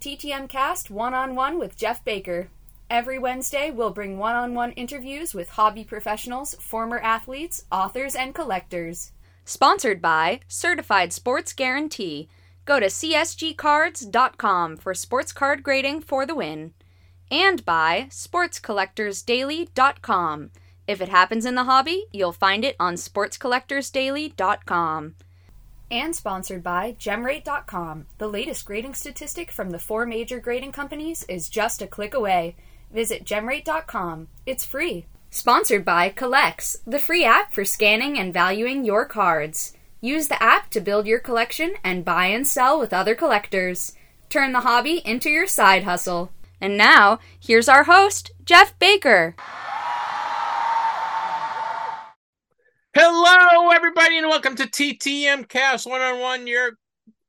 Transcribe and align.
TTM 0.00 0.48
Cast 0.48 0.90
One 0.90 1.12
on 1.12 1.34
One 1.34 1.58
with 1.58 1.76
Jeff 1.76 2.02
Baker. 2.04 2.48
Every 2.88 3.18
Wednesday, 3.18 3.70
we'll 3.70 3.90
bring 3.90 4.16
one 4.16 4.34
on 4.34 4.54
one 4.54 4.72
interviews 4.72 5.34
with 5.34 5.50
hobby 5.50 5.84
professionals, 5.84 6.54
former 6.54 6.98
athletes, 7.00 7.66
authors, 7.70 8.14
and 8.14 8.34
collectors. 8.34 9.12
Sponsored 9.44 10.00
by 10.00 10.40
Certified 10.48 11.12
Sports 11.12 11.52
Guarantee. 11.52 12.30
Go 12.64 12.80
to 12.80 12.86
csgcards.com 12.86 14.78
for 14.78 14.94
sports 14.94 15.32
card 15.32 15.62
grading 15.62 16.00
for 16.00 16.24
the 16.24 16.34
win. 16.34 16.72
And 17.30 17.62
by 17.66 18.06
sportscollectorsdaily.com. 18.08 20.50
If 20.86 21.02
it 21.02 21.10
happens 21.10 21.44
in 21.44 21.56
the 21.56 21.64
hobby, 21.64 22.06
you'll 22.10 22.32
find 22.32 22.64
it 22.64 22.76
on 22.80 22.94
sportscollectorsdaily.com. 22.94 25.14
And 25.90 26.14
sponsored 26.14 26.62
by 26.62 26.92
Gemrate.com. 26.98 28.06
The 28.18 28.28
latest 28.28 28.64
grading 28.64 28.94
statistic 28.94 29.50
from 29.50 29.70
the 29.70 29.78
four 29.78 30.06
major 30.06 30.38
grading 30.38 30.72
companies 30.72 31.24
is 31.28 31.48
just 31.48 31.82
a 31.82 31.86
click 31.86 32.14
away. 32.14 32.54
Visit 32.92 33.24
Gemrate.com. 33.24 34.28
It's 34.46 34.64
free. 34.64 35.06
Sponsored 35.30 35.84
by 35.84 36.10
Collx, 36.10 36.76
the 36.86 36.98
free 36.98 37.24
app 37.24 37.52
for 37.52 37.64
scanning 37.64 38.18
and 38.18 38.32
valuing 38.32 38.84
your 38.84 39.04
cards. 39.04 39.74
Use 40.00 40.28
the 40.28 40.42
app 40.42 40.70
to 40.70 40.80
build 40.80 41.06
your 41.06 41.18
collection 41.20 41.74
and 41.84 42.04
buy 42.04 42.26
and 42.26 42.46
sell 42.46 42.78
with 42.78 42.92
other 42.92 43.14
collectors. 43.14 43.94
Turn 44.28 44.52
the 44.52 44.60
hobby 44.60 45.02
into 45.04 45.28
your 45.28 45.46
side 45.46 45.84
hustle. 45.84 46.32
And 46.60 46.76
now, 46.76 47.18
here's 47.38 47.68
our 47.68 47.84
host, 47.84 48.30
Jeff 48.44 48.78
Baker. 48.78 49.34
Hello, 52.92 53.70
everybody, 53.70 54.18
and 54.18 54.26
welcome 54.26 54.56
to 54.56 54.64
TTM 54.64 55.48
Cast 55.48 55.86
One 55.86 56.00
on 56.00 56.18
One, 56.18 56.48
your 56.48 56.72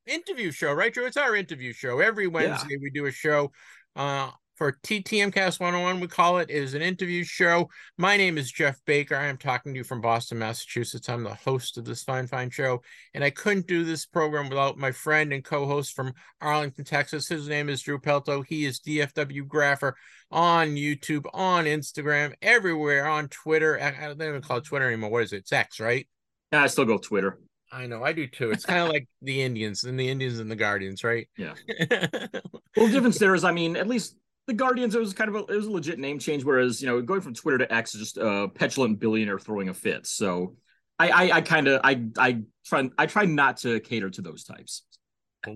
interview 0.07 0.49
show, 0.49 0.73
right, 0.73 0.91
Drew? 0.91 1.05
It's 1.05 1.17
our 1.17 1.35
interview 1.35 1.71
show. 1.71 1.99
Every 1.99 2.25
Wednesday, 2.25 2.69
yeah. 2.71 2.77
we 2.81 2.89
do 2.89 3.05
a 3.05 3.11
show 3.11 3.51
uh, 3.95 4.31
for 4.61 4.73
TTM 4.83 5.33
Cast 5.33 5.59
101, 5.59 5.99
we 5.99 6.07
call 6.07 6.37
it. 6.37 6.51
it, 6.51 6.55
is 6.55 6.75
an 6.75 6.83
interview 6.83 7.23
show. 7.23 7.67
My 7.97 8.15
name 8.15 8.37
is 8.37 8.51
Jeff 8.51 8.79
Baker. 8.85 9.15
I 9.15 9.25
am 9.25 9.37
talking 9.37 9.73
to 9.73 9.77
you 9.79 9.83
from 9.83 10.01
Boston, 10.01 10.37
Massachusetts. 10.37 11.09
I'm 11.09 11.23
the 11.23 11.33
host 11.33 11.79
of 11.79 11.85
this 11.85 12.03
fine, 12.03 12.27
fine 12.27 12.51
show. 12.51 12.83
And 13.15 13.23
I 13.23 13.31
couldn't 13.31 13.65
do 13.65 13.83
this 13.83 14.05
program 14.05 14.49
without 14.49 14.77
my 14.77 14.91
friend 14.91 15.33
and 15.33 15.43
co 15.43 15.65
host 15.65 15.95
from 15.95 16.13
Arlington, 16.41 16.85
Texas. 16.85 17.27
His 17.27 17.47
name 17.47 17.69
is 17.69 17.81
Drew 17.81 17.97
Pelto. 17.97 18.45
He 18.45 18.65
is 18.65 18.79
DFW 18.81 19.47
Grapher 19.47 19.93
on 20.29 20.75
YouTube, 20.75 21.25
on 21.33 21.65
Instagram, 21.65 22.35
everywhere, 22.43 23.07
on 23.07 23.29
Twitter. 23.29 23.81
I 23.81 24.09
don't 24.09 24.21
even 24.21 24.43
call 24.43 24.57
it 24.57 24.65
Twitter 24.65 24.85
anymore. 24.85 25.09
What 25.09 25.23
is 25.23 25.33
it? 25.33 25.37
It's 25.37 25.51
X, 25.51 25.79
right? 25.79 26.07
Yeah, 26.53 26.61
I 26.61 26.67
still 26.67 26.85
go 26.85 26.99
Twitter. 26.99 27.39
I 27.71 27.87
know, 27.87 28.03
I 28.03 28.13
do 28.13 28.27
too. 28.27 28.51
It's 28.51 28.65
kind 28.65 28.83
of 28.83 28.89
like 28.89 29.07
the 29.23 29.41
Indians 29.41 29.85
and 29.85 29.99
the 29.99 30.07
Indians 30.07 30.39
and 30.39 30.51
the 30.51 30.57
Guardians, 30.57 31.03
right? 31.03 31.27
Yeah. 31.35 31.53
well, 31.79 32.85
the 32.85 32.91
difference 32.91 33.17
there 33.17 33.33
is, 33.33 33.43
I 33.45 33.53
mean, 33.53 33.75
at 33.77 33.87
least 33.87 34.17
the 34.51 34.57
Guardians, 34.57 34.95
it 34.95 34.99
was 34.99 35.13
kind 35.13 35.29
of 35.29 35.35
a, 35.35 35.39
it 35.53 35.55
was 35.55 35.65
a 35.65 35.71
legit 35.71 35.97
name 35.97 36.19
change. 36.19 36.43
Whereas 36.43 36.81
you 36.81 36.87
know, 36.87 37.01
going 37.01 37.21
from 37.21 37.33
Twitter 37.33 37.57
to 37.59 37.73
X 37.73 37.95
is 37.95 38.01
just 38.01 38.17
a 38.17 38.49
petulant 38.53 38.99
billionaire 38.99 39.39
throwing 39.39 39.69
a 39.69 39.73
fit. 39.73 40.05
So 40.05 40.55
I 40.99 41.09
I, 41.09 41.37
I 41.37 41.41
kind 41.41 41.67
of 41.67 41.81
I 41.83 42.03
I 42.17 42.41
try 42.65 42.89
I 42.97 43.05
try 43.05 43.25
not 43.25 43.57
to 43.57 43.79
cater 43.79 44.09
to 44.09 44.21
those 44.21 44.43
types. 44.43 44.83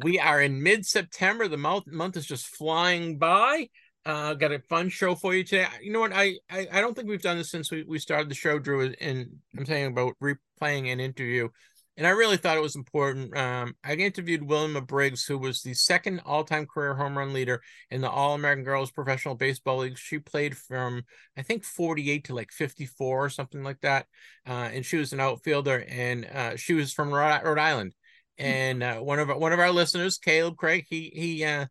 We 0.03 0.17
are 0.17 0.41
in 0.41 0.63
mid 0.63 0.85
September. 0.85 1.47
The 1.47 1.57
month 1.57 1.87
month 1.87 2.17
is 2.17 2.25
just 2.25 2.47
flying 2.47 3.17
by. 3.17 3.69
Uh, 4.05 4.35
got 4.35 4.51
a 4.51 4.59
fun 4.59 4.87
show 4.87 5.15
for 5.15 5.33
you 5.33 5.43
today. 5.43 5.67
You 5.81 5.91
know 5.91 5.99
what? 5.99 6.13
I, 6.13 6.35
I 6.49 6.67
I 6.71 6.81
don't 6.81 6.95
think 6.95 7.09
we've 7.09 7.21
done 7.21 7.37
this 7.37 7.51
since 7.51 7.71
we, 7.71 7.83
we 7.83 7.99
started 7.99 8.29
the 8.29 8.35
show, 8.35 8.59
Drew. 8.59 8.93
And 9.01 9.27
I'm 9.57 9.65
saying 9.65 9.87
about 9.87 10.13
replaying 10.23 10.91
an 10.91 10.99
interview 10.99 11.49
and 11.97 12.05
I 12.05 12.11
really 12.11 12.37
thought 12.37 12.57
it 12.57 12.61
was 12.61 12.75
important. 12.75 13.35
Um, 13.37 13.75
I 13.83 13.93
interviewed 13.93 14.43
Wilma 14.43 14.81
Briggs, 14.81 15.25
who 15.25 15.37
was 15.37 15.61
the 15.61 15.73
second 15.73 16.21
all-time 16.25 16.65
career 16.65 16.93
home 16.93 17.17
run 17.17 17.31
leader 17.31 17.61
in 17.89 18.01
the 18.01 18.09
All-American 18.09 18.65
Girls 18.65 18.91
Professional 18.91 19.35
Baseball 19.35 19.77
League. 19.77 19.97
She 19.97 20.19
played 20.19 20.57
from 20.57 21.03
I 21.37 21.41
think 21.41 21.63
48 21.63 22.25
to 22.25 22.35
like 22.35 22.51
54 22.51 23.25
or 23.25 23.29
something 23.29 23.63
like 23.63 23.79
that, 23.81 24.07
uh, 24.47 24.69
and 24.73 24.85
she 24.85 24.97
was 24.97 25.13
an 25.13 25.21
outfielder, 25.21 25.85
and 25.87 26.25
uh, 26.25 26.55
she 26.57 26.73
was 26.73 26.91
from 26.91 27.13
Rhode, 27.13 27.59
Island. 27.59 27.93
Hmm. 28.37 28.45
And 28.45 28.83
uh, 28.83 28.99
one 28.99 29.19
of 29.19 29.29
one 29.29 29.53
of 29.53 29.59
our 29.59 29.71
listeners, 29.71 30.17
Caleb 30.17 30.57
Craig, 30.57 30.85
he 30.89 31.11
he 31.15 31.45
uh, 31.45 31.67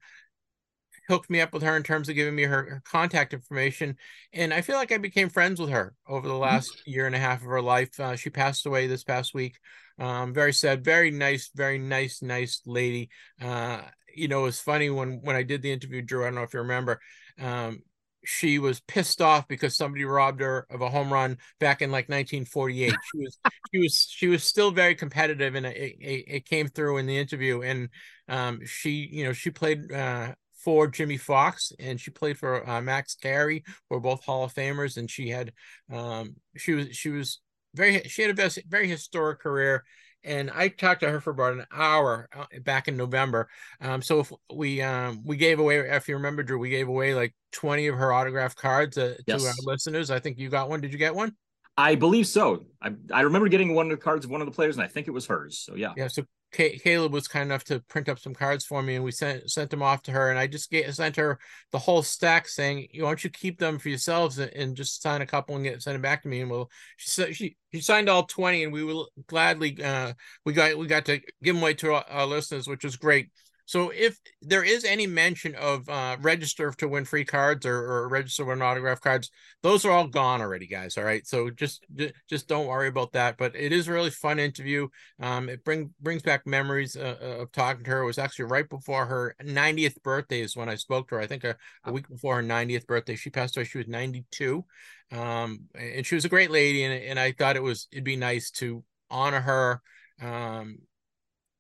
hooked 1.09 1.31
me 1.31 1.41
up 1.41 1.53
with 1.53 1.63
her 1.63 1.77
in 1.77 1.83
terms 1.83 2.09
of 2.09 2.15
giving 2.15 2.35
me 2.35 2.45
her, 2.45 2.65
her, 2.65 2.83
contact 2.85 3.33
information 3.33 3.97
and 4.33 4.53
i 4.53 4.61
feel 4.61 4.77
like 4.77 4.93
i 4.93 4.99
became 4.99 5.29
friends 5.29 5.61
with 5.61 5.71
her 5.71 5.95
over 6.09 6.27
the 6.27 6.35
hmm. 6.35 6.41
last 6.41 6.83
year 6.87 7.07
and 7.07 7.15
a 7.15 7.19
half 7.19 7.41
of 7.41 7.47
her 7.47 7.63
life 7.63 7.99
uh, 8.01 8.17
she 8.17 8.31
passed 8.31 8.67
away 8.67 8.87
this 8.87 9.05
past 9.05 9.35
week 9.35 9.59
um, 9.99 10.33
very 10.33 10.53
sad, 10.53 10.85
very 10.85 11.11
nice, 11.11 11.51
very 11.55 11.79
nice, 11.79 12.23
nice 12.23 12.61
lady. 12.67 13.11
Uh, 13.41 13.83
you 14.15 14.29
know, 14.29 14.41
it 14.41 14.45
was 14.45 14.61
funny 14.61 14.91
when 14.91 15.21
when 15.23 15.37
I 15.37 15.43
did 15.43 15.63
the 15.63 15.73
interview, 15.73 16.03
Drew. 16.03 16.23
I 16.23 16.27
don't 16.27 16.37
know 16.37 16.43
if 16.43 16.55
you 16.55 16.61
remember. 16.61 17.01
Um, 17.41 17.83
she 18.27 18.59
was 18.59 18.81
pissed 18.81 19.21
off 19.21 19.47
because 19.49 19.77
somebody 19.77 20.05
robbed 20.05 20.41
her 20.41 20.67
of 20.71 20.81
a 20.81 20.89
home 20.89 21.13
run 21.13 21.37
back 21.61 21.83
in 21.83 21.91
like 21.91 22.09
1948. 22.09 22.95
She 23.13 23.19
was 23.19 23.39
she 23.73 23.79
was 23.79 24.09
she 24.11 24.29
was 24.29 24.45
still 24.45 24.71
very 24.71 24.95
competitive, 24.95 25.55
and 25.55 25.67
it, 25.67 25.77
it, 25.77 26.25
it 26.27 26.47
came 26.47 26.69
through 26.69 26.99
in 26.99 27.07
the 27.07 27.19
interview. 27.19 27.63
And 27.63 27.89
um, 28.29 28.61
she 28.65 29.09
you 29.13 29.25
know 29.25 29.33
she 29.33 29.51
played 29.51 29.93
uh, 29.93 30.35
for 30.65 30.89
Jimmie 30.89 31.17
Foxx, 31.17 31.73
and 31.79 32.01
she 32.01 32.11
played 32.11 32.39
for 32.39 32.69
uh, 32.69 32.81
Max 32.81 33.15
Carey, 33.15 33.65
who 33.89 33.97
are 33.97 34.01
both 34.01 34.25
Hall 34.25 34.45
of 34.45 34.55
Famers. 34.55 34.97
And 34.97 35.11
she 35.11 35.29
had 35.29 35.53
um, 35.93 36.37
she 36.57 36.73
was 36.73 36.97
she 36.97 37.11
was 37.11 37.41
very 37.75 38.03
she 38.09 38.23
had 38.23 38.39
a 38.39 38.51
very 38.69 38.89
historic 38.89 39.41
career 39.41 39.85
and 40.25 40.51
I 40.51 40.69
talked 40.69 41.01
to 41.01 41.11
her 41.11 41.21
for 41.21 41.31
about 41.31 41.53
an 41.53 41.67
hour 41.71 42.29
uh, 42.35 42.47
back 42.63 42.89
in 42.89 42.97
November. 42.97 43.49
Um, 43.81 44.03
so 44.03 44.21
if 44.21 44.33
we 44.53 44.81
um, 44.83 45.23
we 45.25 45.37
gave 45.37 45.59
away, 45.59 45.79
if 45.79 46.09
you 46.09 46.17
remember, 46.17 46.43
Drew, 46.43 46.59
we 46.59 46.71
gave 46.71 46.89
away 46.89 47.15
like 47.15 47.35
twenty 47.53 47.87
of 47.87 47.97
her 47.97 48.13
autograph 48.13 48.57
cards 48.57 48.97
uh, 48.97 49.17
yes. 49.27 49.43
to 49.43 49.49
our 49.49 49.55
listeners. 49.65 50.11
I 50.11 50.19
think 50.19 50.39
you 50.39 50.49
got 50.49 50.69
one. 50.69 50.81
Did 50.81 50.93
you 50.93 50.99
get 50.99 51.15
one? 51.15 51.35
I 51.77 51.95
believe 51.95 52.27
so. 52.27 52.65
I 52.81 52.93
I 53.13 53.23
remember 53.23 53.49
getting 53.49 53.75
one 53.75 53.87
of 53.87 53.99
the 53.99 54.03
cards 54.03 54.25
of 54.25 54.31
one 54.31 54.41
of 54.41 54.47
the 54.47 54.53
players, 54.53 54.77
and 54.77 54.85
I 54.85 54.89
think 54.89 55.09
it 55.09 55.13
was 55.13 55.27
hers. 55.27 55.59
So 55.59 55.75
yeah. 55.75 55.93
Yeah. 55.97 56.09
So 56.09 56.25
Caleb 56.55 57.13
was 57.13 57.27
kind 57.29 57.45
enough 57.45 57.65
to 57.65 57.81
print 57.81 58.09
up 58.09 58.19
some 58.19 58.35
cards 58.35 58.65
for 58.65 58.83
me, 58.83 58.95
and 58.95 59.05
we 59.05 59.11
sent 59.11 59.51
sent 59.51 59.71
them 59.71 59.83
off 59.83 60.03
to 60.03 60.13
her. 60.13 60.31
And 60.31 60.39
I 60.39 60.47
just 60.47 60.71
get, 60.71 60.93
sent 60.95 61.17
her 61.17 61.39
the 61.73 61.79
whole 61.79 62.03
stack, 62.03 62.49
saying, 62.49 62.89
"Why 62.95 63.09
don't 63.09 63.25
you 63.25 63.31
keep 63.31 63.59
them 63.59 63.79
for 63.79 63.89
yourselves 63.89 64.39
and, 64.39 64.53
and 64.53 64.77
just 64.77 65.03
sign 65.03 65.21
a 65.23 65.27
couple 65.27 65.57
and 65.57 65.65
get 65.65 65.83
send 65.83 65.95
them 65.95 66.03
back 66.03 66.23
to 66.23 66.29
me?" 66.29 66.41
And 66.41 66.51
we'll 66.51 66.71
she 66.97 67.33
she 67.33 67.57
she 67.73 67.81
signed 67.81 68.09
all 68.09 68.25
twenty, 68.25 68.65
and 68.65 68.73
we 68.73 68.85
will 68.85 69.09
gladly 69.27 69.83
uh 69.83 70.15
we 70.45 70.53
got 70.53 70.79
we 70.79 70.87
got 70.87 71.07
to 71.07 71.19
give 71.43 71.55
them 71.55 71.63
away 71.63 71.75
to 71.75 71.95
our, 71.95 72.05
our 72.09 72.27
listeners, 72.27 72.69
which 72.69 72.85
was 72.85 72.97
great. 72.97 73.31
So 73.67 73.91
if 73.91 74.19
there 74.43 74.63
is 74.63 74.85
any 74.85 75.07
mention 75.07 75.55
of 75.55 75.89
uh, 75.89 76.17
register 76.21 76.71
to 76.79 76.89
win 76.89 77.05
free 77.05 77.25
cards 77.25 77.65
or, 77.65 77.77
or 77.77 78.09
register 78.09 78.45
win 78.45 78.61
autograph 78.61 79.01
cards, 79.01 79.31
those 79.63 79.85
are 79.85 79.91
all 79.91 80.07
gone 80.07 80.43
already, 80.43 80.67
guys. 80.67 80.99
All 80.99 81.05
right, 81.05 81.27
so 81.27 81.51
just 81.51 81.85
just 82.29 82.47
don't 82.47 82.67
worry 82.67 82.89
about 82.89 83.13
that. 83.13 83.39
But 83.39 83.57
it 83.57 83.73
is 83.73 83.89
a 83.89 83.93
really 83.93 84.11
fun 84.11 84.39
interview. 84.39 84.89
Um, 85.21 85.49
it 85.49 85.65
bring 85.65 85.95
brings 86.01 86.23
back 86.23 86.47
memories 86.47 86.95
uh, 86.97 87.17
uh 87.21 87.43
of 87.43 87.53
talking 87.53 87.85
to 87.85 87.91
her. 87.91 88.03
It 88.03 88.07
was 88.07 88.19
actually 88.19 88.47
right 88.47 88.69
before 88.69 89.07
her 89.07 89.35
90th 89.43 90.03
birthday 90.03 90.43
is 90.43 90.57
when 90.57 90.69
I 90.69 90.75
spoke 90.75 91.09
to 91.09 91.15
her. 91.15 91.21
I 91.21 91.27
think 91.27 91.45
a, 91.45 91.57
a 91.85 91.93
week 91.93 92.09
before 92.09 92.37
her 92.37 92.43
90th 92.43 92.87
birthday. 92.87 93.17
She 93.17 93.31
passed 93.31 93.57
away. 93.57 93.65
She 93.65 93.79
was 93.79 93.89
92, 93.89 94.65
um, 95.13 95.61
and 95.75 96.05
she 96.05 96.15
was 96.15 96.27
a 96.27 96.31
great 96.31 96.51
lady. 96.51 96.85
And 96.85 97.03
and 97.03 97.19
I 97.19 97.33
thought 97.33 97.57
it 97.57 97.63
was 97.63 97.89
it'd 97.91 98.05
be 98.05 98.17
nice 98.17 98.51
to 98.53 98.85
honor 99.11 99.41
her 99.41 99.83
um 100.23 100.79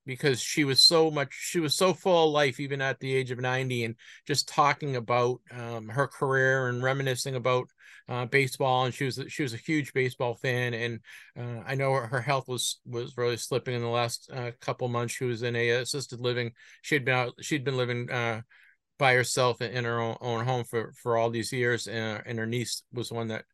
because 0.07 0.41
she 0.41 0.65
was 0.65 0.81
so 0.81 1.11
much 1.11 1.33
she 1.33 1.61
was 1.61 1.75
so 1.75 1.95
full 1.95 2.27
of 2.27 2.33
life 2.33 2.61
even 2.61 2.81
at 2.81 3.01
the 3.01 3.15
age 3.15 3.31
of 3.31 3.41
90 3.41 3.85
and 3.85 3.95
just 4.27 4.49
talking 4.49 4.97
about 4.97 5.41
um, 5.51 5.89
her 5.89 6.07
career 6.07 6.69
and 6.69 6.83
reminiscing 6.83 7.35
about 7.35 7.69
uh, 8.09 8.27
baseball. 8.27 8.85
And 8.85 8.95
she 8.95 9.05
was 9.05 9.21
she 9.29 9.43
was 9.43 9.55
a 9.55 9.59
huge 9.59 9.93
baseball 9.93 10.35
fan. 10.35 10.75
And 10.75 11.01
uh, 11.39 11.63
I 11.67 11.75
know 11.75 11.93
her, 11.93 12.21
health 12.21 12.49
was 12.49 12.81
was 12.87 13.17
really 13.17 13.37
slipping 13.37 13.75
in 13.75 13.83
the 13.83 13.89
last 13.89 14.31
uh, 14.33 14.53
couple 14.61 14.89
months. 14.89 15.15
She 15.15 15.25
was 15.25 15.43
in 15.43 15.57
a 15.57 15.71
assisted 15.71 16.21
living. 16.21 16.53
She 16.83 16.95
had 16.95 17.05
been 17.05 17.15
out 17.15 17.35
she'd 17.41 17.65
been 17.65 17.77
living 17.77 18.11
uh, 18.11 18.43
by 18.99 19.15
herself 19.15 19.61
in 19.61 19.85
her 19.85 20.01
own, 20.01 20.17
own 20.21 20.45
home 20.45 20.65
for 20.65 20.93
for 21.03 21.17
all 21.17 21.31
these 21.31 21.53
years. 21.53 21.87
And, 21.87 22.23
and 22.27 22.39
her 22.39 22.47
niece 22.47 22.83
was 22.93 23.09
the 23.09 23.15
one 23.15 23.29
that 23.29 23.45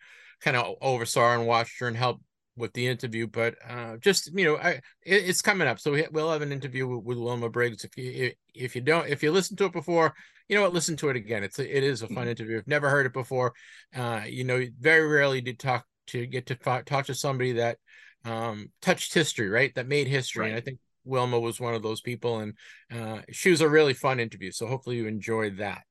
kind 0.41 0.57
of 0.57 0.77
oversaw 0.81 1.35
and 1.35 1.47
watched 1.47 1.81
her 1.81 1.89
and 1.89 1.97
helped 1.97 2.23
with 2.61 2.73
the 2.73 2.87
interview, 2.87 3.27
but 3.27 3.57
uh, 3.69 3.97
just 3.97 4.33
you 4.33 4.45
know, 4.45 4.57
I, 4.57 4.71
it, 4.71 4.83
it's 5.05 5.43
coming 5.43 5.67
up, 5.69 5.81
so 5.81 5.93
we, 5.93 6.07
will 6.13 6.31
have 6.31 6.43
an 6.43 6.53
interview 6.53 6.87
with, 6.87 7.05
with, 7.05 7.19
Wilma 7.19 7.49
Briggs. 7.49 7.85
If 7.85 7.97
you 7.97 8.33
if 8.55 8.75
you 8.75 8.83
don't 8.83 9.09
if 9.09 9.23
you 9.23 9.33
listen 9.33 9.57
to 9.57 9.65
it 9.67 9.73
before, 9.73 10.15
you 10.49 10.57
know 10.57 10.63
what, 10.63 10.75
listen 10.75 10.97
to 10.99 11.09
it 11.09 11.17
again. 11.17 11.43
It's 11.43 11.59
a, 11.59 11.77
it 11.77 11.83
is 11.83 12.03
a 12.03 12.07
fun 12.07 12.17
mm-hmm. 12.17 12.29
interview. 12.29 12.59
I've 12.59 12.69
never 12.69 12.91
heard 12.91 13.07
it 13.07 13.13
before. 13.13 13.53
Uh, 13.95 14.23
you 14.27 14.45
know, 14.45 14.65
very 14.79 15.07
rarely 15.09 15.41
did 15.41 15.59
talk 15.59 15.85
to 16.09 16.27
get 16.27 16.47
to 16.47 16.55
talk 16.55 17.07
to 17.07 17.15
somebody 17.15 17.53
that 17.53 17.79
um, 18.25 18.71
touched 18.83 19.15
history, 19.15 19.49
right? 19.49 19.75
That 19.75 19.89
made 19.89 20.07
history, 20.07 20.43
right. 20.43 20.49
and 20.51 20.57
I 20.57 20.61
think 20.61 20.79
Wilma 21.05 21.41
was 21.41 21.61
one 21.61 21.75
of 21.75 21.83
those 21.83 22.01
people, 22.01 22.41
and 22.41 22.55
uh, 22.93 23.23
she 23.31 23.51
was 23.51 23.61
a 23.61 23.69
really 23.69 23.95
fun 23.95 24.21
interview. 24.21 24.53
So 24.53 24.67
hopefully 24.67 24.97
you 24.97 25.07
enjoyed 25.07 25.59
that 25.59 25.83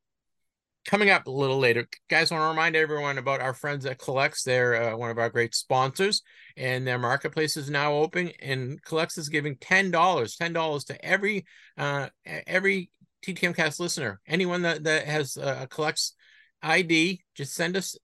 coming 0.86 1.10
up 1.10 1.28
a 1.28 1.32
little 1.32 1.60
later, 1.60 1.88
guys, 2.10 2.32
want 2.32 2.44
to 2.44 2.48
remind 2.48 2.76
everyone 2.76 3.18
about 3.18 3.42
our 3.42 3.54
friends 3.54 3.86
at 3.86 4.00
Collx. 4.00 4.44
They're 4.44 4.94
uh, 4.94 4.98
one 4.98 5.12
of 5.12 5.18
our 5.18 5.30
great 5.30 5.56
sponsors, 5.56 6.22
and 6.58 6.86
their 6.86 7.00
marketplace 7.00 7.58
is 7.58 7.70
now 7.70 7.94
open. 7.94 8.32
And 8.42 8.82
Collx 8.84 9.18
is 9.18 9.30
giving 9.30 9.58
ten 9.58 9.92
dollars, 9.92 10.36
ten 10.36 10.54
dollars 10.54 10.86
to 10.86 11.06
every 11.06 11.46
uh, 11.78 12.10
every 12.26 12.90
TTMcast 13.26 13.80
listener, 13.80 14.22
anyone 14.28 14.62
that 14.64 14.84
that 14.84 15.06
has 15.06 15.38
a 15.38 15.68
Collx 15.68 16.14
ID, 16.62 17.22
just 17.36 17.54
send 17.54 17.78
us 17.78 17.98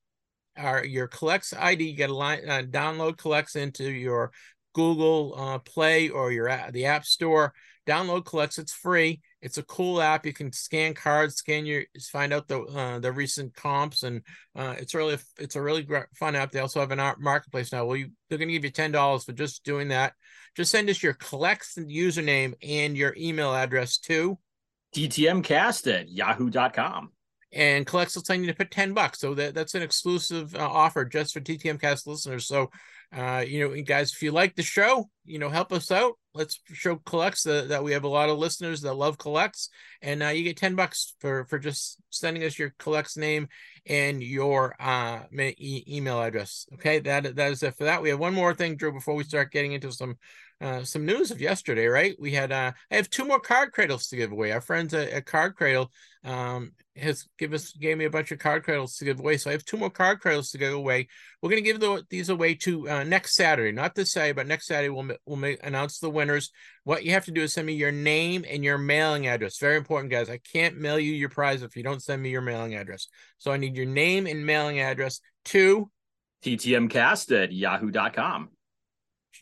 our 0.57 0.83
your 0.85 1.07
Collx 1.07 1.53
ID. 1.57 1.85
You 1.85 1.95
get 1.95 2.09
a 2.09 2.15
line 2.15 2.47
uh, 2.47 2.63
download 2.63 3.17
Collx 3.17 3.55
into 3.55 3.89
your 3.91 4.31
Google 4.73 5.33
uh, 5.37 5.59
Play 5.59 6.09
or 6.09 6.31
your 6.31 6.49
the 6.71 6.85
App 6.85 7.05
Store. 7.05 7.53
Download 7.87 8.23
Collx. 8.23 8.59
It's 8.59 8.73
free. 8.73 9.21
It's 9.45 9.59
a 9.59 9.63
cool 9.63 10.01
app. 10.01 10.25
You 10.25 10.33
can 10.33 10.51
scan 10.51 10.95
cards, 10.95 11.35
scan 11.35 11.67
your, 11.67 11.83
find 12.11 12.33
out 12.33 12.47
the 12.47 12.61
uh, 12.61 12.97
the 12.97 13.11
recent 13.11 13.53
comps, 13.53 14.01
and 14.01 14.23
uh, 14.55 14.73
it's 14.79 14.95
really 14.95 15.19
it's 15.37 15.55
a 15.55 15.61
really 15.61 15.87
fun 16.15 16.35
app. 16.35 16.51
They 16.51 16.61
also 16.61 16.79
have 16.79 16.89
an 16.89 16.99
art 16.99 17.21
marketplace 17.21 17.71
now. 17.71 17.85
Well, 17.85 17.95
you 17.95 18.09
they're 18.27 18.39
going 18.39 18.47
to 18.47 18.53
give 18.53 18.65
you 18.65 18.71
ten 18.71 18.91
dollars 18.91 19.23
for 19.23 19.33
just 19.33 19.63
doing 19.63 19.89
that. 19.89 20.13
Just 20.57 20.71
send 20.71 20.89
us 20.89 21.03
your 21.03 21.13
Collx 21.13 21.77
username 21.77 22.55
and 22.63 22.97
your 22.97 23.13
email 23.19 23.53
address 23.53 23.99
to 23.99 24.39
ttmcast 24.95 25.93
at 25.93 26.09
yahoo.com 26.09 27.11
and 27.53 27.85
Collx 27.85 28.15
will 28.15 28.23
tell 28.23 28.35
you 28.35 28.47
to 28.47 28.53
put 28.53 28.71
10 28.71 28.93
bucks 28.93 29.19
so 29.19 29.33
that, 29.33 29.53
that's 29.53 29.75
an 29.75 29.81
exclusive 29.81 30.55
uh, 30.55 30.59
offer 30.59 31.05
just 31.05 31.33
for 31.33 31.41
ttmcast 31.41 32.07
listeners 32.07 32.45
so 32.47 32.69
uh, 33.15 33.43
you 33.47 33.59
know, 33.59 33.81
guys, 33.83 34.11
if 34.11 34.21
you 34.21 34.31
like 34.31 34.55
the 34.55 34.63
show, 34.63 35.09
you 35.25 35.39
know, 35.39 35.49
help 35.49 35.71
us 35.71 35.91
out. 35.91 36.13
Let's 36.33 36.59
show 36.73 36.97
Collx 36.97 37.43
that, 37.43 37.69
that 37.69 37.83
we 37.83 37.93
have 37.93 38.03
a 38.03 38.09
lot 38.09 38.27
of 38.27 38.37
listeners 38.37 38.81
that 38.81 38.95
love 38.95 39.17
Collx, 39.17 39.69
and 40.01 40.21
uh, 40.21 40.27
you 40.27 40.43
get 40.43 40.57
ten 40.57 40.75
bucks 40.75 41.15
for 41.19 41.45
for 41.45 41.57
just 41.57 41.97
sending 42.09 42.43
us 42.43 42.59
your 42.59 42.71
Collx 42.77 43.15
name 43.15 43.47
and 43.85 44.21
your 44.21 44.75
uh 44.81 45.21
e- 45.31 45.85
email 45.87 46.21
address. 46.21 46.67
Okay, 46.73 46.99
that 46.99 47.37
that 47.37 47.51
is 47.53 47.63
it 47.63 47.77
for 47.77 47.85
that. 47.85 48.01
We 48.01 48.09
have 48.09 48.19
one 48.19 48.33
more 48.33 48.53
thing, 48.53 48.75
Drew, 48.75 48.91
before 48.91 49.15
we 49.15 49.23
start 49.23 49.51
getting 49.51 49.71
into 49.71 49.93
some 49.93 50.17
uh, 50.65 50.83
some 50.83 51.05
news 51.05 51.29
of 51.29 51.39
yesterday, 51.39 51.85
right? 51.85 52.15
We 52.19 52.31
had 52.31 52.51
uh, 52.51 52.71
I 52.89 52.95
have 52.95 53.07
two 53.11 53.23
more 53.23 53.39
card 53.39 53.71
cradles 53.71 54.07
to 54.07 54.15
give 54.15 54.31
away. 54.31 54.51
Our 54.51 54.61
friends 54.61 54.95
at, 54.95 55.09
at 55.09 55.27
Card 55.27 55.55
Cradle 55.55 55.91
um, 56.23 56.71
has 56.95 57.27
give 57.37 57.53
us 57.53 57.71
gave 57.73 57.99
me 57.99 58.05
a 58.05 58.09
bunch 58.09 58.31
of 58.31 58.39
card 58.39 58.63
cradles 58.63 58.97
to 58.97 59.05
give 59.05 59.19
away. 59.19 59.37
So 59.37 59.51
I 59.51 59.53
have 59.53 59.63
two 59.63 59.77
more 59.77 59.91
card 59.91 60.21
cradles 60.21 60.49
to 60.51 60.57
give 60.57 60.73
away. 60.73 61.07
We're 61.39 61.51
gonna 61.51 61.61
give 61.61 61.79
the, 61.79 62.03
these 62.09 62.29
away 62.29 62.55
to 62.55 62.89
uh, 62.89 63.03
next 63.03 63.35
Saturday, 63.35 63.73
not 63.73 63.93
this 63.93 64.11
Saturday, 64.11 64.33
but 64.33 64.47
next 64.47 64.65
Saturday 64.65 64.89
we'll 64.89 65.15
we'll 65.27 65.37
make, 65.37 65.63
announce 65.63 65.99
the 65.99 66.09
winners. 66.09 66.49
What 66.83 67.05
you 67.05 67.11
have 67.11 67.25
to 67.25 67.31
do 67.31 67.43
is 67.43 67.53
send 67.53 67.67
me 67.67 67.73
your 67.73 67.91
name 67.91 68.43
and 68.49 68.63
your 68.63 68.79
mailing 68.79 69.27
address. 69.27 69.59
Very 69.59 69.77
important, 69.77 70.11
guys. 70.11 70.31
I 70.31 70.39
can't 70.51 70.79
mail 70.79 70.97
you 70.97 71.13
your 71.13 71.29
prize 71.29 71.61
if 71.61 71.75
you 71.75 71.83
don't 71.83 72.01
send 72.01 72.23
me 72.23 72.31
your 72.31 72.41
mailing 72.41 72.73
address. 72.73 73.07
So 73.37 73.51
I 73.51 73.57
need 73.57 73.77
your 73.77 73.85
name 73.85 74.25
and 74.25 74.43
mailing 74.43 74.79
address 74.79 75.21
to 75.45 75.91
ttmcast 76.43 77.43
at 77.43 77.51
yahoo.com. 77.51 78.49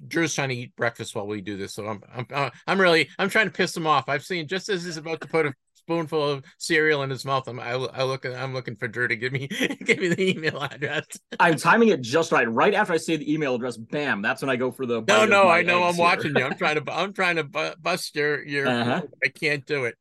Drew's 0.07 0.33
trying 0.33 0.49
to 0.49 0.55
eat 0.55 0.75
breakfast 0.75 1.15
while 1.15 1.27
we 1.27 1.41
do 1.41 1.57
this, 1.57 1.73
so 1.73 1.87
I'm 1.87 2.01
I'm 2.13 2.27
uh, 2.33 2.49
I'm 2.67 2.79
really 2.79 3.09
I'm 3.17 3.29
trying 3.29 3.47
to 3.47 3.51
piss 3.51 3.75
him 3.75 3.87
off. 3.87 4.09
I've 4.09 4.25
seen 4.25 4.47
just 4.47 4.69
as 4.69 4.83
he's 4.83 4.97
about 4.97 5.21
to 5.21 5.27
put 5.27 5.45
a 5.45 5.53
spoonful 5.83 6.29
of 6.29 6.43
cereal 6.57 7.03
in 7.03 7.09
his 7.09 7.25
mouth, 7.25 7.47
I'm 7.47 7.59
I, 7.59 7.71
I 7.71 8.03
look 8.03 8.25
I'm 8.25 8.53
looking 8.53 8.75
for 8.75 8.87
Drew 8.87 9.07
to 9.07 9.15
give 9.15 9.33
me 9.33 9.47
give 9.85 9.99
me 9.99 10.09
the 10.09 10.31
email 10.31 10.61
address. 10.61 11.05
I'm 11.39 11.57
timing 11.57 11.89
it 11.89 12.01
just 12.01 12.31
right. 12.31 12.49
Right 12.49 12.73
after 12.73 12.93
I 12.93 12.97
say 12.97 13.17
the 13.17 13.31
email 13.31 13.55
address, 13.55 13.77
bam, 13.77 14.21
that's 14.21 14.41
when 14.41 14.49
I 14.49 14.55
go 14.55 14.71
for 14.71 14.85
the. 14.85 15.01
No, 15.07 15.25
no, 15.25 15.47
I 15.47 15.61
know 15.61 15.83
I'm 15.83 15.95
here. 15.95 16.03
watching 16.03 16.35
you. 16.35 16.43
I'm 16.43 16.55
trying 16.55 16.83
to 16.83 16.93
I'm 16.93 17.13
trying 17.13 17.35
to 17.35 17.75
bust 17.81 18.15
your 18.15 18.43
your. 18.43 18.67
Uh-huh. 18.67 19.01
I 19.23 19.27
can't 19.29 19.65
do 19.65 19.85
it. 19.85 19.95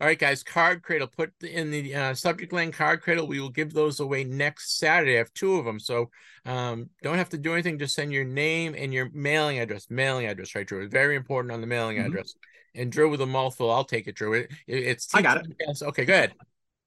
All 0.00 0.06
right, 0.06 0.18
guys, 0.18 0.42
card 0.42 0.82
cradle. 0.82 1.08
Put 1.08 1.32
in 1.42 1.70
the 1.70 1.94
uh, 1.94 2.14
subject 2.14 2.54
line 2.54 2.72
card 2.72 3.02
cradle. 3.02 3.26
We 3.26 3.38
will 3.38 3.50
give 3.50 3.74
those 3.74 4.00
away 4.00 4.24
next 4.24 4.78
Saturday. 4.78 5.16
I 5.16 5.18
have 5.18 5.32
two 5.34 5.56
of 5.56 5.66
them, 5.66 5.78
so 5.78 6.10
um, 6.46 6.88
don't 7.02 7.18
have 7.18 7.28
to 7.30 7.38
do 7.38 7.52
anything. 7.52 7.78
Just 7.78 7.94
send 7.94 8.10
your 8.10 8.24
name 8.24 8.74
and 8.74 8.94
your 8.94 9.10
mailing 9.12 9.58
address. 9.58 9.88
Mailing 9.90 10.24
address, 10.24 10.54
right, 10.54 10.66
Drew? 10.66 10.88
Very 10.88 11.16
important 11.16 11.52
on 11.52 11.60
the 11.60 11.66
mailing 11.66 11.98
mm-hmm. 11.98 12.06
address. 12.06 12.34
And 12.74 12.90
Drew 12.90 13.10
with 13.10 13.20
a 13.20 13.26
mouthful. 13.26 13.70
I'll 13.70 13.84
take 13.84 14.08
it, 14.08 14.14
Drew. 14.14 14.32
It, 14.32 14.50
it, 14.66 14.84
it's 14.84 15.06
TTM 15.06 15.18
I 15.18 15.22
got 15.22 15.44
it. 15.44 15.82
Okay, 15.82 16.04
good. 16.06 16.32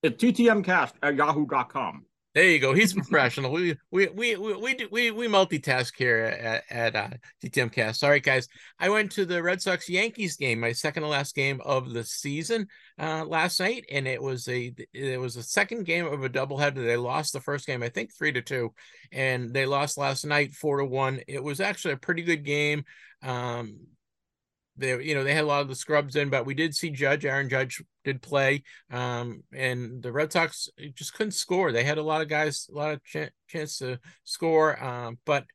It's 0.02 0.24
ttmcast 0.24 0.94
at 1.04 1.16
yahoo.com. 1.16 2.06
There 2.34 2.50
you 2.50 2.60
go. 2.60 2.74
He's 2.74 2.94
professional. 3.10 3.52
we 3.52 3.78
we 3.92 4.08
we 4.08 4.36
we 4.36 4.54
we 4.56 4.74
do, 4.74 4.88
we, 4.92 5.12
we 5.12 5.28
multitask 5.28 5.94
here 5.96 6.26
at, 6.26 6.64
at 6.70 6.96
uh, 6.96 7.10
TTM 7.44 7.72
Cast. 7.72 8.02
Right, 8.02 8.24
guys. 8.24 8.48
I 8.80 8.90
went 8.90 9.12
to 9.14 9.26
the 9.26 9.44
Red 9.44 9.62
Sox 9.62 9.88
Yankees 9.88 10.36
game, 10.36 10.60
my 10.60 10.72
second 10.72 11.04
to 11.04 11.10
last 11.10 11.36
game 11.36 11.62
of 11.64 11.94
the 11.94 12.04
season 12.04 12.68
uh, 13.00 13.24
last 13.26 13.60
night, 13.60 13.86
and 13.92 14.08
it 14.08 14.22
was 14.22 14.48
a 14.48 14.74
it 14.94 15.20
was 15.20 15.36
a 15.36 15.44
second 15.44 15.86
game 15.86 16.08
of 16.08 16.24
a 16.24 16.30
doubleheader. 16.30 16.84
They 16.84 16.98
lost 16.98 17.34
the 17.34 17.42
first 17.42 17.68
game, 17.68 17.84
I 17.84 17.90
think 17.90 18.12
three 18.14 18.32
to 18.32 18.42
two, 18.42 18.74
and 19.12 19.54
they 19.54 19.68
lost 19.68 19.98
last 19.98 20.26
night 20.26 20.54
four 20.54 20.78
to 20.78 20.86
one. 20.86 21.22
It 21.28 21.44
was 21.44 21.62
actually 21.62 21.94
a 21.94 21.98
pretty 21.98 22.24
good 22.24 22.44
game. 22.44 22.86
Um, 23.22 23.78
they 24.76 25.02
you 25.04 25.16
know 25.16 25.24
they 25.24 25.34
had 25.34 25.44
a 25.44 25.48
lot 25.48 25.62
of 25.62 25.68
the 25.68 25.76
scrubs 25.76 26.16
in, 26.16 26.30
but 26.30 26.46
we 26.46 26.54
did 26.54 26.76
see 26.76 26.90
Judge 26.90 27.26
Aaron 27.26 27.50
Judge 27.50 27.82
did 28.04 28.22
play, 28.22 28.64
um, 28.92 29.44
and 29.54 30.02
the 30.02 30.12
Red 30.12 30.32
Sox 30.32 30.70
just 30.96 31.14
couldn't 31.14 31.32
score. 31.32 31.72
They 31.72 31.84
had 31.84 31.98
a 31.98 32.04
lot 32.04 32.22
of 32.22 32.28
guys, 32.28 32.68
a 32.72 32.76
lot 32.76 32.94
of 32.94 33.04
ch- 33.04 33.32
chance 33.48 33.78
to 33.80 34.00
score, 34.24 34.82
um, 34.84 35.20
but 35.26 35.46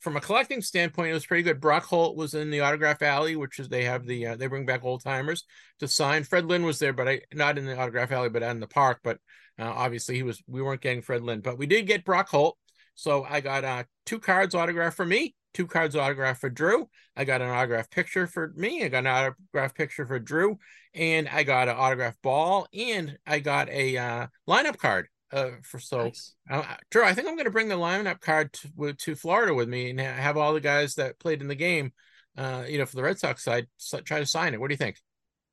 from 0.00 0.16
a 0.16 0.20
collecting 0.20 0.62
standpoint, 0.62 1.10
it 1.10 1.14
was 1.14 1.26
pretty 1.26 1.42
good. 1.42 1.60
Brock 1.60 1.84
Holt 1.84 2.16
was 2.16 2.34
in 2.34 2.50
the 2.50 2.60
autograph 2.60 3.02
alley, 3.02 3.36
which 3.36 3.58
is 3.58 3.68
they 3.68 3.84
have 3.84 4.04
the 4.04 4.26
uh, 4.26 4.36
they 4.36 4.46
bring 4.46 4.66
back 4.66 4.84
old 4.84 5.02
timers 5.02 5.44
to 5.80 5.88
sign. 5.88 6.24
Fred 6.24 6.46
Lynn 6.46 6.64
was 6.64 6.78
there, 6.78 6.92
but 6.92 7.08
I 7.08 7.20
not 7.32 7.58
in 7.58 7.66
the 7.66 7.78
autograph 7.78 8.12
alley, 8.12 8.28
but 8.28 8.42
out 8.42 8.50
in 8.52 8.60
the 8.60 8.66
park. 8.66 9.00
But 9.04 9.18
uh, 9.58 9.64
obviously, 9.64 10.16
he 10.16 10.22
was 10.22 10.42
we 10.46 10.60
weren't 10.60 10.80
getting 10.80 11.02
Fred 11.02 11.22
Lynn, 11.22 11.40
but 11.40 11.58
we 11.58 11.66
did 11.66 11.86
get 11.86 12.04
Brock 12.04 12.28
Holt. 12.28 12.58
So 12.94 13.24
I 13.28 13.40
got 13.40 13.64
uh, 13.64 13.84
two 14.06 14.18
cards 14.18 14.54
autographed 14.54 14.96
for 14.96 15.06
me 15.06 15.35
two 15.56 15.66
cards 15.66 15.96
autographed 15.96 16.42
for 16.42 16.50
Drew. 16.50 16.86
I 17.16 17.24
got 17.24 17.40
an 17.40 17.48
autograph 17.48 17.88
picture 17.88 18.26
for 18.26 18.52
me. 18.56 18.84
I 18.84 18.88
got 18.88 18.98
an 18.98 19.06
autograph 19.06 19.74
picture 19.74 20.04
for 20.04 20.18
Drew, 20.18 20.58
and 20.94 21.26
I 21.28 21.44
got 21.44 21.68
an 21.68 21.76
autograph 21.78 22.14
ball, 22.22 22.68
and 22.74 23.16
I 23.26 23.38
got 23.38 23.70
a 23.70 23.96
uh, 23.96 24.26
lineup 24.46 24.76
card. 24.76 25.08
Uh, 25.32 25.52
for 25.62 25.80
so, 25.80 26.04
nice. 26.04 26.34
uh, 26.50 26.62
Drew, 26.90 27.04
I 27.04 27.14
think 27.14 27.26
I'm 27.26 27.34
going 27.34 27.46
to 27.46 27.50
bring 27.50 27.68
the 27.68 27.74
lineup 27.74 28.20
card 28.20 28.52
to, 28.52 28.92
to 28.92 29.14
Florida 29.16 29.54
with 29.54 29.68
me 29.68 29.90
and 29.90 29.98
have 29.98 30.36
all 30.36 30.52
the 30.52 30.60
guys 30.60 30.94
that 30.96 31.18
played 31.18 31.40
in 31.40 31.48
the 31.48 31.54
game, 31.54 31.92
uh, 32.36 32.64
you 32.68 32.78
know, 32.78 32.86
for 32.86 32.96
the 32.96 33.02
Red 33.02 33.18
Sox 33.18 33.42
side, 33.42 33.66
try 34.04 34.20
to 34.20 34.26
sign 34.26 34.52
it. 34.52 34.60
What 34.60 34.68
do 34.68 34.74
you 34.74 34.78
think? 34.78 35.00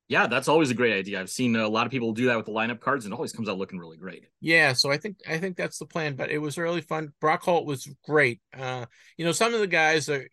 Yeah, 0.08 0.26
that's 0.26 0.48
always 0.48 0.70
a 0.70 0.74
great 0.74 0.92
idea. 0.92 1.20
I've 1.20 1.30
seen 1.30 1.56
a 1.56 1.66
lot 1.66 1.86
of 1.86 1.92
people 1.92 2.12
do 2.12 2.26
that 2.26 2.36
with 2.36 2.46
the 2.46 2.52
lineup 2.52 2.80
cards, 2.80 3.04
and 3.04 3.12
it 3.12 3.16
always 3.16 3.32
comes 3.32 3.48
out 3.48 3.56
looking 3.56 3.78
really 3.78 3.96
great. 3.96 4.26
Yeah, 4.40 4.74
so 4.74 4.90
I 4.90 4.98
think 4.98 5.16
I 5.26 5.38
think 5.38 5.56
that's 5.56 5.78
the 5.78 5.86
plan. 5.86 6.14
But 6.14 6.30
it 6.30 6.38
was 6.38 6.58
really 6.58 6.82
fun. 6.82 7.12
Brock 7.20 7.42
Holt 7.42 7.64
was 7.64 7.88
great. 8.04 8.40
Uh, 8.56 8.84
you 9.16 9.24
know, 9.24 9.32
some 9.32 9.54
of 9.54 9.60
the 9.60 9.66
guys 9.66 10.10
are 10.10 10.26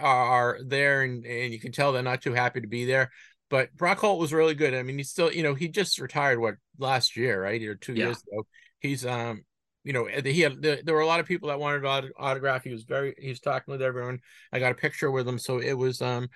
are 0.00 0.58
there, 0.64 1.02
and 1.02 1.26
and 1.26 1.52
you 1.52 1.60
can 1.60 1.72
tell 1.72 1.92
they're 1.92 2.02
not 2.02 2.22
too 2.22 2.32
happy 2.32 2.62
to 2.62 2.66
be 2.66 2.86
there. 2.86 3.10
But 3.50 3.76
Brock 3.76 3.98
Holt 3.98 4.18
was 4.18 4.32
really 4.32 4.54
good. 4.54 4.72
I 4.72 4.82
mean, 4.82 4.96
he's 4.96 5.10
still, 5.10 5.30
you 5.30 5.42
know, 5.42 5.54
he 5.54 5.68
just 5.68 5.98
retired 5.98 6.40
what 6.40 6.54
last 6.78 7.18
year, 7.18 7.42
right, 7.42 7.62
or 7.62 7.74
two 7.74 7.92
yeah. 7.92 8.06
years 8.06 8.22
ago. 8.22 8.46
He's 8.80 9.04
um, 9.04 9.44
you 9.84 9.92
know, 9.92 10.06
he 10.06 10.40
had 10.40 10.62
there 10.62 10.94
were 10.94 11.00
a 11.00 11.06
lot 11.06 11.20
of 11.20 11.26
people 11.26 11.48
that 11.48 11.58
wanted 11.60 11.84
autograph. 12.16 12.64
He 12.64 12.70
was 12.70 12.84
very, 12.84 13.14
he 13.18 13.28
was 13.28 13.40
talking 13.40 13.72
with 13.72 13.82
everyone. 13.82 14.20
I 14.52 14.60
got 14.60 14.72
a 14.72 14.76
picture 14.76 15.10
with 15.10 15.28
him, 15.28 15.38
so 15.38 15.58
it 15.58 15.74
was 15.74 16.00
um 16.00 16.28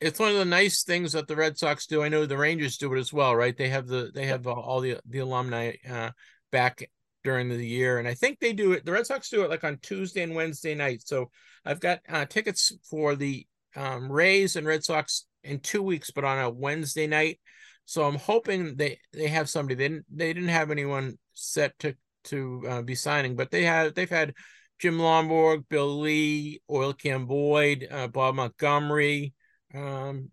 it's 0.00 0.20
one 0.20 0.30
of 0.30 0.36
the 0.36 0.44
nice 0.44 0.84
things 0.84 1.12
that 1.12 1.26
the 1.26 1.36
Red 1.36 1.58
Sox 1.58 1.86
do. 1.86 2.02
I 2.02 2.08
know 2.08 2.24
the 2.26 2.36
Rangers 2.36 2.78
do 2.78 2.92
it 2.94 2.98
as 2.98 3.12
well, 3.12 3.34
right? 3.34 3.56
They 3.56 3.68
have 3.68 3.86
the 3.86 4.10
they 4.14 4.26
have 4.26 4.46
all 4.46 4.80
the 4.80 4.98
the 5.08 5.18
alumni 5.18 5.72
uh, 5.88 6.10
back 6.52 6.88
during 7.24 7.48
the 7.48 7.56
year, 7.56 7.98
and 7.98 8.06
I 8.06 8.14
think 8.14 8.38
they 8.38 8.52
do 8.52 8.72
it. 8.72 8.84
The 8.84 8.92
Red 8.92 9.06
Sox 9.06 9.28
do 9.28 9.42
it 9.44 9.50
like 9.50 9.64
on 9.64 9.78
Tuesday 9.82 10.22
and 10.22 10.34
Wednesday 10.34 10.74
night. 10.74 11.02
So 11.04 11.30
I've 11.64 11.80
got 11.80 12.00
uh, 12.08 12.26
tickets 12.26 12.72
for 12.88 13.16
the 13.16 13.46
um, 13.74 14.10
Rays 14.10 14.56
and 14.56 14.66
Red 14.66 14.84
Sox 14.84 15.26
in 15.42 15.60
two 15.60 15.82
weeks, 15.82 16.10
but 16.10 16.24
on 16.24 16.38
a 16.38 16.50
Wednesday 16.50 17.06
night. 17.06 17.40
So 17.84 18.04
I'm 18.04 18.16
hoping 18.16 18.76
they 18.76 18.98
they 19.12 19.28
have 19.28 19.48
somebody. 19.48 19.74
They 19.74 19.88
didn't 19.88 20.06
they 20.14 20.32
didn't 20.32 20.50
have 20.50 20.70
anyone 20.70 21.18
set 21.34 21.76
to 21.80 21.94
to 22.24 22.62
uh, 22.68 22.82
be 22.82 22.94
signing, 22.94 23.34
but 23.34 23.50
they 23.50 23.64
had 23.64 23.96
they've 23.96 24.08
had 24.08 24.34
Jim 24.78 24.98
Lonborg, 24.98 25.64
Bill 25.68 25.98
Lee, 25.98 26.60
Oil 26.70 26.92
Can 26.92 27.24
Boyd, 27.24 27.88
uh, 27.90 28.06
Bob 28.06 28.36
Montgomery 28.36 29.34
um, 29.74 30.30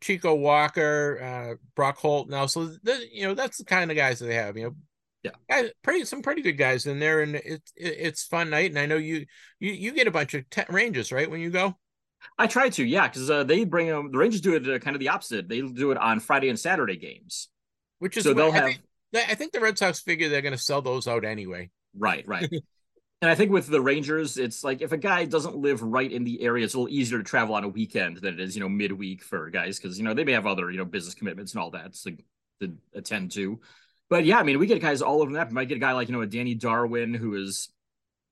Chico 0.00 0.34
Walker, 0.34 1.20
uh, 1.22 1.54
Brock 1.74 1.98
Holt. 1.98 2.28
Now, 2.28 2.46
so 2.46 2.70
you 3.12 3.26
know 3.26 3.34
that's 3.34 3.58
the 3.58 3.64
kind 3.64 3.90
of 3.90 3.96
guys 3.96 4.18
that 4.18 4.26
they 4.26 4.34
have. 4.34 4.56
You 4.56 4.64
know, 4.64 4.76
yeah, 5.22 5.30
guys, 5.48 5.70
pretty 5.82 6.04
some 6.04 6.22
pretty 6.22 6.42
good 6.42 6.58
guys 6.58 6.86
in 6.86 6.98
there, 6.98 7.22
and 7.22 7.36
it's 7.36 7.72
it, 7.76 7.96
it's 7.98 8.24
fun 8.24 8.50
night. 8.50 8.70
And 8.70 8.78
I 8.78 8.86
know 8.86 8.96
you 8.96 9.26
you 9.58 9.72
you 9.72 9.92
get 9.92 10.06
a 10.06 10.12
bunch 10.12 10.34
of 10.34 10.48
te- 10.50 10.62
ranges 10.68 11.12
right 11.12 11.30
when 11.30 11.40
you 11.40 11.50
go. 11.50 11.76
I 12.38 12.46
try 12.46 12.68
to, 12.68 12.84
yeah, 12.84 13.08
because 13.08 13.30
uh, 13.30 13.44
they 13.44 13.64
bring 13.64 13.86
them. 13.86 14.10
The 14.12 14.18
Rangers 14.18 14.42
do 14.42 14.54
it 14.54 14.68
uh, 14.68 14.78
kind 14.78 14.94
of 14.94 15.00
the 15.00 15.08
opposite. 15.08 15.48
They 15.48 15.62
do 15.62 15.90
it 15.90 15.98
on 15.98 16.20
Friday 16.20 16.50
and 16.50 16.58
Saturday 16.58 16.96
games, 16.96 17.48
which 17.98 18.16
is 18.16 18.24
so 18.24 18.34
they'll 18.34 18.52
I 18.52 18.56
have. 18.56 18.64
Think, 18.64 18.80
I 19.30 19.34
think 19.34 19.52
the 19.52 19.60
Red 19.60 19.78
Sox 19.78 20.00
figure 20.00 20.28
they're 20.28 20.42
going 20.42 20.56
to 20.56 20.62
sell 20.62 20.82
those 20.82 21.08
out 21.08 21.24
anyway. 21.24 21.70
Right, 21.96 22.26
right. 22.26 22.48
And 23.22 23.30
I 23.30 23.34
think 23.34 23.50
with 23.50 23.66
the 23.66 23.82
Rangers, 23.82 24.38
it's 24.38 24.64
like 24.64 24.80
if 24.80 24.92
a 24.92 24.96
guy 24.96 25.26
doesn't 25.26 25.56
live 25.56 25.82
right 25.82 26.10
in 26.10 26.24
the 26.24 26.40
area, 26.42 26.64
it's 26.64 26.72
a 26.72 26.78
little 26.78 26.94
easier 26.94 27.18
to 27.18 27.24
travel 27.24 27.54
on 27.54 27.64
a 27.64 27.68
weekend 27.68 28.16
than 28.18 28.34
it 28.34 28.40
is, 28.40 28.56
you 28.56 28.62
know, 28.62 28.68
midweek 28.68 29.22
for 29.22 29.50
guys 29.50 29.78
because 29.78 29.98
you 29.98 30.04
know 30.04 30.14
they 30.14 30.24
may 30.24 30.32
have 30.32 30.46
other 30.46 30.70
you 30.70 30.78
know 30.78 30.86
business 30.86 31.14
commitments 31.14 31.52
and 31.52 31.60
all 31.60 31.70
that 31.70 31.92
to, 31.94 32.16
to 32.60 32.72
attend 32.94 33.30
to. 33.32 33.60
But 34.08 34.24
yeah, 34.24 34.38
I 34.38 34.42
mean, 34.42 34.58
we 34.58 34.66
get 34.66 34.80
guys 34.80 35.02
all 35.02 35.20
over 35.20 35.34
that. 35.34 35.48
We 35.48 35.54
might 35.54 35.68
get 35.68 35.76
a 35.76 35.80
guy 35.80 35.92
like 35.92 36.08
you 36.08 36.14
know 36.14 36.22
a 36.22 36.26
Danny 36.26 36.54
Darwin 36.54 37.12
who 37.12 37.34
is, 37.34 37.68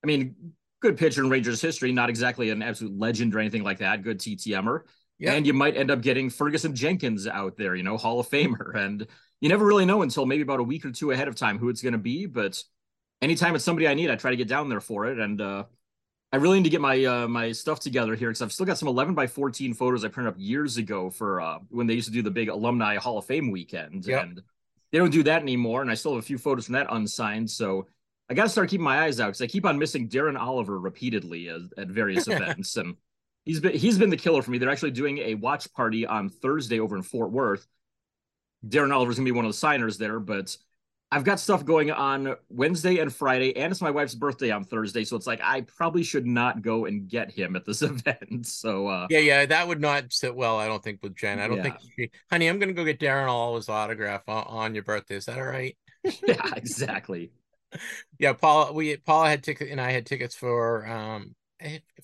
I 0.02 0.06
mean, 0.06 0.54
good 0.80 0.96
pitcher 0.96 1.22
in 1.22 1.28
Rangers 1.28 1.60
history, 1.60 1.92
not 1.92 2.08
exactly 2.08 2.48
an 2.48 2.62
absolute 2.62 2.98
legend 2.98 3.34
or 3.34 3.40
anything 3.40 3.64
like 3.64 3.78
that. 3.78 4.02
Good 4.02 4.18
TTMer. 4.18 4.82
Yeah. 5.18 5.32
And 5.32 5.46
you 5.46 5.52
might 5.52 5.76
end 5.76 5.90
up 5.90 6.00
getting 6.00 6.30
Ferguson 6.30 6.74
Jenkins 6.74 7.26
out 7.26 7.56
there, 7.56 7.74
you 7.74 7.82
know, 7.82 7.96
Hall 7.96 8.20
of 8.20 8.28
Famer. 8.30 8.74
And 8.74 9.06
you 9.40 9.48
never 9.48 9.66
really 9.66 9.84
know 9.84 10.02
until 10.02 10.26
maybe 10.26 10.42
about 10.42 10.60
a 10.60 10.64
week 10.64 10.84
or 10.84 10.92
two 10.92 11.10
ahead 11.10 11.28
of 11.28 11.34
time 11.34 11.58
who 11.58 11.68
it's 11.68 11.82
going 11.82 11.92
to 11.92 11.98
be. 11.98 12.26
But 12.26 12.62
anytime 13.22 13.54
it's 13.54 13.64
somebody 13.64 13.88
I 13.88 13.94
need, 13.94 14.10
I 14.10 14.16
try 14.16 14.30
to 14.30 14.36
get 14.36 14.48
down 14.48 14.68
there 14.68 14.80
for 14.80 15.06
it. 15.06 15.18
And 15.18 15.40
uh, 15.40 15.64
I 16.32 16.36
really 16.36 16.58
need 16.58 16.64
to 16.64 16.70
get 16.70 16.80
my 16.80 17.04
uh, 17.04 17.28
my 17.28 17.52
stuff 17.52 17.80
together 17.80 18.14
here 18.14 18.28
because 18.28 18.42
I've 18.42 18.52
still 18.52 18.66
got 18.66 18.78
some 18.78 18.88
11 18.88 19.14
by 19.14 19.26
14 19.26 19.74
photos 19.74 20.04
I 20.04 20.08
printed 20.08 20.34
up 20.34 20.38
years 20.38 20.76
ago 20.76 21.10
for 21.10 21.40
uh, 21.40 21.58
when 21.70 21.86
they 21.86 21.94
used 21.94 22.08
to 22.08 22.12
do 22.12 22.22
the 22.22 22.30
big 22.30 22.48
alumni 22.48 22.96
Hall 22.96 23.18
of 23.18 23.24
Fame 23.24 23.50
weekend. 23.50 24.06
Yep. 24.06 24.22
And 24.22 24.42
they 24.92 24.98
don't 24.98 25.10
do 25.10 25.22
that 25.24 25.42
anymore. 25.42 25.82
And 25.82 25.90
I 25.90 25.94
still 25.94 26.14
have 26.14 26.22
a 26.22 26.26
few 26.26 26.38
photos 26.38 26.66
from 26.66 26.74
that 26.74 26.86
unsigned. 26.90 27.50
So 27.50 27.86
I 28.30 28.34
got 28.34 28.44
to 28.44 28.48
start 28.48 28.68
keeping 28.68 28.84
my 28.84 29.02
eyes 29.02 29.20
out 29.20 29.28
because 29.28 29.42
I 29.42 29.46
keep 29.46 29.64
on 29.64 29.78
missing 29.78 30.08
Darren 30.08 30.38
Oliver 30.38 30.78
repeatedly 30.78 31.48
as, 31.48 31.62
at 31.76 31.88
various 31.88 32.28
events. 32.28 32.76
And 32.76 32.96
he's 33.44 33.60
been 33.60 33.72
he's 33.72 33.98
been 33.98 34.10
the 34.10 34.16
killer 34.16 34.42
for 34.42 34.50
me. 34.50 34.58
They're 34.58 34.70
actually 34.70 34.90
doing 34.90 35.18
a 35.18 35.34
watch 35.34 35.72
party 35.72 36.06
on 36.06 36.28
Thursday 36.28 36.80
over 36.80 36.96
in 36.96 37.02
Fort 37.02 37.30
Worth. 37.30 37.66
Darren 38.66 38.94
Oliver's 38.94 39.16
gonna 39.16 39.24
be 39.24 39.32
one 39.32 39.44
of 39.46 39.50
the 39.50 39.56
signers 39.58 39.96
there, 39.96 40.20
but 40.20 40.56
I've 41.10 41.24
got 41.24 41.40
stuff 41.40 41.64
going 41.64 41.90
on 41.90 42.36
Wednesday 42.50 42.98
and 42.98 43.12
Friday, 43.12 43.56
and 43.56 43.70
it's 43.70 43.80
my 43.80 43.90
wife's 43.90 44.14
birthday 44.14 44.50
on 44.50 44.64
Thursday, 44.64 45.04
so 45.04 45.16
it's 45.16 45.26
like 45.26 45.40
I 45.42 45.62
probably 45.62 46.02
should 46.02 46.26
not 46.26 46.60
go 46.60 46.84
and 46.84 47.08
get 47.08 47.30
him 47.30 47.56
at 47.56 47.64
this 47.64 47.80
event. 47.82 48.46
So 48.46 48.88
uh, 48.88 49.06
yeah, 49.08 49.20
yeah, 49.20 49.46
that 49.46 49.66
would 49.66 49.80
not 49.80 50.12
sit 50.12 50.34
well. 50.34 50.58
I 50.58 50.66
don't 50.66 50.82
think 50.82 51.02
with 51.02 51.16
Jen. 51.16 51.38
I 51.38 51.48
don't 51.48 51.58
yeah. 51.58 51.62
think, 51.62 51.76
she, 51.96 52.10
honey, 52.30 52.48
I'm 52.48 52.58
gonna 52.58 52.74
go 52.74 52.84
get 52.84 53.00
Darren 53.00 53.28
Oliver's 53.28 53.70
autograph 53.70 54.28
on, 54.28 54.44
on 54.48 54.74
your 54.74 54.84
birthday. 54.84 55.16
Is 55.16 55.26
that 55.26 55.38
all 55.38 55.44
right? 55.44 55.76
yeah, 56.04 56.52
exactly. 56.56 57.30
yeah, 58.18 58.34
Paul. 58.34 58.74
We 58.74 58.96
Paula 58.98 59.30
had 59.30 59.42
ticket, 59.42 59.70
and 59.70 59.80
I 59.80 59.92
had 59.92 60.04
tickets 60.04 60.34
for 60.34 60.86
um 60.86 61.34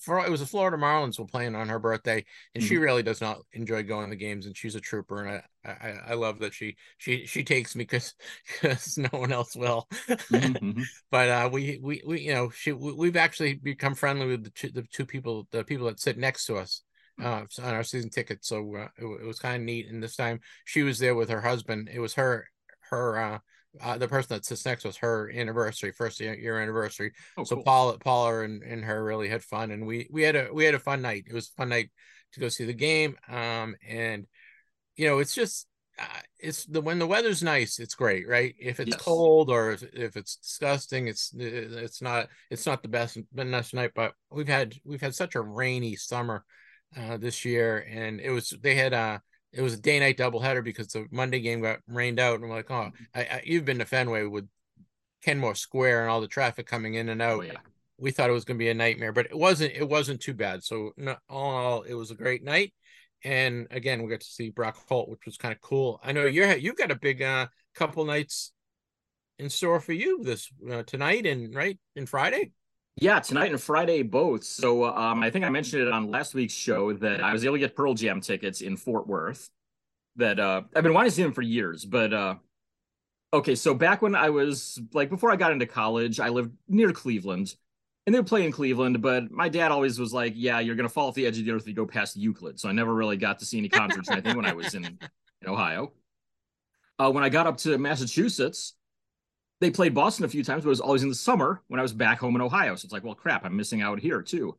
for 0.00 0.24
it 0.24 0.30
was 0.30 0.40
the 0.40 0.46
Florida 0.46 0.76
Marlins 0.76 1.18
were 1.18 1.26
playing 1.26 1.54
on 1.54 1.68
her 1.68 1.78
birthday, 1.78 2.24
and 2.54 2.62
mm-hmm. 2.62 2.68
she 2.68 2.76
really 2.76 3.02
does 3.02 3.20
not 3.20 3.38
enjoy 3.52 3.82
going 3.82 4.06
to 4.06 4.10
the 4.10 4.16
games, 4.16 4.46
and 4.46 4.56
she's 4.56 4.74
a 4.74 4.80
trooper, 4.80 5.22
and 5.22 5.42
I 5.64 5.70
I, 5.70 5.94
I 6.08 6.14
love 6.14 6.40
that 6.40 6.54
she 6.54 6.76
she 6.98 7.26
she 7.26 7.44
takes 7.44 7.74
me 7.76 7.84
because 7.84 8.14
because 8.60 8.98
no 8.98 9.08
one 9.10 9.32
else 9.32 9.56
will. 9.56 9.88
Mm-hmm. 10.34 10.82
but 11.10 11.28
uh, 11.28 11.48
we 11.52 11.78
we 11.82 12.02
we 12.06 12.20
you 12.22 12.34
know 12.34 12.50
she 12.50 12.72
we, 12.72 13.06
have 13.06 13.16
actually 13.16 13.54
become 13.54 13.94
friendly 13.94 14.26
with 14.26 14.44
the 14.44 14.50
two, 14.50 14.70
the 14.70 14.82
two 14.82 15.06
people 15.06 15.46
the 15.50 15.64
people 15.64 15.86
that 15.86 16.00
sit 16.00 16.18
next 16.18 16.46
to 16.46 16.56
us. 16.56 16.82
Uh, 17.22 17.44
on 17.62 17.74
our 17.74 17.84
season 17.84 18.10
ticket, 18.10 18.44
so 18.44 18.74
uh, 18.74 18.88
it, 18.98 19.04
it 19.04 19.24
was 19.24 19.38
kind 19.38 19.54
of 19.54 19.62
neat. 19.62 19.88
And 19.88 20.02
this 20.02 20.16
time, 20.16 20.40
she 20.64 20.82
was 20.82 20.98
there 20.98 21.14
with 21.14 21.28
her 21.28 21.40
husband. 21.40 21.88
It 21.92 22.00
was 22.00 22.14
her 22.14 22.48
her 22.90 23.40
uh, 23.82 23.90
uh, 23.90 23.98
the 23.98 24.08
person 24.08 24.36
that 24.36 24.44
sits 24.44 24.64
next 24.66 24.82
to 24.82 24.88
us, 24.88 24.96
her 24.96 25.30
anniversary, 25.30 25.92
first 25.92 26.20
year 26.20 26.60
anniversary. 26.60 27.12
Oh, 27.36 27.44
so 27.44 27.56
cool. 27.56 27.64
Paul, 27.64 27.98
Paula, 27.98 28.40
and, 28.42 28.62
and 28.62 28.84
her 28.84 29.02
really 29.02 29.28
had 29.28 29.42
fun, 29.42 29.70
and 29.70 29.86
we 29.86 30.08
we 30.10 30.22
had 30.22 30.36
a 30.36 30.48
we 30.52 30.64
had 30.64 30.74
a 30.74 30.78
fun 30.80 31.02
night. 31.02 31.24
It 31.26 31.34
was 31.34 31.48
a 31.48 31.52
fun 31.52 31.68
night 31.70 31.90
to 32.32 32.40
go 32.40 32.48
see 32.48 32.64
the 32.64 32.74
game. 32.74 33.16
Um, 33.28 33.76
and 33.86 34.26
you 34.96 35.08
know, 35.08 35.18
it's 35.18 35.34
just 35.34 35.66
uh, 35.98 36.20
it's 36.38 36.64
the 36.66 36.80
when 36.80 36.98
the 36.98 37.06
weather's 37.06 37.42
nice, 37.42 37.78
it's 37.78 37.94
great, 37.94 38.28
right? 38.28 38.54
If 38.58 38.80
it's 38.80 38.90
yes. 38.90 39.00
cold 39.02 39.50
or 39.50 39.72
if, 39.72 39.82
if 39.94 40.16
it's 40.16 40.36
disgusting, 40.36 41.08
it's 41.08 41.32
it's 41.36 42.02
not 42.02 42.28
it's 42.50 42.66
not 42.66 42.82
the 42.82 42.88
best 42.88 43.18
best 43.32 43.74
night. 43.74 43.92
But 43.94 44.14
we've 44.30 44.48
had 44.48 44.74
we've 44.84 45.00
had 45.00 45.14
such 45.14 45.34
a 45.34 45.40
rainy 45.40 45.96
summer 45.96 46.44
uh, 46.96 47.16
this 47.16 47.44
year, 47.44 47.86
and 47.88 48.20
it 48.20 48.30
was 48.30 48.54
they 48.60 48.74
had 48.74 48.92
uh 48.92 49.18
it 49.54 49.62
was 49.62 49.74
a 49.74 49.80
day 49.80 49.98
night 50.00 50.18
doubleheader 50.18 50.64
because 50.64 50.88
the 50.88 51.06
Monday 51.10 51.40
game 51.40 51.60
got 51.60 51.78
rained 51.86 52.18
out, 52.18 52.36
and 52.36 52.44
I'm 52.44 52.50
like, 52.50 52.70
oh, 52.70 52.90
I, 53.14 53.20
I, 53.20 53.42
you've 53.44 53.64
been 53.64 53.78
to 53.78 53.84
Fenway 53.84 54.24
with 54.24 54.48
Kenmore 55.22 55.54
Square 55.54 56.02
and 56.02 56.10
all 56.10 56.20
the 56.20 56.28
traffic 56.28 56.66
coming 56.66 56.94
in 56.94 57.08
and 57.08 57.22
out. 57.22 57.38
Oh, 57.38 57.42
yeah. 57.42 57.52
We 57.96 58.10
thought 58.10 58.28
it 58.28 58.34
was 58.34 58.44
going 58.44 58.58
to 58.58 58.64
be 58.64 58.70
a 58.70 58.74
nightmare, 58.74 59.12
but 59.12 59.26
it 59.26 59.36
wasn't. 59.36 59.72
It 59.74 59.88
wasn't 59.88 60.20
too 60.20 60.34
bad. 60.34 60.64
So 60.64 60.90
no, 60.96 61.16
all 61.28 61.50
in 61.50 61.66
all, 61.66 61.82
it 61.82 61.94
was 61.94 62.10
a 62.10 62.16
great 62.16 62.42
night. 62.42 62.74
And 63.22 63.68
again, 63.70 64.02
we 64.02 64.10
got 64.10 64.20
to 64.20 64.26
see 64.26 64.50
Brock 64.50 64.76
Holt, 64.88 65.08
which 65.08 65.24
was 65.24 65.36
kind 65.36 65.54
of 65.54 65.60
cool. 65.60 66.00
I 66.02 66.12
know 66.12 66.26
you're 66.26 66.56
you've 66.56 66.76
got 66.76 66.90
a 66.90 66.96
big 66.96 67.22
uh, 67.22 67.46
couple 67.74 68.04
nights 68.04 68.52
in 69.38 69.48
store 69.48 69.80
for 69.80 69.92
you 69.92 70.22
this 70.22 70.48
uh, 70.70 70.82
tonight 70.82 71.24
and 71.24 71.54
right 71.54 71.78
and 71.94 72.08
Friday. 72.08 72.50
Yeah, 72.96 73.18
tonight 73.18 73.50
and 73.50 73.60
Friday 73.60 74.02
both. 74.02 74.44
So 74.44 74.84
um, 74.84 75.22
I 75.22 75.30
think 75.30 75.44
I 75.44 75.48
mentioned 75.48 75.82
it 75.82 75.88
on 75.88 76.10
last 76.10 76.32
week's 76.34 76.54
show 76.54 76.92
that 76.94 77.22
I 77.22 77.32
was 77.32 77.44
able 77.44 77.56
to 77.56 77.58
get 77.58 77.74
Pearl 77.74 77.94
Jam 77.94 78.20
tickets 78.20 78.60
in 78.60 78.76
Fort 78.76 79.06
Worth. 79.08 79.50
That 80.16 80.38
uh, 80.38 80.62
I've 80.76 80.84
been 80.84 80.94
wanting 80.94 81.10
to 81.10 81.16
see 81.16 81.22
them 81.24 81.32
for 81.32 81.42
years, 81.42 81.84
but 81.84 82.12
uh, 82.12 82.36
okay. 83.32 83.56
So 83.56 83.74
back 83.74 84.00
when 84.00 84.14
I 84.14 84.30
was 84.30 84.80
like 84.92 85.10
before 85.10 85.32
I 85.32 85.36
got 85.36 85.50
into 85.50 85.66
college, 85.66 86.20
I 86.20 86.28
lived 86.28 86.52
near 86.68 86.92
Cleveland, 86.92 87.56
and 88.06 88.14
they 88.14 88.20
would 88.20 88.28
play 88.28 88.44
in 88.44 88.52
Cleveland. 88.52 89.02
But 89.02 89.32
my 89.32 89.48
dad 89.48 89.72
always 89.72 89.98
was 89.98 90.12
like, 90.12 90.34
"Yeah, 90.36 90.60
you're 90.60 90.76
gonna 90.76 90.88
fall 90.88 91.08
off 91.08 91.14
the 91.14 91.26
edge 91.26 91.36
of 91.36 91.44
the 91.44 91.50
earth 91.50 91.62
if 91.62 91.68
you 91.68 91.74
go 91.74 91.86
past 91.86 92.16
Euclid." 92.16 92.60
So 92.60 92.68
I 92.68 92.72
never 92.72 92.94
really 92.94 93.16
got 93.16 93.40
to 93.40 93.44
see 93.44 93.58
any 93.58 93.68
concerts. 93.68 94.08
I 94.08 94.20
think 94.20 94.36
when 94.36 94.46
I 94.46 94.52
was 94.52 94.74
in, 94.74 94.84
in 94.84 95.48
Ohio. 95.48 95.92
Uh, 96.96 97.10
when 97.10 97.24
I 97.24 97.28
got 97.28 97.48
up 97.48 97.56
to 97.58 97.76
Massachusetts, 97.76 98.74
they 99.64 99.70
played 99.70 99.94
Boston 99.94 100.24
a 100.24 100.28
few 100.28 100.44
times, 100.44 100.62
but 100.62 100.68
it 100.68 100.70
was 100.70 100.80
always 100.80 101.02
in 101.02 101.08
the 101.08 101.14
summer 101.14 101.62
when 101.68 101.80
I 101.80 101.82
was 101.82 101.92
back 101.92 102.18
home 102.18 102.36
in 102.36 102.42
Ohio. 102.42 102.74
So 102.76 102.86
it's 102.86 102.92
like, 102.92 103.04
well, 103.04 103.14
crap, 103.14 103.44
I'm 103.44 103.56
missing 103.56 103.82
out 103.82 103.98
here 103.98 104.22
too. 104.22 104.56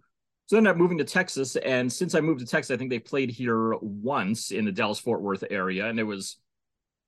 So 0.47 0.55
I 0.55 0.59
ended 0.59 0.71
up 0.71 0.77
moving 0.77 0.97
to 0.99 1.03
Texas. 1.03 1.55
And 1.55 1.91
since 1.91 2.13
I 2.13 2.21
moved 2.21 2.39
to 2.41 2.45
Texas, 2.45 2.73
I 2.73 2.77
think 2.77 2.89
they 2.89 2.99
played 2.99 3.29
here 3.29 3.75
once 3.81 4.51
in 4.51 4.65
the 4.65 4.71
Dallas 4.71 4.99
Fort 4.99 5.21
Worth 5.21 5.43
area. 5.49 5.87
And 5.87 5.99
it 5.99 6.03
was 6.03 6.37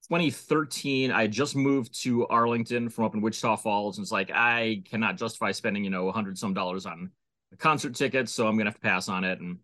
2013. 0.10 1.12
I 1.12 1.28
just 1.28 1.56
moved 1.56 2.02
to 2.04 2.26
Arlington 2.28 2.90
from 2.90 3.06
up 3.06 3.14
in 3.14 3.22
Wichita 3.22 3.58
Falls. 3.58 3.98
And 3.98 4.06
it's 4.06 4.12
like, 4.12 4.32
I 4.34 4.82
cannot 4.90 5.18
justify 5.18 5.52
spending, 5.52 5.84
you 5.84 5.90
know, 5.90 6.08
a 6.08 6.12
hundred 6.12 6.38
some 6.38 6.54
dollars 6.54 6.86
on 6.86 7.12
a 7.54 7.58
concert 7.58 7.96
tickets. 7.96 8.32
So 8.32 8.48
I'm 8.48 8.56
going 8.56 8.66
to 8.66 8.72
have 8.72 8.80
to 8.80 8.88
pass 8.88 9.08
on 9.08 9.24
it. 9.24 9.40
And 9.40 9.60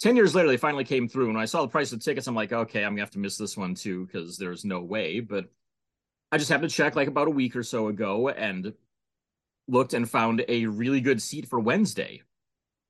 10 0.00 0.14
years 0.14 0.34
later, 0.34 0.48
they 0.48 0.56
finally 0.56 0.84
came 0.84 1.08
through. 1.08 1.26
And 1.26 1.34
when 1.34 1.42
I 1.42 1.46
saw 1.46 1.62
the 1.62 1.68
price 1.68 1.92
of 1.92 2.00
tickets, 2.00 2.28
I'm 2.28 2.36
like, 2.36 2.52
okay, 2.52 2.84
I'm 2.84 2.90
going 2.90 2.98
to 2.98 3.02
have 3.02 3.10
to 3.12 3.18
miss 3.18 3.36
this 3.36 3.56
one 3.56 3.74
too, 3.74 4.06
because 4.06 4.36
there's 4.36 4.64
no 4.64 4.80
way. 4.80 5.18
But 5.18 5.46
I 6.30 6.38
just 6.38 6.50
happened 6.50 6.70
to 6.70 6.76
check 6.76 6.94
like 6.96 7.08
about 7.08 7.28
a 7.28 7.30
week 7.30 7.56
or 7.56 7.62
so 7.62 7.88
ago 7.88 8.28
and 8.28 8.74
looked 9.66 9.94
and 9.94 10.08
found 10.08 10.44
a 10.48 10.66
really 10.66 11.00
good 11.00 11.22
seat 11.22 11.48
for 11.48 11.60
Wednesday 11.60 12.22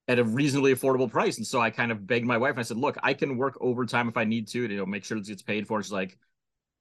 at 0.09 0.19
a 0.19 0.25
reasonably 0.25 0.75
affordable 0.75 1.11
price. 1.11 1.37
And 1.37 1.47
so 1.47 1.61
I 1.61 1.71
kind 1.71 1.93
of 1.93 2.07
begged 2.07 2.27
my 2.27 2.39
wife 2.39 2.53
and 2.53 2.61
I 2.61 2.63
said, 2.63 2.79
look, 2.79 2.97
I 3.03 3.15
can 3.15 3.37
work 3.37 3.59
overtime 3.61 4.09
if 4.09 4.17
I 4.17 4.25
need 4.25 4.49
to, 4.49 4.67
to 4.67 4.73
you 4.73 4.81
know, 4.81 4.87
make 4.87 5.05
sure 5.05 5.19
this 5.19 5.29
gets 5.29 5.43
paid 5.43 5.67
for. 5.67 5.83
She's 5.83 5.93
like, 5.93 6.19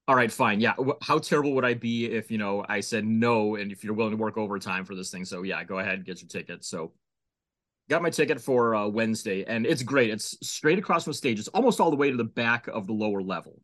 all 0.08 0.16
right, 0.16 0.32
fine. 0.32 0.60
Yeah. 0.60 0.74
How 1.02 1.18
terrible 1.18 1.52
would 1.52 1.64
I 1.66 1.74
be 1.74 2.06
if, 2.06 2.30
you 2.30 2.38
know, 2.38 2.64
I 2.66 2.80
said 2.80 3.04
no 3.04 3.56
and 3.56 3.70
if 3.70 3.84
you're 3.84 3.92
willing 3.92 4.12
to 4.12 4.16
work 4.16 4.38
overtime 4.38 4.86
for 4.86 4.94
this 4.94 5.10
thing? 5.10 5.26
So 5.26 5.42
yeah, 5.42 5.62
go 5.64 5.78
ahead, 5.78 5.96
and 5.96 6.04
get 6.04 6.22
your 6.22 6.28
ticket. 6.28 6.64
So 6.64 6.92
got 7.90 8.02
my 8.02 8.10
ticket 8.10 8.40
for 8.40 8.74
uh, 8.74 8.88
Wednesday 8.88 9.44
and 9.44 9.66
it's 9.66 9.82
great. 9.82 10.10
It's 10.10 10.36
straight 10.42 10.78
across 10.78 11.04
from 11.04 11.12
the 11.12 11.18
stage. 11.18 11.38
It's 11.38 11.48
almost 11.48 11.80
all 11.80 11.90
the 11.90 11.96
way 11.96 12.10
to 12.10 12.16
the 12.16 12.24
back 12.24 12.66
of 12.66 12.86
the 12.86 12.94
lower 12.94 13.22
level 13.22 13.60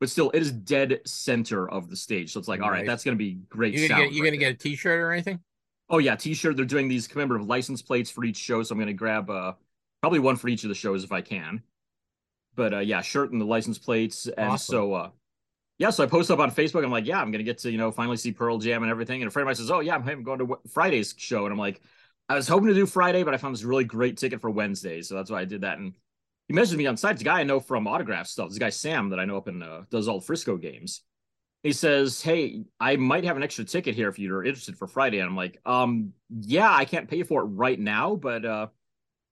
but 0.00 0.10
still 0.10 0.30
it 0.30 0.42
is 0.42 0.52
dead 0.52 1.00
center 1.06 1.68
of 1.68 1.90
the 1.90 1.96
stage. 1.96 2.32
So 2.32 2.38
it's 2.38 2.48
like, 2.48 2.60
all 2.60 2.70
right, 2.70 2.86
that's 2.86 3.04
gonna 3.04 3.16
be 3.16 3.34
great. 3.48 3.74
You're 3.74 3.88
gonna, 3.88 4.08
get, 4.08 4.12
right 4.12 4.24
gonna 4.24 4.36
get 4.36 4.52
a 4.52 4.56
t-shirt 4.56 5.00
or 5.00 5.12
anything? 5.12 5.40
Oh 5.88 5.98
yeah, 5.98 6.16
t-shirt. 6.16 6.56
They're 6.56 6.64
doing 6.64 6.88
these 6.88 7.06
commemorative 7.06 7.46
license 7.46 7.82
plates 7.82 8.10
for 8.10 8.24
each 8.24 8.36
show, 8.36 8.62
so 8.62 8.74
I'm 8.74 8.78
gonna 8.78 8.92
grab 8.92 9.30
uh 9.30 9.52
probably 10.00 10.18
one 10.18 10.36
for 10.36 10.48
each 10.48 10.64
of 10.64 10.68
the 10.68 10.74
shows 10.74 11.04
if 11.04 11.12
I 11.12 11.20
can. 11.20 11.62
But 12.54 12.74
uh 12.74 12.78
yeah, 12.80 13.00
shirt 13.00 13.32
and 13.32 13.40
the 13.40 13.46
license 13.46 13.78
plates. 13.78 14.26
And 14.26 14.50
awesome. 14.50 14.72
so 14.72 14.94
uh 14.94 15.10
yeah, 15.78 15.90
so 15.90 16.04
I 16.04 16.06
post 16.06 16.30
up 16.30 16.38
on 16.38 16.50
Facebook. 16.52 16.84
I'm 16.84 16.90
like, 16.90 17.06
yeah, 17.06 17.20
I'm 17.20 17.30
gonna 17.30 17.44
get 17.44 17.58
to 17.58 17.70
you 17.70 17.78
know 17.78 17.90
finally 17.90 18.16
see 18.16 18.32
Pearl 18.32 18.58
Jam 18.58 18.82
and 18.82 18.90
everything. 18.90 19.22
And 19.22 19.28
a 19.28 19.30
friend 19.30 19.44
of 19.44 19.48
mine 19.48 19.56
says, 19.56 19.70
oh 19.70 19.80
yeah, 19.80 19.96
I'm 19.96 20.22
going 20.22 20.38
to 20.38 20.58
Friday's 20.68 21.14
show, 21.16 21.44
and 21.44 21.52
I'm 21.52 21.58
like, 21.58 21.80
I 22.28 22.34
was 22.34 22.48
hoping 22.48 22.68
to 22.68 22.74
do 22.74 22.86
Friday, 22.86 23.22
but 23.22 23.34
I 23.34 23.36
found 23.36 23.54
this 23.54 23.64
really 23.64 23.84
great 23.84 24.16
ticket 24.16 24.40
for 24.40 24.50
Wednesday, 24.50 25.02
so 25.02 25.14
that's 25.14 25.30
why 25.30 25.40
I 25.40 25.44
did 25.44 25.60
that. 25.62 25.78
And 25.78 25.94
he 26.48 26.54
messaged 26.54 26.76
me 26.76 26.86
on 26.86 26.96
site. 26.96 27.12
It's 27.12 27.22
a 27.22 27.24
guy 27.24 27.40
I 27.40 27.44
know 27.44 27.60
from 27.60 27.86
autograph 27.86 28.26
stuff. 28.26 28.50
This 28.50 28.58
guy 28.58 28.70
Sam 28.70 29.10
that 29.10 29.20
I 29.20 29.24
know 29.24 29.36
up 29.36 29.48
in 29.48 29.62
uh, 29.62 29.82
does 29.90 30.08
all 30.08 30.20
Frisco 30.20 30.56
games. 30.56 31.02
He 31.62 31.72
says, 31.72 32.20
"Hey, 32.20 32.64
I 32.78 32.96
might 32.96 33.24
have 33.24 33.36
an 33.36 33.42
extra 33.42 33.64
ticket 33.64 33.94
here 33.94 34.08
if 34.08 34.18
you're 34.18 34.44
interested 34.44 34.76
for 34.76 34.86
Friday." 34.86 35.18
And 35.18 35.28
I'm 35.28 35.36
like, 35.36 35.58
"Um, 35.64 36.12
yeah, 36.28 36.70
I 36.70 36.84
can't 36.84 37.08
pay 37.08 37.22
for 37.22 37.42
it 37.42 37.46
right 37.46 37.80
now, 37.80 38.16
but 38.16 38.44
uh, 38.44 38.66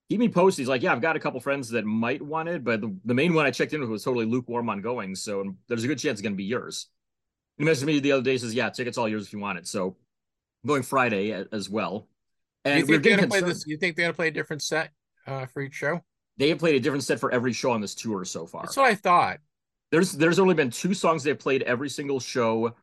keep 0.08 0.18
me 0.18 0.30
posted." 0.30 0.62
He's 0.62 0.68
like, 0.68 0.82
"Yeah, 0.82 0.92
I've 0.92 1.02
got 1.02 1.16
a 1.16 1.20
couple 1.20 1.40
friends 1.40 1.68
that 1.70 1.84
might 1.84 2.22
want 2.22 2.48
it, 2.48 2.64
but 2.64 2.80
the, 2.80 2.96
the 3.04 3.14
main 3.14 3.34
one 3.34 3.44
I 3.44 3.50
checked 3.50 3.74
in 3.74 3.80
with 3.80 3.90
was 3.90 4.02
totally 4.02 4.24
lukewarm 4.24 4.70
on 4.70 4.80
going, 4.80 5.14
so 5.14 5.54
there's 5.68 5.84
a 5.84 5.88
good 5.88 5.98
chance 5.98 6.14
it's 6.14 6.22
going 6.22 6.32
to 6.32 6.38
be 6.38 6.44
yours." 6.44 6.86
He 7.58 7.64
messaged 7.64 7.84
me 7.84 8.00
the 8.00 8.12
other 8.12 8.22
day. 8.22 8.38
Says, 8.38 8.54
"Yeah, 8.54 8.70
tickets 8.70 8.96
all 8.96 9.08
yours 9.08 9.26
if 9.26 9.34
you 9.34 9.38
want 9.38 9.58
it." 9.58 9.66
So 9.66 9.96
I'm 10.64 10.68
going 10.68 10.82
Friday 10.82 11.32
as 11.52 11.68
well. 11.68 12.08
And 12.64 12.78
you 12.78 12.86
think 12.86 13.02
they're 13.02 13.16
gonna 13.16 13.28
play 13.28 13.40
this? 13.40 13.66
You 13.66 13.76
think 13.76 13.96
they're 13.96 14.06
gonna 14.06 14.14
play 14.14 14.28
a 14.28 14.30
different 14.30 14.62
set 14.62 14.92
uh, 15.26 15.46
for 15.46 15.60
each 15.60 15.74
show? 15.74 16.00
They 16.38 16.48
have 16.48 16.58
played 16.58 16.74
a 16.74 16.80
different 16.80 17.04
set 17.04 17.20
for 17.20 17.32
every 17.32 17.52
show 17.52 17.70
on 17.70 17.80
this 17.80 17.94
tour 17.94 18.24
so 18.24 18.46
far. 18.46 18.62
That's 18.62 18.76
what 18.76 18.86
I 18.86 18.94
thought. 18.94 19.38
There's 19.90 20.12
there's 20.12 20.38
only 20.38 20.54
been 20.54 20.70
two 20.70 20.94
songs 20.94 21.22
they've 21.22 21.38
played 21.38 21.62
every 21.62 21.90
single 21.90 22.20
show, 22.20 22.74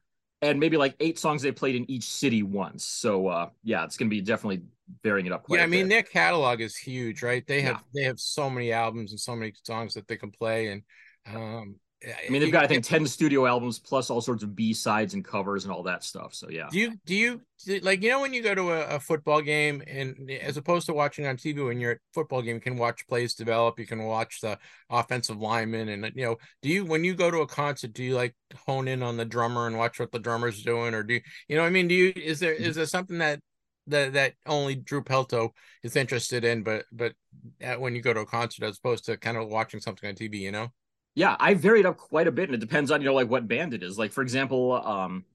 and 0.41 0.59
maybe 0.59 0.77
like 0.77 0.95
eight 0.99 1.17
songs 1.17 1.41
they 1.41 1.51
played 1.51 1.75
in 1.75 1.89
each 1.89 2.03
city 2.03 2.43
once. 2.43 2.83
So 2.83 3.27
uh, 3.27 3.49
yeah, 3.63 3.83
it's 3.83 3.97
gonna 3.97 4.09
be 4.09 4.21
definitely 4.21 4.63
varying 5.03 5.25
it 5.25 5.31
up. 5.31 5.45
yeah, 5.49 5.63
I 5.63 5.65
mean 5.65 5.87
bit. 5.87 5.89
their 5.89 6.03
catalog 6.03 6.61
is 6.61 6.75
huge, 6.77 7.23
right? 7.23 7.45
They 7.45 7.61
have 7.61 7.77
yeah. 7.93 8.01
they 8.01 8.03
have 8.03 8.19
so 8.19 8.49
many 8.49 8.71
albums 8.71 9.11
and 9.11 9.19
so 9.19 9.35
many 9.35 9.53
songs 9.63 9.95
that 9.95 10.07
they 10.07 10.17
can 10.17 10.31
play, 10.31 10.67
and 10.67 10.83
um, 11.27 11.75
I 12.01 12.29
mean, 12.29 12.41
they've 12.41 12.51
got 12.51 12.63
I 12.63 12.67
think 12.67 12.85
ten 12.85 13.05
studio 13.05 13.45
albums 13.45 13.77
plus 13.77 14.09
all 14.09 14.21
sorts 14.21 14.41
of 14.41 14.55
B 14.55 14.73
sides 14.73 15.15
and 15.15 15.25
covers 15.25 15.65
and 15.65 15.73
all 15.73 15.83
that 15.83 16.03
stuff. 16.03 16.33
So 16.33 16.49
yeah. 16.49 16.67
Do 16.71 16.79
you 16.79 16.93
do 17.05 17.15
you 17.15 17.41
like 17.81 18.01
you 18.01 18.09
know 18.09 18.21
when 18.21 18.33
you 18.33 18.41
go 18.41 18.55
to 18.55 18.71
a, 18.71 18.95
a, 18.95 18.99
football 19.01 19.41
game 19.41 19.83
and 19.85 20.31
as 20.31 20.55
opposed 20.55 20.85
to 20.85 20.93
watching 20.93 21.27
on 21.27 21.35
TV 21.35 21.65
when 21.65 21.79
you're 21.79 21.91
at 21.91 21.97
a 21.97 22.13
football 22.13 22.41
game 22.41 22.55
you 22.55 22.61
can 22.61 22.77
watch 22.77 23.05
plays 23.07 23.33
develop, 23.33 23.77
you 23.79 23.85
can 23.85 24.03
watch 24.03 24.39
the 24.39 24.57
offensive 24.89 25.37
lineman 25.37 25.89
and 25.89 26.11
you 26.15 26.23
know 26.23 26.37
do 26.61 26.69
you 26.69 26.85
when 26.85 27.03
you 27.03 27.13
go 27.13 27.29
to 27.29 27.39
a 27.39 27.47
concert 27.47 27.91
do 27.91 28.03
you 28.03 28.15
like 28.15 28.33
hone 28.65 28.87
in 28.87 29.03
on 29.03 29.17
the 29.17 29.25
drummer 29.25 29.67
and 29.67 29.77
watch 29.77 29.99
what 29.99 30.11
the 30.11 30.19
drummer's 30.19 30.63
doing 30.63 30.93
or 30.93 31.03
do 31.03 31.15
you 31.15 31.21
you 31.49 31.57
know 31.57 31.63
I 31.63 31.69
mean 31.69 31.89
do 31.89 31.95
you 31.95 32.13
is 32.15 32.39
there 32.39 32.55
mm-hmm. 32.55 32.63
is 32.63 32.75
there 32.75 32.85
something 32.85 33.17
that 33.17 33.41
that 33.87 34.13
that 34.13 34.33
only 34.45 34.75
Drew 34.75 35.03
Pelto 35.03 35.49
is 35.83 35.97
interested 35.97 36.45
in 36.45 36.63
but 36.63 36.85
but 36.93 37.13
uh, 37.61 37.75
when 37.75 37.93
you 37.93 38.01
go 38.01 38.13
to 38.13 38.21
a 38.21 38.25
concert 38.25 38.63
as 38.63 38.77
opposed 38.77 39.03
to 39.05 39.17
kind 39.17 39.35
of 39.35 39.49
watching 39.49 39.81
something 39.81 40.07
on 40.07 40.15
TV 40.15 40.35
you 40.39 40.51
know 40.53 40.71
yeah, 41.15 41.35
I 41.39 41.53
varied 41.53 41.85
up 41.85 41.97
quite 41.97 42.27
a 42.27 42.31
bit, 42.31 42.49
and 42.49 42.55
it 42.55 42.59
depends 42.59 42.91
on 42.91 43.01
you 43.01 43.07
know 43.07 43.13
like 43.13 43.29
what 43.29 43.47
band 43.47 43.73
it 43.73 43.83
is. 43.83 43.97
Like 43.97 44.11
for 44.11 44.21
example, 44.21 44.73
um, 44.73 45.25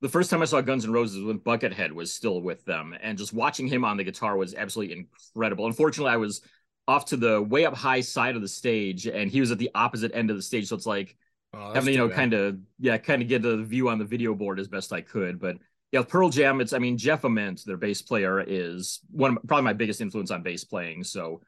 the 0.00 0.08
first 0.08 0.30
time 0.30 0.42
I 0.42 0.46
saw 0.46 0.60
Guns 0.60 0.84
N' 0.84 0.92
Roses 0.92 1.22
when 1.22 1.38
Buckethead 1.38 1.92
was 1.92 2.12
still 2.12 2.40
with 2.40 2.64
them, 2.64 2.94
and 3.00 3.16
just 3.16 3.32
watching 3.32 3.66
him 3.66 3.84
on 3.84 3.96
the 3.96 4.04
guitar 4.04 4.36
was 4.36 4.54
absolutely 4.54 4.96
incredible. 4.96 5.66
Unfortunately, 5.66 6.12
I 6.12 6.16
was 6.16 6.42
off 6.88 7.06
to 7.06 7.16
the 7.16 7.40
way 7.40 7.64
up 7.64 7.74
high 7.74 8.00
side 8.00 8.36
of 8.36 8.42
the 8.42 8.48
stage, 8.48 9.06
and 9.06 9.30
he 9.30 9.40
was 9.40 9.50
at 9.50 9.58
the 9.58 9.70
opposite 9.74 10.12
end 10.14 10.30
of 10.30 10.36
the 10.36 10.42
stage, 10.42 10.68
so 10.68 10.76
it's 10.76 10.86
like 10.86 11.16
oh, 11.54 11.72
having 11.74 11.94
you 11.94 11.98
know 11.98 12.08
kind 12.08 12.34
of 12.34 12.58
yeah, 12.78 12.98
kind 12.98 13.22
of 13.22 13.28
get 13.28 13.42
the 13.42 13.58
view 13.58 13.88
on 13.88 13.98
the 13.98 14.04
video 14.04 14.34
board 14.34 14.58
as 14.58 14.68
best 14.68 14.92
I 14.92 15.00
could, 15.00 15.38
but. 15.40 15.56
Yeah, 15.92 16.04
Pearl 16.04 16.28
Jam. 16.28 16.60
It's 16.60 16.72
I 16.72 16.78
mean 16.78 16.96
Jeff 16.96 17.24
Ament, 17.24 17.64
their 17.66 17.76
bass 17.76 18.00
player, 18.00 18.40
is 18.46 19.00
one 19.10 19.36
of, 19.36 19.42
probably 19.48 19.64
my 19.64 19.72
biggest 19.72 20.00
influence 20.00 20.30
on 20.30 20.40
bass 20.40 20.62
playing. 20.62 21.02
So 21.02 21.40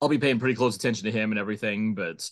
I'll 0.00 0.08
be 0.08 0.16
paying 0.16 0.38
pretty 0.38 0.54
close 0.54 0.74
attention 0.74 1.04
to 1.04 1.12
him 1.12 1.32
and 1.32 1.38
everything. 1.38 1.94
But 1.94 2.30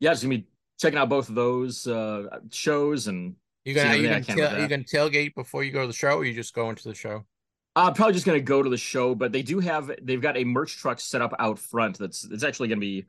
yeah, 0.00 0.10
just 0.10 0.22
gonna 0.22 0.38
be 0.38 0.46
checking 0.78 0.98
out 0.98 1.08
both 1.08 1.28
of 1.28 1.34
those 1.34 1.86
uh, 1.86 2.38
shows 2.50 3.06
and 3.06 3.34
you 3.64 3.74
gonna 3.74 3.96
you 3.96 4.08
gonna, 4.08 4.22
tail, 4.22 4.60
you 4.60 4.68
gonna 4.68 4.82
tailgate 4.82 5.34
before 5.34 5.64
you 5.64 5.72
go 5.72 5.82
to 5.82 5.86
the 5.86 5.92
show, 5.92 6.16
or 6.16 6.24
you 6.24 6.34
just 6.34 6.54
go 6.54 6.70
into 6.70 6.88
the 6.88 6.94
show? 6.94 7.24
I'm 7.76 7.94
probably 7.94 8.14
just 8.14 8.26
gonna 8.26 8.40
go 8.40 8.62
to 8.62 8.70
the 8.70 8.76
show, 8.76 9.14
but 9.14 9.30
they 9.30 9.42
do 9.42 9.58
have 9.60 9.90
they've 10.02 10.20
got 10.20 10.36
a 10.36 10.44
merch 10.44 10.78
truck 10.78 11.00
set 11.00 11.20
up 11.20 11.34
out 11.38 11.58
front 11.58 11.98
that's 11.98 12.24
it's 12.24 12.44
actually 12.44 12.68
gonna 12.68 12.80
be 12.80 13.06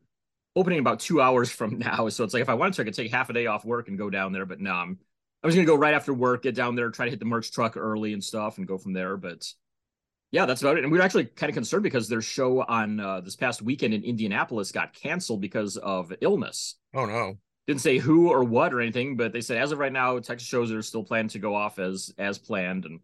opening 0.55 0.79
about 0.79 0.99
two 0.99 1.21
hours 1.21 1.49
from 1.49 1.77
now. 1.79 2.09
So 2.09 2.23
it's 2.23 2.33
like 2.33 2.41
if 2.41 2.49
I 2.49 2.55
wanted 2.55 2.73
to, 2.75 2.81
I 2.81 2.85
could 2.85 2.93
take 2.93 3.11
half 3.11 3.29
a 3.29 3.33
day 3.33 3.45
off 3.45 3.65
work 3.65 3.87
and 3.87 3.97
go 3.97 4.09
down 4.09 4.33
there. 4.33 4.45
But 4.45 4.59
no, 4.59 4.73
I'm 4.73 4.99
I 5.43 5.47
was 5.47 5.55
gonna 5.55 5.65
go 5.65 5.75
right 5.75 5.93
after 5.93 6.13
work, 6.13 6.43
get 6.43 6.55
down 6.55 6.75
there, 6.75 6.89
try 6.89 7.05
to 7.05 7.11
hit 7.11 7.19
the 7.19 7.25
merch 7.25 7.51
truck 7.51 7.77
early 7.77 8.13
and 8.13 8.23
stuff, 8.23 8.57
and 8.57 8.67
go 8.67 8.77
from 8.77 8.93
there. 8.93 9.15
But 9.15 9.51
yeah, 10.31 10.45
that's 10.45 10.61
about 10.61 10.77
it. 10.77 10.83
And 10.83 10.91
we 10.91 10.99
are 10.99 11.01
actually 11.01 11.25
kind 11.25 11.49
of 11.49 11.55
concerned 11.55 11.83
because 11.83 12.07
their 12.07 12.21
show 12.21 12.61
on 12.61 12.99
uh, 12.99 13.21
this 13.21 13.35
past 13.35 13.61
weekend 13.61 13.93
in 13.93 14.03
Indianapolis 14.03 14.71
got 14.71 14.93
canceled 14.93 15.41
because 15.41 15.77
of 15.77 16.13
illness. 16.21 16.75
Oh 16.93 17.05
no! 17.05 17.37
Didn't 17.67 17.81
say 17.81 17.97
who 17.97 18.29
or 18.29 18.43
what 18.43 18.73
or 18.73 18.81
anything, 18.81 19.17
but 19.17 19.33
they 19.33 19.41
said 19.41 19.57
as 19.57 19.71
of 19.71 19.79
right 19.79 19.91
now, 19.91 20.19
Texas 20.19 20.47
shows 20.47 20.71
are 20.71 20.81
still 20.81 21.03
planned 21.03 21.31
to 21.31 21.39
go 21.39 21.55
off 21.55 21.79
as 21.79 22.13
as 22.17 22.37
planned, 22.37 22.85
and 22.85 22.99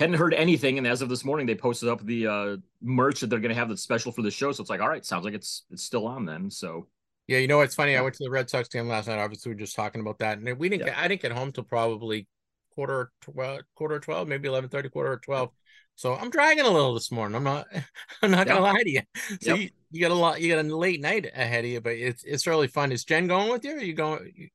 hadn't 0.00 0.16
heard 0.16 0.34
anything. 0.34 0.78
And 0.78 0.86
as 0.86 1.02
of 1.02 1.08
this 1.08 1.24
morning, 1.24 1.46
they 1.46 1.54
posted 1.54 1.88
up 1.88 2.04
the 2.04 2.26
uh, 2.26 2.56
merch 2.80 3.20
that 3.20 3.28
they're 3.28 3.38
going 3.38 3.54
to 3.54 3.58
have 3.58 3.68
that's 3.68 3.82
special 3.82 4.12
for 4.12 4.22
the 4.22 4.30
show. 4.30 4.50
So 4.50 4.62
it's 4.62 4.70
like, 4.70 4.80
all 4.80 4.88
right, 4.88 5.04
sounds 5.04 5.24
like 5.24 5.34
it's 5.34 5.64
it's 5.70 5.84
still 5.84 6.06
on 6.06 6.24
then. 6.24 6.50
So 6.50 6.88
yeah, 7.28 7.38
you 7.38 7.46
know 7.46 7.58
what's 7.58 7.74
funny? 7.74 7.96
I 7.96 8.00
went 8.00 8.14
to 8.16 8.24
the 8.24 8.30
Red 8.30 8.50
Sox 8.50 8.68
game 8.68 8.88
last 8.88 9.06
night. 9.06 9.18
Obviously, 9.18 9.50
we 9.50 9.56
are 9.56 9.58
just 9.58 9.76
talking 9.76 10.00
about 10.00 10.18
that, 10.18 10.38
and 10.38 10.58
we 10.58 10.68
didn't. 10.68 10.86
Yeah. 10.86 10.94
Get, 10.94 10.98
I 10.98 11.06
didn't 11.06 11.22
get 11.22 11.32
home 11.32 11.52
till 11.52 11.64
probably 11.64 12.26
quarter 12.74 13.12
twelve, 13.20 13.60
quarter 13.76 14.00
twelve, 14.00 14.26
maybe 14.26 14.48
eleven 14.48 14.68
thirty, 14.68 14.88
quarter 14.88 15.16
twelve. 15.16 15.50
So 16.00 16.14
I'm 16.14 16.30
dragging 16.30 16.64
a 16.64 16.70
little 16.70 16.94
this 16.94 17.12
morning. 17.12 17.36
I'm 17.36 17.44
not 17.44 17.66
I'm 18.22 18.30
not 18.30 18.46
gonna 18.46 18.60
lie 18.60 18.82
to 18.82 18.90
you. 18.90 19.02
So 19.42 19.54
yep. 19.54 19.58
you, 19.58 19.68
you 19.90 20.00
got 20.00 20.10
a 20.10 20.14
lot 20.14 20.40
you 20.40 20.50
got 20.50 20.64
a 20.64 20.74
late 20.74 20.98
night 20.98 21.26
ahead 21.26 21.66
of 21.66 21.70
you, 21.70 21.82
but 21.82 21.92
it's 21.92 22.24
it's 22.24 22.46
really 22.46 22.68
fun. 22.68 22.90
Is 22.90 23.04
Jen 23.04 23.26
going 23.26 23.52
with 23.52 23.66
you? 23.66 23.72
Or 23.72 23.76
are 23.76 23.82
you 23.82 23.92
going 23.92 24.48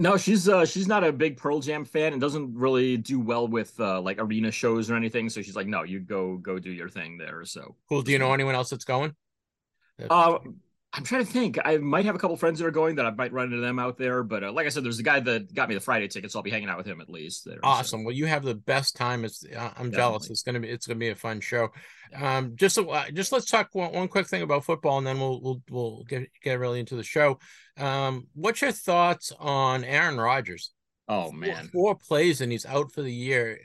no, 0.00 0.16
she's 0.16 0.48
uh 0.48 0.66
she's 0.66 0.88
not 0.88 1.04
a 1.04 1.12
big 1.12 1.36
Pearl 1.36 1.60
Jam 1.60 1.84
fan 1.84 2.12
and 2.12 2.20
doesn't 2.20 2.56
really 2.56 2.96
do 2.96 3.20
well 3.20 3.46
with 3.46 3.78
uh 3.78 4.00
like 4.00 4.18
arena 4.18 4.50
shows 4.50 4.90
or 4.90 4.96
anything. 4.96 5.28
So 5.28 5.42
she's 5.42 5.54
like, 5.54 5.68
no, 5.68 5.84
you 5.84 6.00
go 6.00 6.38
go 6.38 6.58
do 6.58 6.72
your 6.72 6.88
thing 6.88 7.18
there. 7.18 7.44
So 7.44 7.76
cool. 7.88 8.02
Do 8.02 8.10
you 8.10 8.18
know 8.18 8.34
anyone 8.34 8.56
else 8.56 8.70
that's 8.70 8.84
going? 8.84 9.14
Uh, 10.10 10.38
I'm 10.96 11.02
trying 11.02 11.26
to 11.26 11.30
think. 11.32 11.58
I 11.64 11.78
might 11.78 12.04
have 12.04 12.14
a 12.14 12.18
couple 12.18 12.36
friends 12.36 12.60
that 12.60 12.66
are 12.66 12.70
going 12.70 12.94
that 12.96 13.06
I 13.06 13.10
might 13.10 13.32
run 13.32 13.46
into 13.46 13.60
them 13.60 13.80
out 13.80 13.98
there. 13.98 14.22
But 14.22 14.44
uh, 14.44 14.52
like 14.52 14.64
I 14.64 14.68
said, 14.68 14.84
there's 14.84 15.00
a 15.00 15.04
guy 15.04 15.18
that 15.18 15.52
got 15.52 15.68
me 15.68 15.74
the 15.74 15.80
Friday 15.80 16.06
ticket, 16.06 16.30
so 16.30 16.38
I'll 16.38 16.44
be 16.44 16.50
hanging 16.50 16.68
out 16.68 16.78
with 16.78 16.86
him 16.86 17.00
at 17.00 17.10
least. 17.10 17.44
There, 17.44 17.58
awesome. 17.64 18.00
So. 18.00 18.04
Well, 18.06 18.14
you 18.14 18.26
have 18.26 18.44
the 18.44 18.54
best 18.54 18.94
time. 18.94 19.24
It's 19.24 19.44
uh, 19.44 19.58
I'm 19.58 19.90
Definitely. 19.90 19.96
jealous. 19.96 20.30
It's 20.30 20.42
gonna 20.42 20.60
be 20.60 20.68
it's 20.68 20.86
gonna 20.86 21.00
be 21.00 21.08
a 21.08 21.16
fun 21.16 21.40
show. 21.40 21.70
Um, 22.14 22.52
just 22.54 22.78
uh, 22.78 23.10
just 23.12 23.32
let's 23.32 23.50
talk 23.50 23.70
one, 23.72 23.92
one 23.92 24.06
quick 24.06 24.28
thing 24.28 24.42
about 24.42 24.64
football, 24.64 24.98
and 24.98 25.06
then 25.06 25.18
we'll 25.18 25.40
we'll 25.40 25.62
we'll 25.68 26.04
get 26.04 26.28
get 26.42 26.60
really 26.60 26.78
into 26.78 26.94
the 26.94 27.02
show. 27.02 27.40
Um, 27.76 28.28
what's 28.34 28.62
your 28.62 28.72
thoughts 28.72 29.32
on 29.40 29.82
Aaron 29.82 30.16
Rodgers? 30.16 30.70
Oh 31.08 31.32
man, 31.32 31.70
four, 31.72 31.94
four 31.94 31.94
plays 31.96 32.40
and 32.40 32.52
he's 32.52 32.66
out 32.66 32.92
for 32.92 33.02
the 33.02 33.12
year. 33.12 33.58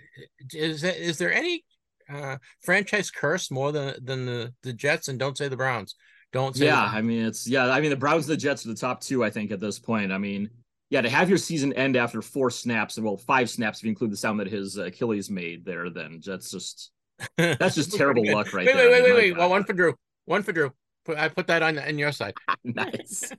Is 0.52 0.84
is 0.84 1.20
there 1.20 1.32
any 1.32 1.64
uh, 2.12 2.38
franchise 2.62 3.12
curse 3.12 3.52
more 3.52 3.72
than 3.72 4.04
than 4.04 4.26
the 4.26 4.54
the 4.64 4.74
Jets? 4.74 5.08
And 5.08 5.20
don't 5.20 5.38
say 5.38 5.48
the 5.48 5.56
Browns. 5.56 5.94
Don't 6.32 6.56
say 6.56 6.66
yeah. 6.66 6.76
That. 6.76 6.94
I 6.94 7.02
mean, 7.02 7.26
it's 7.26 7.48
yeah. 7.48 7.70
I 7.70 7.82
mean, 7.82 7.90
the 7.90 7.96
Browns 7.96 8.26
and 8.28 8.34
the 8.34 8.42
Jets 8.42 8.66
are 8.66 8.70
the 8.70 8.76
top 8.76 9.02
two. 9.02 9.24
I 9.24 9.30
think 9.30 9.52
at 9.52 9.60
this 9.60 9.80
point. 9.80 10.12
I 10.12 10.18
mean, 10.18 10.50
yeah, 10.90 11.02
to 11.02 11.10
have 11.10 11.30
your 11.30 11.38
season 11.38 11.74
end 11.74 11.96
after 11.96 12.22
four 12.22 12.52
snaps, 12.52 12.98
and 12.98 13.06
well, 13.06 13.18
five 13.18 13.50
snaps 13.50 13.80
if 13.80 13.84
you 13.84 13.90
include 13.90 14.12
the 14.12 14.18
sound 14.18 14.40
that 14.40 14.48
his 14.48 14.78
uh, 14.78 14.84
Achilles 14.84 15.30
made 15.30 15.66
there, 15.66 15.90
then 15.90 16.22
that's 16.24 16.52
just 16.52 16.92
that's 17.38 17.76
just 17.76 17.94
terrible 17.96 18.26
luck 18.32 18.54
right 18.54 18.66
wait, 18.66 18.76
there. 18.76 18.90
Wait, 18.90 19.04
wait, 19.04 19.14
wait, 19.14 19.16
wait. 19.16 19.38
Well, 19.38 19.50
one 19.50 19.64
for 19.64 19.74
Drew. 19.74 19.96
One 20.26 20.44
for 20.44 20.52
Drew. 20.52 20.72
I 21.16 21.28
put 21.30 21.48
that 21.48 21.64
on 21.64 21.80
on 21.80 21.98
your 21.98 22.12
side. 22.12 22.36
nice. 22.64 23.32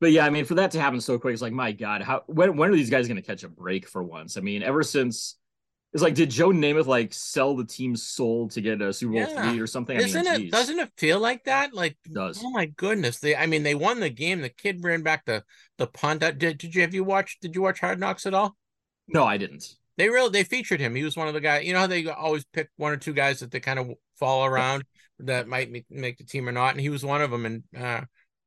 but 0.00 0.10
yeah, 0.10 0.26
I 0.26 0.30
mean, 0.30 0.44
for 0.44 0.54
that 0.54 0.72
to 0.72 0.80
happen 0.80 1.00
so 1.00 1.18
quick, 1.18 1.32
it's 1.32 1.42
like, 1.42 1.52
my 1.52 1.70
God, 1.72 2.02
how 2.02 2.24
when 2.26 2.56
when 2.56 2.70
are 2.70 2.74
these 2.74 2.90
guys 2.90 3.06
going 3.06 3.16
to 3.16 3.22
catch 3.22 3.44
a 3.44 3.48
break 3.48 3.88
for 3.88 4.02
once? 4.02 4.36
I 4.36 4.40
mean, 4.40 4.62
ever 4.64 4.82
since 4.82 5.37
it's 5.92 6.02
like, 6.02 6.14
did 6.14 6.30
Joe 6.30 6.50
Namath 6.50 6.86
like 6.86 7.14
sell 7.14 7.56
the 7.56 7.64
team's 7.64 8.02
soul 8.02 8.48
to 8.48 8.60
get 8.60 8.82
a 8.82 8.92
Super 8.92 9.12
Bowl 9.12 9.22
yeah. 9.22 9.50
three 9.50 9.60
or 9.60 9.66
something? 9.66 9.96
Isn't 9.96 10.26
I 10.26 10.32
mean, 10.32 10.34
it? 10.34 10.42
Geez. 10.44 10.52
Doesn't 10.52 10.78
it 10.78 10.92
feel 10.98 11.18
like 11.18 11.44
that? 11.44 11.72
Like, 11.72 11.96
it 12.04 12.12
does 12.12 12.42
oh 12.44 12.50
my 12.50 12.66
goodness! 12.66 13.18
They, 13.18 13.34
I 13.34 13.46
mean, 13.46 13.62
they 13.62 13.74
won 13.74 14.00
the 14.00 14.10
game. 14.10 14.42
The 14.42 14.50
kid 14.50 14.84
ran 14.84 15.02
back 15.02 15.24
the 15.24 15.44
the 15.78 15.86
punt. 15.86 16.20
Did, 16.20 16.58
did 16.58 16.74
you 16.74 16.82
have 16.82 16.94
you 16.94 17.04
watched? 17.04 17.40
Did 17.40 17.54
you 17.54 17.62
watch 17.62 17.80
Hard 17.80 17.98
Knocks 17.98 18.26
at 18.26 18.34
all? 18.34 18.56
No, 19.08 19.24
I 19.24 19.38
didn't. 19.38 19.76
They 19.96 20.08
really 20.10 20.30
they 20.30 20.44
featured 20.44 20.80
him. 20.80 20.94
He 20.94 21.02
was 21.02 21.16
one 21.16 21.26
of 21.26 21.34
the 21.34 21.40
guys. 21.40 21.64
You 21.64 21.72
know 21.72 21.80
how 21.80 21.86
they 21.86 22.06
always 22.06 22.44
pick 22.52 22.68
one 22.76 22.92
or 22.92 22.98
two 22.98 23.14
guys 23.14 23.40
that 23.40 23.50
they 23.50 23.60
kind 23.60 23.78
of 23.78 23.90
follow 24.18 24.44
around 24.44 24.84
that 25.20 25.48
might 25.48 25.70
make, 25.70 25.86
make 25.90 26.18
the 26.18 26.24
team 26.24 26.48
or 26.48 26.52
not, 26.52 26.72
and 26.72 26.80
he 26.80 26.90
was 26.90 27.04
one 27.04 27.22
of 27.22 27.30
them. 27.30 27.46
And 27.46 27.62
uh, 27.76 28.02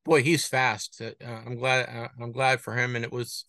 boy, 0.06 0.22
he's 0.22 0.46
fast. 0.46 1.02
Uh, 1.02 1.26
I'm 1.26 1.56
glad. 1.56 1.90
Uh, 1.90 2.08
I'm 2.22 2.32
glad 2.32 2.62
for 2.62 2.76
him. 2.76 2.96
And 2.96 3.04
it 3.04 3.12
was 3.12 3.46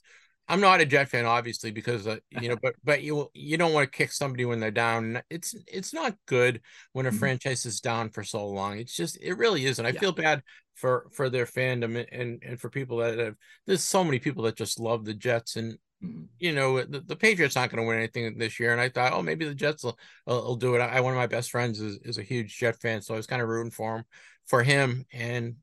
I'm 0.53 0.61
not 0.61 0.83
a 0.83 0.85
Jet 0.85 1.09
fan, 1.09 1.25
obviously, 1.25 1.71
because 1.71 2.07
uh, 2.07 2.19
you 2.43 2.51
know, 2.51 2.57
but 2.63 2.75
but 2.85 3.03
you 3.03 3.31
you 3.33 3.57
don't 3.57 3.73
want 3.73 3.91
to 3.91 3.97
kick 3.97 4.13
somebody 4.13 4.45
when 4.45 4.61
they're 4.61 4.71
down. 4.71 5.23
It's 5.31 5.55
it's 5.67 5.95
not 5.95 6.15
good 6.27 6.61
when 6.93 7.07
a 7.07 7.09
mm-hmm. 7.09 7.19
franchise 7.19 7.65
is 7.65 7.81
down 7.81 8.11
for 8.11 8.23
so 8.23 8.47
long. 8.47 8.79
It's 8.79 8.95
just 8.95 9.19
it 9.23 9.39
really 9.39 9.65
isn't. 9.65 9.85
I 9.85 9.91
yeah. 9.91 10.01
feel 10.01 10.13
bad 10.13 10.43
for 10.75 11.07
for 11.13 11.31
their 11.31 11.47
fandom 11.47 12.07
and 12.13 12.43
and 12.43 12.61
for 12.61 12.69
people 12.69 12.99
that 12.99 13.19
have. 13.19 13.35
There's 13.67 13.83
so 13.83 14.05
many 14.05 14.19
people 14.19 14.45
that 14.45 14.57
just 14.57 14.79
love 14.79 15.07
the 15.07 15.15
Jets, 15.15 15.57
and 15.57 15.79
mm-hmm. 16.05 16.25
you 16.39 16.53
know 16.53 16.83
the, 16.83 17.01
the 17.01 17.17
Patriots 17.17 17.57
not 17.57 17.71
going 17.71 17.83
to 17.83 17.89
win 17.89 17.97
anything 17.97 18.37
this 18.37 18.61
year. 18.61 18.73
And 18.73 18.81
I 18.81 18.91
thought, 18.91 19.15
oh, 19.15 19.23
maybe 19.23 19.47
the 19.47 19.55
Jets 19.55 19.85
will, 19.85 19.99
will, 20.27 20.45
will 20.45 20.57
do 20.57 20.75
it. 20.75 20.81
I 20.81 21.01
one 21.01 21.15
of 21.15 21.19
my 21.19 21.27
best 21.27 21.51
friends 21.51 21.81
is 21.81 21.99
is 22.03 22.19
a 22.19 22.23
huge 22.23 22.59
Jet 22.59 22.79
fan, 22.79 23.01
so 23.01 23.15
I 23.15 23.17
was 23.17 23.27
kind 23.27 23.41
of 23.41 23.49
rooting 23.49 23.73
for 23.73 23.97
him 23.97 24.05
for 24.47 24.63
him, 24.63 25.07
and 25.15 25.57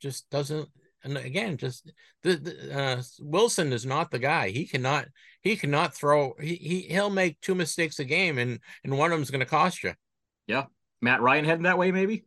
just 0.00 0.30
doesn't 0.30 0.70
and 1.02 1.16
again, 1.16 1.56
just 1.56 1.90
the, 2.22 2.36
the 2.36 2.78
uh, 2.78 3.02
Wilson 3.20 3.72
is 3.72 3.86
not 3.86 4.10
the 4.10 4.18
guy. 4.18 4.50
He 4.50 4.66
cannot 4.66 5.06
he 5.40 5.56
cannot 5.56 5.94
throw. 5.94 6.34
He, 6.40 6.54
he 6.56 6.80
he'll 6.82 7.10
make 7.10 7.40
two 7.40 7.54
mistakes 7.54 7.98
a 7.98 8.04
game, 8.04 8.38
and 8.38 8.60
and 8.84 8.96
one 8.96 9.12
of 9.12 9.18
them's 9.18 9.30
going 9.30 9.40
to 9.40 9.46
cost 9.46 9.82
you. 9.82 9.94
Yeah, 10.46 10.64
Matt 11.00 11.22
Ryan 11.22 11.44
heading 11.44 11.64
that 11.64 11.78
way, 11.78 11.90
maybe. 11.92 12.24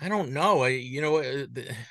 I 0.00 0.08
don't 0.08 0.32
know. 0.32 0.62
I 0.62 0.68
you 0.68 1.00
know 1.00 1.16
uh, 1.16 1.46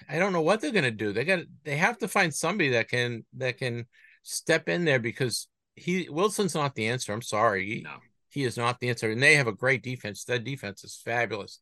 I 0.07 0.19
don't 0.19 0.33
know 0.33 0.41
what 0.41 0.61
they're 0.61 0.71
going 0.71 0.83
to 0.83 0.91
do. 0.91 1.11
They 1.11 1.25
got 1.25 1.39
they 1.63 1.77
have 1.77 1.97
to 1.99 2.07
find 2.07 2.33
somebody 2.33 2.69
that 2.71 2.89
can 2.89 3.25
that 3.37 3.57
can 3.57 3.87
step 4.23 4.69
in 4.69 4.85
there 4.85 4.99
because 4.99 5.47
he 5.75 6.07
Wilson's 6.09 6.55
not 6.55 6.75
the 6.75 6.87
answer. 6.87 7.13
I'm 7.13 7.21
sorry. 7.21 7.65
He, 7.65 7.81
no. 7.81 7.97
he 8.29 8.43
is 8.43 8.57
not 8.57 8.79
the 8.79 8.89
answer, 8.89 9.09
and 9.09 9.21
they 9.21 9.35
have 9.35 9.47
a 9.47 9.53
great 9.53 9.81
defense. 9.81 10.23
That 10.25 10.43
defense 10.43 10.83
is 10.83 11.01
fabulous. 11.03 11.59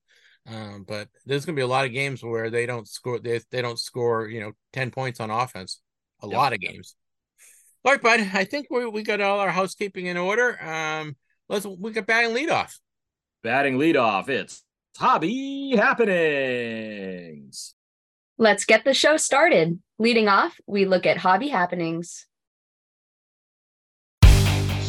Um, 0.47 0.84
but 0.88 1.08
there's 1.25 1.45
going 1.45 1.56
to 1.56 1.60
be 1.60 1.63
a 1.63 1.67
lot 1.67 1.86
of 1.86 1.93
games 1.93 2.23
where 2.23 2.49
they 2.49 2.65
don't 2.65 2.88
score. 2.88 3.19
They, 3.19 3.39
they 3.51 3.62
don't 3.62 3.79
score, 3.79 4.27
you 4.27 4.41
know, 4.41 4.51
10 4.73 4.91
points 4.91 5.19
on 5.19 5.29
offense. 5.29 5.79
A 6.21 6.27
yep. 6.27 6.36
lot 6.36 6.53
of 6.53 6.60
games. 6.60 6.95
All 7.86 7.91
right, 7.91 8.01
bud. 8.01 8.21
I 8.34 8.45
think 8.45 8.67
we 8.69 8.86
we 8.86 9.03
got 9.03 9.19
all 9.19 9.39
our 9.39 9.49
housekeeping 9.49 10.06
in 10.06 10.15
order. 10.15 10.62
Um, 10.63 11.17
let's 11.49 11.65
we 11.65 11.91
got 11.91 12.06
batting 12.06 12.34
leadoff. 12.34 12.77
Batting 13.43 13.77
leadoff. 13.77 14.29
It's 14.29 14.63
hobby 14.97 15.75
happenings. 15.75 17.75
Let's 18.38 18.63
get 18.63 18.86
the 18.86 18.93
show 18.93 19.17
started. 19.17 19.79
Leading 19.99 20.29
off, 20.29 20.58
we 20.65 20.86
look 20.86 21.06
at 21.06 21.17
hobby 21.17 21.49
happenings. 21.49 22.25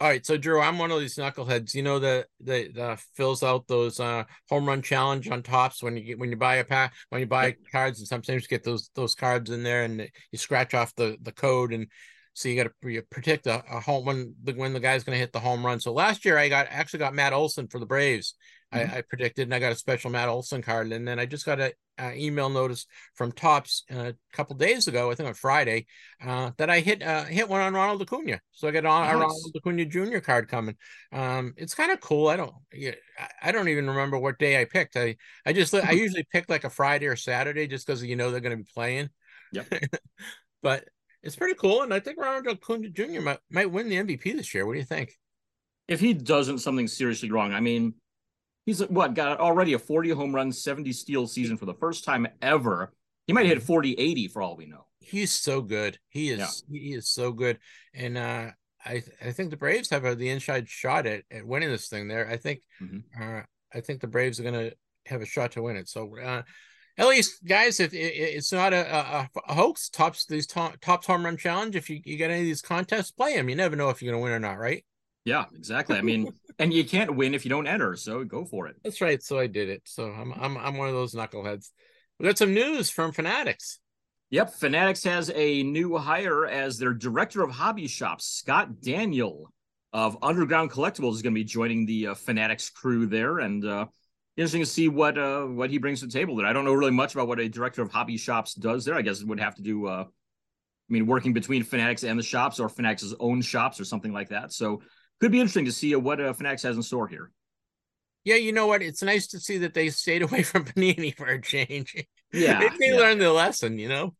All 0.00 0.08
right, 0.08 0.26
so 0.26 0.36
Drew, 0.36 0.60
I'm 0.60 0.78
one 0.78 0.90
of 0.90 0.98
these 0.98 1.14
knuckleheads. 1.14 1.72
You 1.72 1.84
know 1.84 2.00
that 2.00 2.26
that 2.40 3.00
fills 3.14 3.42
out 3.44 3.68
those 3.68 4.00
uh, 4.00 4.24
home 4.50 4.66
run 4.66 4.82
challenge 4.82 5.30
on 5.30 5.42
Topps 5.42 5.82
when 5.82 5.96
you 5.96 6.02
get 6.02 6.18
when 6.18 6.30
you 6.30 6.36
buy 6.36 6.56
a 6.56 6.64
pack 6.64 6.92
when 7.10 7.20
you 7.20 7.26
buy 7.26 7.54
cards, 7.70 8.00
and 8.00 8.08
sometimes 8.08 8.42
you 8.42 8.48
get 8.48 8.64
those 8.64 8.90
those 8.96 9.14
cards 9.14 9.50
in 9.50 9.62
there, 9.62 9.84
and 9.84 10.08
you 10.32 10.38
scratch 10.38 10.74
off 10.74 10.94
the 10.96 11.16
the 11.22 11.30
code, 11.32 11.72
and 11.72 11.86
so 12.34 12.48
you 12.48 12.56
got 12.56 12.70
to 12.82 13.02
predict 13.10 13.46
a, 13.46 13.62
a, 13.70 13.78
home 13.80 14.04
when 14.04 14.34
the 14.42 14.52
when 14.54 14.72
the 14.72 14.80
guy's 14.80 15.04
going 15.04 15.14
to 15.14 15.20
hit 15.20 15.32
the 15.32 15.38
home 15.38 15.64
run. 15.64 15.78
So 15.78 15.92
last 15.92 16.24
year 16.24 16.36
I 16.36 16.48
got 16.48 16.66
actually 16.68 16.98
got 16.98 17.14
Matt 17.14 17.32
Olson 17.32 17.68
for 17.68 17.78
the 17.78 17.86
Braves. 17.86 18.34
Mm-hmm. 18.74 18.92
I, 18.92 18.98
I, 18.98 19.02
predicted, 19.02 19.46
and 19.46 19.54
I 19.54 19.60
got 19.60 19.70
a 19.70 19.76
special 19.76 20.10
Matt 20.10 20.28
Olson 20.28 20.60
card, 20.60 20.92
and 20.92 21.06
then 21.06 21.20
I 21.20 21.26
just 21.26 21.46
got 21.46 21.60
an 21.98 22.16
email 22.18 22.48
notice 22.48 22.86
from 23.14 23.32
Topps 23.32 23.84
uh, 23.92 24.12
a 24.12 24.14
couple 24.32 24.56
days 24.56 24.88
ago, 24.88 25.10
I 25.10 25.14
think 25.14 25.28
on 25.28 25.34
Friday, 25.34 25.86
uh, 26.24 26.50
that 26.58 26.70
I 26.70 26.80
hit 26.80 27.02
uh, 27.02 27.24
hit 27.24 27.48
one 27.48 27.60
on 27.60 27.74
Ronald 27.74 28.02
Acuna. 28.02 28.40
So 28.52 28.68
I 28.68 28.70
got 28.70 28.86
on 28.86 29.04
nice. 29.04 29.14
a 29.14 29.18
Ronald 29.18 29.56
Acuna 29.56 29.84
Jr. 29.84 30.18
card 30.18 30.48
coming. 30.48 30.76
Um, 31.12 31.54
it's 31.56 31.74
kind 31.74 31.92
of 31.92 32.00
cool. 32.00 32.28
I 32.28 32.36
don't, 32.36 32.52
I 33.42 33.52
don't 33.52 33.68
even 33.68 33.88
remember 33.88 34.18
what 34.18 34.38
day 34.38 34.60
I 34.60 34.64
picked. 34.64 34.96
I 34.96 35.16
I 35.46 35.52
just 35.52 35.74
I 35.74 35.90
usually 35.92 36.26
pick 36.32 36.48
like 36.48 36.64
a 36.64 36.70
Friday 36.70 37.06
or 37.06 37.16
Saturday 37.16 37.66
just 37.66 37.86
because 37.86 38.02
you 38.02 38.16
know 38.16 38.30
they're 38.30 38.40
going 38.40 38.56
to 38.56 38.64
be 38.64 38.70
playing. 38.74 39.10
Yep. 39.52 39.66
but 40.62 40.84
it's 41.22 41.36
pretty 41.36 41.54
cool, 41.54 41.82
and 41.82 41.94
I 41.94 42.00
think 42.00 42.18
Ronald 42.18 42.46
Acuna 42.46 42.88
Jr. 42.88 43.20
might 43.20 43.38
might 43.50 43.70
win 43.70 43.88
the 43.88 43.96
MVP 43.96 44.36
this 44.36 44.52
year. 44.54 44.66
What 44.66 44.74
do 44.74 44.78
you 44.78 44.84
think? 44.84 45.12
If 45.86 46.00
he 46.00 46.14
doesn't 46.14 46.58
something 46.58 46.88
seriously 46.88 47.30
wrong, 47.30 47.52
I 47.52 47.60
mean, 47.60 47.94
he's 48.66 48.80
what 48.80 49.14
got 49.14 49.40
already 49.40 49.72
a 49.72 49.78
40 49.78 50.10
home 50.10 50.34
run, 50.34 50.52
70 50.52 50.92
steal 50.92 51.26
season 51.26 51.56
for 51.56 51.66
the 51.66 51.74
first 51.74 52.04
time 52.04 52.26
ever. 52.42 52.92
He 53.26 53.32
might 53.32 53.46
hit 53.46 53.62
40 53.62 53.94
80 53.94 54.28
for 54.28 54.42
all 54.42 54.56
we 54.56 54.66
know. 54.66 54.86
He's 55.00 55.32
so 55.32 55.60
good. 55.60 55.98
He 56.08 56.30
is 56.30 56.64
yeah. 56.68 56.78
he 56.78 56.94
is 56.94 57.08
so 57.08 57.32
good. 57.32 57.58
And 57.94 58.18
uh 58.18 58.50
I 58.84 59.02
I 59.22 59.32
think 59.32 59.50
the 59.50 59.56
Braves 59.56 59.90
have 59.90 60.04
a, 60.04 60.14
the 60.14 60.28
inside 60.28 60.68
shot 60.68 61.06
at, 61.06 61.24
at 61.30 61.46
winning 61.46 61.70
this 61.70 61.88
thing 61.88 62.08
there. 62.08 62.28
I 62.28 62.36
think 62.36 62.60
mm-hmm. 62.82 63.22
uh 63.22 63.42
I 63.72 63.80
think 63.80 64.00
the 64.00 64.06
Braves 64.06 64.40
are 64.40 64.44
gonna 64.44 64.72
have 65.06 65.22
a 65.22 65.26
shot 65.26 65.52
to 65.52 65.62
win 65.62 65.76
it. 65.76 65.88
So 65.88 66.16
uh 66.18 66.42
at 66.96 67.08
least, 67.08 67.44
guys, 67.44 67.80
if 67.80 67.92
it's 67.92 68.52
not 68.52 68.72
a, 68.72 68.94
a, 68.94 69.28
a 69.48 69.54
hoax, 69.54 69.88
Topps 69.88 70.26
these 70.26 70.46
top, 70.46 70.76
top 70.80 71.04
home 71.04 71.24
run 71.24 71.36
challenge. 71.36 71.74
If 71.74 71.90
you, 71.90 72.00
you 72.04 72.16
get 72.16 72.30
any 72.30 72.42
of 72.42 72.46
these 72.46 72.62
contests, 72.62 73.10
play 73.10 73.34
them. 73.34 73.48
You 73.48 73.56
never 73.56 73.74
know 73.74 73.90
if 73.90 74.00
you're 74.00 74.12
going 74.12 74.20
to 74.20 74.24
win 74.24 74.32
or 74.32 74.38
not, 74.38 74.60
right? 74.60 74.84
Yeah, 75.24 75.46
exactly. 75.54 75.96
I 75.96 76.02
mean, 76.02 76.32
and 76.58 76.72
you 76.72 76.84
can't 76.84 77.16
win 77.16 77.34
if 77.34 77.44
you 77.44 77.48
don't 77.48 77.66
enter, 77.66 77.96
so 77.96 78.24
go 78.24 78.44
for 78.44 78.66
it. 78.66 78.76
That's 78.84 79.00
right. 79.00 79.22
So 79.22 79.38
I 79.38 79.46
did 79.46 79.68
it. 79.68 79.82
So 79.84 80.04
I'm 80.10 80.32
I'm 80.32 80.56
I'm 80.56 80.76
one 80.76 80.88
of 80.88 80.94
those 80.94 81.14
knuckleheads. 81.14 81.70
We 82.18 82.26
got 82.26 82.38
some 82.38 82.54
news 82.54 82.90
from 82.90 83.12
Fanatics. 83.12 83.80
Yep, 84.30 84.54
Fanatics 84.54 85.04
has 85.04 85.30
a 85.34 85.62
new 85.62 85.96
hire 85.96 86.46
as 86.46 86.78
their 86.78 86.92
director 86.92 87.42
of 87.42 87.50
hobby 87.50 87.86
shops. 87.86 88.26
Scott 88.26 88.80
Daniel 88.80 89.52
of 89.92 90.18
Underground 90.22 90.70
Collectibles 90.70 91.14
is 91.14 91.22
going 91.22 91.34
to 91.34 91.40
be 91.40 91.44
joining 91.44 91.86
the 91.86 92.08
uh, 92.08 92.14
Fanatics 92.14 92.68
crew 92.68 93.06
there, 93.06 93.38
and 93.38 93.64
uh, 93.64 93.86
interesting 94.36 94.62
to 94.62 94.66
see 94.66 94.88
what 94.88 95.16
uh 95.16 95.44
what 95.44 95.70
he 95.70 95.78
brings 95.78 96.00
to 96.00 96.06
the 96.06 96.12
table 96.12 96.36
there. 96.36 96.46
I 96.46 96.52
don't 96.52 96.64
know 96.64 96.74
really 96.74 96.90
much 96.90 97.14
about 97.14 97.28
what 97.28 97.40
a 97.40 97.48
director 97.48 97.82
of 97.82 97.90
hobby 97.90 98.16
shops 98.16 98.54
does 98.54 98.84
there. 98.84 98.94
I 98.94 99.02
guess 99.02 99.20
it 99.20 99.26
would 99.26 99.40
have 99.40 99.54
to 99.56 99.62
do 99.62 99.86
uh 99.86 100.04
I 100.04 100.92
mean 100.92 101.06
working 101.06 101.32
between 101.32 101.62
Fanatics 101.62 102.04
and 102.04 102.18
the 102.18 102.22
shops 102.22 102.60
or 102.60 102.68
Fanatics' 102.68 103.14
own 103.18 103.40
shops 103.42 103.80
or 103.80 103.84
something 103.84 104.12
like 104.12 104.30
that. 104.30 104.52
So 104.52 104.82
could 105.20 105.32
be 105.32 105.40
interesting 105.40 105.64
to 105.66 105.72
see 105.72 105.94
what 105.94 106.20
uh, 106.20 106.32
Fanatics 106.32 106.62
has 106.62 106.76
in 106.76 106.82
store 106.82 107.08
here. 107.08 107.30
Yeah, 108.24 108.36
you 108.36 108.52
know 108.52 108.66
what? 108.66 108.82
It's 108.82 109.02
nice 109.02 109.26
to 109.28 109.40
see 109.40 109.58
that 109.58 109.74
they 109.74 109.90
stayed 109.90 110.22
away 110.22 110.42
from 110.42 110.64
Panini 110.64 111.14
for 111.14 111.26
a 111.26 111.40
change. 111.40 111.94
Yeah, 112.32 112.58
they 112.78 112.88
yeah. 112.88 112.96
learned 112.96 113.20
the 113.20 113.32
lesson, 113.32 113.78
you 113.78 113.88
know. 113.88 114.14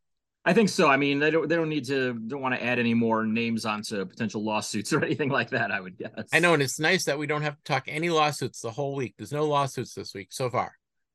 I 0.47 0.53
think 0.53 0.69
so. 0.69 0.89
I 0.89 0.99
mean, 0.99 1.21
they 1.21 1.31
don't 1.31 1.49
they 1.49 1.57
don't 1.57 1.71
need 1.71 1.87
to 1.87 2.13
don't 2.13 2.43
want 2.43 2.55
to 2.55 2.63
add 2.63 2.79
any 2.79 2.93
more 2.93 3.25
names 3.25 3.65
onto 3.65 4.05
potential 4.05 4.45
lawsuits 4.45 4.93
or 4.93 5.03
anything 5.03 5.31
like 5.31 5.51
that. 5.51 5.71
I 5.71 5.81
would 5.81 5.97
guess. 5.97 6.29
I 6.33 6.39
know, 6.39 6.53
and 6.53 6.63
it's 6.63 6.79
nice 6.79 7.05
that 7.05 7.19
we 7.19 7.27
don't 7.27 7.43
have 7.43 7.57
to 7.57 7.63
talk 7.65 7.85
any 7.89 8.11
lawsuits 8.11 8.61
the 8.61 8.71
whole 8.71 8.95
week. 8.95 9.15
There's 9.17 9.33
no 9.33 9.47
lawsuits 9.47 9.95
this 9.95 10.15
week 10.15 10.29
so 10.31 10.51
far. 10.51 10.73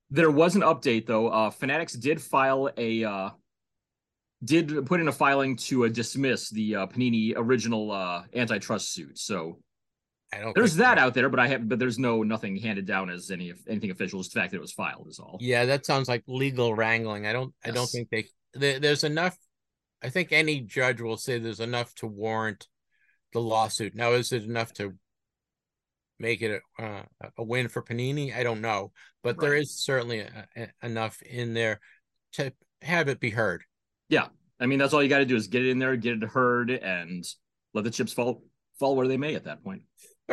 There 0.10 0.32
was 0.32 0.56
an 0.56 0.64
update 0.64 1.06
though. 1.06 1.28
Uh, 1.28 1.52
Fanatics 1.52 1.94
did 1.94 2.20
file 2.20 2.72
a 2.76 3.04
uh, 3.04 3.30
did 4.44 4.88
put 4.88 5.00
in 5.00 5.08
a 5.08 5.12
filing 5.12 5.56
to 5.58 5.86
uh, 5.86 5.90
dismiss 5.90 6.50
the 6.50 6.76
uh, 6.76 6.88
Panini 6.88 7.34
original 7.36 7.92
uh, 7.92 8.24
antitrust 8.34 8.94
suit. 8.94 9.20
So 9.20 9.60
I 10.34 10.40
don't. 10.40 10.54
There's 10.54 10.76
that 10.76 10.98
out 10.98 11.14
there, 11.14 11.30
but 11.30 11.40
I 11.40 11.48
have, 11.48 11.68
but 11.68 11.80
there's 11.80 11.98
no 11.98 12.24
nothing 12.24 12.56
handed 12.56 12.86
down 12.86 13.10
as 13.10 13.32
any 13.32 13.52
anything 13.68 13.92
official. 13.92 14.20
Just 14.20 14.34
the 14.34 14.40
fact 14.40 14.52
that 14.52 14.58
it 14.58 14.62
was 14.62 14.72
filed 14.72 15.08
is 15.10 15.20
all. 15.20 15.38
Yeah, 15.40 15.66
that 15.66 15.86
sounds 15.86 16.08
like 16.08 16.24
legal 16.28 16.76
wrangling. 16.76 17.26
I 17.26 17.34
don't. 17.34 17.54
Yes. 17.66 17.72
I 17.72 17.76
don't 17.76 17.88
think 17.88 18.10
they 18.10 18.26
there's 18.54 19.04
enough. 19.04 19.38
I 20.04 20.10
think 20.10 20.32
any 20.32 20.62
judge 20.62 21.02
will 21.02 21.18
say 21.18 21.40
there's 21.40 21.60
enough 21.60 21.94
to 21.96 22.08
warrant 22.08 22.68
the 23.34 23.42
lawsuit. 23.42 23.96
Now, 23.96 24.14
is 24.14 24.32
it 24.32 24.44
enough 24.44 24.72
to 24.74 24.94
make 26.20 26.42
it 26.42 26.62
a, 26.78 26.84
uh, 26.84 27.04
a 27.38 27.44
win 27.44 27.68
for 27.68 27.82
Panini? 27.82 28.36
I 28.36 28.44
don't 28.44 28.62
know, 28.62 28.92
but 29.24 29.38
right. 29.38 29.42
there 29.42 29.56
is 29.56 29.78
certainly 29.78 30.20
a, 30.20 30.48
a, 30.56 30.68
enough 30.84 31.22
in 31.24 31.54
there 31.54 31.80
to 32.34 32.54
have 32.82 33.08
it 33.08 33.20
be 33.20 33.32
heard. 33.32 33.64
Yeah, 34.10 34.28
I 34.60 34.68
mean 34.68 34.78
that's 34.78 34.94
all 34.94 35.02
you 35.02 35.10
got 35.10 35.20
to 35.20 35.26
do 35.26 35.36
is 35.36 35.48
get 35.48 35.66
it 35.66 35.70
in 35.70 35.80
there, 35.80 35.96
get 35.96 36.22
it 36.22 36.30
heard, 36.30 36.70
and 36.70 37.26
let 37.74 37.84
the 37.84 37.92
chips 37.92 38.14
fall 38.14 38.44
fall 38.78 38.96
where 38.96 39.08
they 39.08 39.18
may 39.18 39.36
at 39.36 39.46
that 39.46 39.64
point. 39.64 39.82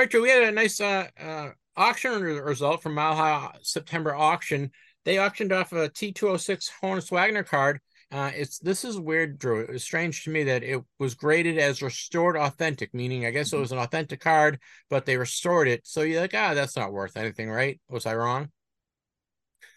Joe. 0.05 0.23
We 0.23 0.29
had 0.29 0.43
a 0.43 0.53
nice 0.53 0.81
uh, 0.81 1.07
uh, 1.19 1.51
auction 1.77 2.23
result 2.23 2.83
from 2.83 2.95
Mile 2.95 3.17
High 3.17 3.57
September 3.63 4.15
auction. 4.15 4.71
They 5.05 5.19
auctioned 5.19 5.53
off 5.53 5.73
a 5.73 5.89
T206 5.89 6.69
Honus 6.83 7.11
Wagner 7.11 7.45
card 7.45 7.81
uh, 8.13 8.31
it's 8.35 8.59
this 8.61 8.85
is 8.85 9.01
weird, 9.01 9.39
Drew. 9.39 9.61
It 9.61 9.73
was 9.73 9.83
strange 9.83 10.23
to 10.25 10.31
me 10.31 10.45
that 10.45 10.63
it 10.63 10.81
was 11.01 11.15
graded 11.15 11.59
as 11.59 11.83
restored 11.83 12.37
authentic, 12.37 12.95
meaning 12.95 13.27
I 13.27 13.31
guess 13.31 13.49
it 13.49 13.57
mm-hmm. 13.57 13.63
was 13.63 13.73
an 13.73 13.79
authentic 13.79 14.21
card, 14.21 14.61
but 14.89 15.07
they 15.07 15.17
restored 15.17 15.67
it. 15.67 15.81
So 15.85 16.03
you're 16.03 16.21
like, 16.21 16.35
ah, 16.35 16.55
that's 16.55 16.77
not 16.77 16.93
worth 16.93 17.17
anything, 17.17 17.51
right? 17.51 17.81
Was 17.89 18.07
I 18.07 18.15
wrong? 18.15 18.51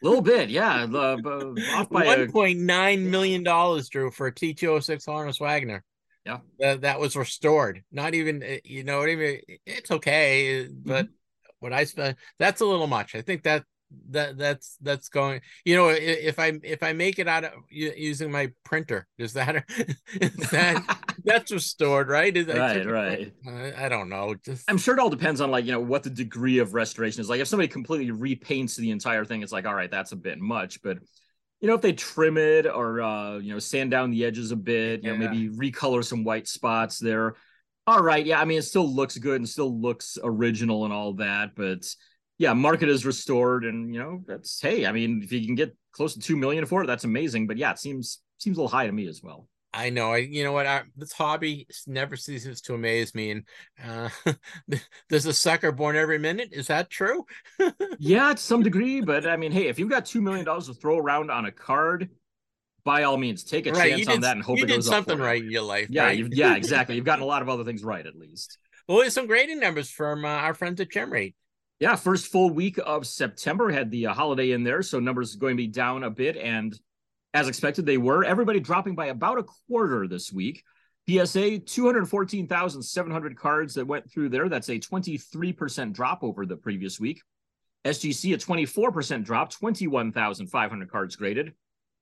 A 0.02 0.06
little 0.06 0.22
bit, 0.22 0.50
yeah. 0.50 0.86
The, 0.86 1.72
off 1.76 1.90
by 1.90 2.06
one 2.06 2.32
point 2.32 2.60
nine 2.60 3.10
million 3.10 3.44
dollars, 3.44 3.90
Drew, 3.90 4.12
for 4.12 4.28
a 4.28 4.32
T206 4.32 5.08
Honus 5.08 5.40
Wagner. 5.40 5.84
Yeah, 6.30 6.40
that, 6.60 6.82
that 6.82 7.00
was 7.00 7.16
restored. 7.16 7.84
Not 7.92 8.14
even, 8.14 8.44
eh, 8.44 8.60
you 8.64 8.84
know 8.84 9.00
what 9.00 9.10
I 9.10 9.16
mean? 9.16 9.42
It's 9.66 9.90
okay, 9.92 10.68
but 10.68 11.06
mm-hmm. 11.06 11.14
what 11.60 11.74
I 11.74 11.86
spent 11.86 12.18
that's 12.38 12.62
a 12.62 12.66
little 12.66 12.88
much. 12.88 13.16
I 13.16 13.22
think 13.22 13.44
that 13.44 13.64
that 14.12 14.38
that's 14.38 14.78
that's 14.82 15.10
going 15.10 15.42
you 15.66 15.76
know 15.76 15.90
if 15.90 16.38
i 16.38 16.54
if 16.64 16.84
i 16.84 16.94
make 16.94 17.18
it 17.18 17.28
out 17.28 17.44
of 17.44 17.52
using 17.70 18.32
my 18.32 18.52
printer 18.64 19.08
is 19.18 19.34
that 19.34 19.66
is 20.22 20.50
that 20.52 21.00
that's 21.26 21.52
restored 21.52 22.08
right 22.08 22.38
is 22.38 22.46
right 22.48 22.86
right 22.86 23.34
I, 23.48 23.86
I, 23.86 23.90
don't 23.90 24.10
know 24.10 24.36
just 24.46 24.70
i'm 24.70 24.78
sure 24.78 24.94
it 24.94 25.00
all 25.00 25.10
depends 25.10 25.42
on 25.42 25.50
like 25.50 25.66
you 25.66 25.72
know 25.72 25.80
what 25.80 26.04
the 26.04 26.12
degree 26.12 26.60
of 26.60 26.76
restoration 26.76 27.22
is 27.22 27.30
like 27.30 27.42
if 27.42 27.48
somebody 27.48 27.68
completely 27.68 28.14
repaints 28.14 28.76
the 28.76 28.92
entire 28.92 29.26
thing 29.26 29.42
it's 29.42 29.52
like 29.52 29.66
all 29.66 29.76
right 29.76 29.90
that's 29.90 30.12
a 30.12 30.18
bit 30.18 30.40
much 30.40 30.82
but 30.84 31.00
you 31.62 31.68
know 31.68 31.76
if 31.76 31.82
they 31.82 31.94
trim 31.94 32.38
it 32.38 32.66
or 32.66 33.02
uh 33.02 33.38
you 33.38 33.54
know 33.54 33.60
sand 33.60 33.92
down 33.92 34.12
the 34.12 34.26
edges 34.26 34.52
a 34.52 34.56
bit 34.56 35.04
you 35.04 35.12
yeah. 35.12 35.18
know 35.18 35.30
maybe 35.30 35.50
recolor 35.50 36.04
some 36.04 36.24
white 36.24 36.48
spots 36.48 37.00
there 37.00 37.36
all 37.88 38.02
right 38.02 38.26
yeah 38.26 38.40
i 38.40 38.46
mean 38.46 38.60
it 38.60 38.64
still 38.64 38.88
looks 38.88 39.18
good 39.18 39.38
and 39.38 39.50
still 39.50 39.80
looks 39.80 40.18
original 40.24 40.86
and 40.86 40.94
all 40.94 41.14
that 41.14 41.56
but 41.56 41.86
yeah, 42.40 42.54
market 42.54 42.88
is 42.88 43.06
restored, 43.06 43.66
and 43.66 43.94
you 43.94 44.00
know 44.00 44.24
that's 44.26 44.60
hey, 44.62 44.86
I 44.86 44.94
mean, 44.94 45.22
if 45.22 45.32
you 45.32 45.46
can 45.46 45.56
get 45.56 45.76
close 45.92 46.14
to 46.14 46.20
two 46.20 46.38
million 46.38 46.66
for 46.66 46.82
it, 46.82 46.88
that's 46.88 47.04
amazing. 47.04 47.46
But 47.46 47.58
yeah, 47.58 47.72
it 47.72 47.80
seems 47.80 48.22
seems 48.38 48.58
a 48.58 48.62
little 48.62 48.76
high 48.76 48.88
to 48.88 48.92
me 48.94 49.08
as 49.08 49.22
well. 49.22 49.48
I 49.74 49.90
know. 49.90 50.14
I 50.14 50.18
you 50.18 50.44
know 50.44 50.52
what? 50.52 50.66
I, 50.66 50.84
this 50.96 51.14
hobby 51.14 51.68
never 51.86 52.16
ceases 52.16 52.62
to 52.62 52.74
amaze 52.74 53.14
me, 53.14 53.32
and 53.32 53.44
uh, 53.86 54.10
there's 55.10 55.26
a 55.26 55.34
sucker 55.34 55.72
born 55.72 55.96
every 55.96 56.18
minute. 56.18 56.50
Is 56.52 56.68
that 56.68 56.90
true? 56.90 57.26
yeah, 58.00 58.34
to 58.34 58.38
some 58.38 58.64
degree. 58.64 59.02
But 59.02 59.28
I 59.28 59.38
mean, 59.38 59.52
hey, 59.52 59.68
if 59.68 59.78
you've 59.78 59.90
got 59.90 60.06
two 60.06 60.22
million 60.22 60.46
dollars 60.46 60.68
to 60.68 60.74
throw 60.74 60.98
around 60.98 61.30
on 61.30 61.46
a 61.46 61.52
card, 61.52 62.10
by 62.84 63.04
all 63.04 63.18
means, 63.18 63.44
take 63.44 63.68
a 63.68 63.72
right, 63.72 63.92
chance 63.92 64.08
did, 64.08 64.16
on 64.16 64.22
that 64.22 64.36
and 64.36 64.44
hope 64.44 64.60
it 64.60 64.68
goes 64.68 64.88
something 64.88 65.20
right 65.20 65.44
in 65.44 65.52
your 65.52 65.62
life. 65.62 65.88
Yeah, 65.90 66.06
right? 66.06 66.26
yeah, 66.32 66.56
exactly. 66.58 66.96
You've 66.96 67.06
gotten 67.06 67.24
a 67.24 67.28
lot 67.28 67.44
of 67.44 67.50
other 67.50 67.64
things 67.64 67.84
right, 67.84 68.06
at 68.06 68.16
least. 68.16 68.58
Well, 68.88 69.00
there's 69.00 69.14
some 69.14 69.28
grading 69.28 69.60
numbers 69.60 69.92
from 69.92 70.26
uh, 70.26 70.30
our 70.30 70.56
friends 70.56 70.82
at 70.82 70.90
GemRate. 70.90 71.36
Yeah, 71.80 71.96
first 71.96 72.32
full 72.32 72.50
week 72.50 72.80
of 72.84 73.06
September 73.06 73.70
had 73.70 73.92
the 73.92 74.08
uh, 74.08 74.14
holiday 74.14 74.52
in 74.52 74.64
there, 74.64 74.82
so 74.82 75.00
numbers 75.00 75.36
are 75.36 75.40
going 75.40 75.56
to 75.56 75.64
be 75.64 75.68
down 75.68 76.04
a 76.04 76.10
bit, 76.10 76.36
and 76.36 76.78
as 77.34 77.48
expected, 77.48 77.86
they 77.86 77.98
were. 77.98 78.24
Everybody 78.24 78.60
dropping 78.60 78.96
by 78.96 79.08
about 79.08 79.40
a 79.40 79.44
quarter 79.44 80.08
this 80.08 80.32
week. 80.32 80.64
PSA, 81.10 81.60
214,700 81.60 83.38
cards 83.38 83.74
that 83.74 83.88
went 83.88 84.12
through 84.12 84.30
there. 84.30 84.48
That's 84.48 84.70
a 84.70 84.80
23% 84.80 85.94
drop 85.94 86.24
over 86.24 86.46
the 86.46 86.56
previous 86.56 87.00
week. 87.00 87.22
SGC, 87.86 88.34
a 88.34 88.38
24% 88.38 89.24
drop, 89.24 89.52
21,500 89.52 90.92
cards 90.92 91.16
graded. 91.16 91.54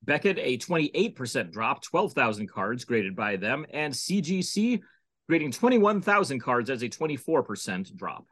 Beckett, 0.02 0.38
a 0.38 0.58
28% 0.58 1.50
drop, 1.52 1.82
12,000 1.82 2.48
cards 2.48 2.84
graded 2.84 3.16
by 3.16 3.36
them. 3.36 3.64
And 3.72 3.92
CGC, 3.94 4.80
grading 5.28 5.52
21,000 5.52 6.40
cards 6.40 6.70
as 6.70 6.82
a 6.82 6.88
24% 6.88 7.96
drop. 7.96 8.26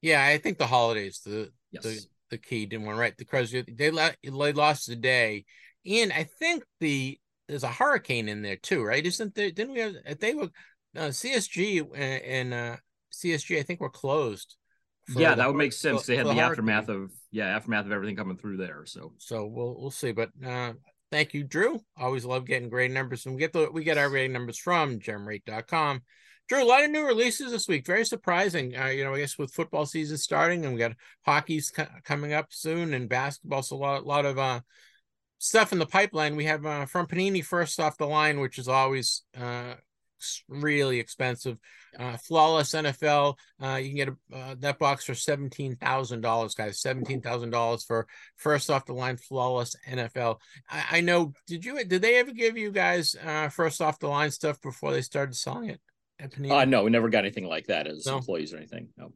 Yeah, 0.00 0.24
I 0.24 0.38
think 0.38 0.58
the 0.58 0.66
holidays, 0.66 1.20
the 1.24 1.50
Yes. 1.70 1.82
the, 1.82 2.00
the 2.30 2.38
key 2.38 2.66
didn't 2.66 2.86
one, 2.86 2.96
right? 2.96 3.14
Because 3.16 3.50
they, 3.50 3.62
they 3.62 3.90
lost 3.90 4.86
the 4.86 4.96
day. 4.96 5.44
And 5.86 6.12
I 6.12 6.24
think 6.24 6.64
the 6.80 7.18
there's 7.48 7.62
a 7.64 7.68
hurricane 7.68 8.28
in 8.28 8.42
there 8.42 8.56
too, 8.56 8.82
right? 8.82 9.04
Isn't 9.04 9.34
there? 9.34 9.50
Didn't 9.50 9.72
we 9.72 9.80
have? 9.80 9.94
They 10.20 10.34
were 10.34 10.50
uh, 10.96 11.08
CSG 11.08 11.86
and, 11.94 12.52
and 12.52 12.54
uh, 12.54 12.76
CSG. 13.12 13.58
I 13.58 13.62
think 13.62 13.80
were 13.80 13.88
closed. 13.90 14.56
yeah, 15.16 15.30
the 15.30 15.36
that 15.36 15.46
would 15.48 15.56
make 15.56 15.72
sense. 15.72 16.02
for- 16.02 16.06
They 16.08 16.16
had 16.16 16.26
for 16.26 16.34
the, 16.34 16.40
aftermath 16.40 16.88
of 16.88 17.10
yeah, 17.30 17.46
aftermath 17.46 17.86
of 17.86 17.92
everything 17.92 18.16
coming 18.16 18.36
through 18.36 18.58
there. 18.58 18.82
So 18.84 19.12
So 19.18 19.46
we'll 19.46 19.80
we'll 19.80 19.90
see. 19.90 20.12
But 20.12 20.30
uh 20.44 20.74
thank 21.10 21.32
you, 21.32 21.44
Drew. 21.44 21.80
Always 21.96 22.24
love 22.26 22.44
getting 22.44 22.68
grade 22.68 22.90
numbers. 22.90 23.24
And 23.24 23.34
we 23.34 23.40
get 23.40 23.52
the 23.54 23.70
we 23.72 23.84
get 23.84 23.96
our 23.98 24.10
rating 24.10 24.32
numbers 24.32 24.58
from 24.58 24.98
gemrate.com. 24.98 26.02
Drew, 26.48 26.62
a 26.62 26.64
lot 26.64 26.82
of 26.84 26.90
new 26.90 27.06
releases 27.06 27.52
this 27.52 27.68
week. 27.68 27.86
Very 27.86 28.06
surprising. 28.06 28.74
Uh, 28.76 28.86
you 28.86 29.04
know, 29.04 29.14
I 29.14 29.18
guess 29.18 29.36
with 29.38 29.52
football 29.52 29.84
season 29.84 30.16
starting 30.16 30.64
and 30.64 30.72
we 30.74 30.78
got 30.80 30.92
hockey's 31.26 31.70
co- 31.70 31.86
coming 32.04 32.32
up 32.32 32.46
soon 32.50 32.94
and 32.94 33.06
basketball. 33.08 33.62
So 33.62 33.76
a 33.76 33.78
lot, 33.78 34.02
a 34.02 34.06
lot 34.06 34.24
of 34.26 34.38
uh 34.38 34.60
stuff 35.38 35.72
in 35.72 35.78
the 35.78 35.86
pipeline. 35.86 36.36
We 36.36 36.44
have 36.44 36.64
uh, 36.66 36.86
from 36.86 37.06
Panini 37.06 37.44
first 37.44 37.80
off 37.80 37.96
the 37.96 38.06
line, 38.06 38.40
which 38.40 38.58
is 38.58 38.68
always 38.68 39.22
uh 39.40 39.74
really 40.48 40.98
expensive. 40.98 41.58
Uh, 41.98 42.16
flawless 42.16 42.72
NFL. 42.72 43.36
Uh, 43.62 43.76
you 43.76 43.88
can 43.88 43.96
get 43.96 44.08
a, 44.08 44.36
uh, 44.36 44.54
that 44.58 44.78
box 44.78 45.04
for 45.04 45.14
seventeen 45.14 45.76
thousand 45.76 46.20
dollars, 46.20 46.54
guys. 46.54 46.80
Seventeen 46.80 47.20
thousand 47.20 47.50
dollars 47.50 47.84
for 47.84 48.06
first 48.36 48.68
off 48.70 48.84
the 48.84 48.92
line 48.92 49.16
flawless 49.16 49.74
NFL. 49.88 50.36
I, 50.68 50.84
I 50.92 51.00
know. 51.00 51.32
Did 51.46 51.64
you? 51.64 51.84
Did 51.84 52.02
they 52.02 52.16
ever 52.16 52.32
give 52.32 52.56
you 52.58 52.70
guys 52.72 53.16
uh, 53.24 53.48
first 53.48 53.80
off 53.80 53.98
the 53.98 54.08
line 54.08 54.30
stuff 54.30 54.60
before 54.60 54.92
they 54.92 55.02
started 55.02 55.34
selling 55.34 55.70
it 55.70 55.80
at 56.18 56.32
Panini? 56.32 56.50
uh 56.50 56.64
no, 56.64 56.84
we 56.84 56.90
never 56.90 57.08
got 57.08 57.20
anything 57.24 57.46
like 57.46 57.66
that 57.66 57.86
as 57.86 58.06
No. 58.06 58.16
employees 58.18 58.52
or 58.52 58.56
anything. 58.58 58.88
No. 58.96 59.12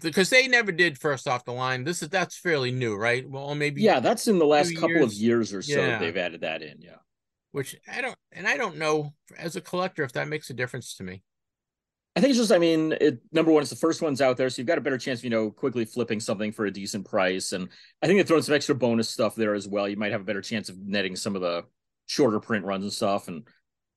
Because 0.00 0.30
they 0.30 0.48
never 0.48 0.72
did 0.72 0.98
first 0.98 1.28
off 1.28 1.44
the 1.44 1.52
line. 1.52 1.84
This 1.84 2.02
is 2.02 2.08
that's 2.08 2.36
fairly 2.38 2.70
new, 2.70 2.96
right? 2.96 3.28
Well, 3.28 3.54
maybe 3.54 3.82
Yeah, 3.82 4.00
that's 4.00 4.28
in 4.28 4.38
the 4.38 4.46
last 4.46 4.74
couple 4.74 5.02
of 5.02 5.12
years. 5.12 5.22
years 5.22 5.54
or 5.54 5.62
so 5.62 5.78
Yeah. 5.78 5.98
they've 5.98 6.16
added 6.16 6.40
that 6.42 6.62
in. 6.62 6.80
Yeah. 6.80 6.96
Which 7.52 7.76
I 7.90 8.00
don't, 8.00 8.16
and 8.32 8.48
I 8.48 8.56
don't 8.56 8.78
know 8.78 9.14
as 9.38 9.56
a 9.56 9.60
collector 9.60 10.02
if 10.02 10.12
that 10.12 10.28
makes 10.28 10.50
a 10.50 10.54
difference 10.54 10.96
to 10.96 11.04
me. 11.04 11.22
I 12.16 12.20
think 12.20 12.30
it's 12.30 12.38
just, 12.38 12.52
I 12.52 12.58
mean, 12.58 12.92
it 13.00 13.18
number 13.32 13.50
one, 13.50 13.60
it's 13.62 13.70
the 13.70 13.76
first 13.76 14.00
one's 14.00 14.20
out 14.20 14.36
there, 14.36 14.48
so 14.48 14.60
you've 14.60 14.68
got 14.68 14.78
a 14.78 14.80
better 14.80 14.98
chance 14.98 15.20
of, 15.20 15.24
you 15.24 15.30
know, 15.30 15.50
quickly 15.50 15.84
flipping 15.84 16.20
something 16.20 16.52
for 16.52 16.64
a 16.66 16.70
decent 16.70 17.04
price. 17.08 17.52
And 17.52 17.68
I 18.02 18.06
think 18.06 18.18
they're 18.18 18.24
throwing 18.26 18.42
some 18.44 18.54
extra 18.54 18.74
bonus 18.74 19.08
stuff 19.10 19.34
there 19.34 19.54
as 19.54 19.66
well. 19.68 19.88
You 19.88 19.96
might 19.96 20.12
have 20.12 20.20
a 20.20 20.24
better 20.24 20.40
chance 20.40 20.68
of 20.68 20.78
netting 20.78 21.16
some 21.16 21.34
of 21.34 21.42
the 21.42 21.64
shorter 22.06 22.38
print 22.40 22.64
runs 22.64 22.84
and 22.84 22.92
stuff. 22.92 23.26
And 23.28 23.46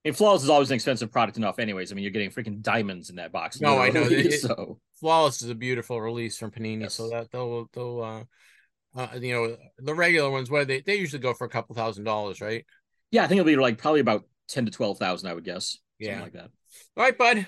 and 0.03 0.15
Flawless 0.17 0.41
is 0.43 0.49
always 0.49 0.69
an 0.71 0.75
expensive 0.75 1.11
product 1.11 1.37
enough, 1.37 1.59
anyways. 1.59 1.91
I 1.91 1.95
mean, 1.95 2.03
you're 2.03 2.11
getting 2.11 2.31
freaking 2.31 2.61
diamonds 2.61 3.09
in 3.09 3.17
that 3.17 3.31
box. 3.31 3.59
No, 3.61 3.77
I 3.77 3.89
know. 3.89 4.03
It- 4.03 4.31
so 4.41 4.79
Flawless 4.99 5.41
is 5.41 5.49
a 5.49 5.55
beautiful 5.55 6.01
release 6.01 6.37
from 6.37 6.51
Panini, 6.51 6.89
so 6.91 7.09
that 7.09 7.31
they'll 7.31 7.69
they'll 7.73 8.01
uh, 8.01 8.99
uh 8.99 9.15
you 9.19 9.33
know 9.33 9.57
the 9.77 9.93
regular 9.93 10.29
ones 10.31 10.49
where 10.49 10.65
they 10.65 10.81
they 10.81 10.95
usually 10.95 11.21
go 11.21 11.33
for 11.33 11.45
a 11.45 11.49
couple 11.49 11.75
thousand 11.75 12.03
dollars, 12.03 12.41
right? 12.41 12.65
yeah, 13.11 13.23
I 13.23 13.27
think 13.27 13.39
it'll 13.39 13.47
be 13.47 13.55
like 13.55 13.77
probably 13.77 14.01
about 14.01 14.23
ten 14.47 14.65
to 14.65 14.71
twelve 14.71 14.97
thousand, 14.97 15.29
I 15.29 15.33
would 15.33 15.45
guess. 15.45 15.77
Something 16.01 16.17
Yeah. 16.17 16.23
like 16.23 16.33
that. 16.33 16.49
All 16.95 17.03
right, 17.03 17.17
bud. 17.17 17.47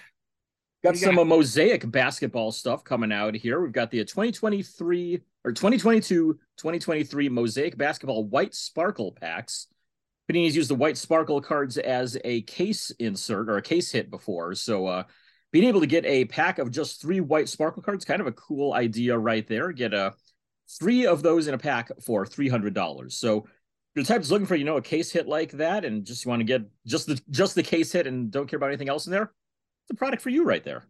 Got 0.83 0.95
some 0.95 1.15
got? 1.15 1.21
uh, 1.21 1.25
mosaic 1.25 1.89
basketball 1.91 2.51
stuff 2.53 2.83
coming 2.85 3.11
out 3.11 3.35
here. 3.35 3.59
We've 3.59 3.73
got 3.73 3.91
the 3.91 3.99
uh, 3.99 4.05
2023 4.05 5.19
or 5.43 5.51
2022 5.51 6.33
2023 6.57 7.29
mosaic 7.29 7.77
basketball 7.77 8.25
white 8.25 8.55
sparkle 8.55 9.11
packs. 9.11 9.67
Panini's 10.31 10.55
used 10.55 10.69
the 10.69 10.75
white 10.75 10.97
sparkle 10.97 11.41
cards 11.41 11.77
as 11.77 12.17
a 12.23 12.43
case 12.43 12.91
insert 12.99 13.49
or 13.49 13.57
a 13.57 13.61
case 13.61 13.91
hit 13.91 14.09
before. 14.09 14.55
So, 14.55 14.85
uh, 14.85 15.03
being 15.51 15.65
able 15.65 15.81
to 15.81 15.87
get 15.87 16.05
a 16.05 16.25
pack 16.25 16.59
of 16.59 16.71
just 16.71 17.01
three 17.01 17.19
white 17.19 17.49
sparkle 17.49 17.81
cards, 17.81 18.05
kind 18.05 18.21
of 18.21 18.27
a 18.27 18.31
cool 18.33 18.73
idea 18.73 19.17
right 19.17 19.47
there. 19.47 19.71
Get 19.71 19.93
a 19.93 20.13
three 20.79 21.05
of 21.05 21.23
those 21.23 21.47
in 21.47 21.53
a 21.53 21.57
pack 21.57 21.89
for 22.01 22.25
$300. 22.25 23.11
So, 23.11 23.37
if 23.39 23.95
you're 23.95 24.03
the 24.03 24.07
type 24.07 24.17
that's 24.17 24.29
looking 24.29 24.45
for, 24.45 24.55
you 24.55 24.65
know, 24.65 24.77
a 24.77 24.81
case 24.81 25.11
hit 25.11 25.27
like 25.27 25.51
that 25.53 25.83
and 25.83 26.05
just 26.05 26.23
you 26.23 26.29
want 26.29 26.41
to 26.41 26.45
get 26.45 26.61
just 26.85 27.07
the 27.07 27.19
just 27.31 27.55
the 27.55 27.63
case 27.63 27.91
hit 27.91 28.05
and 28.05 28.29
don't 28.29 28.47
care 28.47 28.57
about 28.57 28.67
anything 28.67 28.89
else 28.89 29.07
in 29.07 29.11
there, 29.11 29.23
it's 29.23 29.91
a 29.91 29.95
product 29.95 30.21
for 30.21 30.29
you 30.29 30.43
right 30.43 30.63
there. 30.63 30.85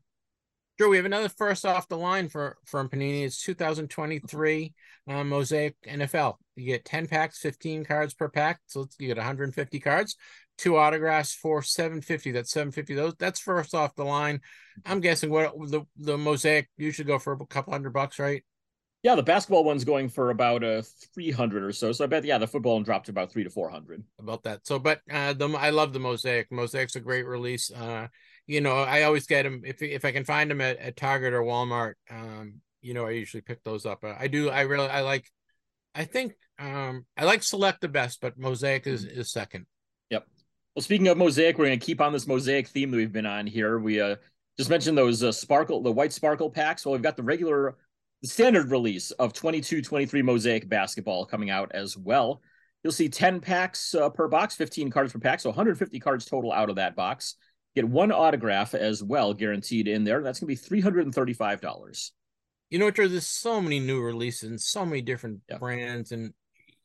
Drew, 0.78 0.90
we 0.90 0.98
have 0.98 1.06
another 1.06 1.28
first 1.30 1.66
off 1.66 1.88
the 1.88 1.98
line 1.98 2.30
for 2.30 2.58
from 2.66 2.88
Panini. 2.90 3.26
It's 3.26 3.42
2023 3.44 4.74
uh, 5.10 5.24
Mosaic 5.26 5.76
NFL. 5.86 6.36
You 6.56 6.66
get 6.66 6.86
10 6.86 7.08
packs, 7.08 7.40
15 7.40 7.84
cards 7.84 8.14
per 8.14 8.30
pack, 8.30 8.60
so 8.68 8.88
you 8.98 9.08
get 9.08 9.18
150 9.18 9.80
cards. 9.80 10.16
Two 10.60 10.76
autographs 10.76 11.34
for 11.34 11.62
750. 11.64 12.32
That's 12.32 12.52
750. 12.52 12.94
Those 12.94 13.16
that's 13.18 13.40
first 13.40 13.74
off 13.74 13.96
the 13.96 14.04
line. 14.04 14.42
I'm 14.86 15.00
guessing 15.00 15.30
what 15.30 15.54
the 15.72 15.84
the 15.96 16.18
Mosaic 16.18 16.70
usually 16.78 17.08
go 17.08 17.18
for 17.18 17.32
a 17.32 17.46
couple 17.46 17.72
hundred 17.72 17.94
bucks, 17.94 18.20
right? 18.20 18.44
Yeah, 19.02 19.16
the 19.16 19.24
basketball 19.24 19.64
one's 19.64 19.86
going 19.86 20.10
for 20.10 20.30
about 20.30 20.62
a 20.62 20.80
uh, 20.80 20.82
300 21.16 21.64
or 21.64 21.72
so. 21.72 21.94
So 21.94 22.04
I 22.04 22.08
bet, 22.08 22.26
yeah, 22.26 22.38
the 22.38 22.48
football 22.48 22.74
one 22.74 22.84
dropped 22.84 23.08
about 23.08 23.32
three 23.32 23.46
to 23.46 23.50
400. 23.50 24.04
about 24.20 24.44
that. 24.44 24.68
So, 24.68 24.78
but 24.78 25.00
uh, 25.10 25.32
the 25.32 25.48
I 25.58 25.70
love 25.70 25.94
the 25.94 26.00
mosaic. 26.00 26.52
Mosaic's 26.52 26.98
a 26.98 27.00
great 27.00 27.26
release. 27.26 27.72
Uh, 27.72 28.08
you 28.46 28.60
know, 28.60 28.76
I 28.76 29.04
always 29.04 29.28
get 29.28 29.44
them 29.44 29.62
if 29.64 29.82
if 29.82 30.04
I 30.04 30.12
can 30.12 30.26
find 30.26 30.52
them 30.52 30.60
at, 30.60 30.78
at 30.80 30.98
Target 30.98 31.34
or 31.34 31.44
Walmart. 31.44 31.94
Um, 32.12 32.56
you 32.82 32.94
know, 32.94 33.06
I 33.06 33.12
usually 33.12 33.42
pick 33.42 33.64
those 33.64 33.86
up. 33.86 34.04
Uh, 34.04 34.16
I 34.20 34.28
do. 34.28 34.50
I 34.50 34.62
really 34.62 34.90
I 34.90 35.02
like. 35.02 35.26
I 35.96 36.04
think 36.04 36.34
um 36.60 37.06
I 37.16 37.24
like 37.24 37.44
select 37.44 37.80
the 37.80 37.88
best, 37.88 38.20
but 38.20 38.38
mosaic 38.38 38.86
is 38.86 39.06
is 39.06 39.32
second. 39.32 39.66
Well, 40.80 40.86
speaking 40.86 41.10
of 41.10 41.18
mosaic, 41.18 41.58
we're 41.58 41.66
going 41.66 41.78
to 41.78 41.86
keep 41.86 42.00
on 42.00 42.14
this 42.14 42.26
mosaic 42.26 42.70
theme 42.70 42.90
that 42.90 42.96
we've 42.96 43.12
been 43.12 43.26
on 43.26 43.46
here. 43.46 43.80
We 43.80 44.00
uh, 44.00 44.16
just 44.58 44.70
mentioned 44.70 44.98
those 44.98 45.22
uh, 45.22 45.34
sparkle, 45.34 45.84
the 45.84 45.92
white 45.92 46.14
sparkle 46.14 46.50
packs. 46.50 46.86
Well, 46.86 46.94
we've 46.94 47.02
got 47.02 47.18
the 47.18 47.24
regular, 47.24 47.76
the 48.22 48.30
standard 48.30 48.72
release 48.72 49.12
of 49.12 49.34
22 49.34 49.82
23 49.82 50.22
mosaic 50.22 50.70
basketball 50.70 51.26
coming 51.26 51.50
out 51.50 51.74
as 51.74 51.98
well. 51.98 52.42
You'll 52.82 52.94
see 52.94 53.10
10 53.10 53.42
packs 53.42 53.94
uh, 53.94 54.10
per 54.10 54.30
box, 54.30 54.56
15 54.56 54.90
cards 54.90 55.12
per 55.12 55.20
pack. 55.20 55.42
So 55.42 55.50
150 55.50 56.00
cards 56.00 56.24
total 56.24 56.54
out 56.54 56.70
of 56.70 56.78
that 56.78 56.96
box. 56.96 57.36
Get 57.76 57.84
one 57.84 58.14
autograph 58.14 58.74
as 58.74 59.04
well, 59.04 59.34
guaranteed 59.34 59.90
in 59.90 60.06
there. 60.06 60.24
That's 60.24 60.40
going 60.40 60.56
to 60.56 60.70
be 60.70 60.82
$335. 60.82 62.12
You 62.70 62.80
know, 62.80 62.90
Drew, 62.90 63.10
there's 63.10 63.28
so 63.28 63.60
many 63.60 63.82
new 63.82 64.00
releases 64.00 64.50
and 64.50 64.62
so 64.62 64.86
many 64.86 65.02
different 65.02 65.42
Yeah. 65.50 65.58
brands, 65.58 66.14
and 66.14 66.34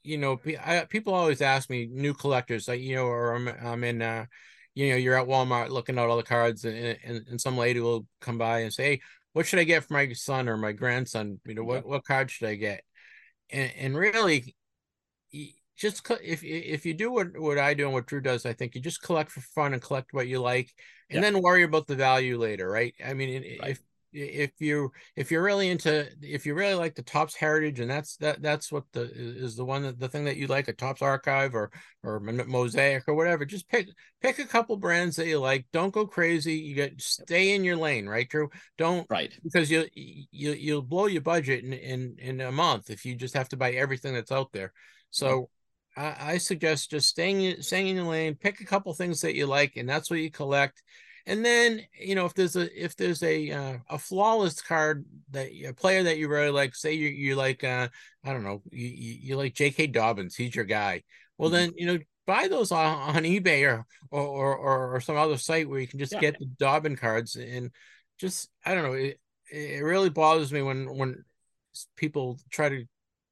you 0.05 0.19
know, 0.19 0.41
I, 0.65 0.87
people 0.89 1.15
always 1.15 1.41
ask 1.43 1.71
me, 1.71 1.89
new 1.91 2.15
collectors, 2.15 2.69
like 2.69 2.81
you 2.81 2.97
know, 2.97 3.07
or 3.07 3.35
I'm, 3.35 3.49
I'm 3.49 3.85
in, 3.85 4.03
uh, 4.03 4.27
you 4.75 4.91
know, 4.91 4.97
you're 4.97 5.19
at 5.19 5.27
Walmart 5.29 5.71
looking 5.71 5.99
at 5.99 6.09
all 6.09 6.17
the 6.17 6.23
cards, 6.23 6.65
and, 6.65 6.99
and 7.05 7.27
and 7.29 7.41
some 7.41 7.57
lady 7.59 7.81
will 7.81 8.07
come 8.21 8.39
by 8.39 8.61
and 8.61 8.73
say, 8.73 8.85
hey, 8.85 9.01
what 9.33 9.47
should 9.47 9.59
I 9.59 9.65
get 9.65 9.85
for 9.85 9.95
my 9.95 10.13
son 10.13 10.49
or 10.49 10.57
my 10.57 10.73
grandson? 10.73 11.41
You 11.47 11.55
know, 11.55 11.65
what 11.65 11.87
what 11.87 12.05
card 12.05 12.31
should 12.31 12.49
I 12.49 12.55
get? 12.57 12.83
And 13.51 13.73
and 13.79 13.97
really, 13.97 14.55
just 15.77 16.09
if 16.23 16.45
if 16.45 16.87
you 16.87 16.95
do 16.95 17.11
what 17.11 17.37
what 17.39 17.59
I 17.59 17.75
do 17.75 17.85
and 17.85 17.93
what 17.93 18.07
Drew 18.07 18.21
does, 18.21 18.47
I 18.47 18.53
think 18.53 18.75
you 18.75 18.81
just 18.81 19.03
collect 19.03 19.31
for 19.31 19.41
fun 19.41 19.73
and 19.73 19.83
collect 19.83 20.13
what 20.13 20.29
you 20.29 20.41
like, 20.41 20.73
and 21.11 21.23
Yeah. 21.23 21.35
then 21.35 21.43
worry 21.43 21.63
about 21.65 21.87
the 21.87 21.97
value 21.97 22.39
later, 22.39 22.69
right? 22.69 22.95
I 23.05 23.15
mean, 23.15 23.43
Right. 23.61 23.71
if 23.71 23.83
if 24.15 24.53
you 24.61 24.91
if 25.17 25.31
you're 25.31 25.43
really 25.43 25.69
into 25.69 26.09
if 26.23 26.47
you 26.47 26.55
really 26.55 26.75
like 26.75 26.95
the 26.95 27.03
Topps 27.03 27.35
heritage 27.35 27.81
and 27.81 27.91
that's 27.91 28.17
that 28.19 28.41
that's 28.41 28.71
what 28.71 28.85
the 28.93 29.11
is 29.13 29.57
the 29.57 29.65
one 29.65 29.83
that 29.83 29.99
the 29.99 30.09
thing 30.09 30.25
that 30.25 30.37
you 30.37 30.47
like 30.47 30.69
a 30.69 30.73
Topps 30.73 31.03
archive 31.03 31.55
or 31.55 31.71
or 32.03 32.21
mosaic 32.21 33.05
or 33.09 33.15
whatever 33.15 33.45
just 33.45 33.69
pick 33.69 33.89
pick 34.23 34.39
a 34.39 34.47
couple 34.47 34.77
brands 34.77 35.17
that 35.17 35.27
you 35.27 35.39
like. 35.39 35.67
Don't 35.73 35.93
go 35.93 36.07
crazy. 36.07 36.55
You 36.55 36.75
get 36.75 37.01
stay 37.01 37.55
in 37.55 37.65
your 37.65 37.77
lane 37.77 38.07
right 38.07 38.29
drew? 38.29 38.49
Don't 38.79 39.07
Right. 39.11 39.33
because 39.43 39.71
you 39.71 39.87
you 39.95 40.53
you'll 40.53 40.83
blow 40.83 41.07
your 41.07 41.23
budget 41.23 41.65
in 41.65 41.73
in 41.73 42.17
in 42.19 42.41
a 42.41 42.53
month 42.53 42.91
if 42.91 43.05
you 43.05 43.15
just 43.15 43.35
have 43.35 43.49
to 43.51 43.57
buy 43.57 43.73
everything 43.73 44.15
that's 44.15 44.33
out 44.33 44.53
there. 44.53 44.73
So 45.11 45.51
I, 45.97 46.17
I 46.19 46.39
suggest 46.39 46.91
just 46.91 47.09
staying 47.09 47.63
staying 47.63 47.89
in 47.89 47.97
your 47.97 48.07
lane 48.07 48.35
pick 48.35 48.61
a 48.61 48.65
couple 48.65 48.93
things 48.95 49.21
that 49.21 49.35
you 49.35 49.47
like 49.47 49.77
and 49.77 49.89
that's 49.89 50.11
what 50.11 50.21
you 50.21 50.31
collect 50.31 50.83
and 51.27 51.45
then 51.45 51.81
you 51.99 52.15
know 52.15 52.27
if 52.27 52.35
there's 52.35 52.57
a 52.57 52.85
if 52.85 52.97
there's 52.97 53.23
a 53.23 53.51
uh, 53.51 53.77
a 53.91 53.99
flawless 53.99 54.61
card 54.61 55.05
that 55.31 55.49
a 55.67 55.73
player 55.73 56.03
that 56.03 56.19
you 56.19 56.29
really 56.29 56.51
like 56.51 56.75
say 56.75 56.93
you 56.93 57.09
you 57.09 57.35
like 57.35 57.65
uh 57.65 57.89
i 58.25 58.33
don't 58.33 58.45
know 58.45 58.63
you 58.71 58.89
you, 58.89 59.37
like 59.37 59.55
jk 59.55 59.93
dobbins 59.93 60.37
he's 60.37 60.55
your 60.55 60.65
guy. 60.65 61.03
Well 61.39 61.51
Mhm. 61.51 61.53
then 61.53 61.73
you 61.77 61.87
know 61.87 61.99
buy 62.27 62.49
those 62.49 62.73
on, 62.73 63.17
on 63.17 63.23
ebay 63.25 63.67
or, 63.71 63.87
or 64.11 64.57
or 64.57 64.97
or 64.97 65.01
some 65.01 65.17
other 65.17 65.37
site 65.37 65.69
where 65.69 65.81
you 65.81 65.87
can 65.87 65.99
just 65.99 66.13
Yeah. 66.13 66.21
get 66.21 66.39
the 66.39 66.47
dobbin 66.59 66.97
cards. 66.97 67.37
And 67.37 67.71
just 68.19 68.49
i 68.65 68.75
don't 68.75 68.85
know 68.85 68.93
it, 68.93 69.19
it 69.51 69.83
really 69.83 70.11
bothers 70.11 70.53
me 70.53 70.63
when 70.63 70.97
when 70.97 71.25
people 71.97 72.39
try 72.51 72.69
to 72.69 72.85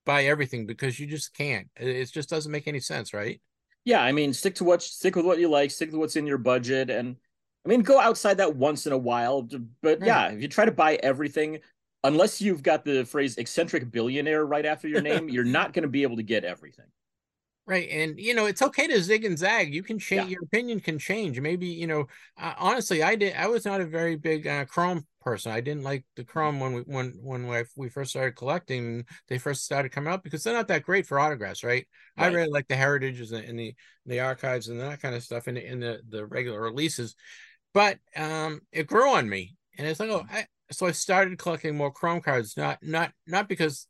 buy 0.04 0.24
everything 0.24 0.66
because 0.66 0.98
you 0.98 1.06
just 1.06 1.34
can't. 1.34 1.68
It, 1.76 2.10
just 2.10 2.28
doesn't 2.28 2.50
make 2.50 2.66
any 2.66 2.80
sense 2.80 3.14
right? 3.14 3.40
Yeah, 3.84 4.00
I 4.00 4.12
mean, 4.12 4.32
stick 4.32 4.54
to 4.56 4.64
what 4.64 4.82
stick 4.82 5.16
with 5.16 5.26
what 5.26 5.38
you 5.38 5.48
like, 5.48 5.70
stick 5.70 5.90
with 5.90 5.98
what's 5.98 6.16
in 6.16 6.26
your 6.26 6.38
budget, 6.38 6.88
and 6.90 7.16
I 7.64 7.68
mean, 7.68 7.82
go 7.82 8.00
outside 8.00 8.38
that 8.38 8.56
once 8.56 8.86
in 8.86 8.92
a 8.92 8.98
while. 8.98 9.42
But 9.82 10.00
right. 10.00 10.06
yeah, 10.06 10.28
if 10.28 10.42
you 10.42 10.48
try 10.48 10.64
to 10.64 10.72
buy 10.72 10.96
everything, 10.96 11.60
unless 12.04 12.40
you've 12.40 12.62
got 12.62 12.84
the 12.84 13.04
phrase 13.04 13.38
eccentric 13.38 13.90
billionaire 13.90 14.44
right 14.44 14.66
after 14.66 14.88
your 14.88 15.02
name, 15.02 15.28
you're 15.28 15.44
not 15.58 15.72
going 15.72 15.84
to 15.84 15.88
be 15.88 16.02
able 16.02 16.16
to 16.16 16.22
get 16.22 16.44
everything. 16.44 16.86
Right. 17.64 17.88
And, 17.90 18.18
you 18.18 18.34
know, 18.34 18.46
it's 18.46 18.60
okay 18.60 18.88
to 18.88 19.00
zig 19.00 19.24
and 19.24 19.38
zag. 19.38 19.72
You 19.72 19.84
can 19.84 19.96
change, 19.96 20.24
yeah. 20.24 20.30
your 20.30 20.42
opinion 20.42 20.80
can 20.80 20.98
change. 20.98 21.38
Maybe, 21.38 21.68
you 21.68 21.86
know, 21.86 22.06
uh, 22.36 22.54
honestly, 22.58 23.04
I 23.04 23.14
did, 23.14 23.36
I 23.36 23.46
was 23.46 23.64
not 23.64 23.80
a 23.80 23.86
very 23.86 24.16
big 24.16 24.48
uh, 24.48 24.64
Chrome 24.64 25.06
person. 25.20 25.52
I 25.52 25.60
didn't 25.60 25.84
like 25.84 26.04
the 26.16 26.24
Chrome 26.24 26.58
when 26.58 26.72
we, 26.72 26.80
when, 26.80 27.18
when 27.22 27.64
we 27.76 27.88
first 27.88 28.10
started 28.10 28.34
collecting, 28.34 29.04
they 29.28 29.38
first 29.38 29.64
started 29.64 29.92
coming 29.92 30.12
out 30.12 30.24
because 30.24 30.42
they're 30.42 30.52
not 30.52 30.66
that 30.68 30.82
great 30.82 31.06
for 31.06 31.20
autographs, 31.20 31.62
right? 31.62 31.86
right. 32.18 32.26
I 32.26 32.34
really 32.34 32.50
like 32.50 32.66
the 32.66 32.74
heritages 32.74 33.30
and 33.30 33.56
the, 33.56 33.76
the 34.06 34.18
archives 34.18 34.66
and 34.66 34.80
that 34.80 35.00
kind 35.00 35.14
of 35.14 35.22
stuff 35.22 35.46
in, 35.46 35.56
in 35.56 35.78
the, 35.78 36.00
the 36.08 36.26
regular 36.26 36.60
releases. 36.60 37.14
But 37.74 37.98
um, 38.16 38.60
it 38.72 38.86
grew 38.86 39.10
on 39.10 39.28
me. 39.28 39.56
And 39.78 39.86
it's 39.86 40.00
like, 40.00 40.10
oh, 40.10 40.24
I, 40.30 40.46
so 40.70 40.86
I 40.86 40.92
started 40.92 41.38
collecting 41.38 41.76
more 41.76 41.90
Chrome 41.90 42.20
cards, 42.20 42.56
not, 42.56 42.78
not, 42.82 43.12
not 43.26 43.48
because 43.48 43.86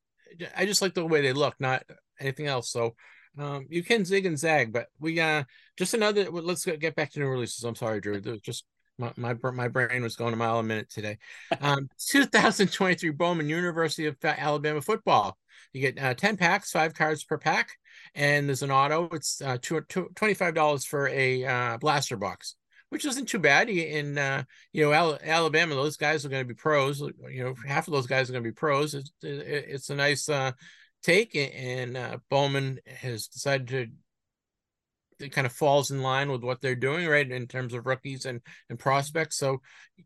I 0.56 0.66
just 0.66 0.82
like 0.82 0.94
the 0.94 1.04
way 1.04 1.20
they 1.20 1.32
look, 1.32 1.54
not 1.58 1.84
anything 2.20 2.46
else. 2.46 2.70
So, 2.70 2.94
um, 3.38 3.66
you 3.70 3.82
can 3.82 4.04
zig 4.04 4.26
and 4.26 4.38
zag, 4.38 4.72
but 4.72 4.88
we 5.00 5.18
uh 5.18 5.44
just 5.78 5.94
another. 5.94 6.30
Let's 6.30 6.66
get 6.66 6.94
back 6.94 7.12
to 7.12 7.20
new 7.20 7.26
releases. 7.26 7.64
I'm 7.64 7.74
sorry, 7.74 8.00
Drew. 8.00 8.20
just 8.40 8.64
my, 8.98 9.12
my 9.16 9.34
my 9.52 9.68
brain 9.68 10.02
was 10.02 10.16
going 10.16 10.34
a 10.34 10.36
mile 10.36 10.58
a 10.58 10.62
minute 10.62 10.90
today. 10.90 11.18
Um, 11.60 11.88
2023 12.10 13.10
Bowman 13.10 13.48
University 13.48 14.06
of 14.06 14.16
Alabama 14.22 14.80
football. 14.80 15.38
You 15.72 15.80
get 15.80 16.02
uh, 16.02 16.14
10 16.14 16.36
packs, 16.36 16.70
five 16.70 16.92
cards 16.92 17.24
per 17.24 17.38
pack, 17.38 17.70
and 18.14 18.48
there's 18.48 18.62
an 18.62 18.70
auto. 18.70 19.08
It's 19.12 19.40
uh, 19.40 19.58
two, 19.60 19.80
two, 19.88 20.10
$25 20.14 20.86
for 20.86 21.08
a 21.08 21.44
uh, 21.44 21.78
blaster 21.78 22.16
box, 22.16 22.56
which 22.92 23.06
isn't 23.06 23.24
too 23.24 23.38
bad. 23.38 23.70
In 23.70 24.18
uh, 24.18 24.44
you 24.70 24.84
know 24.84 24.92
Al- 24.92 25.18
Alabama, 25.24 25.74
those 25.74 25.96
guys 25.96 26.26
are 26.26 26.28
going 26.28 26.42
to 26.42 26.48
be 26.48 26.52
pros. 26.52 27.00
You 27.00 27.42
know, 27.42 27.54
half 27.66 27.88
of 27.88 27.94
those 27.94 28.06
guys 28.06 28.28
are 28.28 28.34
going 28.34 28.44
to 28.44 28.50
be 28.50 28.54
pros. 28.54 28.94
It's, 28.94 29.10
it's 29.22 29.88
a 29.88 29.94
nice 29.94 30.28
uh, 30.28 30.52
take, 31.02 31.34
and 31.34 31.96
uh, 31.96 32.18
Bowman 32.28 32.80
has 32.86 33.28
decided 33.28 33.68
to. 33.68 33.86
It 35.24 35.32
kind 35.32 35.46
of 35.46 35.54
falls 35.54 35.90
in 35.90 36.02
line 36.02 36.30
with 36.30 36.42
what 36.42 36.60
they're 36.60 36.74
doing, 36.74 37.08
right, 37.08 37.28
in 37.28 37.46
terms 37.46 37.72
of 37.72 37.86
rookies 37.86 38.26
and, 38.26 38.42
and 38.68 38.78
prospects. 38.78 39.38
So, 39.38 39.62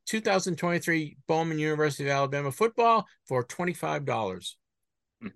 2023 0.06 1.16
Bowman 1.26 1.58
University 1.58 2.04
of 2.04 2.10
Alabama 2.10 2.52
football 2.52 3.06
for 3.26 3.42
$25. 3.42 4.54
Hmm. 5.20 5.28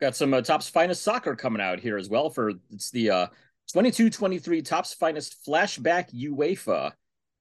Got 0.00 0.16
some 0.16 0.34
uh, 0.34 0.42
Topps 0.42 0.68
Finest 0.68 1.02
soccer 1.02 1.34
coming 1.34 1.62
out 1.62 1.80
here 1.80 1.96
as 1.96 2.10
well 2.10 2.28
for 2.28 2.52
it's 2.70 2.90
the 2.90 3.10
uh 3.10 3.26
22 3.72 4.10
23 4.10 4.62
Topps 4.62 4.94
Finest 4.94 5.36
Flashback 5.46 6.12
UEFA. 6.12 6.92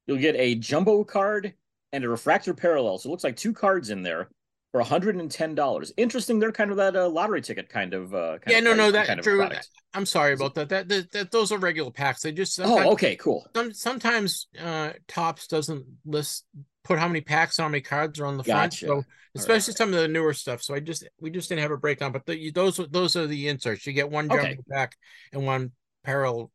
You'll 0.07 0.17
get 0.17 0.36
a 0.36 0.55
jumbo 0.55 1.03
card 1.03 1.53
and 1.91 2.03
a 2.03 2.10
refractor 2.10 2.53
parallel. 2.53 2.97
So 2.97 3.10
it 3.10 3.12
looks 3.12 3.23
like 3.23 3.36
two 3.36 3.53
cards 3.53 3.89
in 3.89 4.01
there 4.01 4.29
for 4.71 4.81
$110. 4.81 5.91
Interesting. 5.97 6.39
They're 6.39 6.51
kind 6.51 6.71
of 6.71 6.77
that 6.77 6.95
uh, 6.95 7.10
lottery 7.10 7.41
ticket 7.41 7.69
kind 7.69 7.93
of. 7.93 8.13
Uh, 8.13 8.38
kind 8.39 8.41
yeah, 8.47 8.57
of 8.60 8.63
no, 8.63 8.73
no, 8.73 8.91
that 8.91 9.07
kind 9.07 9.21
Drew. 9.21 9.47
I'm 9.93 10.05
sorry 10.05 10.34
about 10.34 10.55
that. 10.55 10.69
That, 10.69 10.88
that. 10.89 11.12
that 11.12 11.31
those 11.31 11.51
are 11.51 11.57
regular 11.57 11.91
packs. 11.91 12.21
They 12.21 12.31
just. 12.31 12.60
Oh, 12.62 12.91
okay, 12.93 13.15
cool. 13.17 13.45
Some, 13.55 13.73
sometimes 13.73 14.47
uh, 14.62 14.91
Topps 15.07 15.47
doesn't 15.47 15.86
list 16.05 16.45
put 16.84 16.97
how 16.97 17.07
many 17.07 17.21
packs, 17.21 17.57
how 17.57 17.67
many 17.67 17.81
cards 17.81 18.19
are 18.19 18.25
on 18.25 18.38
the 18.38 18.43
front. 18.43 18.73
So 18.73 19.03
especially 19.36 19.71
right. 19.71 19.77
some 19.77 19.93
of 19.93 19.99
the 19.99 20.07
newer 20.07 20.34
stuff. 20.34 20.62
So 20.62 20.73
I 20.73 20.79
just 20.79 21.07
we 21.19 21.29
just 21.29 21.49
didn't 21.49 21.62
have 21.62 21.71
a 21.71 21.77
breakdown, 21.77 22.12
but 22.12 22.25
the, 22.25 22.51
those 22.51 22.77
those 22.89 23.15
are 23.15 23.27
the 23.27 23.47
inserts. 23.47 23.86
You 23.86 23.93
get 23.93 24.10
one 24.10 24.29
jumbo 24.29 24.43
okay. 24.43 24.57
pack 24.69 24.95
and 25.34 25.45
one 25.45 25.71
parallel 26.03 26.51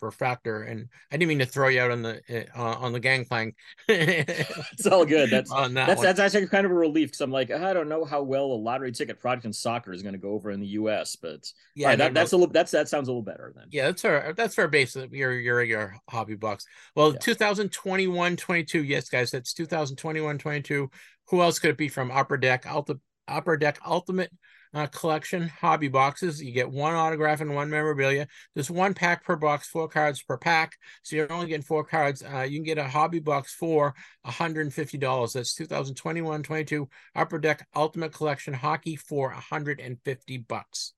refractor 0.00 0.64
and 0.64 0.88
i 1.12 1.16
didn't 1.16 1.28
mean 1.28 1.38
to 1.38 1.46
throw 1.46 1.68
you 1.68 1.80
out 1.80 1.92
on 1.92 2.02
the 2.02 2.20
uh, 2.58 2.74
on 2.80 2.92
the 2.92 2.98
gangplank. 2.98 3.54
It's 3.88 4.86
all 4.88 5.04
good. 5.04 5.30
That's 5.30 5.50
that 5.50 5.72
that's 5.72 5.96
one. 5.98 6.04
that's 6.04 6.18
actually 6.18 6.48
kind 6.48 6.66
of 6.66 6.72
a 6.72 6.74
relief 6.74 7.10
because 7.10 7.20
i'm 7.20 7.30
like 7.30 7.52
i 7.52 7.72
don't 7.72 7.88
know 7.88 8.04
how 8.04 8.22
well 8.22 8.46
a 8.46 8.58
lottery 8.58 8.90
ticket 8.90 9.20
product 9.20 9.44
in 9.44 9.52
soccer 9.52 9.92
is 9.92 10.02
going 10.02 10.14
to 10.14 10.18
go 10.18 10.30
over 10.30 10.50
in 10.50 10.60
the 10.60 10.66
us 10.66 11.14
but 11.14 11.46
yeah 11.76 11.88
right, 11.88 11.98
that, 11.98 12.12
that's 12.12 12.32
a 12.32 12.36
little 12.36 12.52
that's 12.52 12.72
that 12.72 12.88
sounds 12.88 13.06
a 13.06 13.12
little 13.12 13.22
better 13.22 13.52
then. 13.54 13.66
Yeah 13.70 13.86
that's 13.86 14.04
our 14.04 14.32
that's 14.32 14.58
our 14.58 14.66
base 14.66 14.96
your 15.12 15.32
your 15.38 15.62
your 15.62 15.96
hobby 16.10 16.34
box 16.34 16.66
well 16.96 17.12
yeah. 17.12 17.18
2021 17.20 18.36
22 18.36 18.82
yes 18.82 19.08
guys 19.08 19.30
that's 19.30 19.54
2021 19.54 20.38
22 20.38 20.90
who 21.32 21.40
else 21.40 21.58
could 21.58 21.70
it 21.70 21.78
be 21.78 21.88
from? 21.88 22.10
Upper 22.10 22.36
deck 22.36 22.64
Ulti- 22.64 23.00
upper 23.26 23.56
deck 23.56 23.78
ultimate 23.86 24.30
uh, 24.74 24.86
collection 24.86 25.48
hobby 25.48 25.88
boxes. 25.88 26.42
You 26.42 26.52
get 26.52 26.70
one 26.70 26.94
autograph 26.94 27.40
and 27.40 27.54
one 27.54 27.70
memorabilia. 27.70 28.26
There's 28.54 28.70
one 28.70 28.94
pack 28.94 29.24
per 29.24 29.36
box, 29.36 29.68
four 29.68 29.88
cards 29.88 30.22
per 30.22 30.36
pack. 30.38 30.76
So 31.02 31.16
you're 31.16 31.32
only 31.32 31.48
getting 31.48 31.62
four 31.62 31.84
cards. 31.84 32.22
Uh, 32.22 32.40
you 32.40 32.58
can 32.58 32.64
get 32.64 32.78
a 32.78 32.88
hobby 32.88 33.18
box 33.18 33.54
for 33.54 33.94
$150. 34.26 35.32
That's 35.32 35.54
2021 35.54 36.42
22 36.42 36.88
Upper 37.14 37.38
Deck 37.38 37.66
Ultimate 37.74 38.12
Collection 38.12 38.54
Hockey 38.54 38.96
for 38.96 39.28
150 39.28 40.38
bucks. 40.38 40.94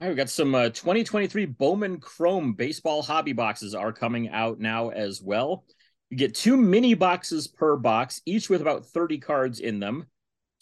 All 0.00 0.08
right, 0.08 0.12
we 0.12 0.16
got 0.16 0.28
some 0.28 0.54
uh, 0.54 0.68
2023 0.68 1.46
Bowman 1.46 2.00
Chrome 2.00 2.52
baseball 2.52 3.02
hobby 3.02 3.32
boxes 3.32 3.74
are 3.74 3.92
coming 3.92 4.28
out 4.28 4.60
now 4.60 4.90
as 4.90 5.22
well. 5.22 5.64
You 6.10 6.18
get 6.18 6.34
two 6.34 6.56
mini 6.56 6.94
boxes 6.94 7.48
per 7.48 7.76
box, 7.76 8.20
each 8.26 8.48
with 8.48 8.60
about 8.60 8.86
30 8.86 9.18
cards 9.18 9.58
in 9.58 9.80
them 9.80 10.06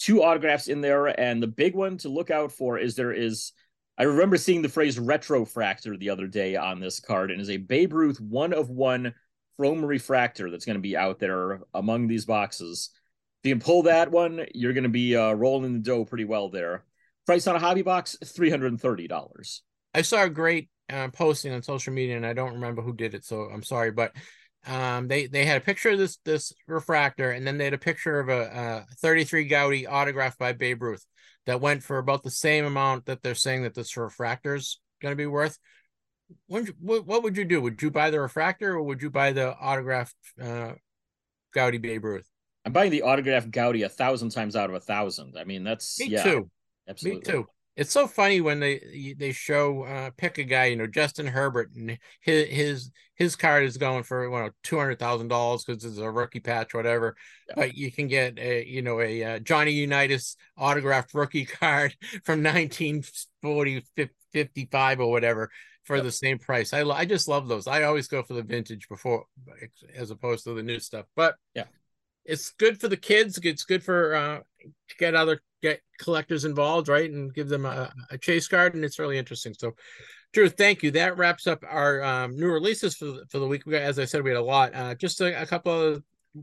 two 0.04 0.22
autographs 0.22 0.68
in 0.68 0.82
there, 0.82 1.18
and 1.18 1.42
the 1.42 1.46
big 1.46 1.74
one 1.74 1.96
to 1.98 2.10
look 2.10 2.30
out 2.30 2.52
for 2.52 2.78
is 2.78 2.94
there 2.94 3.12
is. 3.12 3.52
I 3.96 4.02
remember 4.02 4.36
seeing 4.36 4.60
the 4.60 4.68
phrase 4.68 4.98
retrofractor 4.98 5.98
the 5.98 6.10
other 6.10 6.26
day 6.26 6.56
on 6.56 6.78
this 6.78 7.00
card, 7.00 7.30
and 7.30 7.40
is 7.40 7.48
a 7.48 7.56
Babe 7.56 7.94
Ruth 7.94 8.20
one 8.20 8.52
of 8.52 8.68
one 8.68 9.14
chrome 9.56 9.84
refractor 9.84 10.50
that's 10.50 10.66
going 10.66 10.76
to 10.76 10.82
be 10.82 10.96
out 10.96 11.20
there 11.20 11.60
among 11.72 12.06
these 12.06 12.26
boxes. 12.26 12.90
If 13.42 13.48
you 13.48 13.54
can 13.54 13.64
pull 13.64 13.84
that 13.84 14.10
one, 14.10 14.44
you're 14.52 14.72
going 14.72 14.82
to 14.84 14.90
be 14.90 15.16
uh, 15.16 15.32
rolling 15.32 15.72
the 15.72 15.78
dough 15.78 16.04
pretty 16.04 16.24
well 16.24 16.50
there. 16.50 16.84
Price 17.24 17.46
on 17.46 17.56
a 17.56 17.60
hobby 17.60 17.82
box, 17.82 18.18
three 18.24 18.50
hundred 18.50 18.72
and 18.72 18.80
thirty 18.80 19.08
dollars. 19.08 19.62
I 19.94 20.02
saw 20.02 20.24
a 20.24 20.28
great 20.28 20.68
uh, 20.92 21.08
posting 21.08 21.52
on 21.52 21.62
social 21.62 21.94
media, 21.94 22.16
and 22.16 22.26
I 22.26 22.34
don't 22.34 22.54
remember 22.54 22.82
who 22.82 22.92
did 22.92 23.14
it, 23.14 23.24
so 23.24 23.42
I'm 23.42 23.62
sorry, 23.62 23.92
but 23.92 24.12
um, 24.66 25.08
they 25.08 25.26
they 25.26 25.44
had 25.44 25.58
a 25.58 25.64
picture 25.64 25.90
of 25.90 25.98
this 25.98 26.18
this 26.24 26.52
refractor, 26.66 27.30
and 27.30 27.46
then 27.46 27.58
they 27.58 27.64
had 27.64 27.74
a 27.74 27.78
picture 27.78 28.20
of 28.20 28.28
a, 28.28 28.84
a 28.90 28.94
33 28.96 29.48
Goudey 29.48 29.86
autographed 29.86 30.38
by 30.38 30.52
Babe 30.52 30.82
Ruth 30.82 31.04
that 31.46 31.60
went 31.60 31.82
for 31.82 31.98
about 31.98 32.22
the 32.22 32.30
same 32.30 32.64
amount 32.64 33.06
that 33.06 33.22
they're 33.22 33.34
saying 33.34 33.62
that 33.62 33.74
this 33.74 33.96
refractor 33.96 34.54
is 34.54 34.80
going 35.02 35.12
to 35.12 35.16
be 35.16 35.26
worth. 35.26 35.58
When, 36.46 36.66
what, 36.80 37.06
what 37.06 37.22
would 37.22 37.36
you 37.36 37.44
do? 37.44 37.60
Would 37.60 37.82
you 37.82 37.90
buy 37.90 38.10
the 38.10 38.20
refractor, 38.20 38.74
or 38.74 38.82
would 38.82 39.02
you 39.02 39.10
buy 39.10 39.32
the 39.32 39.54
autographed 39.54 40.14
uh, 40.40 40.72
Goudey 41.54 41.80
Babe 41.80 42.04
Ruth? 42.04 42.28
I'm 42.64 42.72
buying 42.72 42.90
the 42.90 43.02
autographed 43.02 43.50
Goudey 43.50 43.84
a 43.84 43.90
thousand 43.90 44.30
times 44.30 44.56
out 44.56 44.70
of 44.70 44.76
a 44.76 44.80
thousand. 44.80 45.36
I 45.38 45.44
mean, 45.44 45.64
that's 45.64 46.00
me 46.00 46.06
yeah, 46.06 46.22
too. 46.22 46.50
Absolutely. 46.88 47.18
Me 47.18 47.24
too 47.24 47.46
it's 47.76 47.92
so 47.92 48.06
funny 48.06 48.40
when 48.40 48.60
they 48.60 49.14
they 49.18 49.32
show 49.32 49.82
uh, 49.82 50.10
pick 50.16 50.38
a 50.38 50.44
guy, 50.44 50.66
you 50.66 50.76
know, 50.76 50.86
Justin 50.86 51.26
Herbert, 51.26 51.72
and 51.74 51.98
his 52.20 52.48
his 52.48 52.90
his 53.16 53.36
card 53.36 53.64
is 53.64 53.76
going 53.76 54.04
for 54.04 54.30
well 54.30 54.50
two 54.62 54.78
hundred 54.78 54.98
thousand 54.98 55.28
dollars 55.28 55.64
because 55.64 55.84
it's 55.84 55.98
a 55.98 56.10
rookie 56.10 56.40
patch, 56.40 56.72
whatever. 56.72 57.16
Yeah. 57.48 57.54
But 57.56 57.76
you 57.76 57.90
can 57.90 58.06
get 58.06 58.38
a 58.38 58.64
you 58.64 58.82
know 58.82 59.00
a 59.00 59.24
uh, 59.24 59.38
Johnny 59.40 59.72
Unitas 59.72 60.36
autographed 60.56 61.14
rookie 61.14 61.44
card 61.60 61.96
from 62.24 62.42
nineteen 62.42 63.02
forty 63.42 63.82
fifty 64.32 64.68
five 64.70 65.00
or 65.00 65.10
whatever 65.10 65.50
for 65.82 65.96
yep. 65.96 66.04
the 66.04 66.12
same 66.12 66.38
price. 66.38 66.72
I 66.72 66.82
I 66.82 67.04
just 67.04 67.26
love 67.26 67.48
those. 67.48 67.66
I 67.66 67.82
always 67.82 68.06
go 68.06 68.22
for 68.22 68.34
the 68.34 68.42
vintage 68.42 68.88
before 68.88 69.24
as 69.96 70.10
opposed 70.10 70.44
to 70.44 70.54
the 70.54 70.62
new 70.62 70.78
stuff. 70.78 71.06
But 71.16 71.34
yeah, 71.54 71.64
it's 72.24 72.50
good 72.52 72.80
for 72.80 72.86
the 72.86 72.96
kids. 72.96 73.38
It's 73.42 73.64
good 73.64 73.82
for 73.82 74.14
uh, 74.14 74.40
get 74.98 75.14
other 75.14 75.40
get 75.62 75.80
collectors 75.98 76.44
involved, 76.44 76.88
right, 76.88 77.10
and 77.10 77.32
give 77.34 77.48
them 77.48 77.64
a, 77.64 77.92
a, 78.10 78.18
chase 78.18 78.46
card, 78.48 78.74
and 78.74 78.84
it's 78.84 78.98
really 78.98 79.18
interesting. 79.18 79.54
So, 79.58 79.72
Drew, 80.32 80.48
thank 80.48 80.82
you. 80.82 80.90
That 80.90 81.16
wraps 81.16 81.46
up 81.46 81.64
our 81.68 82.02
um, 82.02 82.36
new 82.36 82.50
releases 82.50 82.96
for 82.96 83.06
the, 83.06 83.24
for 83.30 83.38
the 83.38 83.46
week. 83.46 83.64
We 83.64 83.72
got, 83.72 83.82
as 83.82 83.98
I 83.98 84.04
said, 84.04 84.22
we 84.22 84.30
had 84.30 84.38
a 84.38 84.42
lot. 84.42 84.74
Uh, 84.74 84.94
just 84.94 85.20
a, 85.20 85.40
a 85.40 85.46
couple 85.46 85.72
of 85.72 86.02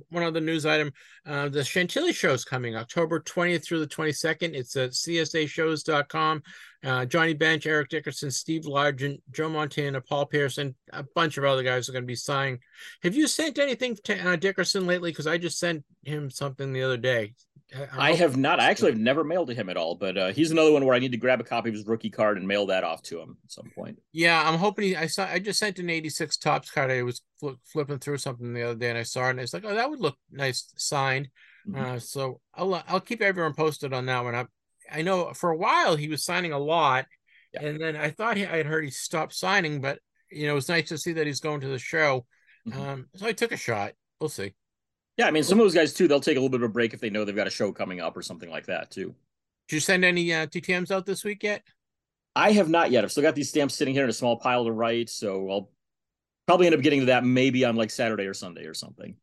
one 0.09 0.23
other 0.23 0.41
news 0.41 0.65
item. 0.65 0.91
Uh, 1.25 1.49
the 1.49 1.63
Chantilly 1.63 2.13
show 2.13 2.31
is 2.31 2.45
coming 2.45 2.75
October 2.75 3.19
20th 3.19 3.65
through 3.65 3.79
the 3.79 3.87
22nd. 3.87 4.55
It's 4.55 4.75
at 4.75 4.91
csashows.com. 4.91 6.41
Uh, 6.83 7.05
Johnny 7.05 7.33
Bench, 7.33 7.65
Eric 7.65 7.89
Dickerson, 7.89 8.31
Steve 8.31 8.63
Largent, 8.63 9.21
Joe 9.31 9.49
Montana, 9.49 10.01
Paul 10.01 10.25
Pearson, 10.25 10.75
a 10.91 11.03
bunch 11.15 11.37
of 11.37 11.43
other 11.43 11.63
guys 11.63 11.87
are 11.87 11.91
going 11.91 12.03
to 12.03 12.07
be 12.07 12.15
signing. 12.15 12.59
Have 13.03 13.15
you 13.15 13.27
sent 13.27 13.59
anything 13.59 13.95
to 14.03 14.31
uh, 14.31 14.35
Dickerson 14.35 14.87
lately? 14.87 15.11
Because 15.11 15.27
I 15.27 15.37
just 15.37 15.59
sent 15.59 15.83
him 16.03 16.31
something 16.31 16.73
the 16.73 16.81
other 16.81 16.97
day. 16.97 17.33
I, 17.93 18.09
I 18.09 18.13
have 18.13 18.35
not. 18.35 18.59
I 18.59 18.69
actually 18.69 18.91
have 18.91 18.99
never 18.99 19.23
mailed 19.23 19.47
to 19.47 19.53
him 19.53 19.69
at 19.69 19.77
all, 19.77 19.95
but 19.95 20.17
uh, 20.17 20.33
he's 20.33 20.51
another 20.51 20.71
one 20.71 20.85
where 20.85 20.95
I 20.95 20.99
need 20.99 21.11
to 21.13 21.17
grab 21.17 21.39
a 21.39 21.43
copy 21.43 21.69
of 21.69 21.75
his 21.75 21.85
rookie 21.85 22.09
card 22.09 22.37
and 22.37 22.47
mail 22.47 22.65
that 22.65 22.83
off 22.83 23.01
to 23.03 23.19
him 23.21 23.37
at 23.45 23.51
some 23.51 23.71
point. 23.73 23.99
Yeah, 24.11 24.43
I'm 24.45 24.59
hoping. 24.59 24.85
He, 24.85 24.95
I 24.95 25.07
saw. 25.07 25.25
I 25.25 25.39
just 25.39 25.59
sent 25.59 25.79
an 25.79 25.89
'86 25.89 26.37
Topps 26.37 26.69
card. 26.69 26.91
I 26.91 27.03
was 27.03 27.21
fl- 27.39 27.51
flipping 27.65 27.99
through 27.99 28.17
something 28.17 28.53
the 28.53 28.63
other 28.63 28.75
day, 28.75 28.89
and 28.89 28.97
I 28.97 29.03
saw 29.03 29.27
it, 29.27 29.31
and 29.31 29.39
it's 29.39 29.53
like, 29.53 29.63
oh, 29.65 29.73
that 29.73 29.89
would 29.89 30.01
look 30.01 30.17
nice 30.31 30.73
signed. 30.75 31.29
Mm-hmm. 31.67 31.81
Uh, 31.81 31.99
so 31.99 32.41
I'll 32.53 32.83
I'll 32.87 32.99
keep 32.99 33.21
everyone 33.21 33.53
posted 33.53 33.93
on 33.93 34.05
that 34.07 34.23
one. 34.23 34.35
I 34.35 34.45
I 34.93 35.01
know 35.01 35.33
for 35.33 35.51
a 35.51 35.57
while 35.57 35.95
he 35.95 36.07
was 36.07 36.23
signing 36.23 36.51
a 36.53 36.59
lot, 36.59 37.05
Yeah. 37.53 37.63
And 37.63 37.81
then 37.81 37.95
I 37.95 38.09
thought 38.11 38.37
he, 38.37 38.45
I 38.45 38.57
had 38.57 38.65
heard 38.65 38.83
he 38.83 38.91
stopped 38.91 39.33
signing, 39.33 39.81
but 39.81 39.99
you 40.29 40.45
know, 40.45 40.53
it 40.53 40.55
was 40.55 40.69
nice 40.69 40.87
to 40.89 40.97
see 40.97 41.13
that 41.13 41.27
he's 41.27 41.41
going 41.41 41.61
to 41.61 41.67
the 41.67 41.79
show. 41.79 42.25
Mm-hmm. 42.67 42.81
Um, 42.81 43.09
so 43.15 43.25
I 43.25 43.33
took 43.33 43.51
a 43.51 43.57
shot. 43.57 43.93
We'll 44.19 44.29
see. 44.29 44.53
Yeah, 45.17 45.27
I 45.27 45.31
mean, 45.31 45.43
some 45.43 45.59
of 45.59 45.65
those 45.65 45.75
guys 45.75 45.93
too, 45.93 46.07
they'll 46.07 46.21
take 46.21 46.37
a 46.37 46.39
little 46.39 46.49
bit 46.49 46.61
of 46.61 46.69
a 46.69 46.73
break 46.73 46.93
if 46.93 47.01
they 47.01 47.09
know 47.09 47.25
they've 47.25 47.35
got 47.35 47.47
a 47.47 47.51
show 47.51 47.71
coming 47.71 47.99
up 47.99 48.15
or 48.15 48.21
something 48.21 48.49
like 48.49 48.67
that 48.67 48.91
too. 48.91 49.13
Did 49.67 49.75
you 49.75 49.79
send 49.79 50.05
any 50.05 50.33
uh, 50.33 50.47
TTMs 50.47 50.91
out 50.91 51.05
this 51.05 51.23
week 51.23 51.43
yet? 51.43 51.63
I 52.35 52.53
have 52.53 52.69
not 52.69 52.91
yet. 52.91 53.03
I've 53.03 53.11
still 53.11 53.23
got 53.23 53.35
these 53.35 53.49
stamps 53.49 53.75
sitting 53.75 53.93
here 53.93 54.05
in 54.05 54.09
a 54.09 54.13
small 54.13 54.37
pile 54.37 54.63
to 54.63 54.71
write, 54.71 55.09
so 55.09 55.49
I'll 55.49 55.71
probably 56.47 56.67
end 56.67 56.75
up 56.75 56.81
getting 56.81 57.01
to 57.01 57.05
that 57.07 57.25
maybe 57.25 57.65
on 57.65 57.75
like 57.75 57.89
Saturday 57.89 58.25
or 58.25 58.33
Sunday 58.33 58.65
or 58.65 58.73
something. 58.73 59.15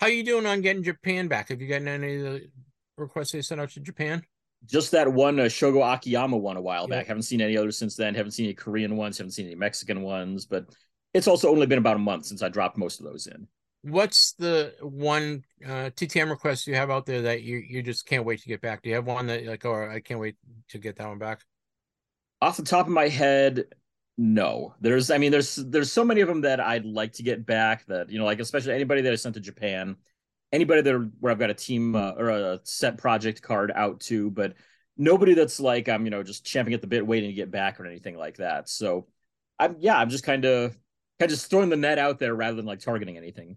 How 0.00 0.06
are 0.06 0.10
you 0.10 0.24
doing 0.24 0.46
on 0.46 0.62
getting 0.62 0.82
Japan 0.82 1.28
back? 1.28 1.50
Have 1.50 1.60
you 1.60 1.68
gotten 1.68 1.88
any 1.88 2.16
of 2.16 2.22
the 2.22 2.48
requests 2.96 3.32
they 3.32 3.42
sent 3.42 3.60
out 3.60 3.70
to 3.70 3.80
Japan? 3.80 4.22
Just 4.66 4.90
that 4.92 5.12
one 5.12 5.38
uh, 5.38 5.44
Shogo 5.44 5.94
Akiyama 5.94 6.36
one 6.36 6.56
a 6.56 6.60
while 6.60 6.86
back. 6.86 7.06
Haven't 7.06 7.22
seen 7.22 7.40
any 7.40 7.56
others 7.56 7.76
since 7.76 7.96
then. 7.96 8.14
Haven't 8.14 8.32
seen 8.32 8.46
any 8.46 8.54
Korean 8.54 8.96
ones. 8.96 9.18
Haven't 9.18 9.32
seen 9.32 9.46
any 9.46 9.54
Mexican 9.54 10.02
ones. 10.02 10.46
But 10.46 10.66
it's 11.12 11.28
also 11.28 11.50
only 11.50 11.66
been 11.66 11.78
about 11.78 11.96
a 11.96 12.00
month 12.00 12.26
since 12.26 12.42
I 12.42 12.48
dropped 12.48 12.78
most 12.78 13.00
of 13.00 13.06
those 13.06 13.26
in. 13.26 13.46
What's 13.82 14.32
the 14.32 14.74
one 14.80 15.44
uh, 15.64 15.90
TTM 15.90 16.30
request 16.30 16.66
you 16.66 16.74
have 16.74 16.90
out 16.90 17.04
there 17.04 17.22
that 17.22 17.42
you 17.42 17.58
you 17.58 17.82
just 17.82 18.06
can't 18.06 18.24
wait 18.24 18.40
to 18.40 18.48
get 18.48 18.62
back? 18.62 18.82
Do 18.82 18.88
you 18.88 18.94
have 18.94 19.06
one 19.06 19.26
that 19.26 19.44
like, 19.44 19.64
oh, 19.66 19.90
I 19.90 20.00
can't 20.00 20.20
wait 20.20 20.36
to 20.70 20.78
get 20.78 20.96
that 20.96 21.08
one 21.08 21.18
back? 21.18 21.42
Off 22.40 22.56
the 22.56 22.62
top 22.62 22.86
of 22.86 22.92
my 22.92 23.08
head, 23.08 23.64
no. 24.16 24.74
There's, 24.80 25.10
I 25.10 25.18
mean, 25.18 25.32
there's 25.32 25.56
there's 25.56 25.92
so 25.92 26.04
many 26.04 26.20
of 26.20 26.28
them 26.28 26.42
that 26.42 26.60
I'd 26.60 26.84
like 26.84 27.12
to 27.14 27.22
get 27.22 27.44
back. 27.44 27.84
That 27.86 28.10
you 28.10 28.18
know, 28.18 28.24
like 28.24 28.40
especially 28.40 28.72
anybody 28.72 29.02
that 29.02 29.12
I 29.12 29.16
sent 29.16 29.34
to 29.34 29.40
Japan, 29.40 29.96
anybody 30.54 30.80
that 30.82 31.10
where 31.18 31.32
I've 31.32 31.38
got 31.38 31.50
a 31.50 31.54
team 31.54 31.96
uh, 31.96 32.12
or 32.12 32.30
a 32.30 32.60
set 32.62 32.96
project 32.96 33.42
card 33.42 33.72
out 33.74 34.00
to, 34.02 34.30
but 34.30 34.54
nobody 34.96 35.34
that's 35.34 35.58
like 35.58 35.88
I'm, 35.88 36.04
you 36.04 36.10
know, 36.10 36.22
just 36.22 36.46
champing 36.46 36.74
at 36.74 36.80
the 36.80 36.86
bit 36.86 37.06
waiting 37.06 37.30
to 37.30 37.34
get 37.34 37.50
back 37.50 37.80
or 37.80 37.86
anything 37.86 38.16
like 38.16 38.36
that. 38.36 38.68
So, 38.68 39.08
I'm 39.58 39.76
yeah, 39.80 39.98
I'm 39.98 40.10
just 40.10 40.24
kind 40.24 40.44
of 40.44 40.70
kind 41.18 41.30
of 41.30 41.30
just 41.30 41.50
throwing 41.50 41.70
the 41.70 41.76
net 41.76 41.98
out 41.98 42.18
there 42.20 42.34
rather 42.34 42.56
than 42.56 42.66
like 42.66 42.80
targeting 42.80 43.16
anything. 43.16 43.56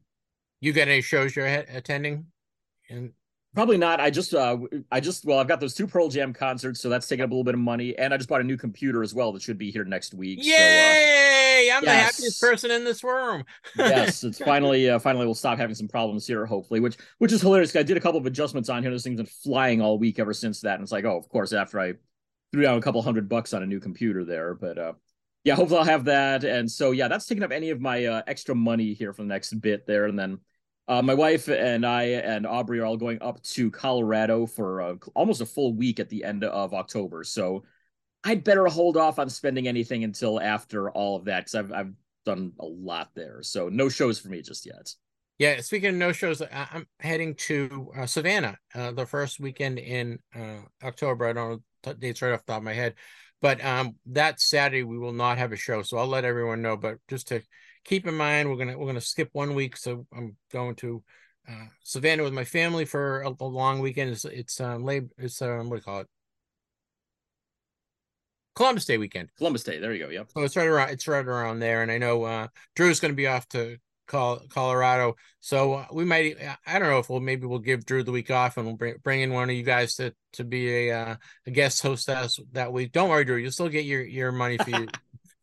You 0.60 0.74
got 0.74 0.88
any 0.88 1.02
shows 1.02 1.36
you're 1.36 1.45
attending? 1.45 2.26
And 2.89 3.14
probably 3.58 3.78
not. 3.80 3.99
I 3.99 4.12
just 4.12 4.36
uh 4.36 4.55
I 4.91 4.99
just 4.99 5.26
well 5.26 5.39
I've 5.39 5.47
got 5.47 5.60
those 5.60 5.74
two 5.74 5.88
Pearl 5.88 6.10
Jam 6.10 6.32
concerts, 6.32 6.80
so 6.80 6.89
that's 6.89 7.08
taking 7.08 7.24
up 7.24 7.32
a 7.32 7.34
little 7.34 7.43
bit 7.43 7.55
of 7.55 7.60
money, 7.60 7.97
and 7.97 8.14
I 8.14 8.18
just 8.18 8.30
bought 8.30 8.39
a 8.39 8.43
new 8.43 8.55
computer 8.55 9.01
as 9.01 9.16
well 9.16 9.32
that 9.32 9.41
should 9.41 9.58
be 9.58 9.72
here 9.72 9.84
next 9.84 10.14
week. 10.14 10.45
Yay! 10.45 11.66
So, 11.68 11.74
uh, 11.74 11.78
I'm 11.78 11.84
yes. 11.84 11.84
the 11.84 11.89
happiest 11.89 12.39
person 12.39 12.70
in 12.70 12.84
this 12.84 13.03
room. 13.03 13.43
yes, 13.76 14.24
it's 14.24 14.38
finally 14.45 14.91
uh, 14.91 14.99
finally 14.99 15.26
we'll 15.26 15.34
stop 15.34 15.58
having 15.58 15.74
some 15.74 15.88
problems 15.88 16.28
here, 16.28 16.45
hopefully. 16.45 16.80
Which 16.80 16.97
which 17.18 17.32
is 17.32 17.41
hilarious. 17.41 17.76
I 17.76 17.82
did 17.82 17.97
a 17.97 17.99
couple 17.99 18.20
of 18.20 18.28
adjustments 18.28 18.70
on 18.70 18.84
here. 18.84 18.91
This 18.91 19.03
thing's 19.03 19.18
been 19.18 19.26
flying 19.26 19.82
all 19.82 19.97
week 19.97 20.20
ever 20.20 20.34
since 20.34 20.62
that, 20.62 20.76
and 20.76 20.84
it's 20.84 20.91
like 20.91 21.05
oh 21.05 21.18
of 21.18 21.28
course 21.28 21.51
after 21.51 21.80
I 21.80 21.93
threw 22.51 22.62
down 22.62 22.78
a 22.78 22.82
couple 22.82 23.01
hundred 23.01 23.28
bucks 23.28 23.55
on 23.55 23.64
a 23.64 23.66
new 23.66 23.80
computer 23.80 24.24
there, 24.24 24.53
but 24.53 24.78
uh 24.78 24.93
yeah, 25.43 25.55
hopefully 25.55 25.80
I'll 25.80 25.86
have 25.86 26.05
that. 26.05 26.43
And 26.43 26.70
so 26.70 26.91
yeah, 26.91 27.08
that's 27.08 27.26
taking 27.26 27.43
up 27.43 27.51
any 27.51 27.72
of 27.72 27.82
my 27.82 28.05
uh, 28.05 28.22
extra 28.28 28.53
money 28.53 28.93
here 28.93 29.14
for 29.14 29.24
the 29.24 29.30
next 29.30 29.51
bit 29.62 29.88
there, 29.88 30.05
and 30.05 30.20
then 30.20 30.39
uh, 30.88 31.02
my 31.02 31.14
wife 31.14 31.50
and 31.50 31.86
I 31.86 32.04
and 32.04 32.48
Aubrey 32.48 32.80
are 32.80 32.86
all 32.86 32.98
going 32.98 33.22
up 33.22 33.42
to 33.44 33.70
Colorado 33.70 34.46
for 34.46 34.98
almost 35.16 35.42
a 35.42 35.46
full 35.46 35.74
week 35.74 36.00
at 36.00 36.10
the 36.10 36.24
end 36.24 36.44
of 36.44 36.74
October. 36.74 37.24
So 37.24 37.64
I'd 38.24 38.44
better 38.44 38.66
hold 38.68 38.98
off 38.98 39.20
on 39.20 39.30
spending 39.30 39.68
anything 39.68 40.04
until 40.04 40.40
after 40.40 40.90
all 40.92 41.16
of 41.16 41.26
that 41.26 41.42
because 41.42 41.56
I've 41.56 41.72
I've 41.72 41.94
done 42.26 42.54
a 42.60 42.66
lot 42.66 43.10
there. 43.16 43.42
So 43.44 43.70
no 43.70 43.90
shows 43.90 44.20
for 44.20 44.30
me 44.30 44.42
just 44.42 44.66
yet. 44.66 44.94
Yeah, 45.40 45.62
speaking 45.62 45.90
of 45.90 45.96
no 45.96 46.12
shows, 46.14 46.42
I'm 46.52 46.88
heading 47.00 47.36
to 47.36 47.92
uh, 47.96 48.06
Savannah 48.08 48.58
uh, 48.74 48.92
the 48.92 49.06
first 49.06 49.40
weekend 49.40 49.78
in 49.78 50.18
uh, 50.36 50.62
October. 50.84 51.28
I 51.28 51.34
don't 51.34 51.62
know 51.86 51.94
dates 51.94 52.22
right 52.22 52.34
off 52.34 52.44
the 52.46 52.54
top 52.54 52.58
of 52.58 52.64
my 52.64 52.74
head, 52.74 52.96
but 53.40 53.64
um, 53.64 53.96
that 54.08 54.42
Saturday 54.42 54.84
we 54.84 54.98
will 54.98 55.14
not 55.14 55.38
have 55.38 55.52
a 55.52 55.56
show. 55.56 55.84
So 55.84 55.98
I'll 55.98 56.08
let 56.08 56.26
everyone 56.26 56.62
know. 56.62 56.76
But 56.76 56.98
just 57.08 57.28
to 57.28 57.42
keep 57.88 58.06
in 58.06 58.14
mind 58.14 58.50
we're 58.50 58.58
gonna 58.58 58.78
we're 58.78 58.86
gonna 58.86 59.02
skip 59.02 59.30
one 59.32 59.56
week, 59.56 59.78
so 59.78 60.06
I'm 60.16 60.36
going 60.52 60.76
to 60.76 61.04
uh, 61.50 61.66
Savannah 61.82 62.24
with 62.24 62.34
my 62.34 62.44
family 62.44 62.86
for 62.86 63.22
a, 63.22 63.34
a 63.40 63.46
long 63.46 63.80
weekend. 63.80 64.12
It's 64.12 64.26
it's 64.26 64.62
um 64.62 64.84
lab 64.84 65.10
it's 65.18 65.42
um 65.42 65.70
what 65.70 65.78
do 65.78 65.80
you 65.80 65.82
call 65.82 66.00
it? 66.02 66.08
Columbus 68.56 68.86
Day 68.86 68.98
weekend. 68.98 69.30
Columbus 69.38 69.64
Day. 69.64 69.80
There 69.80 69.94
you 69.94 70.04
go. 70.04 70.10
Yep. 70.10 70.30
So 70.34 70.42
it's 70.42 70.58
right 70.58 70.68
around 70.68 70.90
it's 70.90 71.08
right 71.08 71.26
around 71.26 71.60
there, 71.60 71.82
and 71.82 71.92
I 71.92 71.98
know 71.98 72.24
uh, 72.24 72.48
Drew's 72.76 73.00
going 73.00 73.12
to 73.12 73.16
be 73.16 73.28
off 73.28 73.48
to 73.50 73.78
Colorado, 74.08 75.16
so 75.40 75.74
uh, 75.76 75.86
we 75.92 76.06
might. 76.06 76.38
I 76.66 76.80
don't 76.80 76.90
know 76.90 77.00
if 77.00 77.10
we'll 77.10 77.20
maybe 77.20 77.46
we'll 77.46 77.60
give 77.60 77.86
Drew 77.86 78.04
the 78.04 78.12
week 78.12 78.32
off, 78.32 78.58
and 78.58 78.66
we'll 78.66 78.76
bring 78.76 78.96
bring 79.04 79.22
in 79.22 79.32
one 79.32 79.50
of 79.50 79.56
you 79.56 79.64
guys 79.64 79.96
to 79.96 80.14
to 80.34 80.44
be 80.44 80.90
a 80.90 81.00
uh, 81.00 81.16
a 81.46 81.52
guest 81.52 81.82
host 81.82 82.08
that 82.08 82.32
that 82.54 82.74
week. 82.74 82.92
Don't 82.92 83.10
worry, 83.10 83.26
Drew. 83.26 83.38
You'll 83.38 83.52
still 83.52 83.70
get 83.70 83.86
your 83.86 84.02
your 84.02 84.32
money 84.32 84.58
for 84.58 84.70
you 84.72 84.88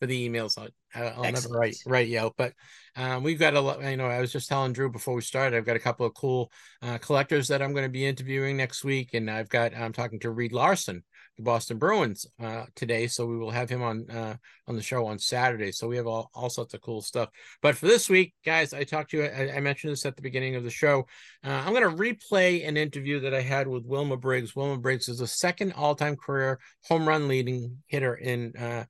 for 0.05 0.09
the 0.09 0.28
emails. 0.28 0.59
I'll, 0.59 0.68
I'll 1.16 1.32
never 1.32 1.48
write 1.48 1.76
write 1.86 2.09
you 2.09 2.18
out, 2.18 2.34
but 2.36 2.52
um, 2.94 3.22
we've 3.22 3.38
got 3.38 3.55
a 3.55 3.61
lot. 3.61 3.82
You 3.82 3.96
know, 3.96 4.07
I 4.07 4.20
was 4.20 4.32
just 4.32 4.48
telling 4.48 4.74
Drew 4.74 4.90
before 4.90 5.14
we 5.14 5.22
started. 5.22 5.57
I've 5.57 5.64
got 5.64 5.76
a 5.76 5.80
couple 5.80 6.05
of 6.05 6.12
cool 6.14 6.52
uh, 6.82 6.98
collectors 6.98 7.48
that 7.48 7.62
I'm 7.62 7.72
going 7.72 7.86
to 7.86 7.90
be 7.90 8.05
interviewing 8.05 8.57
next 8.57 8.84
week, 8.84 9.14
and 9.14 9.30
I've 9.30 9.48
got 9.48 9.74
I'm 9.74 9.94
talking 9.94 10.20
to 10.20 10.30
Reed 10.30 10.52
Larson, 10.52 11.02
the 11.38 11.42
Boston 11.42 11.78
Bruins, 11.78 12.26
uh, 12.42 12.64
today. 12.76 13.07
So 13.07 13.24
we 13.24 13.38
will 13.38 13.50
have 13.50 13.70
him 13.70 13.82
on 13.82 14.11
uh, 14.11 14.36
on 14.68 14.76
the 14.76 14.82
show 14.82 15.07
on 15.07 15.18
Saturday. 15.18 15.72
So 15.72 15.88
we 15.88 15.96
have 15.96 16.07
all, 16.07 16.30
all 16.34 16.50
sorts 16.50 16.74
of 16.74 16.82
cool 16.82 17.00
stuff. 17.00 17.30
But 17.62 17.76
for 17.76 17.86
this 17.86 18.11
week, 18.11 18.34
guys, 18.44 18.74
I 18.74 18.84
talked 18.84 19.11
to 19.12 19.16
you. 19.16 19.24
I, 19.24 19.57
I 19.57 19.61
mentioned 19.61 19.92
this 19.92 20.05
at 20.05 20.16
the 20.16 20.22
beginning 20.22 20.55
of 20.55 20.64
the 20.64 20.70
show. 20.70 21.07
Uh, 21.42 21.62
I'm 21.64 21.72
going 21.72 21.90
to 21.90 21.96
replay 21.96 22.68
an 22.68 22.76
interview 22.76 23.20
that 23.20 23.34
I 23.34 23.40
had 23.40 23.66
with 23.66 23.86
Wilma 23.86 24.18
Briggs. 24.18 24.55
Wilma 24.55 24.76
Briggs 24.76 25.09
is 25.09 25.18
the 25.18 25.26
second 25.26 25.72
all-time 25.72 26.16
career 26.16 26.61
home 26.84 27.09
run 27.09 27.26
leading 27.26 27.78
hitter 27.86 28.14
in 28.14 28.55
uh, 28.57 28.84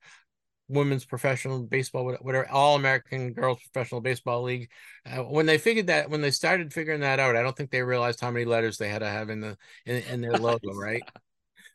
women's 0.67 1.05
professional 1.05 1.61
baseball, 1.63 2.05
whatever, 2.05 2.49
all 2.49 2.75
American 2.75 3.33
girls 3.33 3.59
professional 3.71 4.01
baseball 4.01 4.43
league. 4.43 4.69
Uh, 5.05 5.23
when 5.23 5.45
they 5.45 5.57
figured 5.57 5.87
that, 5.87 6.09
when 6.09 6.21
they 6.21 6.31
started 6.31 6.73
figuring 6.73 7.01
that 7.01 7.19
out, 7.19 7.35
I 7.35 7.41
don't 7.41 7.55
think 7.55 7.71
they 7.71 7.81
realized 7.81 8.19
how 8.19 8.31
many 8.31 8.45
letters 8.45 8.77
they 8.77 8.89
had 8.89 8.99
to 8.99 9.07
have 9.07 9.29
in 9.29 9.41
the 9.41 9.57
in, 9.85 9.97
in 10.11 10.21
their 10.21 10.33
logo, 10.33 10.73
right? 10.73 11.01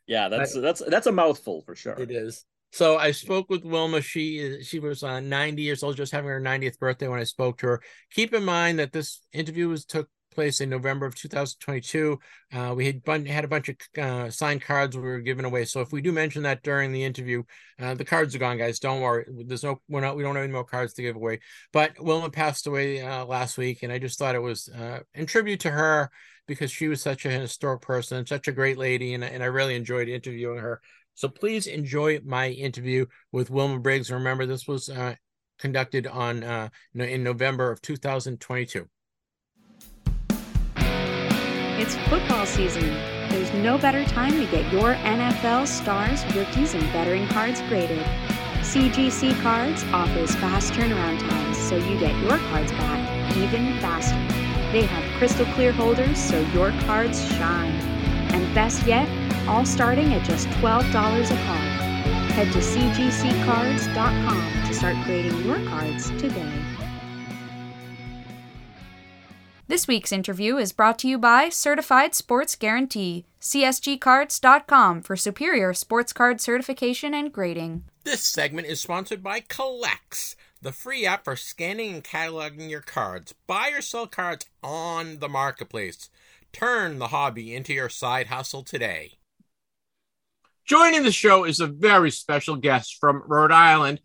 yeah, 0.07 0.29
that's 0.29 0.55
but, 0.55 0.61
that's 0.61 0.83
that's 0.87 1.07
a 1.07 1.13
mouthful 1.13 1.63
for 1.63 1.75
sure. 1.75 1.95
It 1.95 2.11
is. 2.11 2.45
So 2.73 2.99
I 2.99 3.11
spoke 3.11 3.51
with 3.51 3.65
Wilma. 3.65 4.01
She 4.01 4.63
she 4.63 4.79
was 4.79 5.03
uh, 5.03 5.21
90 5.21 5.63
years 5.63 5.83
old, 5.83 5.97
just 5.97 6.13
having 6.13 6.31
her 6.31 6.41
90th 6.41 6.79
birthday 6.79 7.09
when 7.09 7.21
I 7.21 7.25
spoke 7.25 7.59
to 7.59 7.67
her. 7.67 7.83
Keep 8.13 8.35
in 8.35 8.45
mind 8.45 8.79
that 8.79 8.93
this 8.93 9.21
interview 9.33 9.69
was 9.69 9.85
took 9.85 10.09
place 10.31 10.61
in 10.61 10.71
November 10.71 11.07
of 11.07 11.15
2022. 11.15 12.19
Uh, 12.53 12.75
we 12.77 12.87
had, 12.87 13.03
bun- 13.05 13.27
had 13.27 13.45
a 13.45 13.49
bunch 13.49 13.69
of 13.69 13.77
uh, 13.99 14.31
signed 14.31 14.63
cards 14.63 14.97
we 14.97 15.03
were 15.03 15.21
giving 15.21 15.45
away. 15.45 15.65
So 15.65 15.81
if 15.81 15.93
we 15.93 16.01
do 16.01 16.13
mention 16.13 16.43
that 16.45 16.63
during 16.63 16.93
the 16.93 17.05
interview, 17.05 17.43
uh, 17.79 17.95
the 17.95 18.05
cards 18.05 18.35
are 18.35 18.39
gone, 18.39 18.59
guys. 18.59 18.79
Don't 18.79 19.01
worry. 19.01 19.27
There's 19.29 19.65
no, 19.65 19.81
we're 19.89 20.01
not, 20.01 20.17
we 20.17 20.23
don't 20.23 20.35
have 20.37 20.45
any 20.45 20.53
more 20.53 20.65
cards 20.65 20.95
to 20.95 21.03
give 21.03 21.17
away. 21.17 21.41
But 21.73 21.93
Wilma 22.01 22.31
passed 22.31 22.67
away 22.67 23.01
uh, 23.01 23.25
last 23.25 23.59
week, 23.59 23.83
and 23.83 23.93
I 23.93 23.99
just 23.99 24.19
thought 24.19 24.35
it 24.35 24.43
was 24.43 24.69
uh, 24.69 25.01
in 25.15 25.27
tribute 25.27 25.61
to 25.61 25.71
her 25.71 26.11
because 26.47 26.71
she 26.71 26.89
was 26.89 27.03
such 27.03 27.27
a 27.27 27.31
historic 27.31 27.83
person, 27.83 28.27
such 28.27 28.49
a 28.49 28.53
great 28.53 28.79
lady, 28.79 29.15
and, 29.15 29.23
and 29.23 29.43
I 29.43 29.47
really 29.47 29.77
enjoyed 29.77 30.09
interviewing 30.09 30.59
her. 30.59 30.81
So 31.15 31.29
please 31.29 31.67
enjoy 31.67 32.21
my 32.25 32.49
interview 32.49 33.07
with 33.31 33.51
Wilma 33.51 33.79
Briggs. 33.79 34.11
Remember, 34.11 34.47
this 34.47 34.67
was 34.67 34.89
uh, 34.89 35.15
conducted 35.59 36.07
on 36.07 36.71
in 36.95 37.23
November 37.23 37.71
of 37.71 37.83
2022. 37.83 38.89
It's 41.81 41.97
football 42.11 42.45
season. 42.45 42.91
There's 43.31 43.51
no 43.55 43.79
better 43.79 44.05
time 44.05 44.33
to 44.33 44.45
get 44.51 44.71
your 44.71 44.97
NFL 44.97 45.67
stars, 45.67 46.23
rookies, 46.37 46.75
and 46.75 46.83
veteran 46.93 47.27
cards 47.29 47.63
graded. 47.63 48.05
CGC 48.61 49.41
Cards 49.41 49.83
offers 49.85 50.35
fast 50.35 50.75
turnaround 50.75 51.21
times 51.21 51.57
so 51.57 51.77
you 51.77 51.99
get 51.99 52.15
your 52.21 52.37
cards 52.51 52.71
back 52.73 53.35
even 53.35 53.81
faster. 53.81 54.19
They 54.73 54.83
have 54.83 55.19
crystal 55.19 55.47
clear 55.55 55.73
holders 55.73 56.19
so 56.19 56.39
your 56.53 56.71
cards 56.83 57.27
shine. 57.37 57.73
And 58.35 58.55
best 58.55 58.87
yet, 58.87 59.09
all 59.49 59.65
starting 59.65 60.13
at 60.13 60.23
just 60.23 60.49
$12 60.49 60.85
a 60.85 60.91
card. 60.91 61.33
Head 62.33 62.53
to 62.53 62.59
cgccards.com 62.59 64.67
to 64.67 64.75
start 64.75 64.97
grading 65.07 65.47
your 65.47 65.57
cards 65.71 66.11
today. 66.21 66.80
This 69.71 69.87
week's 69.87 70.11
interview 70.11 70.57
is 70.57 70.73
brought 70.73 70.99
to 70.99 71.07
you 71.07 71.17
by 71.17 71.49
Certified 71.49 72.13
Sports 72.13 72.57
Guarantee, 72.57 73.25
CSGCards.com 73.41 75.01
for 75.03 75.15
superior 75.15 75.75
sports 75.75 76.13
card 76.13 76.41
certification 76.41 77.15
and 77.15 77.33
grading. 77.33 77.85
This 78.03 78.21
segment 78.21 78.67
is 78.67 78.81
sponsored 78.81 79.23
by 79.23 79.39
Collx, 79.43 80.35
the 80.61 80.73
free 80.73 81.07
app 81.07 81.23
for 81.23 81.37
scanning 81.37 81.95
and 81.95 82.03
cataloging 82.03 82.69
your 82.69 82.81
cards. 82.81 83.33
Buy 83.47 83.71
or 83.73 83.81
sell 83.81 84.09
cards 84.09 84.47
on 84.61 85.21
the 85.21 85.29
marketplace. 85.29 86.11
Turn 86.53 86.99
the 86.99 87.07
hobby 87.07 87.55
into 87.55 87.73
your 87.73 87.89
side 87.89 88.27
hustle 88.27 88.65
today. 88.65 89.19
Joining 90.67 91.05
the 91.05 91.13
show 91.13 91.45
is 91.45 91.61
a 91.61 91.69
very 91.69 92.11
special 92.11 92.57
guest 92.57 92.97
from 92.99 93.23
Rhode 93.25 93.53
Island. 93.53 94.01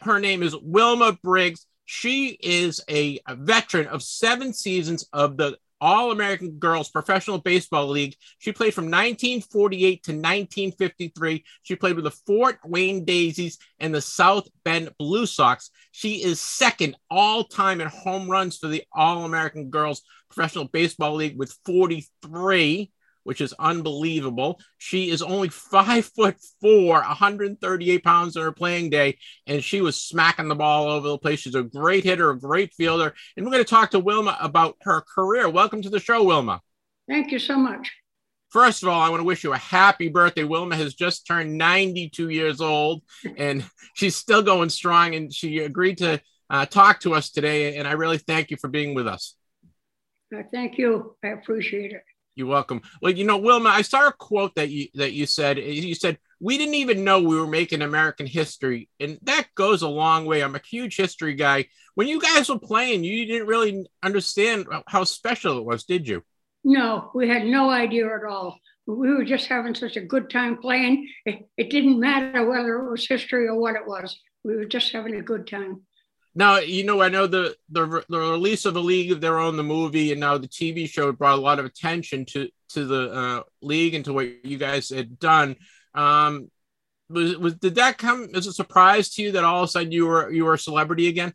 Her 0.00 0.18
name 0.18 0.42
is 0.42 0.56
Wilma 0.56 1.18
Briggs. 1.22 1.66
She 1.92 2.38
is 2.40 2.80
a, 2.88 3.18
a 3.26 3.34
veteran 3.34 3.88
of 3.88 4.00
seven 4.00 4.52
seasons 4.52 5.08
of 5.12 5.36
the 5.36 5.58
All 5.80 6.12
American 6.12 6.52
Girls 6.52 6.88
Professional 6.88 7.38
Baseball 7.38 7.88
League. 7.88 8.14
She 8.38 8.52
played 8.52 8.74
from 8.74 8.84
1948 8.84 10.04
to 10.04 10.12
1953. 10.12 11.44
She 11.62 11.74
played 11.74 11.96
with 11.96 12.04
the 12.04 12.12
Fort 12.12 12.60
Wayne 12.64 13.04
Daisies 13.04 13.58
and 13.80 13.92
the 13.92 14.00
South 14.00 14.46
Bend 14.64 14.90
Blue 15.00 15.26
Sox. 15.26 15.72
She 15.90 16.22
is 16.22 16.40
second 16.40 16.94
all 17.10 17.42
time 17.42 17.80
in 17.80 17.88
home 17.88 18.30
runs 18.30 18.56
for 18.56 18.68
the 18.68 18.84
All 18.92 19.24
American 19.24 19.68
Girls 19.68 20.02
Professional 20.30 20.66
Baseball 20.66 21.16
League 21.16 21.36
with 21.36 21.58
43 21.64 22.92
which 23.24 23.40
is 23.40 23.54
unbelievable. 23.58 24.60
She 24.78 25.10
is 25.10 25.22
only 25.22 25.48
five 25.48 26.06
foot 26.06 26.36
four, 26.60 26.94
138 26.94 28.04
pounds 28.04 28.36
on 28.36 28.42
her 28.44 28.52
playing 28.52 28.90
day, 28.90 29.18
and 29.46 29.62
she 29.62 29.80
was 29.80 29.96
smacking 29.96 30.48
the 30.48 30.54
ball 30.54 30.88
over 30.88 31.08
the 31.08 31.18
place. 31.18 31.40
She's 31.40 31.54
a 31.54 31.62
great 31.62 32.04
hitter, 32.04 32.30
a 32.30 32.38
great 32.38 32.72
fielder. 32.74 33.14
And 33.36 33.44
we're 33.44 33.52
going 33.52 33.64
to 33.64 33.68
talk 33.70 33.90
to 33.92 33.98
Wilma 33.98 34.36
about 34.40 34.76
her 34.82 35.02
career. 35.02 35.48
Welcome 35.48 35.82
to 35.82 35.90
the 35.90 36.00
show, 36.00 36.22
Wilma. 36.24 36.60
Thank 37.08 37.32
you 37.32 37.38
so 37.38 37.56
much. 37.56 37.90
First 38.50 38.82
of 38.82 38.88
all, 38.88 39.00
I 39.00 39.10
want 39.10 39.20
to 39.20 39.24
wish 39.24 39.44
you 39.44 39.52
a 39.52 39.58
happy 39.58 40.08
birthday. 40.08 40.42
Wilma 40.42 40.74
has 40.74 40.94
just 40.94 41.26
turned 41.26 41.56
92 41.56 42.30
years 42.30 42.60
old, 42.60 43.02
and 43.36 43.64
she's 43.94 44.16
still 44.16 44.42
going 44.42 44.70
strong. 44.70 45.14
And 45.14 45.32
she 45.32 45.60
agreed 45.60 45.98
to 45.98 46.20
uh, 46.50 46.66
talk 46.66 47.00
to 47.00 47.14
us 47.14 47.30
today. 47.30 47.76
And 47.76 47.86
I 47.86 47.92
really 47.92 48.18
thank 48.18 48.50
you 48.50 48.56
for 48.56 48.68
being 48.68 48.94
with 48.94 49.06
us. 49.06 49.36
Uh, 50.36 50.42
thank 50.52 50.78
you. 50.78 51.16
I 51.24 51.28
appreciate 51.28 51.92
it. 51.92 52.02
You're 52.40 52.48
welcome. 52.48 52.80
Well, 53.02 53.12
you 53.12 53.24
know, 53.24 53.36
Wilma, 53.36 53.68
I 53.68 53.82
saw 53.82 54.08
a 54.08 54.12
quote 54.12 54.54
that 54.54 54.70
you 54.70 54.88
that 54.94 55.12
you 55.12 55.26
said. 55.26 55.58
You 55.58 55.94
said 55.94 56.16
we 56.40 56.56
didn't 56.56 56.76
even 56.76 57.04
know 57.04 57.20
we 57.20 57.38
were 57.38 57.46
making 57.46 57.82
American 57.82 58.26
history, 58.26 58.88
and 58.98 59.18
that 59.24 59.48
goes 59.54 59.82
a 59.82 59.88
long 59.88 60.24
way. 60.24 60.42
I'm 60.42 60.54
a 60.54 60.62
huge 60.66 60.96
history 60.96 61.34
guy. 61.34 61.66
When 61.96 62.08
you 62.08 62.18
guys 62.18 62.48
were 62.48 62.58
playing, 62.58 63.04
you 63.04 63.26
didn't 63.26 63.46
really 63.46 63.84
understand 64.02 64.68
how 64.88 65.04
special 65.04 65.58
it 65.58 65.66
was, 65.66 65.84
did 65.84 66.08
you? 66.08 66.22
No, 66.64 67.10
we 67.14 67.28
had 67.28 67.44
no 67.44 67.68
idea 67.68 68.06
at 68.06 68.24
all. 68.24 68.58
We 68.86 69.12
were 69.12 69.24
just 69.24 69.46
having 69.46 69.74
such 69.74 69.98
a 69.98 70.00
good 70.00 70.30
time 70.30 70.56
playing. 70.56 71.06
It, 71.26 71.46
it 71.58 71.68
didn't 71.68 72.00
matter 72.00 72.48
whether 72.48 72.76
it 72.76 72.90
was 72.90 73.06
history 73.06 73.48
or 73.48 73.60
what 73.60 73.76
it 73.76 73.86
was. 73.86 74.18
We 74.44 74.56
were 74.56 74.64
just 74.64 74.92
having 74.92 75.16
a 75.16 75.22
good 75.22 75.46
time. 75.46 75.82
Now, 76.34 76.58
you 76.58 76.84
know, 76.84 77.02
I 77.02 77.08
know 77.08 77.26
the, 77.26 77.56
the 77.70 78.04
the 78.08 78.18
release 78.18 78.64
of 78.64 78.74
the 78.74 78.82
League 78.82 79.10
of 79.10 79.20
Their 79.20 79.38
Own, 79.38 79.56
the 79.56 79.64
movie, 79.64 80.12
and 80.12 80.20
now 80.20 80.38
the 80.38 80.48
TV 80.48 80.88
show 80.88 81.10
brought 81.12 81.38
a 81.38 81.42
lot 81.42 81.58
of 81.58 81.64
attention 81.64 82.24
to 82.26 82.48
to 82.70 82.84
the 82.86 83.12
uh, 83.12 83.42
league 83.62 83.94
and 83.94 84.04
to 84.04 84.12
what 84.12 84.44
you 84.44 84.56
guys 84.56 84.90
had 84.90 85.18
done. 85.18 85.56
Um, 85.94 86.50
was, 87.08 87.36
was 87.36 87.54
did 87.56 87.74
that 87.74 87.98
come 87.98 88.28
as 88.34 88.46
a 88.46 88.52
surprise 88.52 89.10
to 89.10 89.22
you 89.22 89.32
that 89.32 89.42
all 89.42 89.64
of 89.64 89.68
a 89.68 89.72
sudden 89.72 89.90
you 89.90 90.06
were 90.06 90.30
you 90.30 90.44
were 90.44 90.54
a 90.54 90.58
celebrity 90.58 91.08
again? 91.08 91.34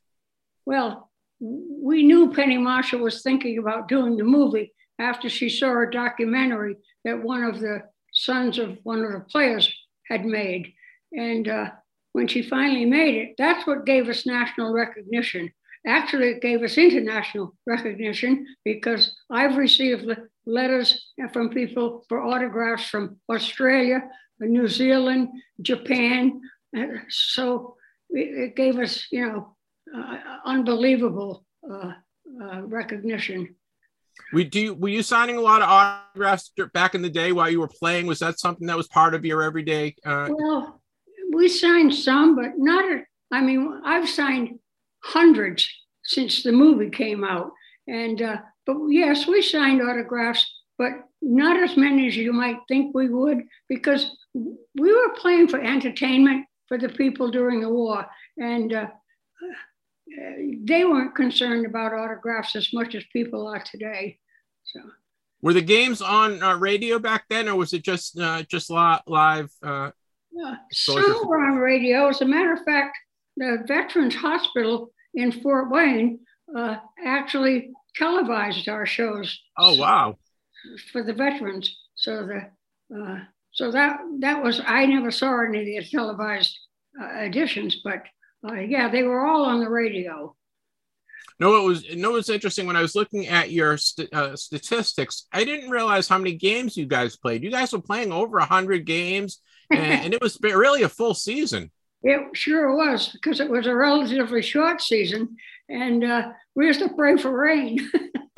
Well, 0.65 1.11
we 1.39 2.03
knew 2.03 2.33
Penny 2.33 2.57
Marshall 2.57 2.99
was 2.99 3.21
thinking 3.21 3.57
about 3.57 3.89
doing 3.89 4.15
the 4.15 4.23
movie 4.23 4.73
after 4.97 5.29
she 5.29 5.49
saw 5.49 5.81
a 5.81 5.91
documentary 5.91 6.77
that 7.03 7.21
one 7.21 7.43
of 7.43 7.59
the 7.59 7.81
sons 8.13 8.57
of 8.57 8.77
one 8.83 9.03
of 9.03 9.11
the 9.11 9.19
players 9.19 9.71
had 10.07 10.25
made, 10.25 10.73
and 11.11 11.49
uh, 11.49 11.71
when 12.15 12.29
she 12.29 12.41
finally 12.41 12.85
made 12.85 13.15
it, 13.15 13.35
that's 13.37 13.67
what 13.67 13.85
gave 13.85 14.07
us 14.07 14.25
national 14.25 14.71
recognition. 14.71 15.51
Actually, 15.85 16.29
it 16.29 16.41
gave 16.41 16.63
us 16.63 16.77
international 16.77 17.53
recognition 17.67 18.47
because 18.63 19.13
I've 19.29 19.57
received 19.57 20.09
letters 20.45 21.11
from 21.33 21.49
people 21.49 22.05
for 22.07 22.23
autographs 22.23 22.87
from 22.87 23.17
Australia, 23.29 23.99
New 24.39 24.69
Zealand, 24.69 25.27
Japan. 25.61 26.39
So 27.09 27.75
it 28.09 28.55
gave 28.55 28.79
us, 28.79 29.07
you 29.11 29.27
know, 29.27 29.57
uh, 29.93 30.17
unbelievable 30.45 31.43
uh, 31.69 31.91
uh, 32.41 32.61
recognition. 32.61 33.55
We 34.31 34.45
do. 34.45 34.73
Were 34.73 34.87
you 34.87 35.03
signing 35.03 35.35
a 35.35 35.41
lot 35.41 35.61
of 35.61 35.67
autographs 35.67 36.49
back 36.73 36.95
in 36.95 37.01
the 37.01 37.09
day 37.09 37.33
while 37.33 37.49
you 37.49 37.59
were 37.59 37.67
playing? 37.67 38.07
Was 38.07 38.19
that 38.19 38.39
something 38.39 38.67
that 38.67 38.77
was 38.77 38.87
part 38.87 39.13
of 39.13 39.25
your 39.25 39.43
everyday? 39.43 39.97
Uh... 40.05 40.29
Well, 40.31 40.81
we 41.35 41.47
signed 41.47 41.93
some, 41.93 42.35
but 42.35 42.51
not. 42.57 42.85
A, 42.85 43.03
I 43.31 43.41
mean, 43.41 43.81
I've 43.83 44.09
signed 44.09 44.59
hundreds 45.03 45.67
since 46.03 46.43
the 46.43 46.51
movie 46.51 46.89
came 46.89 47.23
out, 47.23 47.51
and 47.87 48.21
uh, 48.21 48.37
but 48.65 48.77
yes, 48.87 49.27
we 49.27 49.41
signed 49.41 49.81
autographs, 49.81 50.45
but 50.77 50.91
not 51.21 51.61
as 51.61 51.77
many 51.77 52.07
as 52.07 52.15
you 52.15 52.33
might 52.33 52.57
think 52.67 52.95
we 52.95 53.09
would, 53.09 53.43
because 53.67 54.15
we 54.33 54.91
were 54.93 55.13
playing 55.15 55.47
for 55.47 55.59
entertainment 55.59 56.45
for 56.67 56.77
the 56.77 56.89
people 56.89 57.31
during 57.31 57.61
the 57.61 57.69
war, 57.69 58.05
and 58.37 58.73
uh, 58.73 58.87
they 60.63 60.85
weren't 60.85 61.15
concerned 61.15 61.65
about 61.65 61.93
autographs 61.93 62.55
as 62.55 62.73
much 62.73 62.95
as 62.95 63.03
people 63.11 63.47
are 63.47 63.63
today. 63.63 64.19
So. 64.63 64.79
Were 65.41 65.53
the 65.53 65.61
games 65.61 66.01
on 66.01 66.41
uh, 66.41 66.57
radio 66.57 66.97
back 66.97 67.25
then, 67.29 67.47
or 67.47 67.55
was 67.55 67.73
it 67.73 67.83
just 67.83 68.17
uh, 68.17 68.43
just 68.43 68.69
live? 68.69 69.51
Uh, 69.61 69.91
yeah, 70.35 70.55
some 70.73 71.27
were 71.27 71.39
on 71.39 71.57
radio. 71.57 72.09
As 72.09 72.21
a 72.21 72.25
matter 72.25 72.53
of 72.53 72.63
fact, 72.65 72.97
the 73.37 73.63
Veterans 73.67 74.15
Hospital 74.15 74.91
in 75.13 75.31
Fort 75.31 75.71
Wayne 75.71 76.19
uh, 76.55 76.77
actually 77.03 77.71
televised 77.95 78.67
our 78.67 78.85
shows. 78.85 79.39
Oh 79.57 79.75
wow! 79.75 80.17
For 80.91 81.03
the 81.03 81.13
veterans, 81.13 81.75
so 81.95 82.27
the 82.27 82.97
uh, 82.97 83.19
so 83.51 83.71
that 83.71 83.99
that 84.19 84.43
was 84.43 84.61
I 84.65 84.85
never 84.85 85.11
saw 85.11 85.41
any 85.41 85.77
of 85.77 85.85
the 85.85 85.89
televised 85.89 86.57
uh, 87.01 87.21
editions, 87.21 87.81
but 87.83 88.03
uh, 88.47 88.55
yeah, 88.55 88.89
they 88.89 89.03
were 89.03 89.25
all 89.25 89.45
on 89.45 89.61
the 89.61 89.69
radio. 89.69 90.35
No, 91.39 91.57
it 91.57 91.65
was 91.65 91.95
no, 91.95 92.11
it 92.11 92.13
was 92.13 92.29
interesting 92.29 92.67
when 92.67 92.75
I 92.77 92.81
was 92.81 92.95
looking 92.95 93.27
at 93.27 93.51
your 93.51 93.77
st- 93.77 94.13
uh, 94.13 94.35
statistics. 94.35 95.27
I 95.33 95.43
didn't 95.43 95.69
realize 95.69 96.07
how 96.07 96.17
many 96.17 96.33
games 96.33 96.77
you 96.77 96.85
guys 96.85 97.17
played. 97.17 97.43
You 97.43 97.51
guys 97.51 97.73
were 97.73 97.81
playing 97.81 98.11
over 98.11 98.39
hundred 98.39 98.85
games 98.85 99.39
and, 99.71 100.03
and 100.05 100.13
it 100.13 100.21
was 100.21 100.37
really 100.41 100.83
a 100.83 100.89
full 100.89 101.13
season. 101.13 101.71
It 102.03 102.21
sure 102.33 102.75
was 102.75 103.09
because 103.09 103.39
it 103.39 103.49
was 103.49 103.65
a 103.65 103.75
relatively 103.75 104.41
short 104.41 104.81
season, 104.81 105.37
and 105.69 106.03
uh, 106.03 106.29
we 106.53 106.67
used 106.67 106.81
to 106.81 106.89
pray 106.89 107.17
for 107.17 107.31
rain. 107.31 107.79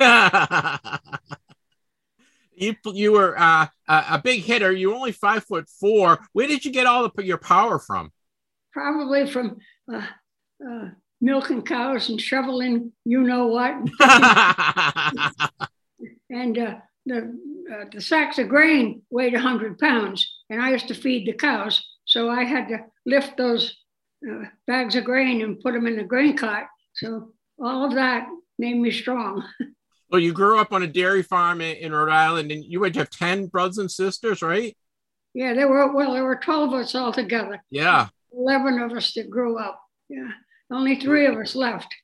you 2.54 2.74
you 2.92 3.12
were 3.12 3.38
uh, 3.38 3.66
a 3.88 4.20
big 4.22 4.42
hitter. 4.42 4.72
You 4.72 4.90
were 4.90 4.96
only 4.96 5.12
five 5.12 5.44
foot 5.44 5.68
four. 5.68 6.18
Where 6.32 6.46
did 6.46 6.64
you 6.64 6.72
get 6.72 6.86
all 6.86 7.08
the, 7.08 7.24
your 7.24 7.38
power 7.38 7.78
from? 7.78 8.10
Probably 8.72 9.26
from 9.30 9.58
uh, 9.92 10.06
uh, 10.66 10.88
milking 11.20 11.62
cows 11.62 12.08
and 12.08 12.20
shoveling, 12.20 12.92
you 13.04 13.22
know 13.22 13.46
what. 13.46 13.74
and 16.30 16.58
uh, 16.58 16.74
the 17.06 17.38
uh, 17.72 17.84
the 17.92 18.00
sacks 18.00 18.38
of 18.38 18.48
grain 18.48 19.02
weighed 19.10 19.34
100 19.34 19.78
pounds, 19.78 20.37
and 20.50 20.60
I 20.62 20.70
used 20.70 20.88
to 20.88 20.94
feed 20.94 21.26
the 21.26 21.32
cows. 21.32 21.84
So 22.04 22.30
I 22.30 22.44
had 22.44 22.68
to 22.68 22.78
lift 23.06 23.36
those 23.36 23.76
uh, 24.28 24.44
bags 24.66 24.96
of 24.96 25.04
grain 25.04 25.42
and 25.42 25.60
put 25.60 25.74
them 25.74 25.86
in 25.86 25.96
the 25.96 26.04
grain 26.04 26.36
cart. 26.36 26.66
So 26.94 27.32
all 27.62 27.84
of 27.84 27.94
that 27.94 28.26
made 28.58 28.78
me 28.78 28.90
strong. 28.90 29.44
Well, 30.10 30.22
you 30.22 30.32
grew 30.32 30.58
up 30.58 30.72
on 30.72 30.82
a 30.82 30.86
dairy 30.86 31.22
farm 31.22 31.60
in, 31.60 31.76
in 31.76 31.92
Rhode 31.92 32.10
Island, 32.10 32.50
and 32.50 32.64
you 32.64 32.80
would 32.80 32.96
have 32.96 33.10
10 33.10 33.48
brothers 33.48 33.76
and 33.76 33.90
sisters, 33.90 34.40
right? 34.40 34.74
Yeah, 35.34 35.52
there 35.52 35.68
were, 35.68 35.92
well, 35.92 36.14
there 36.14 36.24
were 36.24 36.36
12 36.36 36.72
of 36.72 36.80
us 36.80 36.94
all 36.94 37.12
together. 37.12 37.62
Yeah. 37.70 38.08
11 38.32 38.80
of 38.80 38.92
us 38.92 39.12
that 39.14 39.28
grew 39.28 39.58
up. 39.58 39.80
Yeah. 40.08 40.30
Only 40.70 40.96
three 40.96 41.26
of 41.26 41.36
us 41.36 41.54
left. 41.54 41.94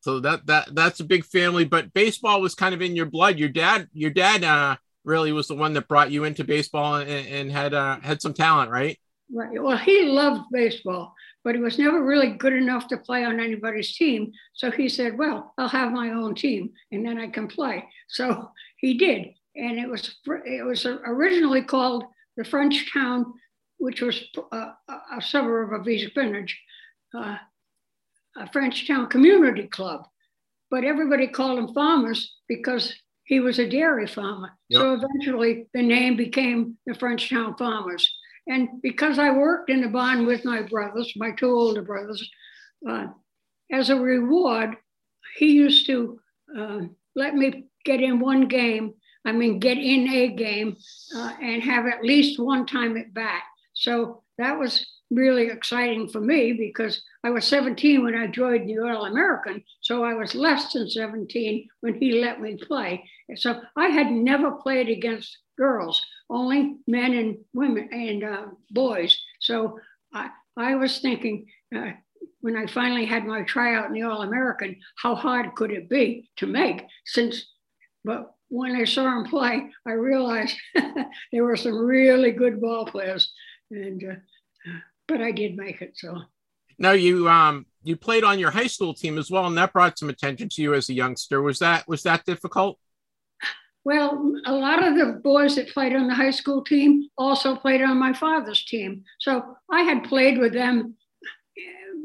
So 0.00 0.20
that 0.20 0.46
that 0.46 0.74
that's 0.74 1.00
a 1.00 1.04
big 1.04 1.26
family, 1.26 1.64
but 1.64 1.92
baseball 1.92 2.40
was 2.40 2.54
kind 2.54 2.74
of 2.74 2.80
in 2.80 2.96
your 2.96 3.06
blood. 3.06 3.38
Your 3.38 3.50
dad, 3.50 3.88
your 3.92 4.10
dad 4.10 4.42
uh, 4.44 4.76
really 5.04 5.32
was 5.32 5.48
the 5.48 5.54
one 5.54 5.72
that 5.74 5.88
brought 5.88 6.10
you 6.10 6.24
into 6.24 6.44
baseball 6.44 6.96
and, 6.96 7.08
and 7.08 7.52
had 7.52 7.74
uh, 7.74 7.98
had 8.00 8.20
some 8.20 8.34
talent, 8.34 8.70
right? 8.70 8.98
Right. 9.32 9.62
Well, 9.62 9.76
he 9.76 10.06
loved 10.06 10.42
baseball, 10.50 11.14
but 11.44 11.54
he 11.54 11.60
was 11.60 11.78
never 11.78 12.04
really 12.04 12.30
good 12.30 12.52
enough 12.52 12.88
to 12.88 12.96
play 12.96 13.24
on 13.24 13.38
anybody's 13.38 13.96
team. 13.96 14.32
So 14.54 14.70
he 14.70 14.88
said, 14.88 15.16
"Well, 15.16 15.54
I'll 15.56 15.68
have 15.68 15.92
my 15.92 16.10
own 16.10 16.34
team, 16.34 16.70
and 16.90 17.06
then 17.06 17.18
I 17.18 17.28
can 17.28 17.46
play." 17.46 17.84
So 18.08 18.50
he 18.78 18.94
did, 18.94 19.28
and 19.54 19.78
it 19.78 19.88
was 19.88 20.16
it 20.26 20.64
was 20.64 20.84
originally 20.86 21.62
called 21.62 22.04
the 22.36 22.42
Frenchtown, 22.42 23.24
which 23.78 24.00
was 24.00 24.22
uh, 24.52 24.72
a, 24.88 25.16
a 25.18 25.22
suburb 25.22 25.72
of 25.72 25.86
East 25.86 26.12
Greenwich, 26.14 26.58
uh, 27.14 27.36
a 28.36 28.46
Frenchtown 28.48 29.08
Community 29.08 29.68
Club. 29.68 30.06
But 30.70 30.84
everybody 30.84 31.28
called 31.28 31.58
him 31.58 31.74
Farmers 31.74 32.36
because 32.48 32.94
he 33.30 33.38
was 33.38 33.60
a 33.60 33.68
dairy 33.68 34.08
farmer. 34.08 34.58
Yep. 34.70 34.80
So 34.80 34.94
eventually 34.94 35.68
the 35.72 35.82
name 35.82 36.16
became 36.16 36.76
the 36.84 36.94
Frenchtown 36.94 37.56
Farmers. 37.56 38.12
And 38.48 38.82
because 38.82 39.20
I 39.20 39.30
worked 39.30 39.70
in 39.70 39.82
the 39.82 39.88
barn 39.88 40.26
with 40.26 40.44
my 40.44 40.62
brothers, 40.62 41.12
my 41.14 41.30
two 41.38 41.48
older 41.48 41.82
brothers, 41.82 42.28
uh, 42.88 43.06
as 43.70 43.88
a 43.88 43.94
reward, 43.94 44.70
he 45.36 45.52
used 45.52 45.86
to 45.86 46.18
uh, 46.58 46.80
let 47.14 47.36
me 47.36 47.66
get 47.84 48.00
in 48.00 48.18
one 48.18 48.48
game, 48.48 48.94
I 49.24 49.30
mean, 49.30 49.60
get 49.60 49.78
in 49.78 50.08
a 50.08 50.34
game 50.34 50.76
uh, 51.14 51.32
and 51.40 51.62
have 51.62 51.86
at 51.86 52.02
least 52.02 52.40
one 52.40 52.66
time 52.66 52.96
at 52.96 53.14
bat. 53.14 53.42
So 53.74 54.24
that 54.38 54.58
was 54.58 54.84
really 55.10 55.48
exciting 55.48 56.08
for 56.08 56.20
me 56.20 56.52
because 56.52 57.02
I 57.24 57.30
was 57.30 57.44
17 57.46 58.02
when 58.02 58.14
I 58.14 58.26
joined 58.28 58.68
the 58.68 58.78
All 58.78 59.06
American, 59.06 59.62
so 59.80 60.04
I 60.04 60.14
was 60.14 60.34
less 60.34 60.72
than 60.72 60.88
17 60.88 61.68
when 61.80 61.94
he 61.94 62.20
let 62.20 62.40
me 62.40 62.56
play. 62.56 63.04
So 63.36 63.60
I 63.76 63.88
had 63.88 64.10
never 64.10 64.52
played 64.52 64.88
against 64.88 65.38
girls, 65.58 66.02
only 66.28 66.76
men 66.86 67.14
and 67.14 67.38
women 67.52 67.88
and 67.92 68.24
uh, 68.24 68.46
boys. 68.70 69.18
So 69.40 69.78
I, 70.12 70.30
I 70.56 70.74
was 70.76 71.00
thinking, 71.00 71.46
uh, 71.74 71.92
when 72.40 72.56
I 72.56 72.66
finally 72.66 73.04
had 73.04 73.26
my 73.26 73.42
tryout 73.42 73.86
in 73.86 73.92
the 73.92 74.02
All 74.02 74.22
American, 74.22 74.76
how 74.96 75.14
hard 75.14 75.54
could 75.54 75.70
it 75.70 75.88
be 75.88 76.30
to 76.36 76.46
make? 76.46 76.82
Since, 77.04 77.46
but 78.04 78.34
when 78.48 78.74
I 78.74 78.84
saw 78.84 79.18
him 79.18 79.24
play, 79.24 79.70
I 79.86 79.92
realized 79.92 80.56
there 81.32 81.44
were 81.44 81.56
some 81.56 81.78
really 81.78 82.32
good 82.32 82.60
ball 82.60 82.86
players, 82.86 83.32
and 83.70 84.02
uh, 84.02 84.72
but 85.06 85.20
I 85.20 85.30
did 85.30 85.56
make 85.56 85.82
it. 85.82 85.92
So 85.96 86.22
now 86.78 86.92
you 86.92 87.28
um 87.28 87.66
you 87.82 87.96
played 87.96 88.24
on 88.24 88.38
your 88.38 88.50
high 88.50 88.66
school 88.66 88.94
team 88.94 89.18
as 89.18 89.30
well, 89.30 89.46
and 89.46 89.56
that 89.56 89.72
brought 89.72 89.98
some 89.98 90.10
attention 90.10 90.48
to 90.50 90.62
you 90.62 90.74
as 90.74 90.88
a 90.88 90.94
youngster. 90.94 91.40
Was 91.42 91.60
that 91.60 91.86
was 91.86 92.02
that 92.02 92.24
difficult? 92.24 92.78
Well, 93.84 94.34
a 94.44 94.52
lot 94.52 94.86
of 94.86 94.96
the 94.96 95.20
boys 95.22 95.56
that 95.56 95.70
played 95.70 95.94
on 95.94 96.06
the 96.06 96.14
high 96.14 96.30
school 96.30 96.62
team 96.62 97.08
also 97.16 97.56
played 97.56 97.82
on 97.82 97.98
my 97.98 98.12
father's 98.12 98.64
team. 98.64 99.04
So 99.20 99.56
I 99.70 99.82
had 99.82 100.04
played 100.04 100.38
with 100.38 100.52
them 100.52 100.96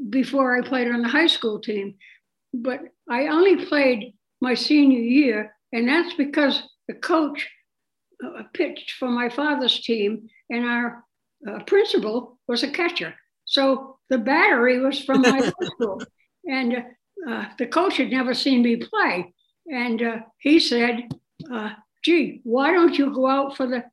before 0.09 0.57
I 0.57 0.67
played 0.67 0.87
on 0.89 1.01
the 1.01 1.09
high 1.09 1.27
school 1.27 1.59
team. 1.59 1.95
But 2.53 2.79
I 3.09 3.27
only 3.27 3.65
played 3.65 4.13
my 4.41 4.53
senior 4.53 4.99
year, 4.99 5.55
and 5.73 5.87
that's 5.87 6.13
because 6.13 6.63
the 6.87 6.93
coach 6.93 7.49
uh, 8.23 8.43
pitched 8.53 8.91
for 8.91 9.09
my 9.09 9.27
father's 9.29 9.81
team, 9.81 10.29
and 10.49 10.65
our 10.65 11.03
uh, 11.47 11.59
principal 11.63 12.39
was 12.47 12.63
a 12.63 12.71
catcher. 12.71 13.13
So 13.45 13.97
the 14.09 14.17
battery 14.17 14.79
was 14.79 15.03
from 15.03 15.21
my 15.21 15.29
high 15.39 15.65
school. 15.65 16.01
And 16.45 16.85
uh, 17.27 17.45
the 17.57 17.67
coach 17.67 17.97
had 17.97 18.11
never 18.11 18.33
seen 18.33 18.61
me 18.61 18.77
play. 18.77 19.33
And 19.67 20.01
uh, 20.01 20.17
he 20.39 20.59
said, 20.59 21.09
uh, 21.51 21.71
gee, 22.03 22.41
why 22.43 22.71
don't 22.71 22.97
you 22.97 23.13
go 23.13 23.27
out 23.27 23.57
for 23.57 23.67
the 23.67 23.83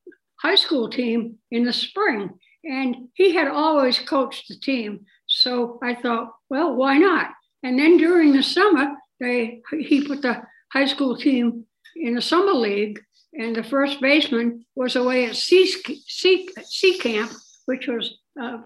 high 0.41 0.55
school 0.55 0.89
team 0.89 1.39
in 1.51 1.65
the 1.65 1.73
spring? 1.73 2.31
And 2.65 3.09
he 3.15 3.35
had 3.35 3.49
always 3.49 3.99
coached 3.99 4.49
the 4.49 4.57
team. 4.57 5.07
So 5.27 5.79
I 5.83 5.95
thought, 5.95 6.33
well, 6.49 6.75
why 6.75 6.99
not? 6.99 7.31
And 7.63 7.79
then 7.79 7.97
during 7.97 8.33
the 8.33 8.43
summer, 8.43 8.97
they 9.21 9.63
he 9.79 10.07
put 10.07 10.23
the 10.23 10.43
high 10.73 10.87
school 10.87 11.17
team 11.17 11.65
in 11.97 12.17
a 12.17 12.23
summer 12.23 12.53
league, 12.53 13.01
and 13.35 13.55
the 13.55 13.63
first 13.63 14.01
baseman 14.01 14.65
was 14.75 14.97
away 14.97 15.27
at 15.27 15.37
Sea, 15.37 15.67
sea, 16.07 16.49
sea 16.65 16.99
Camp, 16.99 17.33
which 17.67 17.87
was 17.87 18.19
uh, 18.41 18.59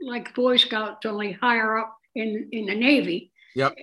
like 0.00 0.34
Boy 0.34 0.56
Scouts, 0.56 1.06
only 1.06 1.32
higher 1.32 1.78
up 1.78 1.96
in, 2.14 2.48
in 2.52 2.66
the 2.66 2.74
Navy. 2.74 3.32
Yep. 3.54 3.74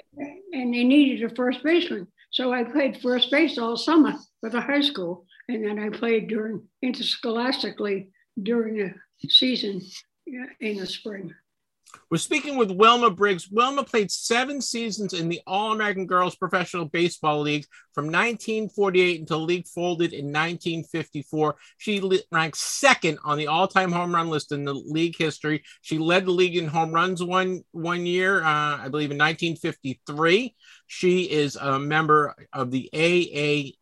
And 0.53 0.74
they 0.74 0.84
needed 0.84 1.32
a 1.32 1.36
first 1.36 1.63
baseman. 1.63 2.07
So 2.40 2.54
I 2.54 2.64
played 2.64 3.02
first 3.02 3.32
base 3.32 3.58
all 3.58 3.76
summer 3.76 4.14
for 4.40 4.50
the 4.50 4.62
high 4.62 4.80
school. 4.80 5.26
And 5.50 5.66
then 5.66 5.78
I 5.78 5.90
played 5.90 6.30
during 6.30 6.66
interscholastically 6.82 8.12
during 8.42 8.78
the 8.78 8.94
season 9.30 9.82
in 10.62 10.78
the 10.78 10.86
spring. 10.86 11.34
We're 12.10 12.18
speaking 12.18 12.56
with 12.56 12.72
Wilma 12.72 13.10
Briggs. 13.10 13.50
Wilma 13.52 13.84
played 13.84 14.10
seven 14.10 14.62
seasons 14.62 15.14
in 15.14 15.28
the 15.28 15.42
All 15.46 15.74
American 15.74 16.06
Girls 16.06 16.36
Professional 16.36 16.86
Baseball 16.86 17.42
League 17.42 17.66
from 17.94 18.06
1948 18.06 19.20
until 19.20 19.40
the 19.40 19.46
league 19.46 19.68
folded 19.68 20.14
in 20.14 20.28
1954. 20.28 21.56
She 21.78 22.02
ranked 22.32 22.58
second 22.58 23.20
on 23.26 23.38
the 23.38 23.48
all-time 23.48 23.92
home 23.92 24.14
run 24.14 24.30
list 24.30 24.52
in 24.52 24.66
the 24.66 24.74
league 24.74 25.18
history. 25.18 25.64
She 25.82 25.98
led 25.98 26.26
the 26.26 26.32
league 26.32 26.56
in 26.56 26.68
home 26.68 26.92
runs 26.92 27.24
one 27.24 27.64
one 27.72 28.06
year, 28.06 28.44
uh, 28.44 28.78
I 28.78 28.88
believe, 28.90 29.12
in 29.12 29.18
1953. 29.18 30.56
She 30.92 31.30
is 31.30 31.56
a 31.56 31.78
member 31.78 32.36
of 32.52 32.72
the 32.72 32.90
AAGPBL 32.96 33.76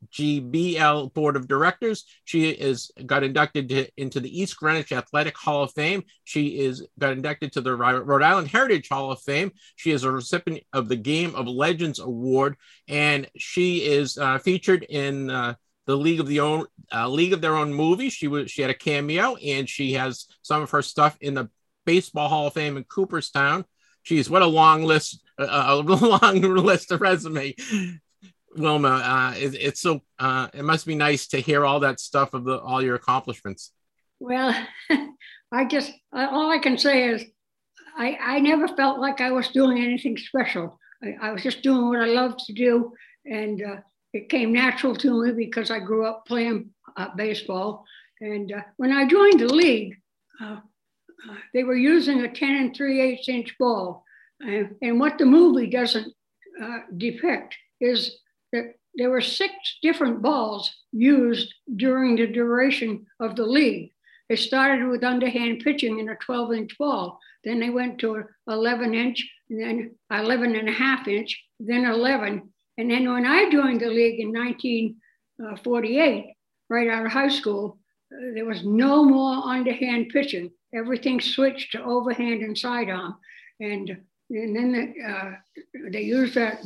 Board 1.14 1.38
of 1.38 1.47
Directors. 1.47 2.03
She 2.26 2.49
is 2.49 2.91
got 3.05 3.24
inducted 3.24 3.70
to, 3.70 3.88
into 3.95 4.20
the 4.20 4.41
East 4.41 4.58
Greenwich 4.58 4.91
Athletic 4.91 5.38
Hall 5.38 5.64
of 5.64 5.72
Fame. 5.72 6.03
She 6.26 6.60
is 6.60 6.86
got 6.99 7.14
inducted 7.14 7.53
to 7.53 7.62
the 7.62 7.74
Rhode 7.74 8.22
Island 8.22 8.49
Heritage 8.49 8.89
Hall 8.89 9.10
of 9.10 9.22
Fame. 9.22 9.53
She 9.78 9.91
is 9.91 10.03
a 10.03 10.12
recipient 10.12 10.66
of 10.74 10.89
the 10.89 10.97
Game 10.97 11.34
of 11.34 11.47
Legends 11.47 11.99
Award, 11.99 12.58
and 12.89 13.26
she 13.38 13.86
is 13.86 14.18
uh, 14.18 14.39
featured 14.39 14.84
in 14.84 15.30
uh, 15.30 15.53
the 15.86 15.95
League 15.95 16.20
of 16.20 16.28
the 16.28 16.41
Own 16.41 16.66
uh, 16.93 17.08
League 17.08 17.32
of 17.32 17.39
Their 17.39 17.55
Own 17.55 17.74
movie. 17.74 18.10
She 18.10 18.28
was 18.28 18.51
she 18.51 18.62
had 18.62 18.70
a 18.70 18.74
cameo, 18.74 19.38
and 19.38 19.70
she 19.70 19.93
has 19.93 20.26
some 20.41 20.62
of 20.62 20.72
her 20.72 20.82
stuff 20.82 21.18
in 21.22 21.36
the 21.36 21.49
Baseball 21.86 22.28
Hall 22.28 22.47
of 22.47 22.53
Fame 22.53 22.76
in 22.76 22.84
Cooperstown. 22.84 23.64
Geez, 24.08 24.30
what 24.30 24.41
a 24.41 24.45
long 24.45 24.84
list 24.84 25.22
a, 25.38 25.76
long 25.84 26.39
list 26.41 26.93
of 26.93 27.01
resume. 27.01 27.53
Wilma, 28.55 28.88
uh, 28.88 29.34
it, 29.38 29.53
it's 29.55 29.82
so 29.82 30.01
uh, 30.18 30.47
it 30.53 30.64
must 30.64 30.88
be 30.88 30.95
nice 30.95 31.28
to 31.28 31.41
hear 31.41 31.66
all 31.66 31.82
that 31.82 31.99
stuff 31.99 32.34
of 32.34 32.45
the 32.45 32.58
all 32.58 32.82
your 32.82 32.95
accomplishments. 32.95 33.74
Well, 34.22 34.55
I 35.51 35.66
just 35.66 35.91
all 36.14 36.49
I 36.49 36.60
can 36.60 36.78
say 36.78 37.10
is 37.10 37.26
I, 37.97 38.18
I 38.22 38.39
never 38.39 38.70
felt 38.70 38.99
like 38.99 39.20
I 39.20 39.32
was 39.32 39.49
doing 39.49 39.78
anything 39.78 40.16
special. 40.16 40.80
I, 41.03 41.28
I 41.28 41.32
was 41.34 41.43
just 41.43 41.62
doing 41.62 41.89
what 41.89 41.99
I 41.99 42.05
loved 42.05 42.39
to 42.45 42.53
do, 42.53 42.93
and 43.26 43.62
uh, 43.62 43.76
it 44.14 44.30
came 44.30 44.53
natural 44.53 44.95
to 44.95 45.22
me 45.22 45.34
because 45.34 45.70
I 45.70 45.80
grew 45.80 46.05
up 46.05 46.26
playing 46.26 46.70
uh, 46.95 47.10
baseball. 47.18 47.84
And 48.22 48.53
uh, 48.53 48.62
when 48.78 48.93
I 48.93 49.05
joined 49.05 49.41
the 49.41 49.53
league, 49.53 49.97
uh, 50.41 50.62
they 51.53 51.63
were 51.63 51.76
using 51.76 52.22
a 52.22 52.34
10 52.34 52.55
and 52.55 52.76
3 52.76 53.01
8 53.01 53.30
inch 53.30 53.57
ball. 53.57 54.03
And, 54.39 54.76
and 54.82 54.99
what 54.99 55.18
the 55.18 55.26
movie 55.26 55.68
doesn't 55.68 56.13
uh, 56.61 56.80
depict 56.95 57.55
is 57.82 58.20
that 58.51 58.76
there 58.95 59.09
were 59.09 59.22
six 59.22 59.53
different 59.82 60.22
balls 60.22 60.74
used 60.91 61.53
during 61.76 62.15
the 62.15 62.28
duration 62.28 63.05
of 63.20 63.36
the 63.36 63.45
league. 63.45 63.91
They 64.30 64.36
started 64.36 64.88
with 64.88 65.03
underhand 65.03 65.63
pitching 65.63 65.99
in 65.99 66.09
a 66.09 66.15
12 66.15 66.53
inch 66.53 66.78
ball. 66.78 67.20
Then 67.43 67.59
they 67.59 67.70
went 67.70 67.99
to 67.99 68.24
11 68.47 68.93
inch, 68.93 69.28
and 69.49 69.61
then 69.61 69.95
11 70.11 70.55
and 70.55 70.68
a 70.68 70.74
half 70.74 71.07
inch, 71.07 71.41
then 71.59 71.86
11. 71.86 72.51
And 72.78 72.91
then 72.91 73.11
when 73.11 73.26
I 73.26 73.49
joined 73.49 73.82
the 73.82 73.89
league 73.89 74.20
in 74.20 74.34
1948, 74.34 76.34
right 76.70 76.89
out 76.89 77.05
of 77.05 77.11
high 77.11 77.30
school, 77.30 77.80
uh, 77.80 77.84
there 78.34 78.45
was 78.45 78.64
no 78.64 79.03
more 79.03 79.43
underhand 79.45 80.10
pitching. 80.10 80.51
Everything 80.74 81.20
switched 81.20 81.72
to 81.74 81.84
overhand 81.84 82.41
and 82.41 82.58
sidearm. 82.58 83.16
And 83.60 83.97
and 84.30 84.55
then 84.55 84.72
the, 84.74 85.10
uh, 85.10 85.32
they 85.89 86.01
used 86.01 86.36
that 86.36 86.62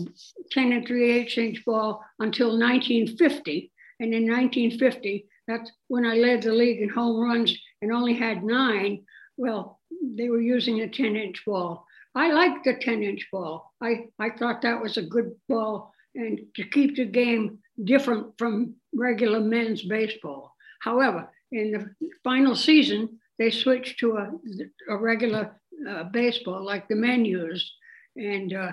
10 0.51 0.71
and 0.71 0.87
3 0.87 1.11
8 1.11 1.37
inch 1.37 1.65
ball 1.65 2.03
until 2.19 2.57
1950. 2.59 3.71
And 3.99 4.13
in 4.15 4.23
1950, 4.23 5.27
that's 5.47 5.71
when 5.87 6.05
I 6.05 6.15
led 6.15 6.41
the 6.41 6.53
league 6.53 6.81
in 6.81 6.89
home 6.89 7.19
runs 7.21 7.55
and 7.81 7.91
only 7.91 8.15
had 8.15 8.43
nine. 8.43 9.03
Well, 9.37 9.79
they 10.15 10.29
were 10.29 10.41
using 10.41 10.81
a 10.81 10.87
10 10.87 11.15
inch 11.15 11.43
ball. 11.45 11.85
I 12.15 12.31
liked 12.31 12.65
the 12.65 12.73
10 12.73 13.03
inch 13.03 13.27
ball. 13.31 13.71
I, 13.79 14.07
I 14.17 14.31
thought 14.31 14.63
that 14.63 14.81
was 14.81 14.97
a 14.97 15.03
good 15.03 15.35
ball 15.47 15.93
and 16.15 16.39
to 16.55 16.63
keep 16.63 16.95
the 16.95 17.05
game 17.05 17.59
different 17.83 18.37
from 18.37 18.75
regular 18.93 19.39
men's 19.39 19.83
baseball. 19.83 20.55
However, 20.81 21.29
in 21.51 21.71
the 21.71 22.09
final 22.23 22.55
season, 22.55 23.19
they 23.37 23.51
switched 23.51 23.99
to 23.99 24.17
a, 24.17 24.31
a 24.89 24.97
regular 24.97 25.59
uh, 25.87 26.03
baseball 26.05 26.63
like 26.63 26.87
the 26.87 26.95
men 26.95 27.25
used. 27.25 27.71
And 28.15 28.53
uh, 28.53 28.71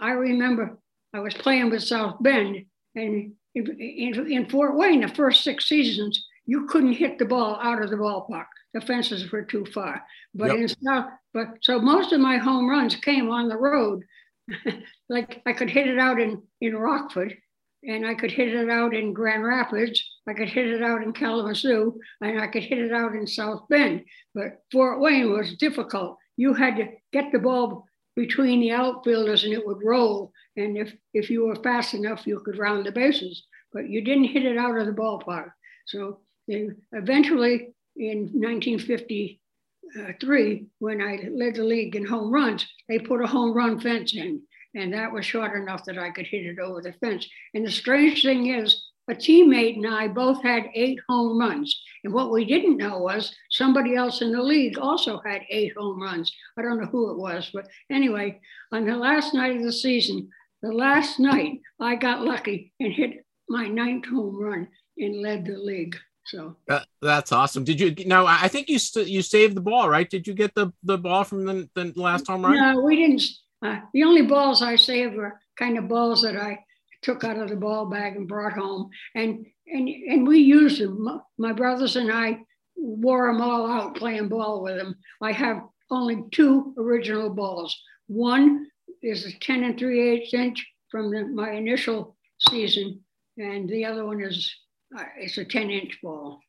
I 0.00 0.12
remember 0.12 0.78
I 1.14 1.20
was 1.20 1.34
playing 1.34 1.70
with 1.70 1.82
South 1.82 2.16
Bend, 2.20 2.64
and 2.94 3.32
in, 3.54 3.80
in, 3.80 4.32
in, 4.32 4.48
Fort 4.48 4.76
Wayne, 4.76 5.00
the 5.00 5.08
first 5.08 5.42
six 5.42 5.68
seasons, 5.68 6.24
you 6.46 6.66
couldn't 6.66 6.92
hit 6.92 7.18
the 7.18 7.24
ball 7.24 7.58
out 7.60 7.82
of 7.82 7.90
the 7.90 7.96
ballpark. 7.96 8.46
The 8.74 8.80
fences 8.80 9.30
were 9.32 9.42
too 9.42 9.66
far. 9.74 10.02
But 10.34 10.52
yep. 10.52 10.56
in 10.58 10.68
South, 10.68 11.06
but 11.34 11.48
so 11.60 11.80
most 11.80 12.12
of 12.12 12.20
my 12.20 12.36
home 12.36 12.68
runs 12.68 12.94
came 12.96 13.30
on 13.30 13.48
the 13.48 13.56
road. 13.56 14.04
like 15.08 15.42
I 15.46 15.52
could 15.52 15.70
hit 15.70 15.88
it 15.88 15.98
out 15.98 16.20
in 16.20 16.42
in 16.60 16.76
Rockford, 16.76 17.36
and 17.82 18.06
I 18.06 18.14
could 18.14 18.30
hit 18.30 18.54
it 18.54 18.68
out 18.68 18.94
in 18.94 19.12
Grand 19.12 19.44
Rapids. 19.44 20.02
I 20.28 20.34
could 20.34 20.48
hit 20.48 20.68
it 20.68 20.82
out 20.82 21.02
in 21.02 21.12
Kalamazoo, 21.12 21.98
and 22.20 22.40
I 22.40 22.46
could 22.46 22.62
hit 22.62 22.78
it 22.78 22.92
out 22.92 23.14
in 23.14 23.26
South 23.26 23.66
Bend. 23.68 24.04
But 24.34 24.62
Fort 24.70 25.00
Wayne 25.00 25.32
was 25.32 25.56
difficult. 25.56 26.18
You 26.36 26.54
had 26.54 26.76
to 26.76 26.88
get 27.12 27.32
the 27.32 27.38
ball 27.38 27.86
between 28.16 28.60
the 28.60 28.72
outfielders, 28.72 29.44
and 29.44 29.52
it 29.52 29.66
would 29.66 29.82
roll. 29.82 30.32
And 30.56 30.76
if 30.76 30.94
if 31.14 31.30
you 31.30 31.46
were 31.46 31.56
fast 31.56 31.94
enough, 31.94 32.26
you 32.26 32.40
could 32.40 32.58
round 32.58 32.84
the 32.84 32.92
bases. 32.92 33.46
But 33.72 33.88
you 33.88 34.02
didn't 34.02 34.24
hit 34.24 34.44
it 34.44 34.58
out 34.58 34.76
of 34.76 34.86
the 34.86 34.92
ballpark. 34.92 35.52
So 35.86 36.20
eventually, 36.48 37.72
in 37.96 38.30
1953, 38.34 40.66
when 40.78 41.00
I 41.00 41.28
led 41.32 41.54
the 41.54 41.64
league 41.64 41.96
in 41.96 42.04
home 42.04 42.30
runs, 42.32 42.66
they 42.88 42.98
put 42.98 43.22
a 43.22 43.26
home 43.26 43.54
run 43.54 43.80
fence 43.80 44.14
in 44.14 44.42
and 44.74 44.92
that 44.92 45.12
was 45.12 45.26
short 45.26 45.56
enough 45.60 45.84
that 45.84 45.98
I 45.98 46.10
could 46.10 46.26
hit 46.26 46.46
it 46.46 46.58
over 46.58 46.80
the 46.80 46.92
fence. 46.94 47.28
And 47.54 47.66
the 47.66 47.70
strange 47.70 48.22
thing 48.22 48.46
is, 48.46 48.86
a 49.08 49.14
teammate 49.14 49.76
and 49.76 49.92
I 49.92 50.06
both 50.06 50.42
had 50.42 50.70
eight 50.74 51.00
home 51.08 51.38
runs. 51.38 51.82
And 52.04 52.14
what 52.14 52.30
we 52.30 52.44
didn't 52.44 52.76
know 52.76 52.98
was 52.98 53.34
somebody 53.50 53.96
else 53.96 54.22
in 54.22 54.30
the 54.30 54.42
league 54.42 54.78
also 54.78 55.20
had 55.24 55.42
eight 55.50 55.72
home 55.76 56.00
runs. 56.00 56.32
I 56.56 56.62
don't 56.62 56.80
know 56.80 56.86
who 56.86 57.10
it 57.10 57.18
was, 57.18 57.50
but 57.52 57.66
anyway, 57.90 58.40
on 58.72 58.86
the 58.86 58.96
last 58.96 59.34
night 59.34 59.56
of 59.56 59.62
the 59.62 59.72
season, 59.72 60.28
the 60.62 60.72
last 60.72 61.18
night, 61.18 61.60
I 61.80 61.96
got 61.96 62.22
lucky 62.22 62.72
and 62.78 62.92
hit 62.92 63.24
my 63.48 63.66
ninth 63.66 64.06
home 64.06 64.40
run 64.40 64.68
and 64.98 65.22
led 65.22 65.44
the 65.44 65.56
league. 65.56 65.96
So 66.26 66.56
that, 66.68 66.86
that's 67.02 67.32
awesome. 67.32 67.64
Did 67.64 67.80
you? 67.80 67.94
No, 68.06 68.26
I 68.26 68.46
think 68.46 68.68
you 68.68 68.78
st- 68.78 69.08
you 69.08 69.22
saved 69.22 69.56
the 69.56 69.60
ball, 69.60 69.88
right? 69.88 70.08
Did 70.08 70.28
you 70.28 70.34
get 70.34 70.54
the 70.54 70.70
the 70.84 70.96
ball 70.98 71.24
from 71.24 71.44
the, 71.44 71.68
the 71.74 71.92
last 71.96 72.28
home 72.28 72.44
run? 72.44 72.54
No, 72.54 72.80
we 72.82 72.96
didn't. 72.96 73.22
Uh, 73.62 73.80
the 73.92 74.04
only 74.04 74.22
balls 74.22 74.62
I 74.62 74.76
saved 74.76 75.14
were 75.14 75.40
kind 75.58 75.76
of 75.78 75.88
balls 75.88 76.22
that 76.22 76.36
I 76.36 76.58
took 77.02 77.24
out 77.24 77.38
of 77.38 77.48
the 77.48 77.56
ball 77.56 77.86
bag 77.86 78.16
and 78.16 78.28
brought 78.28 78.52
home, 78.52 78.90
and 79.14 79.46
and 79.66 79.88
and 79.88 80.26
we 80.26 80.38
used 80.38 80.80
them. 80.80 81.20
My 81.38 81.52
brothers 81.52 81.96
and 81.96 82.12
I 82.12 82.38
wore 82.76 83.26
them 83.26 83.40
all 83.40 83.70
out 83.70 83.96
playing 83.96 84.28
ball 84.28 84.62
with 84.62 84.76
them. 84.76 84.96
I 85.20 85.32
have 85.32 85.62
only 85.90 86.24
two 86.32 86.74
original 86.78 87.30
balls. 87.30 87.78
One 88.06 88.66
is 89.02 89.26
a 89.26 89.38
10 89.38 89.64
and 89.64 89.78
3 89.78 90.00
eighths 90.00 90.34
inch 90.34 90.66
from 90.90 91.10
the, 91.10 91.26
my 91.26 91.52
initial 91.52 92.16
season, 92.48 93.00
and 93.38 93.68
the 93.68 93.84
other 93.84 94.04
one 94.04 94.20
is 94.20 94.52
uh, 94.96 95.04
it's 95.18 95.38
a 95.38 95.44
10 95.44 95.70
inch 95.70 95.98
ball. 96.02 96.40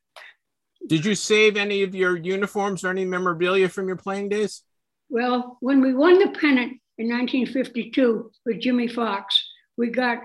Did 0.87 1.05
you 1.05 1.13
save 1.13 1.57
any 1.57 1.83
of 1.83 1.93
your 1.93 2.17
uniforms 2.17 2.83
or 2.83 2.89
any 2.89 3.05
memorabilia 3.05 3.69
from 3.69 3.87
your 3.87 3.97
playing 3.97 4.29
days? 4.29 4.63
Well, 5.09 5.57
when 5.59 5.81
we 5.81 5.93
won 5.93 6.17
the 6.17 6.29
pennant 6.29 6.79
in 7.01 7.09
1952 7.09 8.31
with 8.45 8.61
Jimmie 8.61 8.87
Foxx. 8.87 9.43
we 9.75 9.89
got 9.89 10.19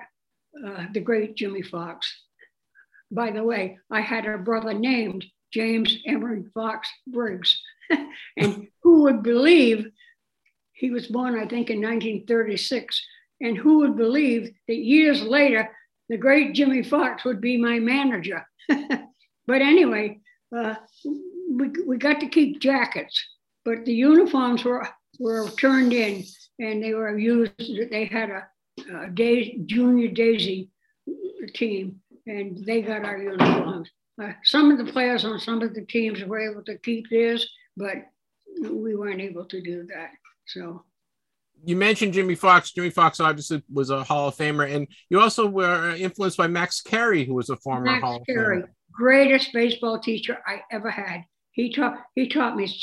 uh, 0.63 0.85
the 0.93 1.01
great 1.01 1.35
Jimmie 1.35 1.63
Foxx. 1.63 2.07
By 3.11 3.31
the 3.31 3.43
way, 3.43 3.79
I 3.91 4.03
had 4.03 4.27
a 4.27 4.37
brother 4.37 4.75
named 4.75 5.25
James 5.55 5.97
Emery 6.07 6.45
Fox 6.53 6.87
Briggs. 7.07 7.59
and 8.37 8.69
who 8.83 9.05
would 9.05 9.23
believe 9.23 9.87
he 10.73 10.91
was 10.91 11.07
born, 11.07 11.37
I 11.37 11.47
think, 11.47 11.71
in 11.71 11.81
1936? 11.81 13.03
And 13.41 13.57
who 13.57 13.79
would 13.79 13.97
believe 13.97 14.53
that 14.69 14.77
years 14.77 15.23
later, 15.23 15.71
the 16.11 16.19
great 16.19 16.55
Jimmie 16.55 16.83
Foxx 16.83 17.25
would 17.25 17.41
be 17.41 17.57
my 17.57 17.79
manager? 17.79 18.47
but 18.69 19.63
anyway, 19.63 20.21
uh, 20.55 20.75
we, 21.51 21.71
we 21.87 21.97
got 21.97 22.21
to 22.21 22.29
keep 22.29 22.61
jackets, 22.61 23.19
but 23.65 23.87
the 23.87 23.95
uniforms 23.95 24.63
were, 24.63 24.87
were 25.19 25.49
turned 25.53 25.95
in 25.95 26.23
and 26.59 26.83
they 26.83 26.95
were 26.95 27.19
used. 27.19 27.53
They 27.59 28.07
had 28.07 28.31
a, 28.31 28.49
a 29.05 29.11
day, 29.11 29.59
junior 29.67 30.09
Daisy 30.09 30.71
team 31.55 32.01
and 32.27 32.65
they 32.65 32.83
got 32.83 33.05
our 33.05 33.19
uniforms. 33.19 33.89
Uh, 34.23 34.33
some 34.45 34.71
of 34.71 34.85
the 34.85 34.93
players 34.93 35.25
on 35.25 35.39
some 35.39 35.63
of 35.63 35.75
the 35.75 35.85
teams 35.85 36.23
were 36.25 36.51
able 36.51 36.63
to 36.65 36.79
keep 36.79 37.09
theirs, 37.11 37.49
but 37.77 37.97
we 38.63 38.97
weren't 38.97 39.21
able 39.21 39.45
to 39.45 39.61
do 39.61 39.87
that. 39.87 40.11
So 40.47 40.85
you 41.65 41.77
mentioned 41.77 42.15
Jimmie 42.15 42.35
Foxx. 42.35 42.73
Jimmie 42.73 42.91
Foxx 42.91 43.21
obviously 43.21 43.63
was 43.71 43.91
a 43.91 44.03
Hall 44.05 44.29
of 44.29 44.37
Famer, 44.37 44.75
and 44.75 44.89
you 45.11 45.21
also 45.21 45.47
were 45.47 45.95
influenced 45.97 46.39
by 46.39 46.47
Max 46.47 46.81
Carey, 46.81 47.25
who 47.25 47.35
was 47.35 47.51
a 47.51 47.57
former 47.57 47.87
Max 47.87 48.03
Hall 48.03 48.23
Carey, 48.27 48.39
of 48.39 48.45
Famer. 48.45 48.61
Max 48.61 48.67
Carey, 48.67 48.75
greatest 48.93 49.53
baseball 49.53 49.99
teacher 50.01 50.39
I 50.47 50.63
ever 50.71 50.91
had. 50.91 51.25
He 51.53 51.73
taught 51.73 51.99
he 52.15 52.29
taught 52.29 52.57
me 52.57 52.75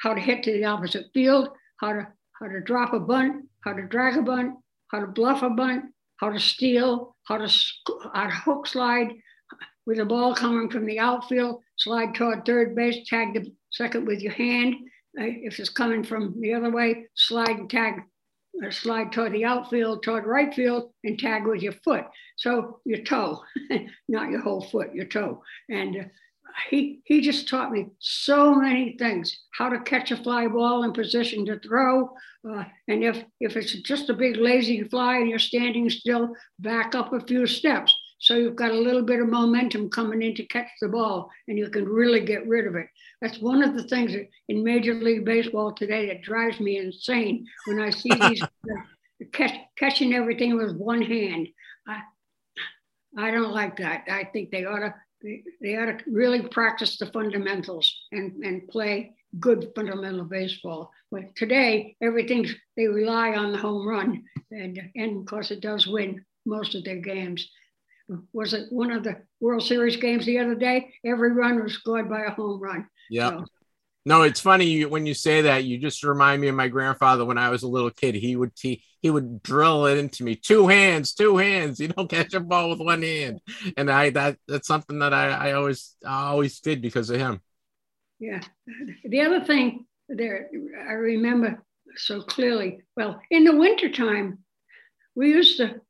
how 0.00 0.14
to 0.14 0.20
hit 0.20 0.42
to 0.44 0.52
the 0.52 0.64
opposite 0.64 1.06
field, 1.12 1.50
how 1.78 1.92
to 1.92 2.08
how 2.40 2.48
to 2.48 2.60
drop 2.60 2.92
a 2.92 3.00
bunt, 3.00 3.46
how 3.64 3.72
to 3.72 3.82
drag 3.82 4.16
a 4.16 4.22
bunt, 4.22 4.54
how 4.88 5.00
to 5.00 5.06
bluff 5.06 5.42
a 5.42 5.50
bunt, 5.50 5.84
how 6.16 6.30
to 6.30 6.38
steal, 6.38 7.16
how 7.24 7.38
to, 7.38 7.52
how 8.14 8.24
to 8.24 8.34
hook 8.34 8.66
slide 8.66 9.12
with 9.86 9.98
a 9.98 10.04
ball 10.04 10.34
coming 10.34 10.68
from 10.68 10.86
the 10.86 10.98
outfield, 10.98 11.62
slide 11.76 12.14
toward 12.14 12.44
third 12.44 12.76
base, 12.76 13.08
tag 13.08 13.34
the 13.34 13.50
second 13.70 14.06
with 14.06 14.20
your 14.20 14.32
hand. 14.32 14.74
Uh, 15.18 15.24
if 15.24 15.58
it's 15.58 15.70
coming 15.70 16.04
from 16.04 16.38
the 16.40 16.52
other 16.52 16.70
way, 16.70 17.06
slide 17.14 17.48
and 17.48 17.70
tag, 17.70 17.94
uh, 18.64 18.70
slide 18.70 19.12
toward 19.12 19.32
the 19.32 19.44
outfield, 19.44 20.02
toward 20.02 20.26
right 20.26 20.52
field, 20.54 20.92
and 21.04 21.18
tag 21.18 21.46
with 21.46 21.62
your 21.62 21.72
foot. 21.84 22.04
So 22.36 22.80
your 22.84 23.02
toe, 23.02 23.42
not 24.08 24.30
your 24.30 24.40
whole 24.40 24.60
foot, 24.60 24.94
your 24.94 25.06
toe. 25.06 25.42
And 25.70 25.96
uh, 25.96 26.04
he 26.70 27.00
he 27.04 27.20
just 27.20 27.48
taught 27.48 27.70
me 27.70 27.86
so 27.98 28.54
many 28.54 28.96
things 28.98 29.44
how 29.52 29.68
to 29.68 29.80
catch 29.80 30.10
a 30.10 30.16
fly 30.16 30.46
ball 30.46 30.82
in 30.82 30.92
position 30.92 31.44
to 31.46 31.58
throw 31.60 32.10
uh, 32.48 32.64
and 32.86 33.02
if 33.02 33.24
if 33.40 33.56
it's 33.56 33.72
just 33.82 34.10
a 34.10 34.14
big 34.14 34.36
lazy 34.36 34.82
fly 34.84 35.16
and 35.16 35.28
you're 35.28 35.38
standing 35.38 35.90
still 35.90 36.34
back 36.58 36.94
up 36.94 37.12
a 37.12 37.20
few 37.20 37.46
steps. 37.46 37.94
So 38.20 38.34
you've 38.34 38.56
got 38.56 38.72
a 38.72 38.78
little 38.78 39.02
bit 39.02 39.20
of 39.20 39.28
momentum 39.28 39.90
coming 39.90 40.22
in 40.22 40.34
to 40.36 40.46
catch 40.46 40.68
the 40.80 40.88
ball 40.88 41.30
and 41.46 41.56
you 41.56 41.70
can 41.70 41.84
really 41.84 42.20
get 42.20 42.48
rid 42.48 42.66
of 42.66 42.74
it. 42.74 42.86
That's 43.20 43.38
one 43.38 43.62
of 43.62 43.76
the 43.76 43.84
things 43.84 44.12
in 44.48 44.64
major 44.64 44.94
league 44.94 45.24
baseball 45.24 45.72
today 45.72 46.06
that 46.06 46.22
drives 46.22 46.58
me 46.58 46.78
insane 46.78 47.46
when 47.66 47.80
i 47.80 47.90
see 47.90 48.10
these 48.10 48.42
catch, 49.32 49.54
catching 49.76 50.14
everything 50.14 50.56
with 50.56 50.76
one 50.76 51.02
hand. 51.02 51.48
I, 51.86 52.00
I 53.16 53.30
don't 53.30 53.52
like 53.52 53.76
that. 53.78 54.04
I 54.10 54.24
think 54.24 54.50
they 54.50 54.64
ought 54.64 54.80
to 54.80 54.94
they, 55.22 55.42
they 55.60 55.76
ought 55.76 55.86
to 55.86 55.98
really 56.10 56.42
practice 56.42 56.96
the 56.98 57.06
fundamentals 57.06 57.92
and, 58.12 58.32
and 58.44 58.68
play 58.68 59.14
good 59.40 59.70
fundamental 59.74 60.24
baseball. 60.24 60.90
But 61.10 61.34
today, 61.36 61.96
everything 62.02 62.46
they 62.76 62.86
rely 62.86 63.34
on 63.34 63.52
the 63.52 63.58
home 63.58 63.86
run, 63.86 64.24
and 64.50 64.80
and 64.94 65.18
of 65.18 65.26
course 65.26 65.50
it 65.50 65.60
does 65.60 65.86
win 65.86 66.24
most 66.46 66.74
of 66.74 66.84
their 66.84 67.00
games. 67.00 67.48
Was 68.32 68.54
it 68.54 68.72
one 68.72 68.90
of 68.90 69.04
the 69.04 69.16
World 69.40 69.62
Series 69.62 69.96
games 69.96 70.24
the 70.24 70.38
other 70.38 70.54
day? 70.54 70.92
Every 71.04 71.32
run 71.32 71.62
was 71.62 71.74
scored 71.74 72.08
by 72.08 72.22
a 72.22 72.30
home 72.30 72.60
run. 72.60 72.86
Yeah. 73.10 73.30
So, 73.30 73.44
no, 74.08 74.22
it's 74.22 74.40
funny 74.40 74.86
when 74.86 75.04
you 75.04 75.12
say 75.12 75.42
that. 75.42 75.64
You 75.64 75.76
just 75.76 76.02
remind 76.02 76.40
me 76.40 76.48
of 76.48 76.54
my 76.54 76.68
grandfather 76.68 77.26
when 77.26 77.36
I 77.36 77.50
was 77.50 77.62
a 77.62 77.68
little 77.68 77.90
kid. 77.90 78.14
He 78.14 78.36
would 78.36 78.52
he, 78.58 78.82
he 79.02 79.10
would 79.10 79.42
drill 79.42 79.84
it 79.84 79.98
into 79.98 80.24
me: 80.24 80.34
two 80.34 80.66
hands, 80.66 81.12
two 81.12 81.36
hands. 81.36 81.78
You 81.78 81.88
don't 81.88 82.08
catch 82.08 82.32
a 82.32 82.40
ball 82.40 82.70
with 82.70 82.80
one 82.80 83.02
hand, 83.02 83.42
and 83.76 83.90
I 83.90 84.08
that 84.10 84.38
that's 84.48 84.66
something 84.66 85.00
that 85.00 85.12
I, 85.12 85.50
I 85.50 85.52
always 85.52 85.94
I 86.06 86.28
always 86.28 86.58
did 86.60 86.80
because 86.80 87.10
of 87.10 87.20
him. 87.20 87.42
Yeah. 88.18 88.40
The 89.04 89.20
other 89.20 89.44
thing 89.44 89.84
there 90.08 90.48
I 90.88 90.92
remember 90.92 91.62
so 91.96 92.22
clearly. 92.22 92.80
Well, 92.96 93.20
in 93.30 93.44
the 93.44 93.56
wintertime, 93.56 94.38
we 95.16 95.34
used 95.34 95.58
to 95.58 95.82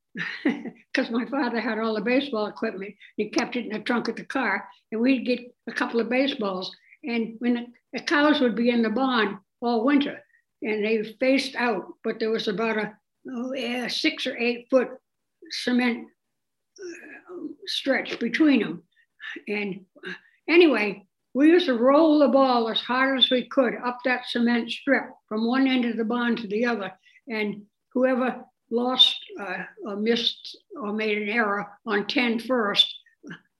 because 0.44 1.12
my 1.12 1.24
father 1.26 1.60
had 1.60 1.78
all 1.78 1.94
the 1.94 2.00
baseball 2.00 2.46
equipment. 2.46 2.96
He 3.16 3.30
kept 3.30 3.54
it 3.54 3.66
in 3.66 3.74
the 3.74 3.78
trunk 3.78 4.08
of 4.08 4.16
the 4.16 4.24
car, 4.24 4.66
and 4.90 5.00
we'd 5.00 5.24
get 5.24 5.54
a 5.68 5.72
couple 5.72 6.00
of 6.00 6.10
baseballs 6.10 6.74
and 7.04 7.36
when 7.38 7.54
the, 7.54 7.66
the 7.92 8.00
cows 8.00 8.40
would 8.40 8.54
be 8.54 8.70
in 8.70 8.82
the 8.82 8.90
barn 8.90 9.38
all 9.60 9.84
winter 9.84 10.22
and 10.62 10.84
they 10.84 11.16
faced 11.20 11.54
out, 11.56 11.84
but 12.02 12.18
there 12.18 12.30
was 12.30 12.48
about 12.48 12.76
a 13.56 13.88
six 13.88 14.26
or 14.26 14.36
eight 14.36 14.66
foot 14.70 14.88
cement 15.50 16.08
uh, 16.80 17.46
stretch 17.66 18.18
between 18.18 18.60
them. 18.60 18.82
And 19.46 19.84
uh, 20.06 20.12
anyway, 20.48 21.06
we 21.34 21.48
used 21.48 21.66
to 21.66 21.74
roll 21.74 22.18
the 22.18 22.28
ball 22.28 22.68
as 22.68 22.80
hard 22.80 23.18
as 23.18 23.30
we 23.30 23.48
could 23.48 23.74
up 23.84 23.98
that 24.04 24.26
cement 24.26 24.70
strip 24.70 25.04
from 25.28 25.46
one 25.46 25.66
end 25.66 25.84
of 25.84 25.96
the 25.96 26.04
barn 26.04 26.36
to 26.36 26.48
the 26.48 26.64
other. 26.66 26.92
And 27.28 27.62
whoever 27.92 28.44
lost 28.70 29.16
uh, 29.40 29.64
or 29.84 29.96
missed 29.96 30.56
or 30.80 30.92
made 30.92 31.18
an 31.18 31.28
error 31.28 31.66
on 31.86 32.06
10 32.06 32.40
first, 32.40 32.92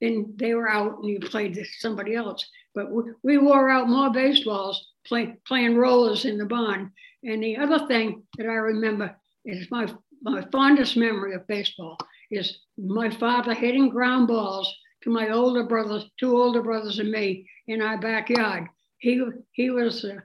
then 0.01 0.33
they 0.35 0.53
were 0.53 0.69
out 0.69 0.97
and 0.97 1.05
you 1.05 1.19
played 1.19 1.59
somebody 1.77 2.15
else. 2.15 2.47
But 2.75 2.87
we, 3.23 3.37
wore 3.37 3.69
out 3.69 3.89
more 3.89 4.11
baseballs 4.11 4.87
play, 5.05 5.35
playing 5.47 5.75
rollers 5.75 6.25
in 6.25 6.37
the 6.37 6.45
barn. 6.45 6.91
And 7.23 7.43
the 7.43 7.57
other 7.57 7.87
thing 7.87 8.23
that 8.37 8.45
I 8.45 8.55
remember 8.55 9.15
is 9.45 9.69
my, 9.71 9.91
my 10.21 10.43
fondest 10.51 10.95
memory 10.95 11.33
of 11.33 11.47
baseball 11.47 11.97
is 12.31 12.59
my 12.77 13.09
father 13.09 13.53
hitting 13.53 13.89
ground 13.89 14.27
balls 14.27 14.73
to 15.03 15.09
my 15.09 15.29
older 15.29 15.63
brothers, 15.63 16.05
two 16.19 16.37
older 16.37 16.61
brothers 16.61 16.99
and 16.99 17.11
me 17.11 17.49
in 17.67 17.81
our 17.81 17.97
backyard. 17.99 18.67
He, 18.99 19.23
he 19.51 19.69
was 19.69 20.05
uh, 20.05 20.17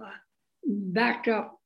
uh, 0.00 0.10
backed 0.64 1.28
up, 1.28 1.58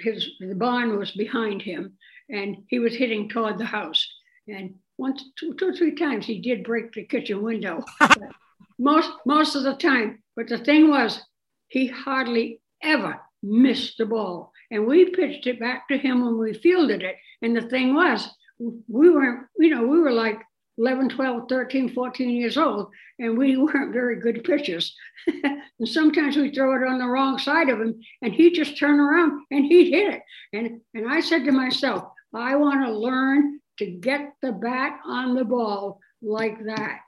his, 0.00 0.28
the 0.40 0.54
barn 0.54 0.98
was 0.98 1.12
behind 1.12 1.62
him, 1.62 1.96
and 2.28 2.56
he 2.68 2.78
was 2.78 2.94
hitting 2.94 3.28
toward 3.28 3.58
the 3.58 3.64
house. 3.64 4.06
And 4.48 4.74
once, 4.98 5.24
two, 5.38 5.54
two 5.54 5.68
or 5.68 5.72
three 5.72 5.94
times, 5.94 6.26
he 6.26 6.40
did 6.40 6.64
break 6.64 6.92
the 6.92 7.04
kitchen 7.04 7.42
window. 7.42 7.84
most 8.80 9.10
most 9.24 9.54
of 9.54 9.62
the 9.62 9.74
time. 9.74 10.22
But 10.34 10.48
the 10.48 10.58
thing 10.58 10.88
was, 10.88 11.22
he 11.68 11.86
hardly 11.86 12.60
ever 12.82 13.20
missed 13.42 13.98
the 13.98 14.06
ball. 14.06 14.52
And 14.70 14.86
we 14.86 15.10
pitched 15.10 15.46
it 15.46 15.60
back 15.60 15.88
to 15.88 15.98
him 15.98 16.24
when 16.24 16.38
we 16.38 16.54
fielded 16.54 17.02
it. 17.02 17.16
And 17.42 17.56
the 17.56 17.68
thing 17.68 17.94
was, 17.94 18.28
we 18.58 19.10
weren't, 19.10 19.46
you 19.58 19.70
know, 19.70 19.86
we 19.86 20.00
were 20.00 20.12
like 20.12 20.40
11, 20.78 21.10
12, 21.10 21.48
13, 21.48 21.92
14 21.94 22.30
years 22.30 22.56
old, 22.56 22.88
and 23.18 23.36
we 23.36 23.56
weren't 23.58 23.92
very 23.92 24.20
good 24.20 24.44
pitchers. 24.44 24.94
and 25.26 25.88
sometimes 25.88 26.36
we 26.36 26.50
throw 26.50 26.74
it 26.74 26.88
on 26.88 26.98
the 26.98 27.06
wrong 27.06 27.38
side 27.38 27.68
of 27.68 27.80
him, 27.80 28.00
and 28.22 28.32
he'd 28.32 28.54
just 28.54 28.78
turn 28.78 28.98
around 28.98 29.42
and 29.50 29.64
he'd 29.64 29.90
hit 29.90 30.14
it. 30.14 30.22
And, 30.52 30.80
and 30.94 31.10
I 31.10 31.20
said 31.20 31.44
to 31.44 31.52
myself, 31.52 32.04
I 32.34 32.56
want 32.56 32.84
to 32.84 32.92
learn 32.92 33.60
to 33.78 33.86
get 33.86 34.32
the 34.42 34.52
bat 34.52 35.00
on 35.04 35.34
the 35.34 35.44
ball 35.44 36.00
like 36.22 36.64
that. 36.64 37.00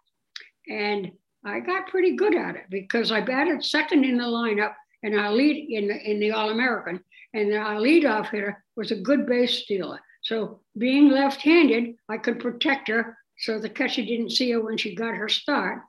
And 0.68 1.12
I 1.44 1.60
got 1.60 1.88
pretty 1.88 2.14
good 2.16 2.34
at 2.34 2.56
it 2.56 2.64
because 2.70 3.10
I 3.10 3.20
batted 3.20 3.64
second 3.64 4.04
in 4.04 4.16
the 4.16 4.24
lineup 4.24 4.74
and 5.02 5.18
our 5.18 5.32
lead 5.32 5.68
in 5.70 5.88
the, 5.88 6.10
in 6.10 6.20
the 6.20 6.30
All 6.30 6.50
American, 6.50 7.02
and 7.34 7.52
our 7.54 7.80
leadoff 7.80 8.30
hitter 8.30 8.62
was 8.76 8.92
a 8.92 9.00
good 9.00 9.26
base 9.26 9.62
stealer. 9.64 9.98
So 10.22 10.60
being 10.78 11.08
left-handed, 11.10 11.96
I 12.08 12.18
could 12.18 12.38
protect 12.38 12.88
her 12.88 13.18
so 13.38 13.58
the 13.58 13.68
catcher 13.68 14.02
didn't 14.02 14.30
see 14.30 14.52
her 14.52 14.60
when 14.60 14.76
she 14.76 14.94
got 14.94 15.14
her 15.16 15.28
start. 15.28 15.80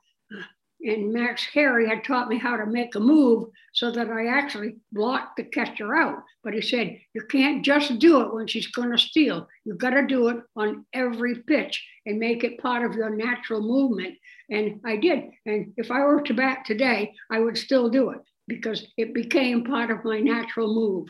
And 0.84 1.14
Max 1.14 1.48
Carey 1.48 1.88
had 1.88 2.04
taught 2.04 2.28
me 2.28 2.38
how 2.38 2.58
to 2.58 2.66
make 2.66 2.96
a 2.96 3.00
move 3.00 3.48
so 3.74 3.90
that 3.92 4.10
I 4.10 4.28
actually 4.28 4.76
blocked 4.92 5.38
the 5.38 5.44
catcher 5.44 5.96
out. 5.96 6.18
But 6.44 6.54
he 6.54 6.62
said, 6.62 7.00
you 7.14 7.24
can't 7.30 7.64
just 7.64 8.00
do 8.00 8.22
it 8.22 8.34
when 8.34 8.48
she's 8.48 8.68
going 8.68 8.92
to 8.92 8.98
steal. 8.98 9.48
You've 9.64 9.78
got 9.78 9.92
to 9.92 10.06
do 10.06 10.28
it 10.28 10.38
on 10.58 10.86
every 10.94 11.36
pitch 11.44 11.82
and 12.06 12.20
make 12.20 12.44
it 12.44 12.60
part 12.60 12.84
of 12.86 12.96
your 12.96 13.10
natural 13.10 13.62
movement. 13.62 14.16
And 14.50 14.82
I 14.86 14.98
did. 14.98 15.30
And 15.46 15.74
if 15.78 15.90
I 15.90 16.02
were 16.02 16.22
to 16.22 16.34
bat 16.34 16.66
today, 16.66 17.14
I 17.32 17.40
would 17.40 17.58
still 17.58 17.90
do 17.90 18.10
it 18.10 18.20
because 18.48 18.86
it 18.98 19.14
became 19.14 19.64
part 19.64 19.90
of 19.90 20.04
my 20.04 20.20
natural 20.20 20.74
move. 20.74 21.08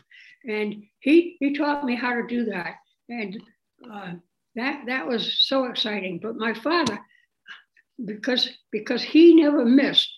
And 0.48 0.84
he, 1.00 1.36
he 1.40 1.56
taught 1.56 1.84
me 1.84 1.96
how 1.96 2.14
to 2.14 2.26
do 2.28 2.44
that. 2.44 2.76
And 3.08 3.42
uh, 3.92 4.12
that, 4.54 4.84
that 4.86 5.06
was 5.06 5.36
so 5.40 5.64
exciting. 5.64 6.20
But 6.22 6.36
my 6.36 6.54
father, 6.54 6.98
because 8.04 8.48
because 8.70 9.02
he 9.02 9.34
never 9.34 9.64
missed. 9.64 10.10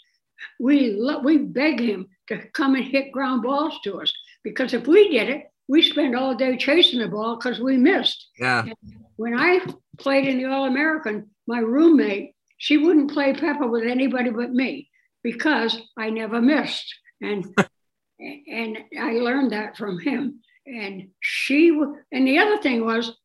We 0.60 1.00
we 1.22 1.38
beg 1.38 1.80
him 1.80 2.08
to 2.28 2.38
come 2.52 2.74
and 2.74 2.84
hit 2.84 3.12
ground 3.12 3.42
balls 3.42 3.78
to 3.84 4.00
us 4.00 4.12
because 4.44 4.74
if 4.74 4.86
we 4.86 5.10
did 5.10 5.28
it, 5.28 5.44
we 5.68 5.82
spend 5.82 6.16
all 6.16 6.34
day 6.34 6.56
chasing 6.56 7.00
the 7.00 7.08
ball 7.08 7.36
because 7.36 7.60
we 7.60 7.76
missed. 7.76 8.28
Yeah. 8.38 8.62
And 8.62 8.74
when 9.16 9.38
I 9.38 9.60
played 9.98 10.26
in 10.28 10.38
the 10.38 10.46
All 10.46 10.66
American, 10.66 11.30
my 11.46 11.58
roommate 11.58 12.34
she 12.58 12.78
wouldn't 12.78 13.12
play 13.12 13.34
pepper 13.34 13.66
with 13.66 13.84
anybody 13.84 14.30
but 14.30 14.52
me 14.52 14.88
because 15.22 15.78
I 15.96 16.10
never 16.10 16.40
missed, 16.40 16.94
and 17.20 17.44
and 18.18 18.78
I 18.98 19.12
learned 19.12 19.52
that 19.52 19.76
from 19.76 19.98
him. 19.98 20.40
And 20.66 21.08
she 21.20 21.68
and 22.12 22.26
the 22.26 22.38
other 22.38 22.58
thing 22.58 22.84
was 22.84 23.16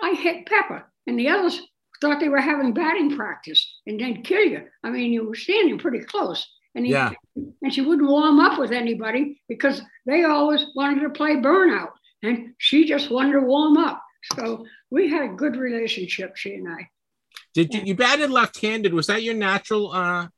I 0.00 0.14
hit 0.14 0.46
pepper, 0.46 0.90
and 1.06 1.18
the 1.18 1.28
others 1.28 1.60
thought 2.00 2.20
they 2.20 2.28
were 2.28 2.40
having 2.40 2.72
batting 2.72 3.16
practice 3.16 3.80
and 3.86 4.00
then 4.00 4.22
kill 4.22 4.42
you. 4.42 4.62
I 4.82 4.90
mean, 4.90 5.12
you 5.12 5.26
were 5.26 5.34
standing 5.34 5.78
pretty 5.78 6.00
close. 6.00 6.46
And, 6.74 6.86
he, 6.86 6.92
yeah. 6.92 7.10
and 7.34 7.74
she 7.74 7.80
wouldn't 7.80 8.08
warm 8.08 8.38
up 8.38 8.58
with 8.58 8.70
anybody 8.70 9.40
because 9.48 9.82
they 10.06 10.24
always 10.24 10.66
wanted 10.74 11.00
to 11.02 11.10
play 11.10 11.36
burnout. 11.36 11.90
And 12.22 12.54
she 12.58 12.86
just 12.86 13.10
wanted 13.10 13.32
to 13.32 13.40
warm 13.40 13.76
up. 13.76 14.02
So 14.36 14.64
we 14.90 15.08
had 15.08 15.22
a 15.22 15.34
good 15.34 15.56
relationship, 15.56 16.36
she 16.36 16.54
and 16.54 16.68
I. 16.68 16.88
Did 17.54 17.74
you, 17.74 17.80
you 17.84 17.94
batted 17.94 18.30
left-handed? 18.30 18.94
Was 18.94 19.08
that 19.08 19.22
your 19.22 19.34
natural? 19.34 19.90
Uh, 19.90 20.28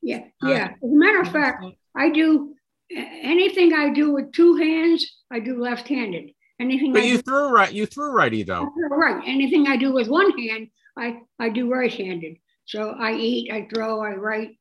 yeah, 0.00 0.24
uh, 0.42 0.48
yeah. 0.48 0.68
As 0.82 0.90
a 0.90 0.94
matter 0.94 1.20
of 1.20 1.28
fact, 1.28 1.64
I 1.96 2.10
do 2.10 2.54
anything 2.90 3.74
I 3.74 3.90
do 3.90 4.12
with 4.12 4.32
two 4.32 4.56
hands, 4.56 5.06
I 5.30 5.40
do 5.40 5.60
left-handed. 5.60 6.30
Anything. 6.60 6.92
But 6.92 7.02
I 7.02 7.06
you 7.06 7.16
do, 7.16 7.22
threw 7.22 7.48
right. 7.48 7.72
You 7.72 7.84
threw 7.84 8.12
righty 8.12 8.44
though. 8.44 8.68
Right. 8.88 9.22
Anything 9.26 9.66
I 9.66 9.76
do 9.76 9.92
with 9.92 10.06
one 10.06 10.38
hand, 10.38 10.68
I, 10.96 11.20
I 11.38 11.48
do 11.48 11.70
right-handed. 11.72 12.36
So 12.66 12.90
I 12.90 13.12
eat, 13.14 13.52
I 13.52 13.68
throw, 13.72 14.02
I 14.02 14.12
write, 14.14 14.58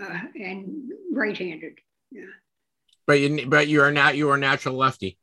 uh, 0.00 0.18
and 0.34 0.90
right-handed. 1.12 1.74
Yeah. 2.10 2.24
But 3.06 3.20
you 3.20 3.46
but 3.46 3.68
you 3.68 3.80
are 3.82 3.90
not 3.90 4.16
you 4.16 4.28
are 4.30 4.34
a 4.34 4.38
natural 4.38 4.76
lefty. 4.76 5.18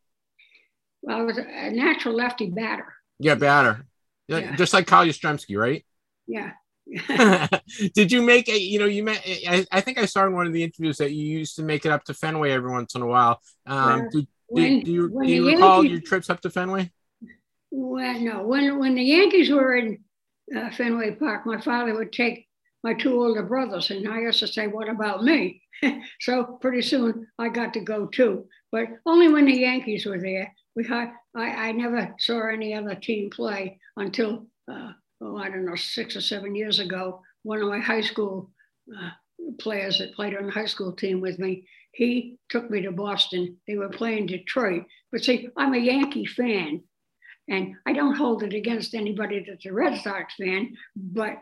Well, 1.02 1.18
I 1.18 1.22
was 1.22 1.38
a 1.38 1.70
natural 1.72 2.16
lefty 2.16 2.50
batter. 2.50 2.92
Yeah, 3.20 3.36
batter. 3.36 3.86
Yeah. 4.28 4.56
Just 4.56 4.74
like 4.74 4.88
Carl 4.88 5.06
Yastrzemski, 5.06 5.58
right? 5.58 5.86
Yeah. 6.28 6.54
Did 7.94 8.12
you 8.12 8.24
make 8.24 8.50
a 8.50 8.58
you 8.60 8.80
know 8.80 8.86
you 8.86 9.04
met 9.04 9.22
I, 9.26 9.66
I 9.72 9.82
think 9.82 10.00
I 10.00 10.06
saw 10.06 10.26
in 10.26 10.34
one 10.34 10.48
of 10.48 10.54
the 10.54 10.64
interviews 10.64 10.98
that 10.98 11.12
you 11.12 11.26
used 11.26 11.56
to 11.58 11.64
make 11.64 11.86
it 11.86 11.92
up 11.92 12.04
to 12.06 12.14
Fenway 12.14 12.52
every 12.52 12.72
once 12.72 12.96
in 12.96 13.02
a 13.04 13.08
while. 13.08 13.40
Um, 13.68 14.00
Well, 14.02 14.10
did, 14.12 14.28
when- 14.48 14.80
do, 14.80 14.86
do 14.86 14.92
you, 14.92 15.10
do 15.10 15.32
you 15.32 15.48
recall 15.48 15.84
Yankees- 15.84 15.92
your 15.92 16.02
trips 16.02 16.30
up 16.30 16.42
to 16.42 16.50
Fenway? 16.50 16.92
Well, 17.70 18.20
no. 18.20 18.48
When 18.48 18.80
when 18.80 18.96
the 18.96 19.04
Yankees 19.04 19.50
were 19.52 19.76
in 19.76 20.05
uh, 20.56 20.70
Fenway 20.72 21.12
Park, 21.16 21.46
my 21.46 21.60
father 21.62 21.96
would 21.96 22.12
take 22.12 22.48
my 22.84 22.94
two 22.94 23.24
older 23.24 23.44
brothers, 23.44 23.90
and 23.90 24.08
I 24.08 24.22
used 24.22 24.40
to 24.40 24.48
say, 24.48 24.68
"What 24.68 24.90
about 24.90 25.24
me?" 25.24 25.62
so 26.22 26.44
pretty 26.62 26.82
soon 26.82 27.28
I 27.40 27.50
got 27.50 27.74
to 27.74 27.80
go 27.80 28.06
too, 28.06 28.48
but 28.72 28.88
only 29.06 29.28
when 29.28 29.46
the 29.46 29.54
Yankees 29.54 30.06
were 30.06 30.20
there. 30.20 30.54
We 30.76 30.88
I, 30.90 31.12
I 31.36 31.72
never 31.72 32.14
saw 32.20 32.48
any 32.48 32.74
other 32.74 32.96
team 32.96 33.30
play 33.30 33.80
until 33.98 34.48
uh, 34.72 34.92
oh 35.22 35.38
I 35.38 35.50
don't 35.50 35.66
know 35.66 35.76
six 35.76 36.16
or 36.16 36.22
seven 36.22 36.54
years 36.54 36.80
ago. 36.80 37.22
One 37.44 37.62
of 37.62 37.68
my 37.68 37.80
high 37.80 38.02
school 38.02 38.52
uh, 38.96 39.12
players 39.60 40.00
that 40.00 40.14
played 40.14 40.36
on 40.36 40.46
the 40.46 40.52
high 40.52 40.66
school 40.66 40.94
team 40.94 41.22
with 41.22 41.40
me, 41.40 41.68
he 41.92 42.38
took 42.50 42.70
me 42.70 42.82
to 42.82 42.92
Boston. 42.92 43.58
They 43.68 43.78
were 43.78 43.90
playing 43.90 44.28
Detroit, 44.28 44.84
but 45.12 45.24
see, 45.24 45.50
I'm 45.58 45.74
a 45.74 45.78
Yankee 45.78 46.26
fan. 46.26 46.84
And 47.48 47.76
I 47.86 47.94
don't 47.94 48.16
hold 48.16 48.44
it 48.44 48.54
against 48.54 48.96
anybody 48.96 49.46
that's 49.48 49.66
a 49.66 49.74
Red 49.74 50.02
Sox 50.02 50.34
fan, 50.36 50.76
but 50.96 51.38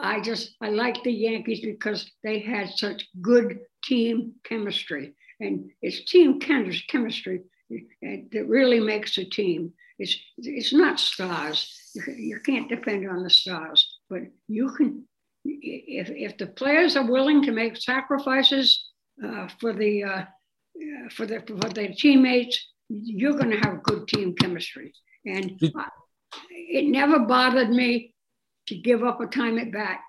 I 0.00 0.20
just 0.20 0.54
I 0.60 0.70
like 0.70 1.02
the 1.02 1.12
Yankees 1.12 1.60
because 1.60 2.10
they 2.22 2.38
had 2.40 2.70
such 2.70 3.06
good 3.20 3.60
team 3.84 4.34
chemistry, 4.44 5.14
and 5.40 5.70
it's 5.82 6.04
team 6.04 6.40
chemistry 6.40 7.42
that 7.70 8.46
really 8.46 8.80
makes 8.80 9.18
a 9.18 9.24
team. 9.24 9.72
It's 9.98 10.16
it's 10.38 10.72
not 10.72 11.00
stars. 11.00 11.72
You, 11.94 12.38
can't 12.40 12.68
depend 12.68 13.08
on 13.08 13.22
the 13.22 13.30
stars, 13.30 13.98
but 14.10 14.22
you 14.48 14.70
can. 14.76 15.04
If 15.44 16.10
if 16.10 16.36
the 16.36 16.48
players 16.48 16.96
are 16.96 17.10
willing 17.10 17.42
to 17.42 17.52
make 17.52 17.76
sacrifices 17.76 18.90
uh, 19.24 19.48
for 19.60 19.72
the 19.72 20.04
uh, 20.04 20.24
for 21.10 21.26
the 21.26 21.42
for 21.46 21.70
their 21.70 21.92
teammates, 21.96 22.58
you're 22.88 23.38
going 23.38 23.50
to 23.50 23.68
have 23.68 23.82
good 23.82 24.06
team 24.08 24.34
chemistry. 24.34 24.92
And 25.26 25.58
it 26.50 26.86
never 26.86 27.20
bothered 27.20 27.70
me 27.70 28.14
to 28.68 28.76
give 28.76 29.02
up 29.02 29.20
a 29.20 29.26
time 29.26 29.58
at 29.58 29.72
bat 29.72 30.00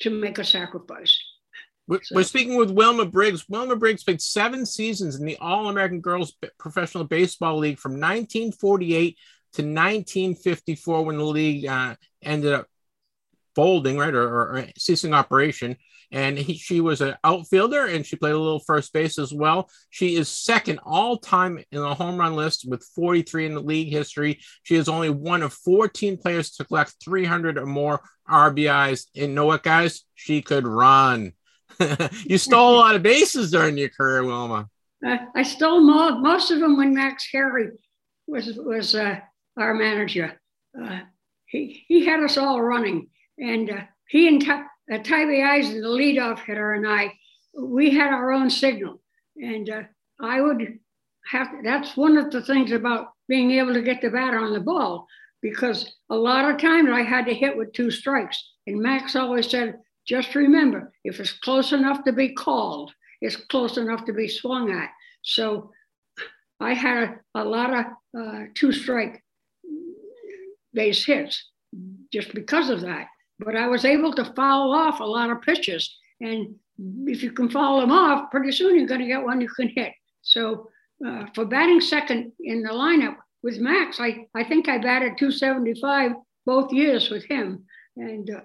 to 0.00 0.10
make 0.10 0.38
a 0.38 0.44
sacrifice. 0.44 1.18
We're, 1.86 2.02
So- 2.02 2.14
we're 2.14 2.22
speaking 2.22 2.56
with 2.56 2.70
Wilma 2.70 3.04
Briggs. 3.06 3.48
Wilma 3.48 3.76
Briggs 3.76 4.04
played 4.04 4.22
seven 4.22 4.64
seasons 4.64 5.16
in 5.18 5.26
the 5.26 5.36
All 5.38 5.68
American 5.68 6.00
Girls 6.00 6.34
Professional 6.58 7.04
Baseball 7.04 7.58
League 7.58 7.78
from 7.78 7.92
1948 7.92 9.18
to 9.54 9.62
1954 9.62 11.04
when 11.04 11.18
the 11.18 11.24
league 11.24 11.66
uh, 11.66 11.96
ended 12.22 12.52
up 12.52 12.68
folding, 13.60 13.98
right, 13.98 14.14
or, 14.14 14.26
or, 14.26 14.64
ceasing 14.78 15.12
operation. 15.12 15.76
And 16.10 16.38
he, 16.38 16.54
she 16.54 16.80
was 16.80 17.02
an 17.02 17.14
outfielder 17.22 17.84
and 17.84 18.06
she 18.06 18.16
played 18.16 18.32
a 18.32 18.38
little 18.38 18.58
first 18.58 18.90
base 18.90 19.18
as 19.18 19.34
well. 19.34 19.68
She 19.90 20.16
is 20.16 20.30
second 20.30 20.80
all 20.82 21.18
time 21.18 21.62
in 21.70 21.80
the 21.80 21.94
home 21.94 22.16
run 22.16 22.36
list 22.36 22.66
with 22.66 22.82
43 22.96 23.46
in 23.46 23.54
the 23.54 23.60
league 23.60 23.92
history. 23.92 24.40
She 24.62 24.76
is 24.76 24.88
only 24.88 25.10
one 25.10 25.42
of 25.42 25.52
14 25.52 26.16
players 26.16 26.52
to 26.52 26.64
collect 26.64 26.94
300 27.04 27.58
or 27.58 27.66
more 27.66 28.00
RBIs. 28.28 29.08
And 29.14 29.34
know 29.34 29.44
what, 29.44 29.62
guys? 29.62 30.04
She 30.14 30.40
could 30.40 30.66
run. 30.66 31.32
you 32.24 32.38
stole 32.38 32.76
a 32.76 32.80
lot 32.80 32.96
of 32.96 33.02
bases 33.02 33.50
during 33.50 33.76
your 33.76 33.90
career, 33.90 34.24
Wilma. 34.24 34.70
Uh, 35.06 35.18
I 35.36 35.42
stole 35.42 35.80
mo- 35.80 36.18
most 36.18 36.50
of 36.50 36.60
them 36.60 36.78
when 36.78 36.94
Max 36.94 37.28
Carey 37.28 37.68
was 38.26 38.56
was 38.56 38.94
uh, 38.94 39.20
our 39.58 39.74
manager. 39.74 40.40
Uh, 40.80 41.00
he 41.50 41.84
he 41.88 42.06
had 42.06 42.20
us 42.20 42.38
all 42.38 42.62
running, 42.62 43.08
and 43.40 43.70
uh, 43.70 43.80
he 44.08 44.28
and 44.28 44.44
Ty- 44.44 44.64
uh, 44.92 44.98
Tiby 44.98 45.44
Eisen, 45.44 45.80
the 45.80 45.88
leadoff 45.88 46.40
hitter, 46.40 46.74
and 46.74 46.86
I, 46.86 47.12
we 47.58 47.90
had 47.90 48.12
our 48.12 48.32
own 48.32 48.50
signal, 48.50 49.00
and 49.36 49.68
uh, 49.68 49.82
I 50.20 50.40
would 50.40 50.78
have. 51.30 51.48
That's 51.64 51.96
one 51.96 52.16
of 52.16 52.30
the 52.30 52.42
things 52.42 52.72
about 52.72 53.08
being 53.28 53.52
able 53.52 53.74
to 53.74 53.82
get 53.82 54.00
the 54.00 54.10
bat 54.10 54.34
on 54.34 54.52
the 54.52 54.60
ball, 54.60 55.06
because 55.42 55.96
a 56.10 56.16
lot 56.16 56.50
of 56.50 56.60
times 56.60 56.90
I 56.92 57.02
had 57.02 57.26
to 57.26 57.34
hit 57.34 57.56
with 57.56 57.72
two 57.72 57.90
strikes, 57.90 58.42
and 58.66 58.80
Max 58.80 59.16
always 59.16 59.48
said, 59.48 59.78
"Just 60.06 60.34
remember, 60.34 60.92
if 61.04 61.18
it's 61.18 61.32
close 61.32 61.72
enough 61.72 62.04
to 62.04 62.12
be 62.12 62.34
called." 62.34 62.92
it's 63.20 63.36
close 63.36 63.76
enough 63.76 64.04
to 64.06 64.12
be 64.12 64.28
swung 64.28 64.70
at. 64.70 64.90
So 65.22 65.70
I 66.58 66.74
had 66.74 67.02
a, 67.34 67.40
a 67.42 67.44
lot 67.44 67.72
of 67.74 67.84
uh, 68.18 68.44
two 68.54 68.72
strike 68.72 69.22
base 70.72 71.04
hits 71.04 71.50
just 72.12 72.34
because 72.34 72.70
of 72.70 72.80
that. 72.82 73.06
But 73.44 73.56
I 73.56 73.66
was 73.66 73.84
able 73.84 74.12
to 74.14 74.32
foul 74.36 74.72
off 74.72 75.00
a 75.00 75.04
lot 75.04 75.30
of 75.30 75.42
pitches. 75.42 75.98
And 76.20 76.54
if 77.06 77.22
you 77.22 77.32
can 77.32 77.48
foul 77.48 77.80
them 77.80 77.90
off, 77.90 78.30
pretty 78.30 78.52
soon 78.52 78.76
you're 78.76 78.88
going 78.88 79.00
to 79.00 79.06
get 79.06 79.24
one 79.24 79.40
you 79.40 79.48
can 79.48 79.68
hit. 79.68 79.92
So 80.22 80.68
uh, 81.06 81.26
for 81.34 81.46
batting 81.46 81.80
second 81.80 82.32
in 82.40 82.62
the 82.62 82.70
lineup 82.70 83.16
with 83.42 83.58
Max, 83.58 83.98
I, 84.00 84.26
I 84.34 84.44
think 84.44 84.68
I 84.68 84.78
batted 84.78 85.18
275 85.18 86.12
both 86.44 86.72
years 86.72 87.10
with 87.10 87.24
him. 87.24 87.64
And 87.96 88.30
uh, 88.30 88.40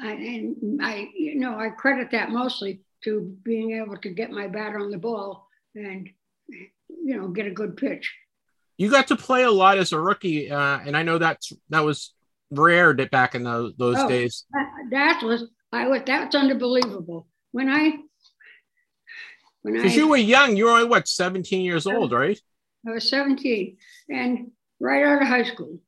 I, 0.00 0.12
and 0.12 0.80
I, 0.82 1.08
you 1.14 1.38
know, 1.38 1.58
I 1.58 1.68
credit 1.70 2.10
that 2.12 2.30
mostly 2.30 2.80
to 3.04 3.36
being 3.42 3.72
able 3.72 3.96
to 3.98 4.08
get 4.08 4.30
my 4.30 4.46
bat 4.46 4.74
on 4.74 4.90
the 4.90 4.98
ball 4.98 5.48
and, 5.74 6.08
you 6.48 7.16
know, 7.16 7.28
get 7.28 7.46
a 7.46 7.50
good 7.50 7.76
pitch. 7.76 8.12
You 8.78 8.90
got 8.90 9.08
to 9.08 9.16
play 9.16 9.42
a 9.42 9.50
lot 9.50 9.78
as 9.78 9.92
a 9.92 10.00
rookie, 10.00 10.50
uh, 10.50 10.80
and 10.84 10.96
I 10.96 11.02
know 11.02 11.18
that's 11.18 11.52
that 11.68 11.80
was 11.80 12.14
rare 12.52 12.92
that 12.94 13.10
back 13.10 13.34
in 13.34 13.42
those 13.44 13.74
those 13.76 13.96
Oh. 13.98 14.08
days. 14.08 14.44
That, 14.90 15.22
was 15.22 15.44
I 15.72 15.88
was 15.88 16.02
that's 16.06 16.34
unbelievable. 16.34 17.26
When 17.52 17.68
I 17.68 17.98
when 19.62 19.74
I 19.76 19.82
Because 19.82 19.96
you 19.96 20.08
were 20.08 20.16
young, 20.16 20.56
you 20.56 20.66
were 20.66 20.72
only 20.72 20.88
what 20.88 21.08
17 21.08 21.62
years 21.62 21.86
old, 21.86 22.12
right? 22.12 22.40
I 22.86 22.90
was 22.90 23.08
17 23.08 23.76
and 24.08 24.50
right 24.80 25.04
out 25.04 25.22
of 25.22 25.28
high 25.28 25.44
school. 25.44 25.78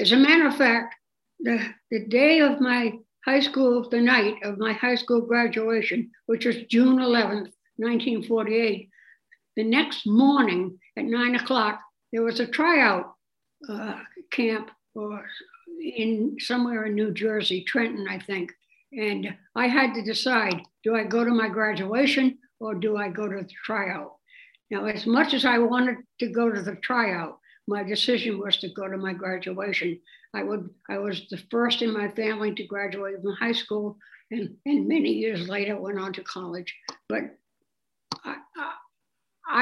As 0.00 0.12
a 0.12 0.16
matter 0.16 0.48
of 0.48 0.56
fact, 0.56 0.96
the, 1.40 1.60
the 1.90 2.06
day 2.06 2.40
of 2.40 2.60
my 2.60 2.92
high 3.24 3.40
school, 3.40 3.88
the 3.88 4.00
night 4.00 4.34
of 4.42 4.58
my 4.58 4.72
high 4.72 4.96
school 4.96 5.20
graduation, 5.20 6.10
which 6.26 6.44
was 6.44 6.56
June 6.64 6.98
11th, 6.98 7.52
1948, 7.76 8.88
the 9.56 9.64
next 9.64 10.06
morning 10.06 10.78
at 10.96 11.04
nine 11.04 11.36
o'clock, 11.36 11.80
there 12.12 12.22
was 12.22 12.40
a 12.40 12.46
tryout 12.46 13.14
uh, 13.68 13.98
camp 14.30 14.70
or 14.94 15.24
in 15.82 16.36
somewhere 16.38 16.84
in 16.84 16.94
New 16.94 17.12
Jersey, 17.12 17.64
Trenton, 17.64 18.06
I 18.08 18.18
think. 18.18 18.52
And 18.92 19.34
I 19.54 19.68
had 19.68 19.94
to 19.94 20.04
decide 20.04 20.62
do 20.84 20.94
I 20.94 21.04
go 21.04 21.24
to 21.24 21.30
my 21.30 21.48
graduation 21.48 22.38
or 22.60 22.74
do 22.74 22.96
I 22.96 23.08
go 23.08 23.28
to 23.28 23.42
the 23.42 23.48
tryout? 23.64 24.16
Now, 24.70 24.86
as 24.86 25.06
much 25.06 25.34
as 25.34 25.44
I 25.44 25.58
wanted 25.58 25.98
to 26.20 26.28
go 26.28 26.50
to 26.50 26.62
the 26.62 26.76
tryout, 26.76 27.38
my 27.68 27.82
decision 27.82 28.38
was 28.38 28.56
to 28.58 28.68
go 28.68 28.88
to 28.88 28.96
my 28.96 29.12
graduation. 29.12 30.00
I 30.34 30.42
would 30.42 30.70
I 30.88 30.98
was 30.98 31.26
the 31.30 31.40
first 31.50 31.82
in 31.82 31.92
my 31.92 32.08
family 32.08 32.54
to 32.54 32.66
graduate 32.66 33.20
from 33.22 33.32
high 33.34 33.52
school, 33.52 33.98
and, 34.30 34.56
and 34.66 34.88
many 34.88 35.12
years 35.12 35.48
later 35.48 35.80
went 35.80 35.98
on 35.98 36.12
to 36.14 36.22
college. 36.22 36.74
But 37.08 37.36
I, 38.24 38.36
I, 38.56 38.72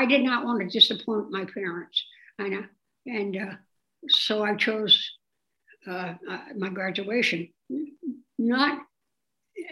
I 0.02 0.06
did 0.06 0.22
not 0.22 0.44
want 0.44 0.60
to 0.60 0.68
disappoint 0.68 1.30
my 1.30 1.44
parents, 1.44 2.02
and 2.38 2.68
and 3.06 3.36
uh, 3.36 3.54
so 4.08 4.44
I 4.44 4.54
chose 4.54 5.10
uh, 5.86 6.14
uh, 6.28 6.38
my 6.56 6.68
graduation, 6.68 7.48
not 8.38 8.82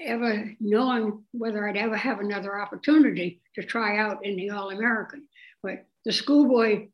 ever 0.05 0.55
knowing 0.61 1.25
whether 1.33 1.69
I'd 1.69 1.77
ever 1.77 1.97
have 1.97 2.21
another 2.21 2.61
opportunity 2.61 3.41
to 3.55 3.63
try 3.63 3.99
out 3.99 4.25
in 4.25 4.37
the 4.37 4.51
All 4.51 4.71
American. 4.71 5.27
But 5.63 5.87
the 6.05 6.13
schoolboy 6.13 6.89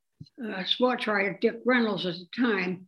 uh, 0.44 0.64
sports 0.64 1.06
writer, 1.06 1.38
Dick 1.40 1.60
Reynolds, 1.64 2.06
at 2.06 2.14
the 2.14 2.28
time, 2.36 2.86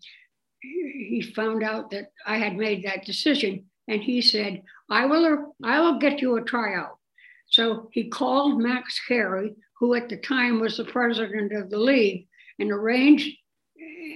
he 0.60 1.06
he 1.08 1.22
found 1.22 1.62
out 1.62 1.90
that 1.90 2.10
I 2.26 2.38
had 2.38 2.56
made 2.56 2.84
that 2.84 3.04
decision, 3.04 3.66
and 3.88 4.02
he 4.02 4.20
said, 4.20 4.62
"I 4.90 5.06
will, 5.06 5.54
I 5.62 5.80
will 5.80 5.98
get 5.98 6.20
you 6.20 6.36
a 6.36 6.42
tryout." 6.42 6.98
So 7.48 7.88
he 7.92 8.08
called 8.08 8.60
Max 8.60 9.00
Carey, 9.06 9.54
who 9.78 9.94
at 9.94 10.08
the 10.08 10.16
time 10.16 10.60
was 10.60 10.76
the 10.76 10.84
president 10.84 11.52
of 11.52 11.70
the 11.70 11.78
league, 11.78 12.26
and 12.58 12.72
arranged 12.72 13.36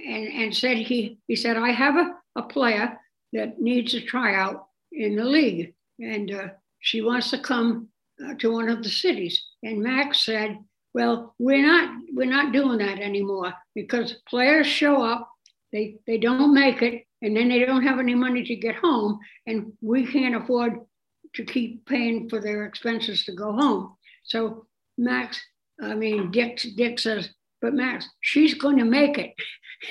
and, 0.05 0.27
and 0.27 0.55
said 0.55 0.77
he 0.77 1.17
he 1.27 1.35
said, 1.35 1.57
"I 1.57 1.71
have 1.71 1.95
a, 1.95 2.15
a 2.35 2.43
player 2.43 2.97
that 3.33 3.61
needs 3.61 3.93
a 3.93 4.01
tryout 4.01 4.65
in 4.91 5.15
the 5.15 5.25
league, 5.25 5.73
and 5.99 6.31
uh, 6.31 6.47
she 6.79 7.01
wants 7.01 7.29
to 7.31 7.39
come 7.39 7.89
uh, 8.23 8.33
to 8.35 8.51
one 8.51 8.69
of 8.69 8.83
the 8.83 8.89
cities." 8.89 9.43
And 9.63 9.81
Max 9.81 10.25
said, 10.25 10.57
"Well, 10.93 11.35
we're 11.39 11.65
not 11.65 11.95
we're 12.13 12.25
not 12.25 12.53
doing 12.53 12.79
that 12.79 12.99
anymore 12.99 13.53
because 13.75 14.21
players 14.27 14.67
show 14.67 15.03
up, 15.03 15.29
they 15.71 15.97
they 16.07 16.17
don't 16.17 16.53
make 16.53 16.81
it, 16.81 17.05
and 17.21 17.35
then 17.35 17.49
they 17.49 17.59
don't 17.65 17.83
have 17.83 17.99
any 17.99 18.15
money 18.15 18.43
to 18.43 18.55
get 18.55 18.75
home, 18.75 19.19
and 19.47 19.73
we 19.81 20.05
can't 20.05 20.35
afford 20.35 20.79
to 21.35 21.45
keep 21.45 21.85
paying 21.85 22.29
for 22.29 22.41
their 22.41 22.65
expenses 22.65 23.23
to 23.25 23.33
go 23.33 23.53
home." 23.53 23.95
So 24.23 24.67
Max, 24.97 25.39
I 25.81 25.95
mean 25.95 26.31
Dick 26.31 26.59
Dick 26.75 26.99
says, 26.99 27.29
"But 27.61 27.73
Max, 27.73 28.07
she's 28.19 28.55
going 28.55 28.77
to 28.77 28.85
make 28.85 29.17
it," 29.17 29.33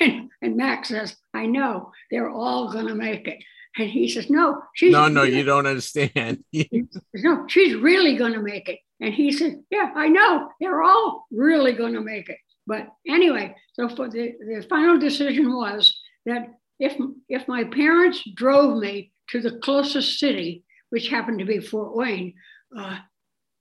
and, 0.01 0.31
and 0.43 0.57
Max 0.57 0.89
says, 0.89 1.17
"I 1.35 1.47
know 1.47 1.93
they're 2.11 2.31
all 2.31 2.73
going 2.73 2.87
to 2.87 2.95
make 2.95 3.27
it." 3.27 3.43
And 3.79 3.89
he 3.89 4.09
says, 4.09 4.31
"No, 4.31 4.63
she's 4.75 4.93
No, 4.93 5.09
no, 5.09 5.23
you 5.23 5.45
don't 5.45 5.67
understand. 5.67 6.45
no, 6.53 7.45
she's 7.49 7.75
really 7.75 8.17
going 8.17 8.33
to 8.35 8.43
make 8.43 8.69
it. 8.69 8.79
And 9.01 9.15
he 9.15 9.33
said, 9.33 9.63
Yeah, 9.71 9.91
I 9.97 10.09
know. 10.09 10.51
They're 10.61 10.83
all 10.83 11.27
really 11.31 11.73
going 11.73 11.95
to 11.95 12.01
make 12.01 12.29
it. 12.29 12.39
But 12.67 12.89
anyway, 13.09 13.57
so 13.73 13.89
for 13.89 14.09
the, 14.09 14.33
the 14.39 14.67
final 14.69 14.99
decision 14.99 15.53
was 15.53 15.99
that 16.27 16.49
if 16.79 16.97
if 17.29 17.49
my 17.49 17.65
parents 17.65 18.23
drove 18.35 18.79
me 18.79 19.13
to 19.31 19.41
the 19.41 19.59
closest 19.59 20.19
city, 20.19 20.65
which 20.91 21.09
happened 21.09 21.39
to 21.39 21.45
be 21.45 21.61
Fort 21.61 21.97
Wayne, 21.97 22.35
uh, 22.77 22.99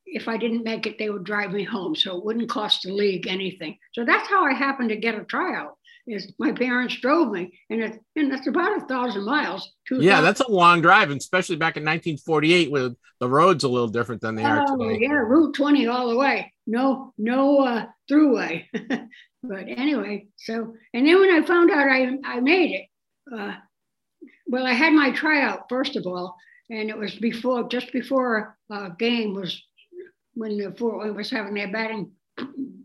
if 0.05 0.27
I 0.27 0.37
didn't 0.37 0.63
make 0.63 0.85
it, 0.85 0.97
they 0.99 1.09
would 1.09 1.23
drive 1.23 1.51
me 1.51 1.63
home. 1.63 1.95
So 1.95 2.17
it 2.17 2.25
wouldn't 2.25 2.49
cost 2.49 2.83
the 2.83 2.91
league 2.91 3.27
anything. 3.27 3.77
So 3.93 4.03
that's 4.03 4.27
how 4.27 4.45
I 4.45 4.53
happened 4.53 4.89
to 4.89 4.97
get 4.97 5.15
a 5.15 5.23
tryout. 5.23 5.77
Is 6.09 6.33
my 6.39 6.51
parents 6.51 6.95
drove 6.99 7.31
me, 7.31 7.59
and 7.69 7.81
it, 7.81 7.99
and 8.15 8.31
that's 8.31 8.47
about 8.47 8.81
a 8.81 8.85
thousand 8.87 9.25
miles. 9.25 9.71
yeah, 9.91 10.21
that's 10.21 10.39
a 10.41 10.49
long 10.49 10.81
drive, 10.81 11.11
and 11.11 11.19
especially 11.19 11.55
back 11.55 11.77
in 11.77 11.83
1948, 11.83 12.71
where 12.71 12.89
the 13.19 13.29
roads 13.29 13.63
a 13.63 13.67
little 13.69 13.87
different 13.89 14.21
than 14.21 14.33
they 14.35 14.43
are 14.43 14.65
Oh, 14.67 14.77
today. 14.77 14.99
yeah, 15.01 15.13
Route 15.13 15.53
20 15.53 15.85
all 15.87 16.09
the 16.09 16.15
way. 16.17 16.51
No, 16.65 17.13
no 17.17 17.59
uh, 17.59 17.85
throughway. 18.09 18.65
but 19.43 19.65
anyway, 19.67 20.27
so 20.37 20.73
and 20.93 21.07
then 21.07 21.19
when 21.19 21.31
I 21.31 21.45
found 21.45 21.69
out 21.69 21.87
I, 21.87 22.17
I 22.25 22.39
made 22.39 22.71
it, 22.71 22.85
uh, 23.37 23.53
well, 24.47 24.65
I 24.65 24.73
had 24.73 24.93
my 24.93 25.11
tryout 25.11 25.65
first 25.69 25.95
of 25.95 26.07
all, 26.07 26.35
and 26.71 26.89
it 26.89 26.97
was 26.97 27.13
before 27.15 27.67
just 27.69 27.91
before 27.93 28.57
a 28.71 28.89
game 28.97 29.35
was 29.35 29.61
when 30.33 30.57
the 30.57 30.73
Fort 30.77 30.99
Wayne 31.03 31.15
was 31.15 31.29
having 31.29 31.53
their 31.53 31.71
batting 31.71 32.11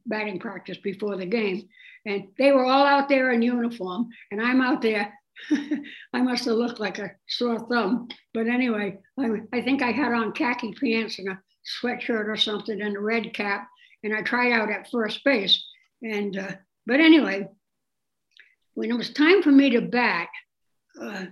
batting 0.07 0.39
practice 0.39 0.79
before 0.79 1.17
the 1.17 1.27
game, 1.27 1.69
and 2.07 2.29
they 2.39 2.53
were 2.53 2.65
all 2.65 2.85
out 2.85 3.09
there 3.09 3.33
in 3.33 3.43
uniform, 3.43 4.09
and 4.31 4.41
I'm 4.41 4.61
out 4.61 4.83
there. 4.83 5.13
I 6.13 6.23
must 6.23 6.45
have 6.45 6.55
looked 6.55 6.81
like 6.81 6.99
a 6.99 7.13
sore 7.29 7.67
thumb, 7.69 8.09
but 8.33 8.47
anyway, 8.47 8.99
I, 9.19 9.29
I 9.53 9.63
think 9.63 9.83
I 9.83 9.91
had 9.91 10.13
on 10.13 10.33
khaki 10.33 10.73
pants 10.73 11.19
and 11.19 11.29
a 11.29 11.41
sweatshirt 11.83 12.29
or 12.29 12.37
something 12.37 12.81
and 12.81 12.97
a 12.97 13.01
red 13.01 13.35
cap, 13.35 13.69
and 14.03 14.15
I 14.15 14.23
tried 14.23 14.53
out 14.53 14.71
at 14.71 14.91
first 14.91 15.25
base. 15.25 15.65
And 16.03 16.37
uh, 16.37 16.53
but 16.87 17.01
anyway, 17.01 17.49
when 18.75 18.91
it 18.91 18.97
was 18.97 19.11
time 19.11 19.43
for 19.43 19.51
me 19.51 19.71
to 19.71 19.81
bat, 19.81 20.29
uh, 21.01 21.27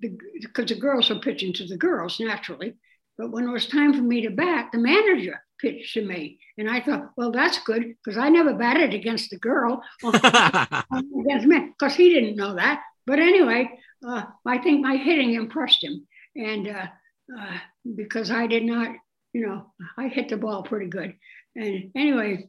because 0.00 0.68
the, 0.68 0.74
the 0.74 0.80
girls 0.80 1.10
were 1.10 1.20
pitching 1.20 1.52
to 1.54 1.66
the 1.66 1.76
girls 1.76 2.18
naturally, 2.20 2.74
but 3.16 3.30
when 3.30 3.44
it 3.44 3.52
was 3.52 3.66
time 3.66 3.92
for 3.92 4.02
me 4.02 4.22
to 4.22 4.30
bat, 4.30 4.70
the 4.72 4.78
manager 4.78 5.42
pitched 5.60 5.94
to 5.94 6.04
me, 6.04 6.38
and 6.56 6.68
I 6.68 6.80
thought, 6.80 7.10
well, 7.16 7.30
that's 7.30 7.58
good 7.64 7.94
because 8.04 8.18
I 8.18 8.28
never 8.28 8.54
batted 8.54 8.94
against 8.94 9.30
the 9.30 9.38
girl 9.38 9.82
against 10.04 11.46
me 11.46 11.70
because 11.78 11.94
he 11.94 12.10
didn't 12.10 12.36
know 12.36 12.54
that. 12.54 12.82
But 13.06 13.18
anyway, 13.18 13.70
uh, 14.06 14.24
I 14.46 14.58
think 14.58 14.82
my 14.82 14.96
hitting 14.96 15.34
impressed 15.34 15.82
him, 15.82 16.06
and 16.36 16.68
uh, 16.68 16.86
uh, 17.38 17.58
because 17.94 18.30
I 18.30 18.46
did 18.46 18.64
not, 18.64 18.94
you 19.32 19.46
know, 19.46 19.72
I 19.96 20.08
hit 20.08 20.28
the 20.28 20.36
ball 20.36 20.62
pretty 20.62 20.86
good. 20.86 21.14
And 21.56 21.90
anyway, 21.94 22.48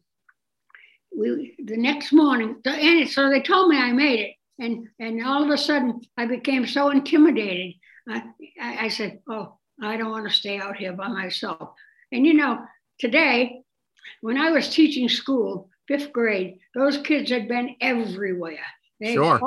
we 1.15 1.55
the 1.63 1.77
next 1.77 2.13
morning, 2.13 2.61
and 2.65 3.09
so 3.09 3.29
they 3.29 3.41
told 3.41 3.69
me 3.69 3.77
I 3.77 3.91
made 3.91 4.19
it, 4.19 4.35
and 4.59 4.87
and 4.99 5.25
all 5.25 5.43
of 5.43 5.49
a 5.49 5.57
sudden 5.57 6.01
I 6.17 6.25
became 6.25 6.67
so 6.67 6.89
intimidated. 6.89 7.75
I, 8.07 8.23
I, 8.59 8.77
I 8.85 8.87
said, 8.87 9.19
oh, 9.29 9.57
I 9.81 9.97
don't 9.97 10.11
want 10.11 10.27
to 10.27 10.35
stay 10.35 10.59
out 10.59 10.77
here 10.77 10.93
by 10.93 11.07
myself. 11.07 11.73
And 12.11 12.25
you 12.25 12.33
know, 12.33 12.59
today, 12.99 13.61
when 14.21 14.37
I 14.37 14.51
was 14.51 14.69
teaching 14.69 15.09
school, 15.09 15.69
fifth 15.87 16.11
grade, 16.11 16.59
those 16.75 16.97
kids 16.97 17.29
had 17.31 17.47
been 17.47 17.75
everywhere. 17.81 18.65
They, 18.99 19.13
Sure. 19.13 19.39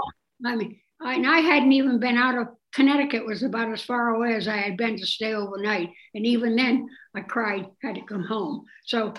I 0.45 0.57
mean, 0.57 0.81
I, 1.01 1.15
and 1.15 1.27
I 1.27 1.39
hadn't 1.39 1.73
even 1.73 2.01
been 2.01 2.17
out 2.17 2.39
of 2.39 2.49
Connecticut 2.75 3.27
was 3.27 3.43
about 3.43 3.71
as 3.71 3.83
far 3.83 4.15
away 4.15 4.35
as 4.35 4.49
I 4.49 4.57
had 4.57 4.77
been 4.77 4.97
to 4.97 5.07
stay 5.07 5.35
overnight. 5.35 5.91
And 6.15 6.27
even 6.27 6.57
then, 6.57 6.89
I 7.15 7.21
cried, 7.21 7.67
had 7.83 7.97
to 7.97 8.03
come 8.03 8.25
home. 8.25 8.65
So 8.87 9.13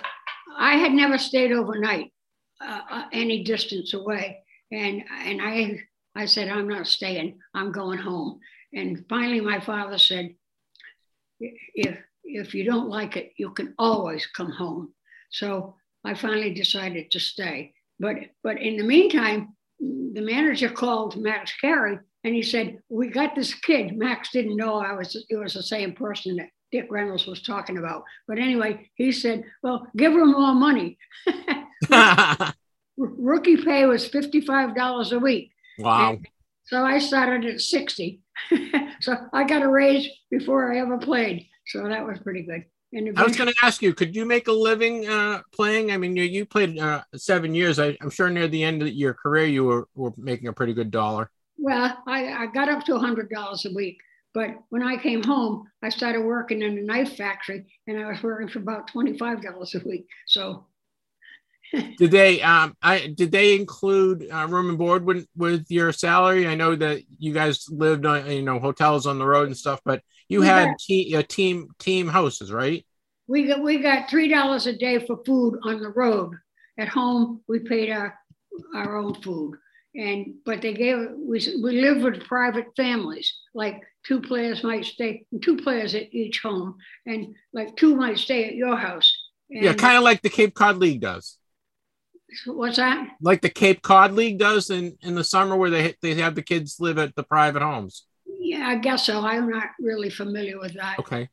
I 0.57 0.75
had 0.75 0.91
never 0.91 1.17
stayed 1.17 1.51
overnight 1.51 2.11
uh, 2.59 2.81
uh, 2.89 3.03
any 3.11 3.43
distance 3.43 3.93
away. 3.93 4.39
And, 4.71 5.03
and 5.11 5.39
I, 5.41 5.79
I 6.15 6.25
said, 6.25 6.49
I'm 6.49 6.67
not 6.67 6.87
staying, 6.87 7.39
I'm 7.53 7.71
going 7.71 7.99
home. 7.99 8.39
And 8.73 9.05
finally, 9.07 9.39
my 9.39 9.59
father 9.59 9.99
said, 9.99 10.33
if, 11.39 11.97
if 12.23 12.53
you 12.53 12.63
don't 12.63 12.89
like 12.89 13.17
it, 13.17 13.33
you 13.37 13.51
can 13.51 13.73
always 13.77 14.25
come 14.27 14.51
home. 14.51 14.93
So 15.31 15.75
I 16.03 16.13
finally 16.13 16.53
decided 16.53 17.11
to 17.11 17.19
stay. 17.19 17.73
But, 17.99 18.17
but 18.43 18.61
in 18.61 18.77
the 18.77 18.83
meantime, 18.83 19.55
the 19.79 20.21
manager 20.21 20.69
called 20.69 21.21
Max 21.21 21.53
Carey 21.59 21.99
and 22.23 22.33
he 22.33 22.41
said, 22.41 22.79
We 22.89 23.09
got 23.09 23.35
this 23.35 23.53
kid. 23.53 23.97
Max 23.97 24.31
didn't 24.31 24.55
know 24.55 24.75
I 24.75 24.93
was 24.93 25.25
it 25.29 25.35
was 25.35 25.53
the 25.53 25.63
same 25.63 25.93
person 25.93 26.37
that 26.37 26.49
Dick 26.71 26.87
Reynolds 26.89 27.27
was 27.27 27.41
talking 27.41 27.77
about. 27.77 28.03
But 28.27 28.39
anyway, 28.39 28.89
he 28.95 29.11
said, 29.11 29.43
Well, 29.61 29.87
give 29.97 30.13
him 30.13 30.31
more 30.31 30.55
money. 30.55 30.97
Rookie 32.97 33.57
pay 33.57 33.85
was 33.85 34.09
$55 34.09 35.11
a 35.11 35.19
week. 35.19 35.51
wow. 35.79 36.17
So 36.65 36.83
I 36.83 36.99
started 36.99 37.45
at 37.45 37.59
60. 37.59 38.21
so 39.01 39.17
I 39.33 39.43
got 39.43 39.63
a 39.63 39.67
raise 39.67 40.07
before 40.31 40.73
I 40.73 40.79
ever 40.79 40.97
played. 40.97 41.47
So 41.67 41.87
that 41.87 42.05
was 42.05 42.19
pretty 42.19 42.43
good. 42.43 42.65
I 43.15 43.23
was 43.23 43.35
going 43.35 43.49
to 43.49 43.55
ask 43.63 43.81
you, 43.81 43.93
could 43.93 44.15
you 44.15 44.23
make 44.23 44.47
a 44.47 44.51
living 44.51 45.07
uh, 45.07 45.41
playing? 45.51 45.91
I 45.91 45.97
mean, 45.97 46.15
you, 46.15 46.23
you 46.23 46.45
played 46.45 46.77
uh, 46.77 47.01
seven 47.15 47.55
years. 47.55 47.79
I, 47.79 47.97
I'm 48.01 48.11
sure 48.11 48.29
near 48.29 48.47
the 48.47 48.63
end 48.63 48.83
of 48.83 48.89
your 48.89 49.15
career, 49.15 49.47
you 49.47 49.63
were, 49.63 49.87
were 49.95 50.13
making 50.15 50.47
a 50.47 50.53
pretty 50.53 50.73
good 50.73 50.91
dollar. 50.91 51.31
Well, 51.57 51.97
I, 52.05 52.33
I 52.33 52.45
got 52.47 52.69
up 52.69 52.83
to 52.85 52.91
$100 52.91 53.65
a 53.65 53.73
week. 53.73 53.97
But 54.33 54.55
when 54.69 54.81
I 54.81 54.97
came 54.97 55.23
home, 55.23 55.67
I 55.83 55.89
started 55.89 56.21
working 56.21 56.61
in 56.61 56.77
a 56.77 56.81
knife 56.81 57.15
factory 57.15 57.65
and 57.87 57.99
I 57.99 58.09
was 58.09 58.21
working 58.23 58.47
for 58.47 58.59
about 58.59 58.91
$25 58.91 59.75
a 59.75 59.87
week. 59.87 60.07
So 60.27 60.65
did 61.97 62.11
they 62.11 62.41
um 62.41 62.75
I 62.81 63.13
did 63.15 63.31
they 63.31 63.55
include 63.55 64.27
uh, 64.31 64.47
room 64.47 64.69
and 64.69 64.77
board 64.77 65.05
with 65.05 65.27
with 65.35 65.65
your 65.69 65.91
salary? 65.91 66.47
I 66.47 66.55
know 66.55 66.75
that 66.75 67.03
you 67.19 67.33
guys 67.33 67.67
lived 67.69 68.05
on 68.05 68.29
you 68.29 68.41
know 68.41 68.59
hotels 68.59 69.05
on 69.05 69.19
the 69.19 69.25
road 69.25 69.47
and 69.47 69.57
stuff, 69.57 69.81
but 69.85 70.01
you 70.29 70.41
we 70.41 70.45
had 70.47 70.69
got, 70.69 70.79
te- 70.79 71.13
a 71.15 71.23
team 71.23 71.69
team 71.79 72.07
houses, 72.07 72.51
right? 72.51 72.85
We 73.27 73.47
got 73.47 73.61
we 73.61 73.79
got 73.79 74.09
three 74.09 74.27
dollars 74.27 74.67
a 74.67 74.73
day 74.73 74.99
for 74.99 75.23
food 75.25 75.59
on 75.63 75.81
the 75.81 75.89
road. 75.89 76.33
At 76.77 76.87
home, 76.87 77.41
we 77.47 77.59
paid 77.59 77.91
our 77.91 78.17
our 78.75 78.97
own 78.97 79.15
food, 79.21 79.55
and 79.95 80.35
but 80.45 80.61
they 80.61 80.73
gave 80.73 80.97
we 81.17 81.39
we 81.61 81.81
lived 81.81 82.03
with 82.03 82.25
private 82.25 82.67
families. 82.75 83.33
Like 83.53 83.81
two 84.05 84.21
players 84.21 84.63
might 84.63 84.85
stay, 84.85 85.25
two 85.41 85.57
players 85.57 85.95
at 85.95 86.13
each 86.13 86.41
home, 86.41 86.75
and 87.05 87.35
like 87.53 87.75
two 87.75 87.95
might 87.95 88.17
stay 88.17 88.45
at 88.45 88.55
your 88.55 88.75
house. 88.75 89.13
And 89.49 89.63
yeah, 89.63 89.73
kind 89.73 89.97
of 89.97 90.03
like 90.03 90.21
the 90.21 90.29
Cape 90.29 90.53
Cod 90.53 90.77
League 90.77 91.01
does. 91.01 91.37
What's 92.45 92.77
that? 92.77 93.09
Like 93.21 93.41
the 93.41 93.49
Cape 93.49 93.81
Cod 93.81 94.13
League 94.13 94.39
does 94.39 94.69
in, 94.69 94.97
in 95.01 95.15
the 95.15 95.23
summer, 95.23 95.55
where 95.55 95.69
they 95.69 95.95
they 96.01 96.15
have 96.15 96.35
the 96.35 96.41
kids 96.41 96.77
live 96.79 96.97
at 96.97 97.15
the 97.15 97.23
private 97.23 97.61
homes. 97.61 98.05
Yeah, 98.25 98.67
I 98.67 98.75
guess 98.75 99.05
so. 99.05 99.21
I'm 99.21 99.49
not 99.49 99.69
really 99.79 100.09
familiar 100.09 100.59
with 100.59 100.73
that. 100.73 100.99
Okay. 100.99 101.29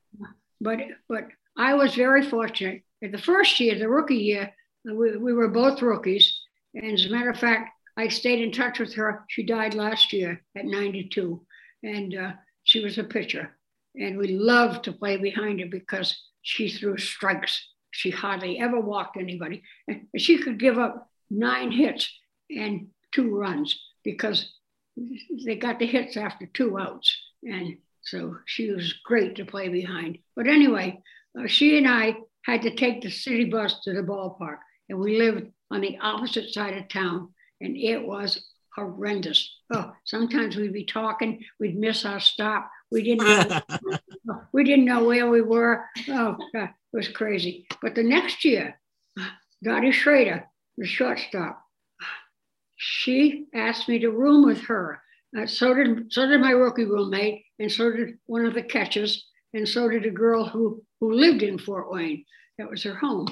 But 0.61 0.78
but 1.09 1.28
I 1.57 1.74
was 1.74 1.95
very 1.95 2.28
fortunate. 2.28 2.82
In 3.03 3.12
the 3.12 3.18
first 3.18 3.59
year, 3.61 3.78
the 3.78 3.88
rookie 3.88 4.16
year, 4.16 4.53
we, 4.84 5.16
we 5.16 5.32
were 5.32 5.49
both 5.49 5.82
rookies. 5.82 6.38
And 6.74 6.93
as 6.93 7.07
a 7.07 7.11
matter 7.11 7.30
of 7.30 7.38
fact, 7.38 7.70
I 7.97 8.09
stayed 8.09 8.41
in 8.41 8.53
touch 8.53 8.78
with 8.78 8.95
her. 8.95 9.24
She 9.28 9.43
died 9.43 9.74
last 9.74 10.12
year 10.12 10.43
at 10.57 10.64
92, 10.64 11.41
and 11.82 12.14
uh, 12.14 12.32
she 12.64 12.84
was 12.84 12.99
a 12.99 13.05
pitcher. 13.05 13.57
And 13.97 14.18
we 14.18 14.28
loved 14.28 14.84
to 14.84 14.93
play 14.93 15.16
behind 15.16 15.61
her 15.61 15.66
because 15.66 16.16
she 16.43 16.68
threw 16.68 16.97
strikes 16.99 17.61
she 17.91 18.11
hardly 18.11 18.59
ever 18.59 18.80
walked 18.80 19.16
anybody. 19.16 19.62
And 19.88 20.07
she 20.16 20.38
could 20.38 20.59
give 20.59 20.78
up 20.78 21.11
nine 21.30 21.70
hits 21.70 22.12
and 22.51 22.88
two 23.12 23.34
runs 23.36 23.78
because 24.05 24.53
they 25.45 25.57
got 25.57 25.78
the 25.78 25.86
hits 25.86 26.16
after 26.16 26.47
two 26.47 26.78
outs. 26.78 27.16
And 27.43 27.78
so 28.03 28.36
she 28.47 28.70
was 28.70 28.93
great 29.05 29.36
to 29.36 29.45
play 29.45 29.68
behind. 29.68 30.18
But 30.36 30.47
anyway, 30.47 31.03
uh, 31.38 31.47
she 31.47 31.78
and 31.78 31.88
I 31.88 32.16
had 32.43 32.62
to 32.62 32.74
take 32.74 33.03
the 33.03 33.11
city 33.11 33.45
bus 33.45 33.80
to 33.84 33.93
the 33.93 34.03
ballpark, 34.03 34.59
and 34.88 34.99
we 34.99 35.18
lived 35.18 35.49
on 35.70 35.80
the 35.80 35.99
opposite 36.01 36.53
side 36.53 36.76
of 36.76 36.88
town, 36.88 37.28
and 37.61 37.76
it 37.76 38.05
was 38.05 38.51
horrendous. 38.74 39.59
Oh, 39.72 39.93
sometimes 40.05 40.57
we'd 40.57 40.72
be 40.72 40.84
talking, 40.84 41.45
we'd 41.59 41.78
miss 41.78 42.05
our 42.05 42.20
stop. 42.20 42.70
We 42.91 43.03
didn't 43.03 43.26
know, 43.26 43.61
we 44.53 44.64
didn't 44.64 44.86
know 44.86 45.05
where 45.05 45.28
we 45.28 45.43
were. 45.43 45.84
Oh, 46.09 46.36
God 46.53 46.70
was 46.93 47.09
crazy. 47.09 47.66
But 47.82 47.95
the 47.95 48.03
next 48.03 48.45
year, 48.45 48.80
Dottie 49.62 49.93
Schroeder, 49.93 50.47
the 50.76 50.86
shortstop, 50.86 51.62
she 52.83 53.45
asked 53.55 53.89
me 53.91 53.99
to 53.99 54.11
room 54.11 54.47
with 54.47 54.62
her. 54.62 55.03
Uh, 55.37 55.47
so 55.47 55.74
did 55.74 56.11
so 56.11 56.26
did 56.26 56.41
my 56.41 56.53
rookie 56.53 56.87
roommate, 56.87 57.45
and 57.59 57.70
so 57.70 57.93
did 57.93 58.18
one 58.24 58.47
of 58.47 58.55
the 58.55 58.62
catchers, 58.62 59.26
and 59.53 59.68
so 59.68 59.89
did 59.89 60.07
a 60.07 60.11
girl 60.11 60.45
who 60.47 60.83
who 60.99 61.12
lived 61.12 61.43
in 61.43 61.59
Fort 61.59 61.93
Wayne. 61.93 62.24
That 62.57 62.70
was 62.70 62.83
her 62.85 62.95
home. 62.95 63.26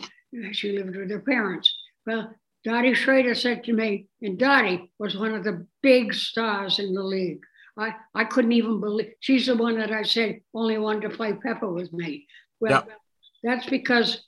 She 0.52 0.72
lived 0.72 0.94
with 0.94 1.10
her 1.10 1.20
parents. 1.20 1.74
Well, 2.06 2.30
Dottie 2.64 2.92
Schroeder 2.92 3.34
said 3.34 3.64
to 3.64 3.72
me, 3.72 4.08
and 4.20 4.38
Dottie 4.38 4.92
was 4.98 5.16
one 5.16 5.32
of 5.32 5.44
the 5.44 5.66
big 5.82 6.12
stars 6.12 6.78
in 6.78 6.92
the 6.92 7.02
league. 7.02 7.40
I, 7.78 7.94
I 8.14 8.24
couldn't 8.24 8.52
even 8.52 8.80
believe 8.80 9.12
she's 9.20 9.46
the 9.46 9.56
one 9.56 9.78
that 9.78 9.92
I 9.92 10.02
said 10.02 10.40
only 10.52 10.76
wanted 10.76 11.02
to 11.08 11.16
play 11.16 11.32
pepper 11.32 11.72
with 11.72 11.92
me. 11.92 12.26
Well. 12.60 12.86
That's 13.42 13.66
because 13.66 14.26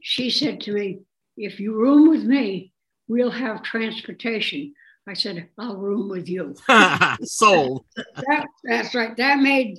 she 0.00 0.30
said 0.30 0.60
to 0.62 0.72
me, 0.72 1.02
if 1.36 1.60
you 1.60 1.74
room 1.74 2.08
with 2.08 2.24
me, 2.24 2.72
we'll 3.08 3.30
have 3.30 3.62
transportation. 3.62 4.74
I 5.06 5.14
said, 5.14 5.48
I'll 5.58 5.76
room 5.76 6.08
with 6.08 6.28
you. 6.28 6.54
Sold. 7.22 7.84
that, 7.96 8.46
that's 8.64 8.94
right. 8.94 9.16
That 9.16 9.40
made, 9.40 9.78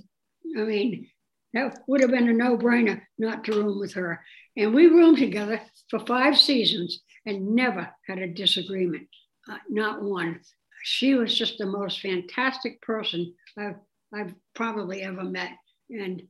I 0.58 0.62
mean, 0.62 1.08
that 1.54 1.80
would 1.88 2.02
have 2.02 2.12
been 2.12 2.30
a 2.30 2.34
no 2.34 2.58
brainer 2.58 3.02
not 3.18 3.44
to 3.46 3.54
room 3.54 3.80
with 3.80 3.94
her. 3.94 4.20
And 4.58 4.74
we 4.74 4.88
roomed 4.88 5.18
together 5.18 5.62
for 5.90 6.00
five 6.00 6.38
seasons 6.38 7.02
and 7.26 7.56
never 7.56 7.90
had 8.08 8.20
a 8.20 8.28
disagreement, 8.28 9.08
uh, 9.50 9.58
not 9.70 10.02
one. 10.02 10.42
She 10.84 11.16
was 11.16 11.38
just 11.38 11.58
the 11.58 11.66
most 11.66 12.02
fantastic 12.02 12.82
person 12.82 13.34
I've, 13.58 13.76
I've 14.14 14.34
probably 14.54 15.04
ever 15.04 15.24
met. 15.24 15.52
And 15.90 16.22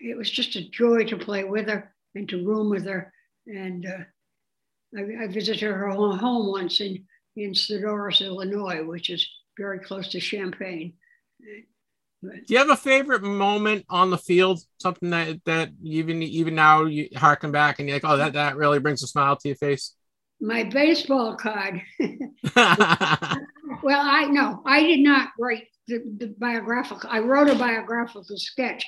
it 0.00 0.16
was 0.16 0.30
just 0.30 0.56
a 0.56 0.68
joy 0.68 1.04
to 1.04 1.16
play 1.16 1.44
with 1.44 1.68
her 1.68 1.94
and 2.14 2.28
to 2.28 2.44
room 2.44 2.70
with 2.70 2.86
her. 2.86 3.12
And 3.46 3.86
uh, 3.86 4.04
I, 4.96 5.24
I, 5.24 5.26
visited 5.28 5.62
her 5.62 5.88
home 5.88 6.50
once 6.50 6.80
in, 6.80 7.04
in 7.36 7.52
Sadorus, 7.52 8.24
Illinois, 8.24 8.84
which 8.84 9.10
is 9.10 9.28
very 9.58 9.78
close 9.78 10.08
to 10.08 10.20
Champaign. 10.20 10.94
Do 12.22 12.42
you 12.48 12.58
have 12.58 12.70
a 12.70 12.76
favorite 12.76 13.22
moment 13.22 13.84
on 13.88 14.10
the 14.10 14.18
field? 14.18 14.60
Something 14.78 15.10
that 15.10 15.44
that 15.44 15.70
even 15.82 16.22
even 16.22 16.54
now 16.54 16.84
you 16.84 17.08
harken 17.14 17.52
back 17.52 17.78
and 17.78 17.88
you're 17.88 17.96
like, 17.96 18.04
oh, 18.04 18.16
that 18.16 18.32
that 18.32 18.56
really 18.56 18.78
brings 18.78 19.02
a 19.02 19.06
smile 19.06 19.36
to 19.36 19.48
your 19.48 19.56
face. 19.56 19.94
My 20.40 20.64
baseball 20.64 21.36
card. 21.36 21.82
well, 22.56 24.00
I 24.00 24.26
no, 24.30 24.62
I 24.64 24.82
did 24.82 25.00
not 25.00 25.28
write 25.38 25.66
the, 25.86 26.02
the 26.18 26.34
biographical. 26.38 27.08
I 27.12 27.20
wrote 27.20 27.48
a 27.48 27.54
biographical 27.54 28.36
sketch 28.36 28.84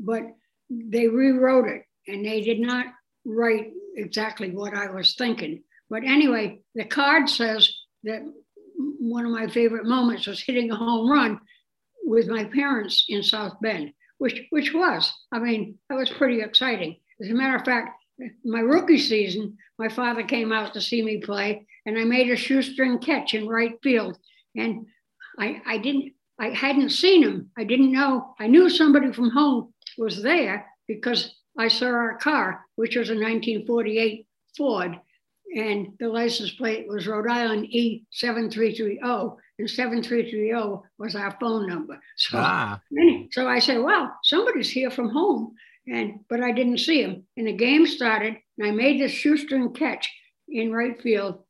but 0.00 0.22
they 0.70 1.08
rewrote 1.08 1.68
it 1.68 1.82
and 2.06 2.24
they 2.24 2.40
did 2.40 2.60
not 2.60 2.86
write 3.24 3.72
exactly 3.96 4.50
what 4.50 4.74
I 4.74 4.90
was 4.90 5.14
thinking. 5.14 5.62
But 5.90 6.04
anyway, 6.04 6.60
the 6.74 6.84
card 6.84 7.28
says 7.28 7.72
that 8.04 8.22
one 8.98 9.24
of 9.24 9.32
my 9.32 9.48
favorite 9.48 9.86
moments 9.86 10.26
was 10.26 10.42
hitting 10.42 10.70
a 10.70 10.76
home 10.76 11.10
run 11.10 11.40
with 12.04 12.28
my 12.28 12.44
parents 12.44 13.04
in 13.08 13.22
South 13.22 13.54
Bend, 13.60 13.92
which 14.18 14.42
which 14.50 14.72
was, 14.72 15.12
I 15.32 15.38
mean, 15.38 15.78
that 15.88 15.96
was 15.96 16.10
pretty 16.10 16.40
exciting. 16.40 16.96
As 17.20 17.30
a 17.30 17.34
matter 17.34 17.56
of 17.56 17.64
fact, 17.64 17.90
my 18.44 18.60
rookie 18.60 18.98
season, 18.98 19.56
my 19.78 19.88
father 19.88 20.22
came 20.22 20.52
out 20.52 20.74
to 20.74 20.80
see 20.80 21.02
me 21.02 21.18
play, 21.18 21.66
and 21.84 21.98
I 21.98 22.04
made 22.04 22.30
a 22.30 22.36
shoestring 22.36 22.98
catch 22.98 23.34
in 23.34 23.46
right 23.46 23.74
field. 23.82 24.18
And 24.54 24.86
I, 25.38 25.60
I 25.66 25.78
didn't, 25.78 26.12
I 26.40 26.48
hadn't 26.48 26.90
seen 26.90 27.22
him. 27.22 27.50
I 27.58 27.64
didn't 27.64 27.92
know. 27.92 28.34
I 28.40 28.46
knew 28.46 28.70
somebody 28.70 29.12
from 29.12 29.30
home 29.30 29.72
was 29.98 30.22
there 30.22 30.66
because 30.88 31.35
I 31.58 31.68
saw 31.68 31.86
our 31.86 32.18
car, 32.18 32.64
which 32.76 32.96
was 32.96 33.08
a 33.08 33.14
1948 33.14 34.26
Ford, 34.56 34.98
and 35.54 35.92
the 35.98 36.08
license 36.08 36.52
plate 36.52 36.86
was 36.88 37.06
Rhode 37.06 37.28
Island 37.28 37.68
E7330, 37.74 39.36
and 39.58 39.70
7330 39.70 40.82
was 40.98 41.14
our 41.14 41.36
phone 41.40 41.68
number. 41.68 41.98
So, 42.16 42.38
ah. 42.38 42.80
so 43.30 43.48
I 43.48 43.58
said, 43.58 43.78
"Well, 43.78 44.14
somebody's 44.22 44.70
here 44.70 44.90
from 44.90 45.10
home," 45.10 45.54
and 45.86 46.20
but 46.28 46.40
I 46.42 46.52
didn't 46.52 46.78
see 46.78 47.02
him. 47.02 47.26
And 47.36 47.46
the 47.46 47.52
game 47.52 47.86
started, 47.86 48.36
and 48.58 48.66
I 48.66 48.70
made 48.70 49.00
this 49.00 49.12
shoestring 49.12 49.72
catch 49.72 50.10
in 50.48 50.72
right 50.72 51.00
field. 51.00 51.42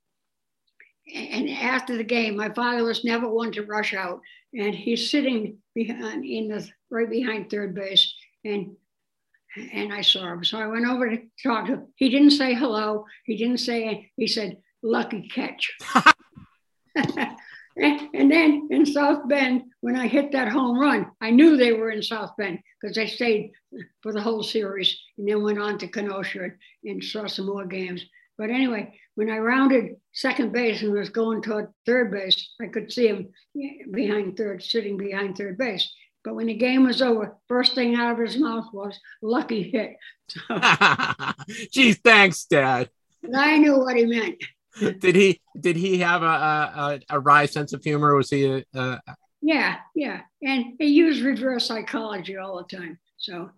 And 1.14 1.48
after 1.48 1.96
the 1.96 2.04
game, 2.04 2.36
my 2.36 2.48
father 2.50 2.82
was 2.82 3.04
never 3.04 3.28
one 3.28 3.52
to 3.52 3.62
rush 3.62 3.94
out, 3.94 4.20
and 4.52 4.74
he's 4.74 5.10
sitting 5.10 5.58
behind 5.74 6.24
in 6.24 6.48
the 6.48 6.68
right 6.90 7.08
behind 7.08 7.50
third 7.50 7.74
base, 7.74 8.12
and 8.44 8.76
and 9.72 9.92
I 9.92 10.00
saw 10.02 10.32
him. 10.32 10.44
So 10.44 10.58
I 10.58 10.66
went 10.66 10.86
over 10.86 11.08
to 11.08 11.22
talk 11.42 11.66
to 11.66 11.74
him. 11.74 11.86
He 11.96 12.08
didn't 12.08 12.30
say 12.30 12.54
hello. 12.54 13.04
He 13.24 13.36
didn't 13.36 13.58
say, 13.58 14.10
he 14.16 14.26
said, 14.26 14.58
lucky 14.82 15.28
catch. 15.28 15.72
and 17.76 18.30
then 18.30 18.68
in 18.70 18.86
South 18.86 19.28
Bend, 19.28 19.62
when 19.80 19.96
I 19.96 20.06
hit 20.06 20.32
that 20.32 20.48
home 20.48 20.78
run, 20.78 21.10
I 21.20 21.30
knew 21.30 21.56
they 21.56 21.72
were 21.72 21.90
in 21.90 22.02
South 22.02 22.32
Bend 22.38 22.58
because 22.80 22.96
they 22.96 23.06
stayed 23.06 23.52
for 24.02 24.12
the 24.12 24.20
whole 24.20 24.42
series 24.42 24.98
and 25.18 25.28
then 25.28 25.42
went 25.42 25.60
on 25.60 25.78
to 25.78 25.88
Kenosha 25.88 26.50
and 26.84 27.02
saw 27.02 27.26
some 27.26 27.46
more 27.46 27.66
games. 27.66 28.04
But 28.38 28.50
anyway, 28.50 28.98
when 29.14 29.30
I 29.30 29.38
rounded 29.38 29.96
second 30.12 30.52
base 30.52 30.82
and 30.82 30.92
was 30.92 31.08
going 31.08 31.40
toward 31.40 31.72
third 31.86 32.10
base, 32.10 32.54
I 32.60 32.66
could 32.66 32.92
see 32.92 33.08
him 33.08 33.28
behind 33.90 34.36
third, 34.36 34.62
sitting 34.62 34.98
behind 34.98 35.36
third 35.36 35.56
base. 35.56 35.90
But 36.26 36.34
when 36.34 36.46
the 36.46 36.54
game 36.54 36.82
was 36.82 37.00
over, 37.00 37.36
first 37.46 37.76
thing 37.76 37.94
out 37.94 38.10
of 38.10 38.18
his 38.18 38.36
mouth 38.36 38.66
was 38.72 38.98
"lucky 39.22 39.70
hit." 39.70 39.96
So, 40.26 40.40
Gee, 41.70 41.92
thanks, 41.92 42.46
Dad. 42.46 42.90
I 43.32 43.58
knew 43.58 43.78
what 43.78 43.96
he 43.96 44.06
meant. 44.06 44.42
did 44.98 45.14
he? 45.14 45.40
Did 45.58 45.76
he 45.76 45.98
have 45.98 46.24
a 46.24 46.26
a, 46.26 47.00
a 47.10 47.20
wry 47.20 47.46
sense 47.46 47.72
of 47.72 47.84
humor? 47.84 48.16
Was 48.16 48.30
he 48.30 48.44
a, 48.44 48.64
a... 48.74 49.00
Yeah, 49.40 49.76
yeah, 49.94 50.22
and 50.42 50.72
he 50.80 50.86
used 50.86 51.22
reverse 51.22 51.66
psychology 51.66 52.36
all 52.36 52.56
the 52.56 52.76
time. 52.76 52.98
So 53.18 53.48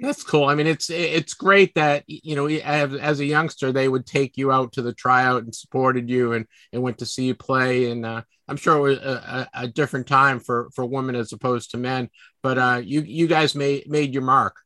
That's 0.00 0.22
cool. 0.22 0.44
I 0.44 0.54
mean, 0.54 0.66
it's 0.66 0.90
it's 0.90 1.34
great 1.34 1.74
that 1.74 2.04
you 2.06 2.34
know 2.36 2.46
as, 2.46 2.94
as 2.94 3.20
a 3.20 3.24
youngster 3.24 3.72
they 3.72 3.88
would 3.88 4.06
take 4.06 4.36
you 4.36 4.52
out 4.52 4.72
to 4.72 4.82
the 4.82 4.92
tryout 4.92 5.44
and 5.44 5.54
supported 5.54 6.10
you 6.10 6.32
and 6.32 6.46
and 6.72 6.82
went 6.82 6.98
to 6.98 7.06
see 7.06 7.26
you 7.26 7.34
play. 7.34 7.90
And 7.90 8.04
uh, 8.04 8.22
I'm 8.48 8.56
sure 8.56 8.76
it 8.76 8.80
was 8.80 8.98
a, 8.98 9.48
a, 9.54 9.68
different 9.68 10.06
time 10.06 10.40
for 10.40 10.68
for 10.74 10.84
women 10.84 11.14
as 11.14 11.32
opposed 11.32 11.70
to 11.70 11.76
men. 11.76 12.10
But 12.42 12.58
uh, 12.58 12.82
you 12.84 13.00
you 13.02 13.26
guys 13.26 13.54
made 13.54 13.88
made 13.88 14.12
your 14.12 14.22
mark. 14.22 14.56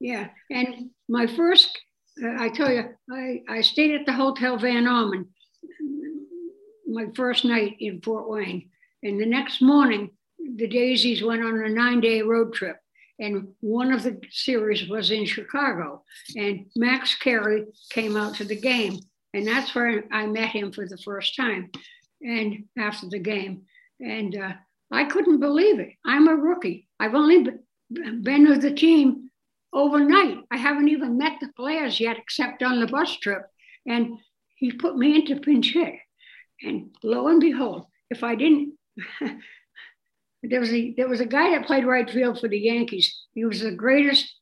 Yeah, 0.00 0.28
and 0.50 0.90
my 1.08 1.26
first, 1.26 1.78
uh, 2.22 2.36
I 2.38 2.48
tell 2.48 2.70
you, 2.70 2.84
I 3.10 3.42
I 3.48 3.60
stayed 3.60 3.94
at 3.94 4.06
the 4.06 4.12
Hotel 4.12 4.56
Van 4.58 4.86
Orman 4.86 5.28
my 6.86 7.06
first 7.14 7.44
night 7.44 7.76
in 7.80 8.00
Fort 8.00 8.28
Wayne, 8.28 8.70
and 9.02 9.20
the 9.20 9.26
next 9.26 9.62
morning 9.62 10.10
the 10.56 10.68
Daisies 10.68 11.22
went 11.22 11.42
on 11.42 11.62
a 11.64 11.68
nine 11.68 12.00
day 12.00 12.22
road 12.22 12.52
trip 12.52 12.76
and 13.18 13.48
one 13.60 13.92
of 13.92 14.02
the 14.02 14.20
series 14.30 14.88
was 14.88 15.10
in 15.10 15.24
Chicago. 15.24 16.02
And 16.36 16.66
Max 16.76 17.14
Carey 17.14 17.66
came 17.90 18.16
out 18.16 18.34
to 18.36 18.44
the 18.44 18.60
game, 18.60 18.98
and 19.32 19.46
that's 19.46 19.74
where 19.74 20.04
I 20.12 20.26
met 20.26 20.48
him 20.48 20.72
for 20.72 20.86
the 20.86 20.98
first 20.98 21.36
time. 21.36 21.70
And 22.22 22.64
after 22.78 23.08
the 23.08 23.18
game, 23.18 23.62
and 24.00 24.36
uh, 24.36 24.52
I 24.90 25.04
couldn't 25.04 25.40
believe 25.40 25.78
it. 25.78 25.92
I'm 26.04 26.28
a 26.28 26.34
rookie. 26.34 26.88
I've 26.98 27.14
only 27.14 27.46
been 27.90 28.48
with 28.48 28.62
the 28.62 28.72
team 28.72 29.30
overnight. 29.72 30.38
I 30.50 30.56
haven't 30.56 30.88
even 30.88 31.18
met 31.18 31.38
the 31.40 31.52
players 31.56 32.00
yet, 32.00 32.16
except 32.18 32.62
on 32.62 32.80
the 32.80 32.86
bus 32.86 33.16
trip. 33.16 33.42
And 33.86 34.18
he 34.56 34.72
put 34.72 34.96
me 34.96 35.16
into 35.16 35.36
pinch 35.36 35.72
hit. 35.72 35.94
And 36.62 36.94
lo 37.02 37.28
and 37.28 37.40
behold, 37.40 37.86
if 38.10 38.24
I 38.24 38.34
didn't 38.34 38.74
there 40.48 40.60
was 40.60 40.72
a 40.72 40.92
there 40.94 41.08
was 41.08 41.20
a 41.20 41.26
guy 41.26 41.50
that 41.50 41.66
played 41.66 41.86
right 41.86 42.08
field 42.08 42.40
for 42.40 42.48
the 42.48 42.58
Yankees. 42.58 43.22
He 43.32 43.44
was 43.44 43.60
the 43.60 43.70
greatest 43.70 44.32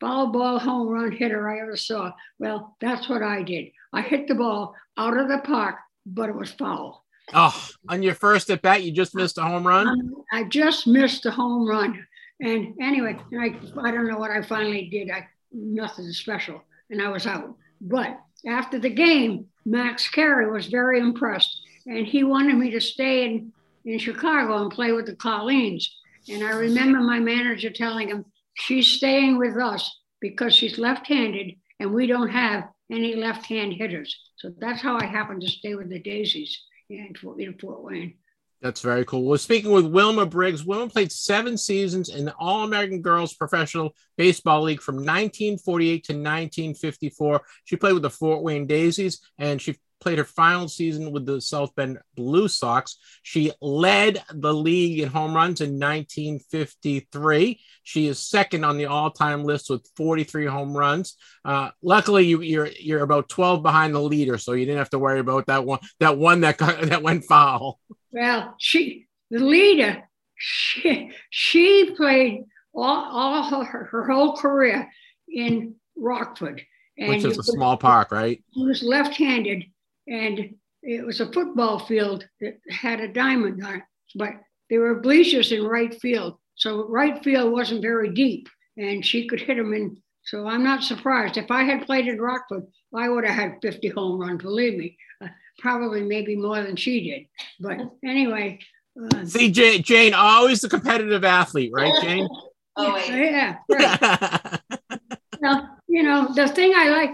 foul 0.00 0.28
ball 0.28 0.58
home 0.58 0.88
run 0.88 1.12
hitter 1.12 1.48
I 1.48 1.60
ever 1.60 1.76
saw. 1.76 2.12
Well, 2.38 2.76
that's 2.80 3.08
what 3.08 3.22
I 3.22 3.42
did. 3.42 3.66
I 3.92 4.02
hit 4.02 4.28
the 4.28 4.34
ball 4.34 4.74
out 4.96 5.16
of 5.16 5.28
the 5.28 5.38
park, 5.38 5.76
but 6.06 6.28
it 6.28 6.34
was 6.34 6.50
foul. 6.50 7.04
Oh, 7.32 7.68
on 7.88 8.02
your 8.02 8.14
first 8.14 8.50
at 8.50 8.62
bat, 8.62 8.82
you 8.82 8.92
just 8.92 9.14
missed 9.14 9.38
a 9.38 9.42
home 9.42 9.66
run. 9.66 9.86
Um, 9.88 10.14
I 10.32 10.44
just 10.44 10.86
missed 10.86 11.26
a 11.26 11.30
home 11.30 11.68
run, 11.68 12.04
and 12.40 12.74
anyway, 12.80 13.16
I 13.38 13.56
I 13.80 13.90
don't 13.90 14.08
know 14.08 14.18
what 14.18 14.30
I 14.30 14.42
finally 14.42 14.88
did. 14.90 15.10
I 15.10 15.28
nothing 15.52 16.10
special, 16.12 16.62
and 16.90 17.00
I 17.00 17.08
was 17.08 17.26
out. 17.26 17.54
But 17.80 18.18
after 18.46 18.78
the 18.78 18.90
game, 18.90 19.46
Max 19.64 20.08
Carey 20.08 20.50
was 20.50 20.66
very 20.66 20.98
impressed, 20.98 21.60
and 21.86 22.06
he 22.06 22.24
wanted 22.24 22.56
me 22.56 22.70
to 22.70 22.80
stay 22.80 23.26
and 23.26 23.52
in 23.84 23.98
Chicago 23.98 24.62
and 24.62 24.70
play 24.70 24.92
with 24.92 25.06
the 25.06 25.16
Colleens. 25.16 25.96
And 26.28 26.42
I 26.42 26.50
remember 26.50 27.00
my 27.00 27.18
manager 27.18 27.70
telling 27.70 28.08
him, 28.08 28.24
she's 28.54 28.86
staying 28.86 29.38
with 29.38 29.56
us 29.56 29.98
because 30.20 30.54
she's 30.54 30.78
left 30.78 31.06
handed 31.06 31.54
and 31.78 31.92
we 31.92 32.06
don't 32.06 32.28
have 32.28 32.68
any 32.90 33.14
left 33.14 33.46
hand 33.46 33.72
hitters. 33.72 34.14
So 34.36 34.52
that's 34.58 34.82
how 34.82 34.96
I 34.96 35.06
happened 35.06 35.42
to 35.42 35.48
stay 35.48 35.74
with 35.74 35.88
the 35.88 35.98
Daisies 35.98 36.58
in 36.88 37.14
Fort, 37.14 37.40
Fort 37.60 37.82
Wayne. 37.82 38.14
That's 38.60 38.82
very 38.82 39.06
cool. 39.06 39.24
We're 39.24 39.38
speaking 39.38 39.70
with 39.70 39.86
Wilma 39.86 40.26
Briggs. 40.26 40.64
Wilma 40.64 40.90
played 40.90 41.10
seven 41.10 41.56
seasons 41.56 42.10
in 42.10 42.26
the 42.26 42.34
All 42.38 42.64
American 42.64 43.00
Girls 43.00 43.32
Professional 43.32 43.94
Baseball 44.18 44.62
League 44.62 44.82
from 44.82 44.96
1948 44.96 46.04
to 46.04 46.12
1954. 46.12 47.40
She 47.64 47.76
played 47.76 47.94
with 47.94 48.02
the 48.02 48.10
Fort 48.10 48.42
Wayne 48.42 48.66
Daisies 48.66 49.20
and 49.38 49.62
she 49.62 49.78
played 50.00 50.18
her 50.18 50.24
final 50.24 50.68
season 50.68 51.12
with 51.12 51.26
the 51.26 51.40
South 51.40 51.74
Bend 51.74 51.98
Blue 52.16 52.48
Sox. 52.48 52.96
She 53.22 53.52
led 53.60 54.22
the 54.32 54.52
league 54.52 55.00
in 55.00 55.08
home 55.08 55.34
runs 55.34 55.60
in 55.60 55.78
1953. 55.78 57.60
She 57.82 58.06
is 58.06 58.18
second 58.18 58.64
on 58.64 58.76
the 58.76 58.86
all-time 58.86 59.44
list 59.44 59.70
with 59.70 59.86
43 59.96 60.46
home 60.46 60.76
runs. 60.76 61.16
Uh, 61.44 61.70
luckily, 61.82 62.24
you, 62.26 62.40
are 62.40 62.42
you're, 62.42 62.68
you're 62.78 63.02
about 63.02 63.28
12 63.28 63.62
behind 63.62 63.94
the 63.94 64.00
leader, 64.00 64.38
so 64.38 64.52
you 64.52 64.66
didn't 64.66 64.78
have 64.78 64.90
to 64.90 64.98
worry 64.98 65.20
about 65.20 65.46
that 65.46 65.64
one 65.64 65.80
that 66.00 66.16
one 66.18 66.40
that 66.40 66.56
got, 66.56 66.80
that 66.88 67.02
went 67.02 67.24
foul. 67.24 67.80
Well, 68.12 68.54
she 68.58 69.06
the 69.30 69.38
leader. 69.38 70.02
She 70.36 71.12
she 71.28 71.94
played 71.96 72.44
all, 72.74 73.04
all 73.10 73.64
her, 73.64 73.84
her 73.84 74.06
whole 74.06 74.36
career 74.36 74.90
in 75.28 75.74
Rockford. 75.96 76.62
And 76.98 77.08
Which 77.08 77.24
is 77.24 77.38
a 77.38 77.42
small 77.42 77.76
park, 77.76 78.12
right? 78.12 78.42
He 78.50 78.64
was 78.64 78.82
left-handed, 78.82 79.64
and 80.10 80.54
it 80.82 81.06
was 81.06 81.20
a 81.20 81.32
football 81.32 81.78
field 81.78 82.26
that 82.40 82.58
had 82.68 83.00
a 83.00 83.12
diamond 83.12 83.64
on 83.64 83.76
it, 83.76 83.82
but 84.16 84.30
there 84.68 84.80
were 84.80 85.00
bleachers 85.00 85.52
in 85.52 85.64
right 85.64 85.98
field. 86.00 86.36
So 86.56 86.86
right 86.88 87.22
field 87.22 87.52
wasn't 87.52 87.82
very 87.82 88.12
deep 88.12 88.48
and 88.76 89.04
she 89.04 89.26
could 89.26 89.40
hit 89.40 89.56
them 89.56 89.72
in. 89.72 89.96
So 90.24 90.46
I'm 90.46 90.62
not 90.62 90.82
surprised. 90.82 91.36
If 91.36 91.50
I 91.50 91.62
had 91.62 91.86
played 91.86 92.06
in 92.06 92.20
Rockford, 92.20 92.66
I 92.94 93.08
would 93.08 93.24
have 93.24 93.34
had 93.34 93.58
50 93.62 93.88
home 93.88 94.20
runs, 94.20 94.42
believe 94.42 94.78
me. 94.78 94.96
Uh, 95.22 95.28
probably 95.58 96.02
maybe 96.02 96.36
more 96.36 96.62
than 96.62 96.76
she 96.76 97.10
did. 97.10 97.26
But 97.60 97.78
anyway. 98.04 98.58
Uh, 99.00 99.24
See, 99.24 99.50
Jane, 99.50 99.82
Jane, 99.82 100.14
always 100.14 100.60
the 100.60 100.68
competitive 100.68 101.24
athlete, 101.24 101.72
right, 101.72 101.94
Jane? 102.02 102.28
oh, 102.76 102.94
wait. 102.94 103.08
Yeah. 103.08 103.56
Right. 103.68 104.60
well, 105.40 105.78
you 105.88 106.02
know, 106.02 106.32
the 106.34 106.48
thing 106.48 106.72
I 106.74 106.88
like, 106.90 107.10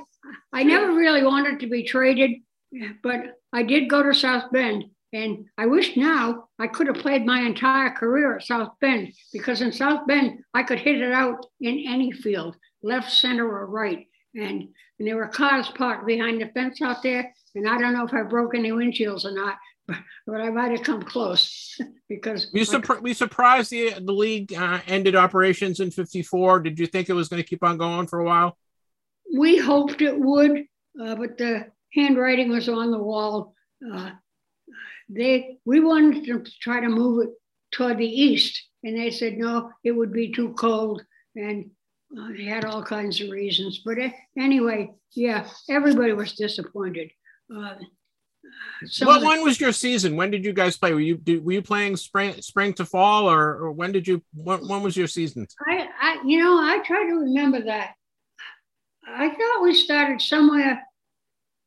I 0.52 0.62
never 0.62 0.93
really 0.94 1.23
wanted 1.23 1.60
to 1.60 1.68
be 1.68 1.85
traded 1.85 2.32
but 3.03 3.39
I 3.53 3.62
did 3.62 3.90
go 3.90 4.03
to 4.03 4.15
South 4.15 4.51
Bend. 4.53 4.85
And 5.12 5.47
I 5.57 5.66
wish 5.66 5.97
now 5.97 6.48
I 6.59 6.66
could 6.66 6.89
have 6.89 6.97
played 6.97 7.24
my 7.24 7.40
entire 7.40 7.90
career 7.90 8.36
at 8.36 8.44
South 8.44 8.73
Bend 8.81 9.12
because 9.32 9.62
in 9.62 9.73
South 9.73 10.07
Bend, 10.07 10.40
I 10.53 10.62
could 10.62 10.78
hit 10.78 11.01
it 11.01 11.12
out 11.12 11.47
in 11.61 11.85
any 11.86 12.12
field, 12.12 12.57
left, 12.82 13.11
center, 13.11 13.47
or 13.47 13.66
right. 13.66 14.07
And, 14.35 14.69
and 14.98 15.09
there 15.09 15.16
were 15.16 15.28
cars 15.28 15.69
parked 15.69 16.07
behind 16.07 16.40
the 16.40 16.48
fence 16.48 16.82
out 16.82 17.03
there. 17.03 17.32
And 17.55 17.69
I 17.69 17.78
don't 17.78 17.94
know 17.94 18.05
if 18.05 18.12
I 18.12 18.23
broke 18.24 18.55
any 18.55 18.73
windshields 18.73 19.24
or 19.24 19.32
not, 19.32 19.57
but, 19.86 19.97
but 20.27 20.40
I 20.40 20.51
might 20.51 20.73
have 20.73 20.82
come 20.82 21.03
close 21.03 21.78
because 22.09 22.51
we, 22.53 22.62
surpri- 22.62 23.01
we 23.01 23.15
surprised 23.15 23.70
the, 23.70 23.94
the 23.94 24.12
league 24.12 24.53
uh, 24.53 24.81
ended 24.86 25.15
operations 25.16 25.81
in 25.81 25.90
54. 25.90 26.61
Did 26.61 26.78
you 26.78 26.86
think 26.86 27.09
it 27.09 27.15
was 27.15 27.28
going 27.28 27.43
to 27.43 27.48
keep 27.48 27.65
on 27.65 27.78
going 27.78 28.07
for 28.07 28.19
a 28.19 28.24
while? 28.24 28.59
We 29.35 29.57
hoped 29.57 30.03
it 30.03 30.19
would, 30.19 30.65
uh, 31.01 31.15
but 31.15 31.39
the 31.39 31.66
handwriting 31.95 32.51
was 32.51 32.69
on 32.69 32.91
the 32.91 32.99
wall. 32.99 33.55
Uh, 33.93 34.11
they 35.09 35.59
we 35.65 35.81
wanted 35.81 36.25
to 36.25 36.45
try 36.61 36.81
to 36.81 36.89
move 36.89 37.27
it 37.27 37.31
toward 37.73 37.99
the 37.99 38.07
east, 38.07 38.63
and 38.83 38.97
they 38.97 39.11
said 39.11 39.37
no, 39.37 39.71
it 39.85 39.93
would 39.93 40.13
be 40.13 40.33
too 40.33 40.55
cold, 40.55 41.03
and 41.35 41.71
uh, 42.19 42.29
they 42.37 42.45
had 42.45 42.65
all 42.65 42.83
kinds 42.83 43.21
of 43.21 43.31
reasons. 43.31 43.83
But 43.85 43.99
uh, 43.99 44.09
anyway, 44.39 44.93
yeah, 45.15 45.47
everybody 45.69 46.13
was 46.13 46.33
disappointed. 46.33 47.11
Uh, 47.55 47.75
what 49.03 49.23
when 49.23 49.43
was 49.43 49.61
your 49.61 49.73
season? 49.73 50.17
When 50.17 50.31
did 50.31 50.45
you 50.45 50.53
guys 50.53 50.77
play? 50.77 50.93
Were 50.93 51.01
you 51.01 51.17
did, 51.17 51.45
were 51.45 51.53
you 51.53 51.63
playing 51.63 51.97
spring 51.97 52.41
spring 52.41 52.73
to 52.75 52.85
fall, 52.85 53.29
or, 53.31 53.57
or 53.57 53.73
when 53.73 53.93
did 53.93 54.07
you? 54.07 54.23
When, 54.35 54.67
when 54.69 54.83
was 54.83 54.97
your 54.97 55.07
season? 55.07 55.47
I, 55.67 55.89
I 56.01 56.23
you 56.25 56.43
know 56.43 56.57
I 56.59 56.83
try 56.85 57.05
to 57.05 57.15
remember 57.15 57.63
that. 57.65 57.95
I 59.09 59.29
thought 59.29 59.63
we 59.63 59.75
started 59.75 60.21
somewhere 60.21 60.83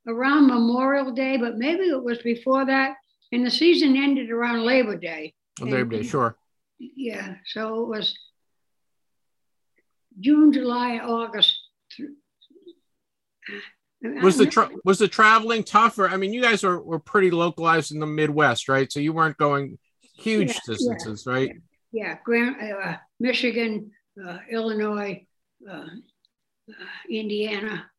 around 0.07 0.47
Memorial 0.47 1.11
Day, 1.11 1.37
but 1.37 1.57
maybe 1.57 1.83
it 1.83 2.03
was 2.03 2.19
before 2.19 2.65
that. 2.65 2.95
And 3.31 3.45
the 3.45 3.51
season 3.51 3.95
ended 3.95 4.31
around 4.31 4.63
Labor 4.65 4.95
Day. 4.95 5.33
Labor 5.59 5.97
Day, 5.97 6.03
sure. 6.03 6.37
Yeah, 6.79 7.35
so 7.45 7.83
it 7.83 7.87
was 7.89 8.17
June, 10.19 10.51
July, 10.51 10.99
August. 10.99 11.59
Was 14.01 14.37
the 14.37 14.45
tra- 14.45 14.69
was 14.85 14.97
the 14.97 15.09
traveling 15.09 15.63
tougher? 15.63 16.07
I 16.07 16.15
mean, 16.15 16.31
you 16.31 16.41
guys 16.41 16.63
were, 16.63 16.81
were 16.81 16.99
pretty 16.99 17.31
localized 17.31 17.91
in 17.91 17.99
the 17.99 18.07
Midwest, 18.07 18.69
right? 18.69 18.89
So 18.91 19.01
you 19.01 19.11
weren't 19.11 19.37
going 19.37 19.77
huge 20.17 20.49
yeah, 20.49 20.59
distances, 20.65 21.23
yeah, 21.25 21.33
right? 21.33 21.51
Yeah, 21.91 22.17
Grand, 22.23 22.55
uh, 22.61 22.97
Michigan, 23.19 23.91
uh, 24.25 24.37
Illinois, 24.49 25.25
uh, 25.69 25.73
uh 25.73 26.85
Indiana, 27.09 27.89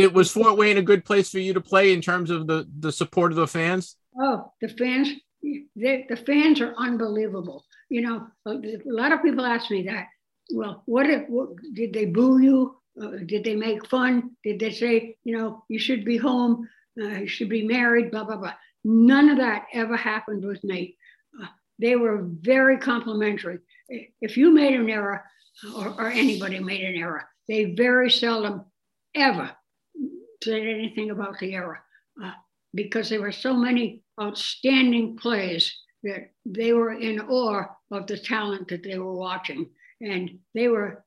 did 0.00 0.14
was 0.14 0.30
Fort 0.30 0.56
Wayne 0.56 0.78
a 0.78 0.82
good 0.82 1.04
place 1.04 1.30
for 1.30 1.38
you 1.38 1.52
to 1.54 1.60
play 1.60 1.92
in 1.92 2.00
terms 2.00 2.30
of 2.30 2.46
the 2.46 2.66
the 2.78 2.92
support 2.92 3.32
of 3.32 3.36
the 3.36 3.46
fans? 3.46 3.96
Oh, 4.18 4.52
the 4.60 4.68
fans, 4.68 5.08
the, 5.42 6.04
the 6.08 6.16
fans 6.16 6.60
are 6.60 6.74
unbelievable. 6.76 7.64
You 7.88 8.02
know, 8.02 8.26
a, 8.46 8.60
lot 8.86 9.12
of 9.12 9.22
people 9.22 9.44
ask 9.44 9.70
me 9.70 9.82
that. 9.82 10.06
Well, 10.52 10.82
what 10.86 11.08
if 11.08 11.28
what, 11.28 11.50
did 11.74 11.92
they 11.92 12.06
boo 12.06 12.40
you? 12.40 12.76
Uh, 13.00 13.18
did 13.26 13.44
they 13.44 13.54
make 13.54 13.86
fun? 13.86 14.32
Did 14.42 14.58
they 14.58 14.72
say, 14.72 15.16
you 15.24 15.36
know, 15.36 15.64
you 15.68 15.78
should 15.78 16.04
be 16.04 16.16
home, 16.16 16.68
uh, 17.00 17.20
you 17.20 17.28
should 17.28 17.48
be 17.48 17.66
married, 17.66 18.10
blah 18.10 18.24
blah 18.24 18.36
blah? 18.36 18.54
None 18.84 19.28
of 19.28 19.38
that 19.38 19.66
ever 19.72 19.96
happened 19.96 20.44
with 20.44 20.62
me. 20.64 20.96
Uh, 21.40 21.46
they 21.78 21.96
were 21.96 22.26
very 22.40 22.78
complimentary. 22.78 23.58
If 24.20 24.36
you 24.36 24.52
made 24.52 24.74
an 24.74 24.88
error, 24.88 25.24
or, 25.76 25.88
or 25.98 26.08
anybody 26.08 26.58
made 26.60 26.84
an 26.84 26.96
error, 26.96 27.28
they 27.48 27.74
very 27.74 28.10
seldom 28.10 28.64
ever 29.14 29.50
said 30.42 30.62
anything 30.62 31.10
about 31.10 31.38
the 31.38 31.54
era 31.54 31.78
uh, 32.22 32.32
because 32.74 33.08
there 33.08 33.20
were 33.20 33.32
so 33.32 33.54
many 33.54 34.02
outstanding 34.20 35.16
plays 35.16 35.74
that 36.02 36.30
they 36.46 36.72
were 36.72 36.92
in 36.92 37.20
awe 37.20 37.64
of 37.90 38.06
the 38.06 38.18
talent 38.18 38.68
that 38.68 38.82
they 38.82 38.98
were 38.98 39.14
watching. 39.14 39.68
And 40.00 40.38
they 40.54 40.68
were 40.68 41.04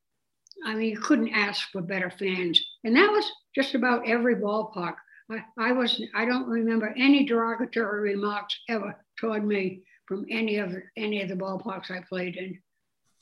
I 0.65 0.75
mean, 0.75 0.89
you 0.89 0.99
couldn't 0.99 1.33
ask 1.33 1.69
for 1.71 1.81
better 1.81 2.09
fans. 2.09 2.63
And 2.83 2.95
that 2.95 3.11
was 3.11 3.29
just 3.55 3.75
about 3.75 4.07
every 4.07 4.35
ballpark. 4.35 4.95
I, 5.29 5.43
I 5.57 5.71
was 5.71 6.01
I 6.13 6.25
don't 6.25 6.47
remember 6.47 6.93
any 6.97 7.25
derogatory 7.25 8.13
remarks 8.13 8.57
ever 8.69 8.95
toward 9.19 9.45
me 9.45 9.83
from 10.07 10.25
any 10.29 10.57
of 10.57 10.73
any 10.97 11.21
of 11.21 11.29
the 11.29 11.35
ballparks 11.35 11.89
I 11.89 12.01
played 12.07 12.35
in, 12.35 12.59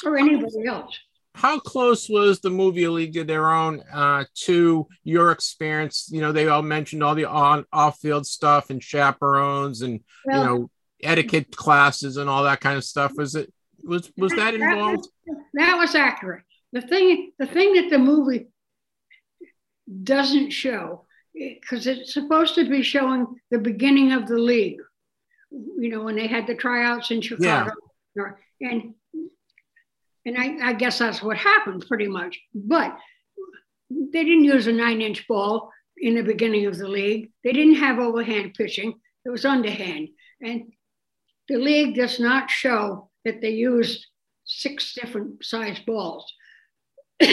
or 0.04 0.18
anybody 0.18 0.66
else. 0.68 0.98
How 1.34 1.60
close 1.60 2.10
was 2.10 2.42
the 2.42 2.50
movie 2.50 2.84
A 2.84 2.92
League 2.92 3.16
of 3.18 3.28
Their 3.28 3.50
Own 3.52 3.82
uh, 3.94 4.26
to 4.46 4.88
your 5.04 5.32
experience? 5.32 6.10
You 6.12 6.22
know, 6.22 6.32
they 6.32 6.48
all 6.48 6.62
mentioned 6.62 7.04
all 7.04 7.16
the 7.16 7.26
on 7.26 7.66
off 7.72 8.00
field 8.00 8.28
stuff 8.28 8.70
and 8.70 8.84
chaperones 8.84 9.82
and 9.82 10.02
well, 10.26 10.40
you 10.40 10.46
know 10.46 10.70
etiquette 11.04 11.56
classes 11.56 12.18
and 12.18 12.30
all 12.30 12.44
that 12.44 12.62
kind 12.62 12.78
of 12.78 12.84
stuff. 12.84 13.14
Was 13.16 13.36
it 13.36 13.52
was 13.84 14.12
was 14.18 14.32
that, 14.34 14.52
that 14.52 14.54
involved? 14.56 15.08
That 15.26 15.34
was, 15.34 15.46
that 15.54 15.78
was 15.78 15.96
accurate. 15.96 16.44
The 16.74 16.82
thing 16.82 17.32
the 17.40 17.48
thing 17.48 17.74
that 17.76 17.90
the 17.90 18.00
movie 18.00 18.48
doesn't 20.04 20.52
show 20.52 21.06
because 21.34 21.88
it's 21.88 22.14
supposed 22.14 22.56
to 22.56 22.70
be 22.70 22.84
showing 22.84 23.26
the 23.50 23.58
beginning 23.58 24.12
of 24.12 24.28
the 24.28 24.38
league. 24.38 24.82
You 25.52 25.90
know, 25.90 26.04
when 26.04 26.16
they 26.16 26.28
had 26.28 26.48
the 26.48 26.56
tryouts 26.56 27.12
in 27.12 27.22
Chicago, 27.22 27.74
yeah. 28.16 28.32
and 28.62 28.94
and 30.26 30.38
I, 30.38 30.70
I 30.70 30.74
guess 30.74 31.00
that's 31.00 31.22
what 31.22 31.38
happened 31.38 31.86
pretty 31.88 32.08
much. 32.08 32.40
But 32.54 32.98
they 33.90 34.24
didn't 34.24 34.46
use 34.46 34.68
a 34.68 34.72
nine-inch 34.72 35.28
ball 35.28 35.72
in 35.98 36.16
the 36.16 36.24
beginning 36.24 36.66
of 36.66 36.78
the 36.78 36.88
league. 36.88 37.32
They 37.44 37.54
didn't 37.54 37.76
have 37.76 38.00
overhand 38.00 38.54
pitching; 38.54 38.94
it 39.26 39.30
was 39.30 39.46
underhand, 39.46 40.10
and 40.42 40.72
the 41.48 41.58
league 41.58 41.96
does 41.96 42.20
not 42.20 42.50
show 42.50 43.10
that 43.26 43.42
they 43.42 43.52
used 43.52 44.08
six 44.46 44.94
different 44.94 45.44
size 45.44 45.80
balls. 45.86 46.32
you 47.22 47.30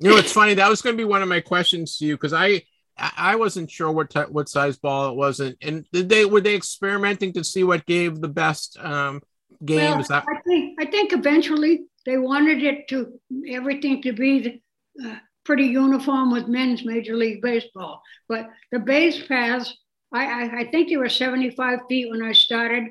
know, 0.00 0.16
it's 0.16 0.32
funny. 0.32 0.54
That 0.54 0.70
was 0.70 0.82
going 0.82 0.96
to 0.96 1.00
be 1.00 1.08
one 1.08 1.22
of 1.22 1.28
my 1.28 1.40
questions 1.40 1.98
to 1.98 2.06
you 2.06 2.16
because 2.16 2.32
I 2.32 2.62
I 2.96 3.36
wasn't 3.36 3.70
sure 3.70 3.90
what 3.90 4.12
what 4.30 4.48
size 4.48 4.76
ball 4.76 5.10
it 5.10 5.16
was, 5.16 5.40
and, 5.40 5.56
and 5.60 5.84
did 5.92 6.08
they 6.08 6.24
were 6.24 6.40
they 6.40 6.54
experimenting 6.54 7.32
to 7.34 7.44
see 7.44 7.64
what 7.64 7.86
gave 7.86 8.20
the 8.20 8.28
best 8.28 8.78
um, 8.78 9.20
game? 9.64 9.98
Well, 9.98 10.02
that- 10.08 10.24
I 10.28 10.40
think 10.46 10.80
I 10.80 10.86
think 10.86 11.12
eventually 11.12 11.86
they 12.06 12.18
wanted 12.18 12.62
it 12.62 12.88
to 12.88 13.18
everything 13.48 14.02
to 14.02 14.12
be 14.12 14.62
uh, 15.04 15.16
pretty 15.44 15.66
uniform 15.66 16.32
with 16.32 16.48
men's 16.48 16.84
Major 16.84 17.16
League 17.16 17.42
Baseball, 17.42 18.02
but 18.28 18.48
the 18.72 18.78
base 18.78 19.26
paths 19.26 19.76
I, 20.12 20.26
I, 20.26 20.58
I 20.60 20.70
think 20.70 20.88
they 20.88 20.96
were 20.96 21.08
75 21.08 21.80
feet 21.88 22.08
when 22.08 22.22
I 22.22 22.32
started, 22.32 22.84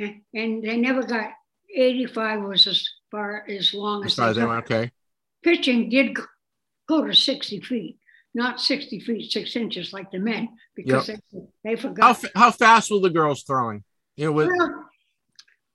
and 0.00 0.64
they 0.64 0.76
never 0.78 1.02
got 1.02 1.32
85 1.74 2.42
was 2.42 2.66
as 2.66 2.88
far 3.10 3.44
as 3.46 3.74
long 3.74 4.06
as, 4.06 4.18
as 4.18 4.36
they 4.36 4.44
went. 4.44 4.64
Okay. 4.64 4.90
Pitching 5.42 5.90
did 5.90 6.16
go 6.88 7.04
to 7.06 7.14
60 7.14 7.60
feet 7.60 7.98
not 8.34 8.60
60 8.60 9.00
feet, 9.00 9.30
six 9.30 9.56
inches 9.56 9.92
like 9.92 10.10
the 10.10 10.18
men, 10.18 10.48
because 10.74 11.08
yep. 11.08 11.20
they, 11.32 11.40
they 11.64 11.76
forgot. 11.76 12.22
How, 12.22 12.28
how 12.34 12.50
fast 12.50 12.90
were 12.90 13.00
the 13.00 13.10
girls 13.10 13.42
throwing? 13.42 13.84
You 14.16 14.26
know, 14.26 14.32
with... 14.32 14.48
well, 14.48 14.84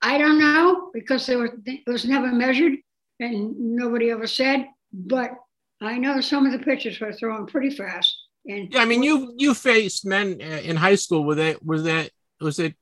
I 0.02 0.18
don't 0.18 0.40
know 0.40 0.92
because 0.94 1.26
they 1.26 1.36
were, 1.36 1.58
it 1.66 1.82
was 1.88 2.06
never 2.06 2.32
measured 2.32 2.74
and 3.20 3.56
nobody 3.76 4.12
ever 4.12 4.28
said, 4.28 4.68
but 4.94 5.32
I 5.82 5.98
know 5.98 6.22
some 6.22 6.46
of 6.46 6.52
the 6.52 6.60
pitchers 6.60 7.00
were 7.00 7.14
throwing 7.14 7.48
pretty 7.48 7.72
fast. 7.72 8.16
And 8.48 8.74
yeah, 8.74 8.82
I 8.82 8.86
mean, 8.86 9.04
you 9.04 9.34
you 9.38 9.54
faced 9.54 10.06
men 10.06 10.40
uh, 10.42 10.62
in 10.64 10.78
high 10.78 10.96
school. 10.96 11.26
Were 11.26 11.36
they 11.36 11.56
was 11.62 11.84
that 11.84 12.12
was 12.40 12.60
it 12.60 12.76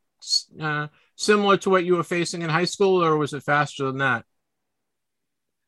uh, 0.61 0.87
similar 1.15 1.57
to 1.57 1.69
what 1.69 1.85
you 1.85 1.95
were 1.95 2.03
facing 2.03 2.43
in 2.43 2.49
high 2.49 2.65
school, 2.65 3.03
or 3.03 3.17
was 3.17 3.33
it 3.33 3.43
faster 3.43 3.85
than 3.85 3.97
that? 3.97 4.25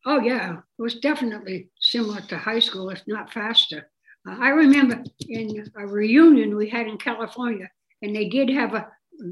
Oh 0.06 0.20
yeah, 0.20 0.58
it 0.78 0.82
was 0.82 1.00
definitely 1.00 1.70
similar 1.82 2.22
to 2.22 2.38
high 2.38 2.60
school, 2.60 2.90
if 2.90 3.02
not 3.08 3.34
faster. 3.34 3.90
I 4.28 4.50
remember 4.50 5.04
in 5.28 5.66
a 5.78 5.88
reunion 5.88 6.56
we 6.56 6.70
had 6.70 6.88
in 6.88 6.98
California, 6.98 7.70
and 8.02 8.16
they 8.16 8.30
did 8.30 8.50
have 8.50 8.74
a 8.74 8.88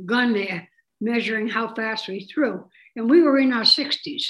gun 0.06 0.34
there 0.34 0.68
measuring 1.02 1.48
how 1.48 1.74
fast 1.74 2.08
we 2.08 2.22
threw. 2.26 2.66
And 2.96 3.10
we 3.10 3.22
were 3.22 3.38
in 3.38 3.54
our 3.54 3.64
60s. 3.64 4.24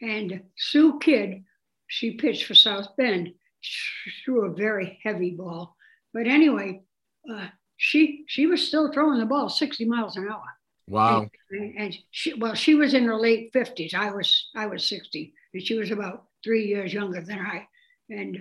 And 0.00 0.42
Sue 0.56 0.98
Kidd, 1.00 1.44
she 1.86 2.12
pitched 2.12 2.44
for 2.44 2.54
South 2.54 2.96
Bend, 2.96 3.32
she 3.60 4.10
threw 4.24 4.46
a 4.46 4.54
very 4.54 4.98
heavy 5.02 5.32
ball. 5.32 5.76
But 6.14 6.26
anyway, 6.26 6.82
uh, 7.30 7.48
she 7.76 8.24
she 8.28 8.46
was 8.46 8.66
still 8.66 8.92
throwing 8.92 9.18
the 9.18 9.26
ball 9.26 9.48
60 9.48 9.84
miles 9.84 10.16
an 10.16 10.28
hour. 10.28 10.44
Wow. 10.88 11.28
And, 11.50 11.74
and 11.76 11.96
she, 12.10 12.34
well, 12.34 12.54
she 12.54 12.74
was 12.74 12.94
in 12.94 13.04
her 13.04 13.16
late 13.16 13.52
50s. 13.52 13.94
I 13.94 14.10
was 14.10 14.48
I 14.54 14.66
was 14.66 14.88
60, 14.88 15.34
and 15.54 15.62
she 15.62 15.74
was 15.74 15.90
about 15.90 16.24
three 16.44 16.66
years 16.66 16.92
younger 16.92 17.20
than 17.20 17.38
I. 17.38 17.66
And 18.10 18.38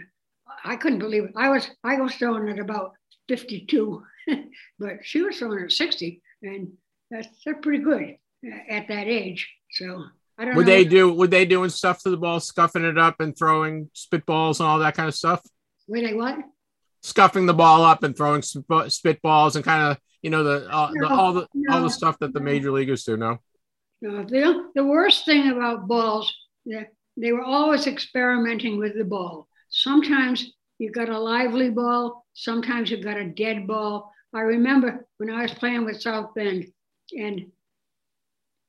I 0.63 0.75
couldn't 0.75 0.99
believe 0.99 1.25
it. 1.25 1.33
I 1.35 1.49
was 1.49 1.69
I 1.83 1.99
was 1.99 2.15
throwing 2.15 2.49
at 2.49 2.59
about 2.59 2.93
52, 3.27 4.03
but 4.79 4.97
she 5.03 5.21
was 5.21 5.37
throwing 5.37 5.63
at 5.63 5.71
60, 5.71 6.21
and 6.43 6.71
that's 7.09 7.27
that's 7.45 7.59
pretty 7.61 7.83
good 7.83 8.17
at 8.69 8.87
that 8.87 9.07
age. 9.07 9.49
So 9.71 10.03
I 10.37 10.45
don't. 10.45 10.55
Would 10.55 10.65
they 10.65 10.85
do? 10.85 11.11
Would 11.13 11.31
they 11.31 11.45
doing 11.45 11.69
stuff 11.69 12.01
to 12.03 12.09
the 12.09 12.17
ball, 12.17 12.39
scuffing 12.39 12.83
it 12.83 12.97
up 12.97 13.19
and 13.19 13.37
throwing 13.37 13.89
spitballs 13.95 14.59
and 14.59 14.67
all 14.67 14.79
that 14.79 14.95
kind 14.95 15.07
of 15.07 15.15
stuff? 15.15 15.41
Were 15.87 16.01
they 16.01 16.13
what? 16.13 16.37
Scuffing 17.01 17.45
the 17.45 17.53
ball 17.53 17.83
up 17.83 18.03
and 18.03 18.15
throwing 18.15 18.41
spitballs 18.41 19.55
and 19.55 19.63
kind 19.63 19.91
of 19.91 19.97
you 20.21 20.29
know 20.29 20.43
the, 20.43 20.67
uh, 20.71 20.91
no, 20.93 21.07
the 21.07 21.13
all 21.13 21.33
the 21.33 21.47
no, 21.53 21.75
all 21.75 21.83
the 21.83 21.89
stuff 21.89 22.19
that 22.19 22.33
the 22.33 22.39
major 22.39 22.71
leaguers 22.71 23.03
do. 23.03 23.17
No. 23.17 23.39
No. 24.01 24.23
The 24.23 24.69
the 24.75 24.85
worst 24.85 25.25
thing 25.25 25.49
about 25.49 25.87
balls, 25.87 26.33
they, 26.65 26.87
they 27.15 27.31
were 27.31 27.43
always 27.43 27.87
experimenting 27.87 28.77
with 28.77 28.95
the 28.95 29.05
ball. 29.05 29.47
Sometimes 29.69 30.53
you 30.77 30.91
got 30.91 31.09
a 31.09 31.19
lively 31.19 31.69
ball, 31.69 32.25
sometimes 32.33 32.91
you 32.91 33.01
got 33.01 33.17
a 33.17 33.25
dead 33.25 33.65
ball. 33.65 34.11
I 34.33 34.41
remember 34.41 35.07
when 35.17 35.31
I 35.31 35.43
was 35.43 35.53
playing 35.53 35.85
with 35.85 36.01
South 36.01 36.35
Bend 36.35 36.67
and 37.17 37.51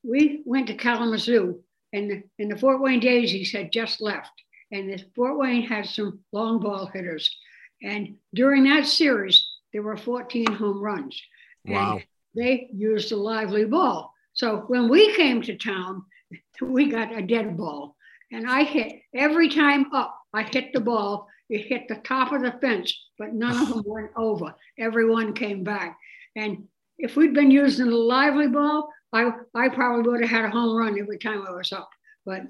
we 0.02 0.43
went 0.44 0.69
to 0.69 0.74
Kalamazoo 0.74 1.60
and 1.93 2.10
the, 2.10 2.23
and 2.39 2.51
the 2.51 2.59
Fort 2.59 2.81
Wayne 2.81 3.01
Daisies 3.01 3.52
had 3.52 3.73
just 3.73 4.01
left. 4.01 4.31
And 4.70 4.90
the 4.90 5.02
Fort 5.16 5.39
Wayne 5.39 5.62
had 5.62 5.86
some 5.86 6.20
long 6.32 6.60
ball 6.60 6.86
hitters. 6.86 7.35
And 7.82 8.16
during 8.35 8.65
that 8.65 8.86
series, 8.86 9.47
there 9.73 9.82
were 9.82 9.97
14 9.97 10.52
home 10.52 10.81
runs. 10.81 11.20
Wow. 11.65 11.94
And 11.94 12.05
they 12.35 12.69
used 12.73 13.12
a 13.12 13.16
lively 13.16 13.65
ball. 13.65 14.12
So 14.35 14.65
when 14.69 14.89
we 14.89 15.15
came 15.16 15.43
to 15.43 15.56
town, 15.56 16.05
we 16.60 16.90
got 16.90 17.16
a 17.16 17.23
dead 17.23 17.56
ball. 17.56 17.97
And 18.31 18.48
I 18.48 18.65
hit 18.65 19.01
every 19.15 19.48
time 19.48 19.86
up 19.94 20.19
I 20.32 20.43
hit 20.43 20.73
the 20.73 20.81
ball. 20.81 21.28
It 21.48 21.66
hit 21.66 21.89
the 21.89 21.97
top 21.97 22.32
of 22.32 22.43
the 22.43 22.52
fence, 22.60 22.94
but 23.19 23.32
none 23.32 23.56
of 23.56 23.69
them 23.74 23.82
went 23.86 24.10
over. 24.16 24.55
Everyone 24.78 25.32
came 25.32 25.65
back. 25.65 25.98
And 26.36 26.69
if 26.99 27.16
we'd 27.16 27.35
been 27.35 27.51
using 27.51 27.89
a 27.89 27.97
lively 27.97 28.49
ball, 28.49 28.89
I, 29.12 29.31
I 29.55 29.69
probably 29.69 30.11
would 30.11 30.20
have 30.20 30.31
had 30.31 30.45
a 30.45 30.51
home 30.51 30.77
run 30.77 30.99
every 30.99 31.19
time 31.19 31.45
I 31.47 31.53
was 31.53 31.73
up. 31.73 31.89
But 32.27 32.43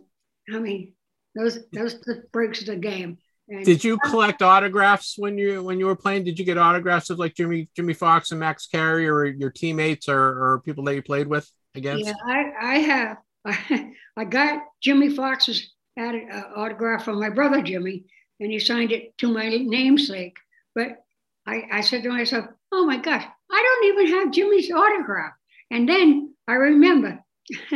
I 0.53 0.59
mean, 0.59 0.93
those 1.35 1.59
those 1.73 1.97
breaks 2.33 2.65
the 2.65 2.77
game. 2.77 3.19
And 3.49 3.65
Did 3.65 3.83
you 3.83 3.99
collect 3.99 4.43
autographs 4.43 5.15
when 5.17 5.39
you 5.39 5.63
when 5.63 5.79
you 5.79 5.87
were 5.87 5.97
playing? 5.97 6.25
Did 6.25 6.39
you 6.39 6.45
get 6.45 6.59
autographs 6.59 7.11
of 7.11 7.19
like 7.19 7.35
Jimmy 7.35 7.69
Jimmie 7.75 7.95
Foxx 7.95 8.31
and 8.31 8.41
Max 8.41 8.67
Carey 8.67 9.09
or 9.09 9.25
your 9.25 9.51
teammates 9.51 10.09
or, 10.09 10.21
or 10.21 10.63
people 10.65 10.85
that 10.85 10.95
you 10.95 11.03
played 11.03 11.29
with 11.29 11.51
against? 11.75 12.07
Yeah, 12.07 12.15
I, 12.27 12.53
I 12.61 12.75
have. 12.79 13.17
I, 13.45 13.93
I 14.17 14.25
got 14.25 14.63
Jimmie 14.83 15.15
Foxx's 15.15 15.73
an 15.97 16.29
uh, 16.31 16.43
autograph 16.57 17.05
from 17.05 17.19
my 17.19 17.31
brother 17.31 17.63
Jimmy, 17.63 18.05
and 18.39 18.53
he 18.53 18.59
signed 18.59 18.93
it 18.93 19.17
to 19.19 19.33
my 19.33 19.49
namesake. 19.49 20.37
But 20.75 21.03
I, 21.47 21.63
I 21.73 21.81
said 21.81 22.03
to 22.05 22.11
myself, 22.11 22.47
"Oh 22.73 22.85
my 22.85 22.99
gosh, 22.99 23.25
I 23.51 23.63
don't 23.63 23.85
even 23.87 24.19
have 24.19 24.33
Jimmie's 24.33 24.71
autograph." 24.71 25.33
And 25.71 25.89
then 25.89 26.35
I 26.47 26.55
remember 26.55 27.23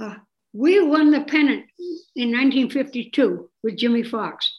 uh, 0.00 0.14
we 0.52 0.82
won 0.82 1.10
the 1.10 1.22
pennant 1.22 1.66
in 2.14 2.32
1952 2.32 3.50
with 3.62 3.76
Jimmie 3.76 4.02
Foxx. 4.02 4.50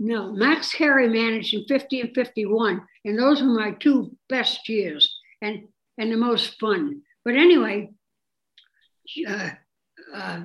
No, 0.00 0.32
Max 0.32 0.72
Carey 0.72 1.08
managed 1.08 1.54
in 1.54 1.64
50 1.66 2.00
and 2.00 2.14
51, 2.14 2.82
and 3.04 3.18
those 3.18 3.40
were 3.40 3.48
my 3.48 3.72
two 3.72 4.16
best 4.28 4.68
years 4.68 5.16
and 5.40 5.68
and 5.98 6.10
the 6.10 6.16
most 6.16 6.58
fun. 6.58 7.02
But 7.24 7.34
anyway, 7.34 7.90
uh, 9.28 9.50
uh, 10.12 10.40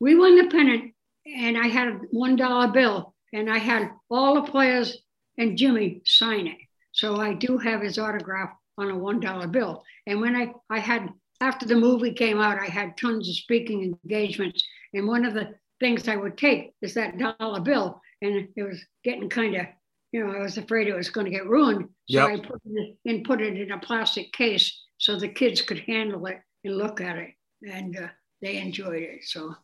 we 0.00 0.14
won 0.14 0.36
the 0.36 0.48
pennant 0.48 0.94
and 1.26 1.56
I 1.56 1.68
had 1.68 1.88
a 1.88 1.92
one 2.10 2.36
dollar 2.36 2.68
bill, 2.68 3.14
and 3.32 3.50
I 3.50 3.58
had 3.58 3.90
all 4.10 4.34
the 4.34 4.50
players 4.50 4.98
and 5.38 5.56
Jimmie 5.56 6.02
sign 6.04 6.46
it. 6.46 6.58
So 6.94 7.16
I 7.20 7.34
do 7.34 7.58
have 7.58 7.82
his 7.82 7.98
autograph 7.98 8.50
on 8.78 8.90
a 8.90 8.96
one 8.96 9.20
dollar 9.20 9.46
bill. 9.46 9.84
And 10.06 10.20
when 10.20 10.34
I 10.34 10.52
I 10.70 10.78
had 10.78 11.10
after 11.40 11.66
the 11.66 11.76
movie 11.76 12.12
came 12.12 12.40
out, 12.40 12.58
I 12.58 12.66
had 12.66 12.96
tons 12.96 13.28
of 13.28 13.34
speaking 13.34 13.98
engagements, 14.04 14.64
and 14.94 15.06
one 15.06 15.24
of 15.24 15.34
the 15.34 15.54
things 15.80 16.08
I 16.08 16.16
would 16.16 16.38
take 16.38 16.72
is 16.80 16.94
that 16.94 17.18
dollar 17.18 17.60
bill, 17.60 18.00
and 18.22 18.48
it 18.56 18.62
was 18.62 18.80
getting 19.02 19.28
kind 19.28 19.56
of 19.56 19.66
you 20.12 20.24
know, 20.24 20.32
I 20.32 20.42
was 20.42 20.58
afraid 20.58 20.86
it 20.86 20.94
was 20.94 21.08
going 21.08 21.24
to 21.24 21.32
get 21.32 21.48
ruined. 21.48 21.88
So 22.08 22.28
yep. 22.28 22.28
I 22.28 22.36
put 22.46 22.62
it 22.64 22.96
and 23.04 23.24
put 23.24 23.40
it 23.40 23.60
in 23.60 23.72
a 23.72 23.80
plastic 23.80 24.32
case 24.32 24.80
so 24.96 25.18
the 25.18 25.28
kids 25.28 25.60
could 25.60 25.80
handle 25.80 26.24
it 26.26 26.38
and 26.62 26.78
look 26.78 27.00
at 27.00 27.16
it, 27.16 27.30
and 27.68 27.98
uh, 27.98 28.06
they 28.40 28.58
enjoyed 28.58 29.02
it. 29.02 29.24
So 29.24 29.56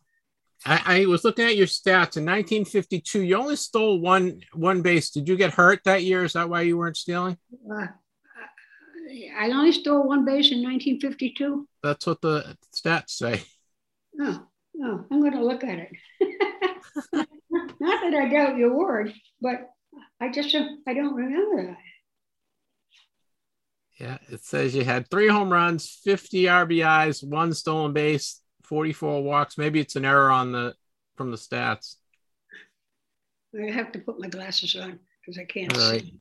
I, 0.65 1.01
I, 1.03 1.07
was 1.07 1.25
looking 1.25 1.47
at 1.47 1.57
your 1.57 1.67
stats 1.67 2.17
in 2.17 2.27
1952. 2.27 3.23
You 3.23 3.37
only 3.37 3.57
stole 3.57 4.01
one 4.01 4.41
one 4.53 4.83
base. 4.83 5.11
Did 5.11 5.29
you 5.29 5.37
get 5.37 5.55
hurt 5.55 5.81
that 5.85 6.03
year? 6.03 6.25
Is 6.25 6.35
that 6.35 6.51
why 6.51 6.63
you 6.63 6.77
weren't 6.77 6.97
stealing? 6.97 7.39
Uh, 7.71 7.87
I 9.39 9.51
only 9.51 9.73
stole 9.73 10.07
one 10.07 10.25
base 10.25 10.53
in 10.53 10.63
1952. 10.63 11.67
That's 11.83 12.07
what 12.07 12.21
the 12.21 12.57
stats 12.75 13.11
say. 13.11 13.43
Oh, 14.21 14.47
oh 14.83 15.05
I'm 15.11 15.21
going 15.21 15.33
to 15.33 15.45
look 15.45 15.65
at 15.65 15.79
it. 15.79 15.91
Not 17.81 18.03
that 18.03 18.15
I 18.15 18.29
doubt 18.29 18.59
your 18.59 18.77
word, 18.77 19.15
but 19.41 19.71
I 20.21 20.31
just 20.31 20.55
I 20.55 20.95
don't 20.95 21.15
remember 21.15 21.69
that. 21.69 21.79
Yeah, 23.99 24.19
it 24.31 24.45
says 24.45 24.75
you 24.75 24.85
had 24.85 25.11
three 25.11 25.29
home 25.29 25.51
runs, 25.51 26.01
50 26.05 26.45
RBIs, 26.45 27.27
one 27.27 27.53
stolen 27.53 27.93
base, 27.93 28.41
44 28.71 29.23
walks. 29.25 29.59
Maybe 29.59 29.81
it's 29.81 29.97
an 29.97 30.05
error 30.05 30.31
on 30.31 30.53
the 30.53 30.75
from 31.17 31.33
the 31.33 31.37
stats. 31.37 31.97
I 33.61 33.71
have 33.71 33.91
to 33.93 33.99
put 33.99 34.21
my 34.21 34.29
glasses 34.29 34.77
on 34.77 35.01
because 35.21 35.39
I 35.39 35.45
can't 35.45 35.77
All 35.77 35.91
right. 35.91 36.03
see. 36.03 36.21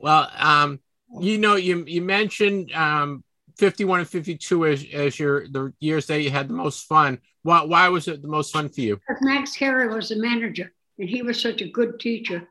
Well, 0.00 0.28
um, 0.36 0.80
you 1.20 1.38
know, 1.38 1.54
you 1.54 1.84
you 1.86 2.02
mentioned 2.02 2.72
um 2.72 3.22
51 3.56 4.00
and 4.00 4.08
52 4.08 4.66
as, 4.66 4.84
as 4.92 5.18
your 5.18 5.46
the 5.46 5.72
years 5.78 6.06
that 6.08 6.22
you 6.22 6.30
had 6.30 6.48
the 6.48 6.54
most 6.54 6.86
fun. 6.86 7.20
Why 7.42 7.62
why 7.62 7.88
was 7.88 8.08
it 8.08 8.20
the 8.20 8.28
most 8.28 8.52
fun 8.52 8.68
for 8.68 8.80
you? 8.80 8.96
Because 8.96 9.22
Max 9.22 9.54
Carey 9.54 9.88
was 9.88 10.08
the 10.08 10.16
manager 10.16 10.72
and 10.98 11.08
he 11.08 11.22
was 11.22 11.40
such 11.40 11.62
a 11.62 11.70
good 11.70 12.00
teacher. 12.00 12.48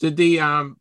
Did 0.00 0.18
the 0.18 0.40
um 0.40 0.76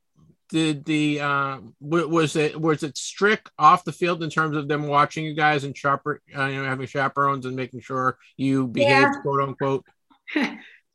did 0.49 0.85
the 0.85 1.19
uh, 1.19 1.57
was 1.79 2.35
it 2.35 2.59
was 2.59 2.83
it 2.83 2.97
strict 2.97 3.49
off 3.57 3.83
the 3.83 3.91
field 3.91 4.23
in 4.23 4.29
terms 4.29 4.55
of 4.55 4.67
them 4.67 4.87
watching 4.87 5.25
you 5.25 5.33
guys 5.33 5.63
and 5.63 5.75
chaper, 5.75 6.21
uh, 6.35 6.45
you 6.45 6.61
know 6.61 6.67
having 6.67 6.87
chaperones 6.87 7.45
and 7.45 7.55
making 7.55 7.81
sure 7.81 8.17
you 8.37 8.67
behaved 8.67 9.15
yeah. 9.15 9.21
quote 9.21 9.41
unquote? 9.41 9.85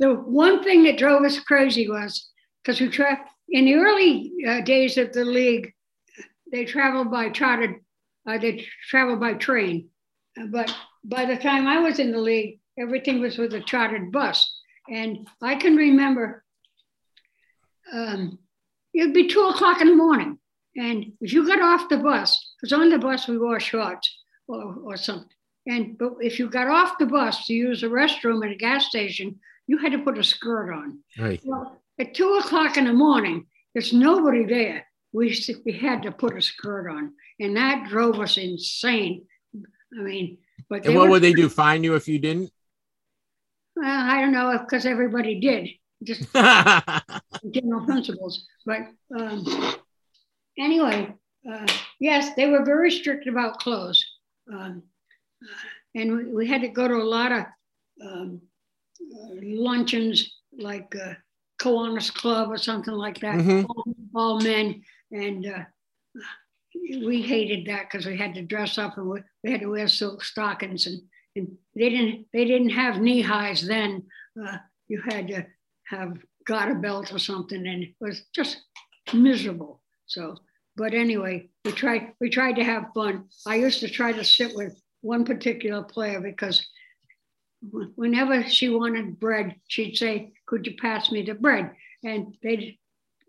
The 0.00 0.14
one 0.14 0.64
thing 0.64 0.84
that 0.84 0.96
drove 0.96 1.24
us 1.24 1.38
crazy 1.40 1.86
was 1.86 2.30
because 2.64 2.80
we 2.80 2.88
tra- 2.88 3.20
in 3.50 3.66
the 3.66 3.74
early 3.74 4.32
uh, 4.48 4.62
days 4.62 4.96
of 4.96 5.12
the 5.12 5.26
league 5.26 5.74
they 6.50 6.64
traveled 6.64 7.10
by 7.10 7.28
chartered 7.28 7.84
uh, 8.26 8.38
they 8.38 8.66
traveled 8.88 9.20
by 9.20 9.34
train. 9.34 9.90
But 10.48 10.74
by 11.04 11.26
the 11.26 11.36
time 11.36 11.66
i 11.66 11.78
was 11.78 11.98
in 11.98 12.12
the 12.12 12.18
league 12.18 12.60
everything 12.78 13.20
was 13.20 13.36
with 13.36 13.52
a 13.52 13.60
chartered 13.60 14.10
bus. 14.10 14.58
And 14.88 15.28
i 15.42 15.54
can 15.54 15.76
remember 15.76 16.44
um, 17.92 18.38
it'd 18.94 19.14
be 19.14 19.28
two 19.28 19.42
o'clock 19.42 19.80
in 19.80 19.88
the 19.88 19.96
morning. 19.96 20.38
And 20.76 21.12
if 21.20 21.32
you 21.32 21.46
got 21.46 21.60
off 21.60 21.88
the 21.88 21.98
bus, 21.98 22.54
because 22.60 22.72
on 22.72 22.90
the 22.90 22.98
bus 22.98 23.26
we 23.26 23.38
wore 23.38 23.60
shorts 23.60 24.22
or, 24.46 24.76
or 24.84 24.96
something. 24.96 25.28
And 25.66 25.98
but 25.98 26.14
if 26.20 26.38
you 26.38 26.48
got 26.48 26.68
off 26.68 26.98
the 26.98 27.06
bus 27.06 27.46
to 27.46 27.54
use 27.54 27.82
a 27.82 27.86
restroom 27.86 28.44
at 28.44 28.52
a 28.52 28.56
gas 28.56 28.86
station, 28.86 29.38
you 29.66 29.78
had 29.78 29.92
to 29.92 29.98
put 29.98 30.18
a 30.18 30.24
skirt 30.24 30.72
on. 30.72 31.00
Right. 31.18 31.40
Well, 31.44 31.82
at 31.98 32.14
two 32.14 32.34
o'clock 32.34 32.76
in 32.76 32.84
the 32.84 32.92
morning, 32.92 33.46
there's 33.74 33.92
nobody 33.92 34.44
there. 34.44 34.86
We 35.12 35.36
we 35.66 35.72
had 35.72 36.02
to 36.02 36.12
put 36.12 36.36
a 36.36 36.42
skirt 36.42 36.88
on, 36.88 37.12
and 37.38 37.56
that 37.56 37.88
drove 37.88 38.18
us 38.20 38.38
insane. 38.38 39.26
I 39.98 40.02
mean, 40.02 40.38
but 40.68 40.86
and 40.86 40.94
what 40.94 41.10
would 41.10 41.22
they 41.22 41.32
do? 41.32 41.48
Fine 41.48 41.84
you 41.84 41.94
if 41.94 42.08
you 42.08 42.18
didn't? 42.18 42.50
Well, 43.76 43.86
I 43.86 44.20
don't 44.20 44.32
know 44.32 44.56
because 44.58 44.86
everybody 44.86 45.40
did 45.40 45.68
just 46.04 46.32
general 47.50 47.84
principles. 47.84 48.46
But 48.64 48.80
um, 49.16 49.44
anyway, 50.58 51.14
uh, 51.50 51.66
yes, 51.98 52.34
they 52.34 52.46
were 52.46 52.64
very 52.64 52.90
strict 52.90 53.26
about 53.26 53.58
clothes. 53.58 54.04
Um, 54.52 54.82
uh, 55.42 56.00
and 56.00 56.16
we, 56.16 56.24
we, 56.34 56.46
had 56.46 56.62
to 56.62 56.68
go 56.68 56.86
to 56.86 56.94
a 56.94 57.02
lot 57.04 57.32
of 57.32 57.44
um, 58.04 58.40
uh, 59.00 59.34
luncheons 59.42 60.32
like 60.58 60.94
uh, 60.96 61.14
Kiwanis 61.60 62.12
Club 62.12 62.50
or 62.50 62.58
something 62.58 62.94
like 62.94 63.20
that, 63.20 63.36
mm-hmm. 63.36 63.66
all, 63.66 63.94
all, 64.14 64.40
men. 64.40 64.82
And 65.12 65.46
uh, 65.46 65.64
we 67.04 67.22
hated 67.22 67.66
that 67.66 67.88
because 67.90 68.06
we 68.06 68.16
had 68.16 68.34
to 68.34 68.42
dress 68.42 68.78
up 68.78 68.98
and 68.98 69.08
we, 69.08 69.20
we, 69.44 69.50
had 69.50 69.60
to 69.60 69.70
wear 69.70 69.88
silk 69.88 70.24
stockings 70.24 70.86
and, 70.86 71.00
and 71.36 71.56
they 71.74 71.90
didn't 71.90 72.26
they 72.32 72.44
didn't 72.44 72.70
have 72.70 73.00
knee 73.00 73.22
highs 73.22 73.66
then. 73.66 74.04
Uh, 74.40 74.58
you 74.88 75.00
had 75.08 75.28
to 75.28 75.46
have 75.90 76.16
got 76.46 76.70
a 76.70 76.74
belt 76.74 77.12
or 77.12 77.18
something, 77.18 77.66
and 77.66 77.82
it 77.82 77.94
was 78.00 78.22
just 78.34 78.62
miserable. 79.12 79.82
So, 80.06 80.36
but 80.76 80.94
anyway, 80.94 81.48
we 81.64 81.72
tried 81.72 82.12
we 82.20 82.30
tried 82.30 82.56
to 82.56 82.64
have 82.64 82.94
fun. 82.94 83.24
I 83.46 83.56
used 83.56 83.80
to 83.80 83.88
try 83.88 84.12
to 84.12 84.24
sit 84.24 84.54
with 84.54 84.80
one 85.02 85.24
particular 85.24 85.82
player 85.82 86.20
because 86.20 86.66
whenever 87.96 88.48
she 88.48 88.68
wanted 88.68 89.18
bread, 89.18 89.56
she'd 89.68 89.96
say, 89.96 90.32
"Could 90.46 90.66
you 90.66 90.76
pass 90.80 91.10
me 91.10 91.22
the 91.22 91.34
bread?" 91.34 91.72
And 92.04 92.36
they'd 92.42 92.78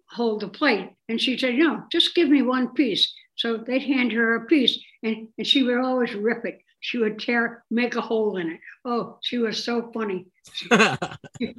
hold 0.10 0.42
the 0.42 0.48
plate, 0.48 0.92
and 1.10 1.20
she'd 1.20 1.40
say, 1.40 1.58
"No, 1.58 1.84
just 1.92 2.16
give 2.16 2.30
me 2.30 2.42
one 2.44 2.74
piece." 2.74 3.12
So 3.36 3.58
they'd 3.58 3.82
hand 3.82 4.12
her 4.12 4.36
a 4.36 4.46
piece, 4.46 4.78
and, 5.02 5.30
and 5.38 5.48
she 5.48 5.64
would 5.64 5.78
always 5.78 6.14
rip 6.14 6.46
it. 6.46 6.60
She 6.82 6.98
would 6.98 7.20
tear, 7.20 7.64
make 7.72 7.96
a 7.96 8.02
hole 8.02 8.38
in 8.38 8.52
it. 8.52 8.60
Oh, 8.84 9.18
she 9.22 9.38
was 9.38 9.64
so 9.64 9.92
funny. 9.94 10.28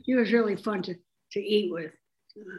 she 0.04 0.14
was 0.14 0.32
really 0.32 0.56
fun 0.56 0.82
to, 0.82 0.94
to 1.32 1.40
eat 1.40 1.72
with. 1.72 1.92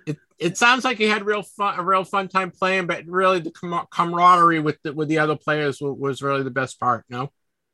It, 0.05 0.17
it 0.39 0.57
sounds 0.57 0.83
like 0.83 0.99
you 0.99 1.09
had 1.09 1.25
real 1.25 1.43
fun, 1.43 1.77
a 1.77 1.83
real 1.83 2.03
fun 2.03 2.27
time 2.27 2.51
playing, 2.51 2.87
but 2.87 3.05
really 3.05 3.39
the 3.39 3.51
com- 3.51 3.87
camaraderie 3.91 4.59
with 4.59 4.77
the, 4.83 4.93
with 4.93 5.09
the 5.09 5.19
other 5.19 5.35
players 5.35 5.81
was, 5.81 5.97
was 5.97 6.21
really 6.21 6.43
the 6.43 6.51
best 6.51 6.79
part. 6.79 7.03
No. 7.09 7.31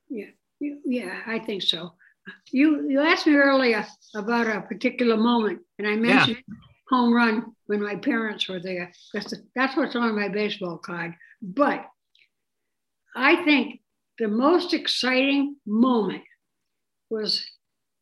Yeah, 0.10 0.28
yeah, 0.60 1.20
I 1.28 1.40
think 1.40 1.61
so. 1.61 1.94
You 2.52 2.90
you 2.90 2.99
asked 2.99 3.28
me 3.28 3.34
earlier 3.36 3.86
about 4.16 4.48
a 4.48 4.61
particular 4.61 5.18
moment, 5.18 5.61
and 5.78 5.88
I 5.88 5.95
mentioned 5.95 6.44
yeah. 6.48 6.56
home 6.90 7.14
run 7.14 7.53
when 7.66 7.82
my 7.82 7.95
parents 7.95 8.48
were 8.48 8.60
there. 8.60 8.91
That's 9.14 9.34
that's 9.56 9.76
what's 9.76 9.95
on 9.95 10.16
my 10.16 10.30
baseball 10.30 10.78
card. 10.78 11.16
But 11.41 11.86
I 13.16 13.44
think 13.44 13.79
the 14.20 14.28
most 14.28 14.74
exciting 14.74 15.56
moment 15.66 16.24
was 17.10 17.46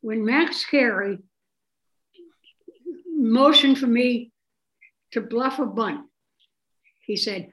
when 0.00 0.24
Max 0.24 0.64
Carey 0.64 1.18
motioned 3.06 3.78
for 3.78 3.86
me 3.86 4.32
to 5.12 5.20
bluff 5.20 5.60
a 5.60 5.66
bunt. 5.66 6.06
He 7.06 7.16
said, 7.16 7.50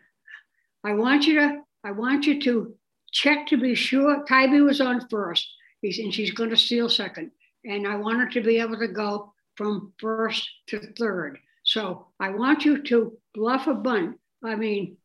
I 0.83 0.93
want 0.93 1.25
you 1.25 1.35
to, 1.39 1.61
I 1.83 1.91
want 1.91 2.25
you 2.25 2.41
to 2.41 2.75
check 3.11 3.47
to 3.47 3.57
be 3.57 3.75
sure 3.75 4.25
Tiby 4.25 4.65
was 4.65 4.81
on 4.81 5.07
first. 5.09 5.47
He's, 5.81 5.99
and 5.99 6.13
she's 6.13 6.31
going 6.31 6.49
to 6.49 6.57
steal 6.57 6.89
second. 6.89 7.31
And 7.63 7.87
I 7.87 7.95
want 7.95 8.19
her 8.19 8.29
to 8.29 8.41
be 8.41 8.59
able 8.59 8.77
to 8.79 8.87
go 8.87 9.33
from 9.55 9.93
first 9.99 10.49
to 10.67 10.79
third. 10.97 11.37
So 11.63 12.07
I 12.19 12.29
want 12.29 12.65
you 12.65 12.81
to 12.83 13.17
bluff 13.33 13.67
a 13.67 13.73
bunt. 13.73 14.19
I 14.43 14.55
mean, 14.55 14.97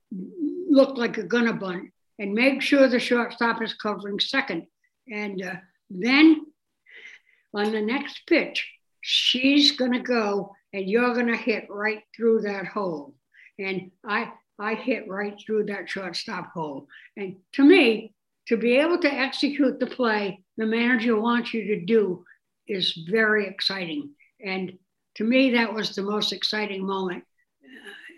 look 0.68 0.96
like 0.96 1.18
a 1.18 1.22
gunner 1.22 1.52
bunt 1.52 1.90
and 2.20 2.34
make 2.34 2.60
sure 2.60 2.86
the 2.86 3.00
shortstop 3.00 3.62
is 3.62 3.72
covering 3.74 4.20
second. 4.20 4.66
And 5.10 5.42
uh, 5.42 5.54
then 5.88 6.42
on 7.54 7.72
the 7.72 7.80
next 7.80 8.20
pitch, 8.28 8.70
she's 9.00 9.72
going 9.72 9.92
to 9.92 10.00
go 10.00 10.54
and 10.74 10.88
you're 10.88 11.14
going 11.14 11.28
to 11.28 11.36
hit 11.36 11.66
right 11.70 12.02
through 12.14 12.42
that 12.42 12.66
hole. 12.66 13.14
And 13.58 13.90
I, 14.06 14.30
I 14.58 14.74
hit 14.74 15.08
right 15.08 15.34
through 15.44 15.64
that 15.66 15.88
shortstop 15.88 16.52
hole. 16.52 16.86
And 17.16 17.36
to 17.54 17.64
me, 17.64 18.12
to 18.48 18.58
be 18.58 18.76
able 18.76 18.98
to 18.98 19.12
execute 19.12 19.80
the 19.80 19.86
play 19.86 20.44
the 20.58 20.66
manager 20.66 21.18
wants 21.18 21.54
you 21.54 21.64
to 21.74 21.84
do 21.86 22.22
is 22.68 22.92
very 23.08 23.46
exciting. 23.46 24.10
And 24.44 24.78
to 25.14 25.24
me, 25.24 25.52
that 25.52 25.72
was 25.72 25.94
the 25.94 26.02
most 26.02 26.34
exciting 26.34 26.86
moment 26.86 27.24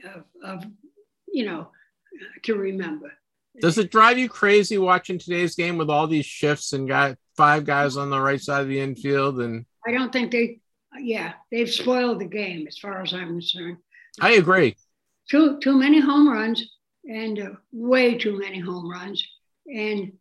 uh, 0.05 0.19
of, 0.19 0.25
of, 0.43 0.71
you 1.29 1.47
know, 1.47 1.69
to 2.43 2.57
remember. 2.57 3.13
Does 3.61 3.79
it 3.79 3.91
drive 3.91 4.19
you 4.19 4.29
crazy 4.29 4.79
watching 4.79 5.19
today's 5.19 5.55
game 5.55 5.77
with 5.77 5.91
all 5.91 6.07
these 6.07 6.27
shifts 6.27 6.73
and 6.73 6.89
got 6.89 7.17
five 7.37 7.65
guys 7.65 7.97
on 7.97 8.11
the 8.11 8.21
right 8.21 8.41
side 8.41 8.63
of 8.63 8.69
the 8.69 8.81
infield? 8.81 9.41
And 9.41 9.67
I 9.87 9.93
don't 9.93 10.13
think 10.13 10.33
they, 10.33 10.61
yeah, 10.99 11.35
they've 11.51 11.71
spoiled 11.71 12.21
the 12.21 12.27
game 12.27 12.67
as 12.67 12.79
far 12.79 13.03
as 13.03 13.13
I'm 13.13 13.29
concerned. 13.29 13.79
I 14.21 14.33
agree. 14.33 14.77
Too 15.31 15.59
too 15.61 15.79
many 15.79 16.01
home 16.01 16.29
runs 16.29 16.63
and 17.05 17.39
uh, 17.39 17.51
way 17.73 18.17
too 18.17 18.39
many 18.39 18.59
home 18.59 18.91
runs, 18.91 19.27
and 19.67 20.13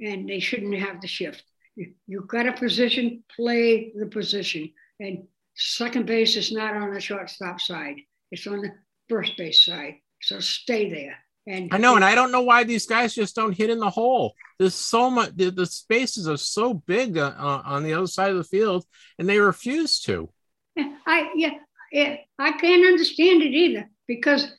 and 0.00 0.28
they 0.28 0.40
shouldn't 0.40 0.78
have 0.78 1.00
the 1.00 1.08
shift. 1.08 1.42
You, 1.74 1.92
you've 2.06 2.28
got 2.28 2.46
a 2.46 2.52
position, 2.52 3.24
play 3.34 3.92
the 3.96 4.06
position, 4.06 4.70
and 5.00 5.24
second 5.54 6.06
base 6.06 6.36
is 6.36 6.52
not 6.52 6.74
on 6.74 6.92
the 6.92 7.00
shortstop 7.00 7.60
side; 7.60 7.96
it's 8.30 8.46
on 8.46 8.60
the 8.60 8.72
first 9.08 9.36
base 9.36 9.64
side. 9.64 9.94
So 10.20 10.38
stay 10.40 10.90
there. 10.90 11.16
And 11.46 11.70
I 11.72 11.78
know, 11.78 11.96
and 11.96 12.04
I 12.04 12.14
don't 12.14 12.30
know 12.30 12.42
why 12.42 12.64
these 12.64 12.86
guys 12.86 13.14
just 13.14 13.34
don't 13.34 13.56
hit 13.56 13.70
in 13.70 13.78
the 13.80 13.90
hole. 13.90 14.34
There's 14.58 14.74
so 14.74 15.10
much. 15.10 15.34
The, 15.34 15.50
the 15.50 15.66
spaces 15.66 16.28
are 16.28 16.36
so 16.36 16.74
big 16.74 17.18
uh, 17.18 17.34
uh, 17.36 17.62
on 17.64 17.82
the 17.82 17.94
other 17.94 18.06
side 18.06 18.30
of 18.30 18.36
the 18.36 18.44
field, 18.44 18.84
and 19.18 19.28
they 19.28 19.38
refuse 19.38 20.00
to. 20.02 20.28
I 20.78 21.30
yeah, 21.34 21.54
yeah, 21.90 22.16
I 22.38 22.52
can't 22.52 22.86
understand 22.86 23.42
it 23.42 23.54
either 23.54 23.90
because 24.06 24.52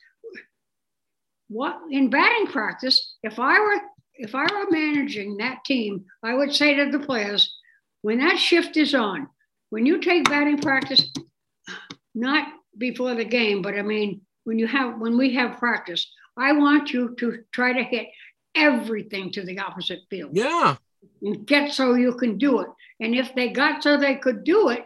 what 1.48 1.78
in 1.90 2.10
batting 2.10 2.48
practice, 2.48 3.16
if 3.22 3.38
I 3.38 3.58
were 3.60 3.80
if 4.16 4.34
I 4.34 4.42
were 4.42 4.70
managing 4.70 5.38
that 5.38 5.64
team, 5.64 6.04
I 6.22 6.34
would 6.34 6.54
say 6.54 6.74
to 6.74 6.90
the 6.90 7.04
players, 7.04 7.56
when 8.02 8.18
that 8.18 8.38
shift 8.38 8.76
is 8.76 8.94
on, 8.94 9.28
when 9.70 9.86
you 9.86 10.00
take 10.00 10.28
batting 10.28 10.58
practice, 10.58 11.10
not 12.14 12.46
before 12.76 13.14
the 13.14 13.24
game, 13.24 13.62
but 13.62 13.74
I 13.74 13.82
mean, 13.82 14.20
when 14.44 14.58
you 14.58 14.66
have, 14.66 14.98
when 14.98 15.16
we 15.16 15.34
have 15.34 15.58
practice, 15.58 16.06
I 16.36 16.52
want 16.52 16.92
you 16.92 17.14
to 17.18 17.44
try 17.52 17.72
to 17.72 17.82
hit 17.82 18.08
everything 18.54 19.32
to 19.32 19.44
the 19.44 19.58
opposite 19.58 20.00
field. 20.10 20.30
Yeah. 20.34 20.76
And 21.22 21.46
get 21.46 21.72
so 21.72 21.94
you 21.94 22.14
can 22.14 22.38
do 22.38 22.60
it. 22.60 22.68
And 23.00 23.14
if 23.14 23.34
they 23.34 23.50
got 23.50 23.82
so 23.82 23.96
they 23.96 24.16
could 24.16 24.44
do 24.44 24.68
it, 24.70 24.84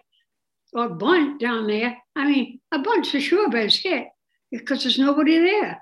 or 0.73 0.89
bunt 0.89 1.41
down 1.41 1.67
there, 1.67 1.97
I 2.15 2.27
mean, 2.27 2.61
a 2.73 2.79
bunt's 2.79 3.15
a 3.15 3.21
sure 3.21 3.49
base 3.51 3.79
hit 3.79 4.09
because 4.51 4.83
there's 4.83 4.99
nobody 4.99 5.39
there. 5.39 5.81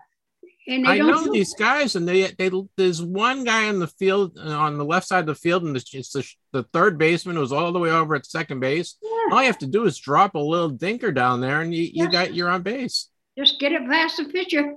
And 0.68 0.86
I 0.86 0.98
know 0.98 1.32
these 1.32 1.54
guys, 1.54 1.94
and 1.94 2.08
they 2.08 2.32
they 2.32 2.50
there's 2.76 3.00
one 3.00 3.44
guy 3.44 3.68
on 3.68 3.78
the 3.78 3.86
field 3.86 4.36
uh, 4.36 4.50
on 4.50 4.76
the 4.76 4.84
left 4.84 5.06
side 5.06 5.20
of 5.20 5.26
the 5.26 5.34
field, 5.36 5.62
and 5.62 5.76
it's 5.76 6.10
the, 6.10 6.28
the 6.52 6.64
third 6.72 6.98
baseman 6.98 7.36
who's 7.36 7.52
all 7.52 7.72
the 7.72 7.78
way 7.78 7.90
over 7.90 8.16
at 8.16 8.26
second 8.26 8.58
base. 8.58 8.96
Yeah. 9.00 9.10
All 9.30 9.40
you 9.40 9.46
have 9.46 9.58
to 9.58 9.66
do 9.68 9.84
is 9.84 9.96
drop 9.96 10.34
a 10.34 10.40
little 10.40 10.72
dinker 10.72 11.14
down 11.14 11.40
there, 11.40 11.60
and 11.60 11.72
you, 11.72 11.88
you 11.92 12.10
got 12.10 12.34
you're 12.34 12.48
on 12.48 12.62
base. 12.62 13.08
Just 13.38 13.60
get 13.60 13.72
it 13.72 13.88
past 13.88 14.16
the 14.16 14.24
pitcher, 14.24 14.74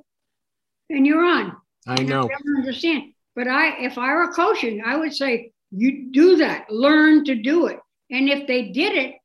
and 0.90 1.06
you're 1.06 1.24
on. 1.24 1.56
I 1.88 2.04
know. 2.04 2.26
I 2.26 2.28
don't 2.28 2.58
understand, 2.58 3.14
but 3.36 3.48
I 3.48 3.84
if 3.84 3.98
I 3.98 4.14
were 4.14 4.32
coaching, 4.32 4.82
I 4.86 4.96
would 4.98 5.14
say 5.14 5.52
you 5.72 6.12
do 6.12 6.38
that, 6.38 6.70
learn 6.70 7.26
to 7.26 7.36
do 7.36 7.68
it, 7.68 7.80
and 8.10 8.30
if 8.30 8.48
they 8.48 8.70
did 8.70 8.96
it, 8.96 9.16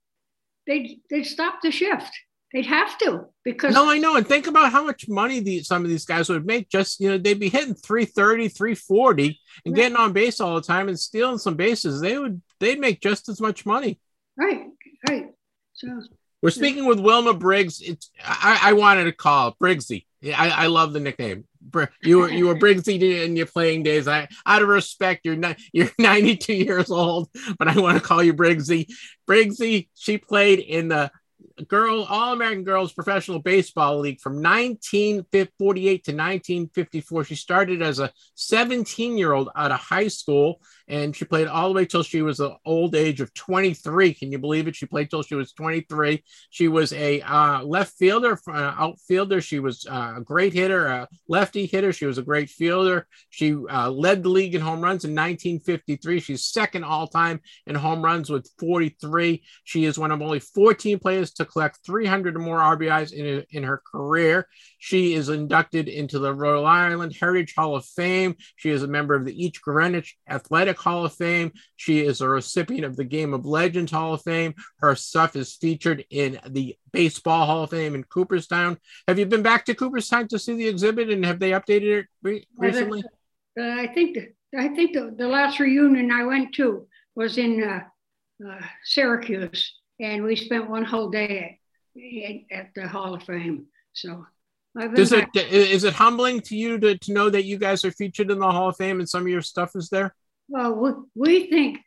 they'd, 0.67 1.01
they'd 1.11 1.25
stop 1.25 1.61
the 1.63 1.71
shift. 1.71 2.11
They'd 2.53 2.67
have 2.67 2.97
to 2.99 3.27
because 3.45 3.75
no, 3.75 3.91
I 3.91 3.99
know. 3.99 4.15
And 4.15 4.25
think 4.25 4.47
about 4.47 4.71
how 4.71 4.85
much 4.85 5.09
money 5.09 5.41
these 5.41 5.67
some 5.67 5.83
of 5.83 5.91
these 5.91 6.05
guys 6.05 6.29
would 6.29 6.47
make. 6.47 6.69
Just 6.69 7.01
you 7.01 7.11
know, 7.11 7.19
they'd 7.19 7.41
be 7.41 7.49
hitting 7.49 7.75
330, 7.75 8.47
340 8.47 9.41
and 9.65 9.75
right. 9.75 9.77
getting 9.77 9.97
on 9.97 10.13
base 10.13 10.41
all 10.41 10.55
the 10.55 10.61
time 10.63 10.89
and 10.89 10.99
stealing 10.99 11.39
some 11.39 11.57
bases. 11.57 12.01
They 12.01 12.17
would 12.17 12.41
they'd 12.61 12.79
make 12.79 13.01
just 13.01 13.29
as 13.29 13.41
much 13.41 13.67
money. 13.67 13.99
Right, 14.37 14.67
right. 15.11 15.27
So 15.73 16.01
we're 16.43 16.51
speaking 16.51 16.87
with 16.87 17.01
Wilma 17.01 17.35
Briggs. 17.35 17.81
It's 17.81 18.11
I, 18.25 18.61
I 18.63 18.73
wanted 18.75 19.05
to 19.05 19.13
call 19.13 19.57
Briggsy. 19.61 20.05
I, 20.25 20.51
I 20.51 20.67
love 20.69 20.93
the 20.93 21.01
nickname. 21.01 21.47
You 22.03 22.19
were 22.19 22.31
you 22.31 22.47
were 22.47 22.55
Briggsy 22.55 23.25
in 23.25 23.37
your 23.37 23.47
playing 23.47 23.83
days. 23.83 24.07
I 24.07 24.29
out 24.47 24.63
of 24.63 24.69
respect, 24.69 25.25
you're 25.25 25.37
not 25.37 25.57
you're 25.73 25.91
92 25.99 26.53
years 26.53 26.91
old, 26.91 27.29
but 27.59 27.69
I 27.69 27.79
want 27.81 27.99
to 27.99 28.05
call 28.05 28.23
you 28.23 28.35
Briggsy. 28.35 28.87
Briggsy, 29.29 29.89
she 29.95 30.19
played 30.19 30.61
in 30.61 30.89
the 30.89 31.11
girl 31.63 32.05
All 32.09 32.33
American 32.33 32.65
Girls 32.65 32.93
Professional 32.93 33.39
Baseball 33.39 33.99
League 34.01 34.21
from 34.21 34.35
1948 34.35 36.05
to 36.05 36.13
1954. 36.13 37.25
She 37.25 37.35
started 37.35 37.83
as 37.83 38.01
a 38.01 38.11
17 38.35 39.17
year 39.17 39.33
old 39.33 39.51
out 39.55 39.71
of 39.71 39.79
high 39.79 40.09
school, 40.09 40.61
and 40.89 41.15
she 41.15 41.25
played 41.25 41.47
all 41.47 41.69
the 41.69 41.75
way 41.75 41.87
till 41.87 42.03
she 42.03 42.23
was 42.23 42.39
the 42.39 42.57
old 42.65 42.95
age 42.95 43.21
of 43.21 43.33
23. 43.35 44.15
Can 44.15 44.33
you 44.33 44.39
believe 44.39 44.67
it? 44.67 44.77
She 44.77 44.87
played 44.87 45.11
till 45.11 45.23
she 45.23 45.35
was 45.35 45.53
23. 45.53 46.23
She 46.51 46.69
was 46.69 46.93
a 46.93 47.21
uh, 47.21 47.63
left 47.63 47.95
fielder, 47.99 48.39
uh, 48.49 48.75
outfielder. 48.79 49.41
She 49.41 49.61
was 49.61 49.87
uh, 49.87 50.15
a 50.17 50.21
great 50.21 50.53
hitter, 50.53 50.87
a 50.87 51.09
lefty 51.29 51.67
hitter. 51.67 51.93
She 51.93 52.07
was 52.07 52.19
a 52.19 52.23
great 52.23 52.51
fielder. 52.51 53.07
She 53.31 53.55
uh, 53.55 53.91
led 53.91 54.23
the 54.23 54.29
league 54.29 54.55
in 54.55 54.61
home 54.61 54.81
runs 54.81 55.05
in 55.05 55.13
1953. 55.13 56.21
She's 56.21 56.45
second 56.45 56.85
all 56.85 57.07
time 57.07 57.41
in 57.67 57.75
home 57.75 58.03
runs 58.03 58.31
with 58.31 58.51
43. 58.59 59.43
She 59.65 59.85
is 59.85 59.99
one 59.99 60.11
of 60.11 60.21
only 60.21 60.41
14 60.41 60.99
players 60.99 61.33
to 61.35 61.44
collect 61.45 61.81
300 61.85 62.37
or 62.37 62.39
more 62.39 62.59
RBIs 62.59 63.13
in, 63.13 63.45
in 63.51 63.63
her 63.63 63.83
career. 63.91 64.47
She 64.79 65.15
is 65.15 65.29
inducted 65.29 65.89
into 65.89 66.19
the 66.19 66.33
Rhode 66.33 66.65
Island 66.65 67.17
Heritage 67.19 67.55
Hall 67.57 67.77
of 67.77 67.85
Fame. 67.85 68.37
She 68.57 68.71
is 68.71 68.83
a 68.83 68.89
member 68.89 69.15
of 69.15 69.25
the 69.25 69.45
East 69.45 69.61
Greenwich 69.63 70.17
Athletic 70.29 70.79
Hall 70.79 71.05
of 71.05 71.15
Fame. 71.15 71.53
She 71.77 72.01
is 72.01 72.21
a 72.21 72.29
recipient 72.29 72.85
of 72.85 72.97
the 72.97 73.05
Game 73.05 73.35
of 73.35 73.47
Legends 73.47 73.93
Hall 73.93 74.15
of 74.15 74.23
Fame. 74.23 74.55
Her 74.79 74.95
stuff 74.95 75.37
is 75.37 75.55
featured 75.55 76.05
in 76.11 76.39
the 76.49 76.77
Baseball 76.93 77.47
Hall 77.47 77.65
of 77.65 77.71
Fame 77.71 77.95
in 77.95 78.05
Cooperstown. 78.05 78.79
Have 79.09 79.19
you 79.19 79.27
been 79.27 79.43
back 79.43 79.65
to 79.67 79.75
Cooperstown 79.75 80.29
to 80.29 80.39
see 80.39 80.55
the 80.55 80.69
exhibit 80.69 81.11
and 81.11 81.25
have 81.25 81.39
they 81.39 81.51
updated 81.51 82.01
it 82.01 82.07
re- 82.23 82.47
recently? 82.57 83.03
Uh, 83.59 83.63
I 83.63 83.87
think 83.89 84.15
the, 84.15 84.59
I 84.59 84.69
think 84.69 84.95
the, 84.95 85.15
the 85.17 85.29
last 85.29 85.61
reunion 85.61 86.11
I 86.11 86.25
went 86.25 86.55
to 86.55 86.87
was 87.15 87.39
in 87.39 87.63
uh, 87.63 87.81
uh, 88.49 88.61
Syracuse 88.85 89.73
and 90.01 90.23
we 90.23 90.37
spent 90.37 90.69
one 90.69 90.85
whole 90.85 91.11
day 91.11 91.59
at, 92.51 92.59
at 92.59 92.71
the 92.75 92.89
Hall 92.89 93.15
of 93.15 93.23
Fame. 93.23 93.67
So, 93.93 94.27
Does 94.95 95.13
it 95.13 95.29
is 95.35 95.85
it 95.85 95.95
humbling 95.95 96.41
to 96.43 96.57
you 96.57 96.79
to, 96.79 96.99
to 96.99 97.13
know 97.13 97.31
that 97.31 97.45
you 97.45 97.59
guys 97.59 97.85
are 97.85 97.93
featured 97.93 98.31
in 98.31 98.39
the 98.39 98.51
Hall 98.51 98.69
of 98.69 98.77
Fame 98.77 99.01
and 99.01 99.09
some 99.09 99.23
of 99.23 99.29
your 99.29 99.43
stuff 99.43 99.77
is 99.77 99.89
there? 99.89 100.15
Well, 100.49 100.75
we, 100.75 100.91
we 101.15 101.51
think. 101.51 101.79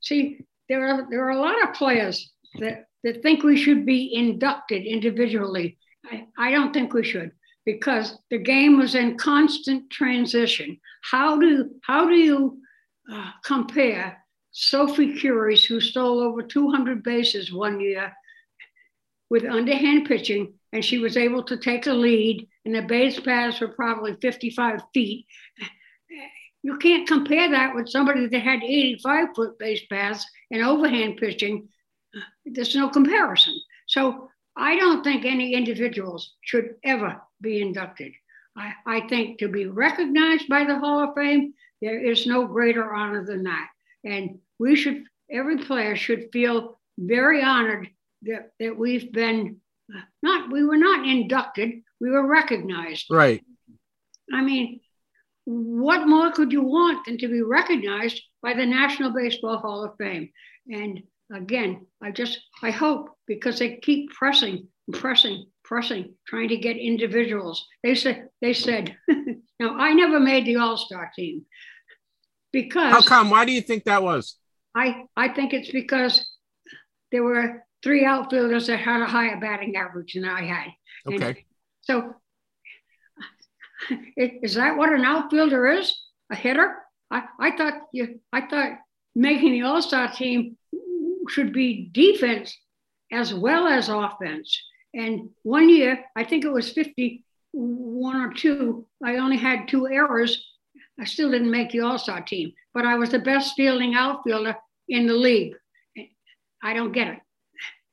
See, 0.00 0.40
there 0.68 0.86
are 0.86 1.06
there 1.10 1.24
are 1.26 1.30
a 1.30 1.40
lot 1.40 1.62
of 1.62 1.74
players 1.74 2.32
that 2.58 2.86
that 3.04 3.22
think 3.22 3.42
we 3.42 3.56
should 3.56 3.86
be 3.86 4.14
inducted 4.14 4.84
individually. 4.84 5.78
I, 6.04 6.26
I 6.38 6.50
don't 6.50 6.72
think 6.72 6.92
we 6.92 7.04
should 7.04 7.32
because 7.64 8.18
the 8.30 8.38
game 8.38 8.78
was 8.78 8.94
in 8.94 9.16
constant 9.16 9.90
transition. 9.90 10.78
How 11.02 11.38
do 11.38 11.70
how 11.82 12.08
do 12.08 12.14
you 12.14 12.58
uh, 13.12 13.30
compare 13.44 14.21
Sophie 14.52 15.18
Kurys, 15.18 15.64
who 15.64 15.80
stole 15.80 16.20
over 16.20 16.42
200 16.42 17.02
bases 17.02 17.52
one 17.52 17.80
year 17.80 18.12
with 19.30 19.44
underhand 19.44 20.06
pitching, 20.06 20.52
and 20.72 20.84
she 20.84 20.98
was 20.98 21.16
able 21.16 21.42
to 21.44 21.56
take 21.56 21.86
a 21.86 21.92
lead, 21.92 22.46
and 22.64 22.74
the 22.74 22.82
base 22.82 23.18
paths 23.18 23.60
were 23.60 23.68
probably 23.68 24.14
55 24.20 24.82
feet. 24.92 25.26
You 26.62 26.76
can't 26.78 27.08
compare 27.08 27.50
that 27.50 27.74
with 27.74 27.88
somebody 27.88 28.28
that 28.28 28.42
had 28.42 28.62
85 28.62 29.28
foot 29.34 29.58
base 29.58 29.80
paths 29.90 30.24
and 30.50 30.62
overhand 30.62 31.16
pitching. 31.16 31.68
There's 32.44 32.76
no 32.76 32.88
comparison. 32.88 33.54
So 33.88 34.28
I 34.54 34.76
don't 34.76 35.02
think 35.02 35.24
any 35.24 35.54
individuals 35.54 36.34
should 36.42 36.76
ever 36.84 37.20
be 37.40 37.60
inducted. 37.60 38.12
I, 38.56 38.74
I 38.86 39.08
think 39.08 39.38
to 39.38 39.48
be 39.48 39.66
recognized 39.66 40.48
by 40.48 40.64
the 40.64 40.78
Hall 40.78 41.00
of 41.00 41.14
Fame, 41.16 41.54
there 41.80 42.04
is 42.04 42.26
no 42.26 42.46
greater 42.46 42.94
honor 42.94 43.24
than 43.24 43.44
that. 43.44 43.68
And 44.04 44.38
we 44.58 44.76
should, 44.76 45.04
every 45.30 45.58
player 45.58 45.96
should 45.96 46.30
feel 46.32 46.78
very 46.98 47.42
honored 47.42 47.88
that, 48.22 48.50
that 48.60 48.76
we've 48.76 49.12
been 49.12 49.60
not, 50.22 50.50
we 50.50 50.64
were 50.64 50.76
not 50.76 51.06
inducted, 51.06 51.82
we 52.00 52.10
were 52.10 52.26
recognized. 52.26 53.06
Right. 53.10 53.44
I 54.32 54.42
mean, 54.42 54.80
what 55.44 56.06
more 56.06 56.30
could 56.32 56.52
you 56.52 56.62
want 56.62 57.04
than 57.04 57.18
to 57.18 57.28
be 57.28 57.42
recognized 57.42 58.22
by 58.42 58.54
the 58.54 58.66
National 58.66 59.12
Baseball 59.12 59.58
Hall 59.58 59.84
of 59.84 59.96
Fame? 59.98 60.30
And 60.68 61.02
again, 61.32 61.86
I 62.02 62.10
just, 62.12 62.40
I 62.62 62.70
hope 62.70 63.10
because 63.26 63.58
they 63.58 63.76
keep 63.76 64.10
pressing, 64.10 64.68
pressing, 64.92 65.46
pressing, 65.64 66.14
trying 66.26 66.48
to 66.48 66.56
get 66.56 66.76
individuals. 66.76 67.66
They 67.82 67.94
said, 67.94 68.28
they 68.40 68.52
said, 68.52 68.96
now 69.08 69.76
I 69.76 69.92
never 69.94 70.20
made 70.20 70.46
the 70.46 70.56
All 70.56 70.76
Star 70.76 71.10
team, 71.16 71.44
because 72.52 72.92
how 72.92 73.02
come? 73.02 73.30
Why 73.30 73.44
do 73.44 73.52
you 73.52 73.62
think 73.62 73.84
that 73.84 74.02
was? 74.02 74.36
I 74.74 75.04
I 75.16 75.28
think 75.28 75.52
it's 75.52 75.70
because 75.70 76.24
there 77.10 77.22
were 77.22 77.64
three 77.82 78.04
outfielders 78.04 78.66
that 78.68 78.78
had 78.78 79.02
a 79.02 79.06
higher 79.06 79.38
batting 79.40 79.76
average 79.76 80.14
than 80.14 80.24
I 80.24 80.44
had. 80.44 80.68
Okay. 81.06 81.26
And 81.26 81.36
so 81.82 82.14
is 84.16 84.54
that 84.54 84.76
what 84.76 84.92
an 84.92 85.04
outfielder 85.04 85.66
is? 85.66 86.00
A 86.30 86.36
hitter? 86.36 86.76
I, 87.10 87.24
I 87.38 87.56
thought 87.56 87.74
you 87.92 88.20
I 88.32 88.42
thought 88.42 88.78
making 89.14 89.52
the 89.52 89.62
all-star 89.62 90.12
team 90.12 90.56
should 91.28 91.52
be 91.52 91.90
defense 91.92 92.56
as 93.12 93.34
well 93.34 93.66
as 93.66 93.88
offense. 93.88 94.58
And 94.94 95.30
one 95.42 95.68
year, 95.68 96.04
I 96.16 96.24
think 96.24 96.44
it 96.44 96.52
was 96.52 96.72
51 96.72 98.16
or 98.16 98.32
two, 98.32 98.86
I 99.04 99.16
only 99.16 99.36
had 99.36 99.68
two 99.68 99.86
errors 99.86 100.51
I 101.00 101.04
still 101.04 101.30
didn't 101.30 101.50
make 101.50 101.70
the 101.70 101.80
All 101.80 101.98
Star 101.98 102.20
team, 102.20 102.52
but 102.74 102.84
I 102.84 102.96
was 102.96 103.10
the 103.10 103.18
best 103.18 103.54
fielding 103.56 103.94
outfielder 103.94 104.56
in 104.88 105.06
the 105.06 105.14
league. 105.14 105.54
I 106.62 106.74
don't 106.74 106.92
get 106.92 107.08
it. 107.08 107.18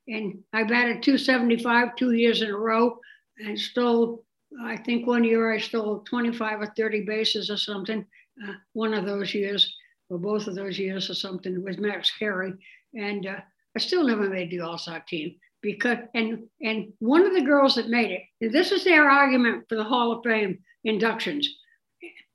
And 0.07 0.39
I 0.53 0.63
batted 0.63 1.03
275 1.03 1.95
two 1.95 2.11
years 2.11 2.41
in 2.41 2.49
a 2.49 2.57
row 2.57 2.97
and 3.39 3.57
stole, 3.57 4.25
I 4.63 4.77
think 4.77 5.07
one 5.07 5.23
year 5.23 5.53
I 5.53 5.59
stole 5.59 5.99
25 6.01 6.61
or 6.61 6.73
30 6.75 7.01
bases 7.05 7.49
or 7.49 7.57
something, 7.57 8.05
uh, 8.43 8.53
one 8.73 8.93
of 8.93 9.05
those 9.05 9.33
years, 9.33 9.75
or 10.09 10.17
both 10.17 10.47
of 10.47 10.55
those 10.55 10.79
years 10.79 11.09
or 11.09 11.13
something 11.13 11.63
with 11.63 11.79
Max 11.79 12.11
Carey. 12.17 12.53
And 12.95 13.27
uh, 13.27 13.39
I 13.75 13.79
still 13.79 14.03
never 14.03 14.29
made 14.29 14.49
the 14.49 14.61
All 14.61 14.77
Star 14.77 15.03
team 15.07 15.35
because, 15.61 15.99
and, 16.15 16.47
and 16.61 16.91
one 16.99 17.25
of 17.25 17.33
the 17.33 17.41
girls 17.41 17.75
that 17.75 17.89
made 17.89 18.11
it, 18.11 18.51
this 18.51 18.71
is 18.71 18.83
their 18.83 19.09
argument 19.09 19.65
for 19.69 19.75
the 19.75 19.83
Hall 19.83 20.11
of 20.11 20.23
Fame 20.23 20.59
inductions 20.83 21.47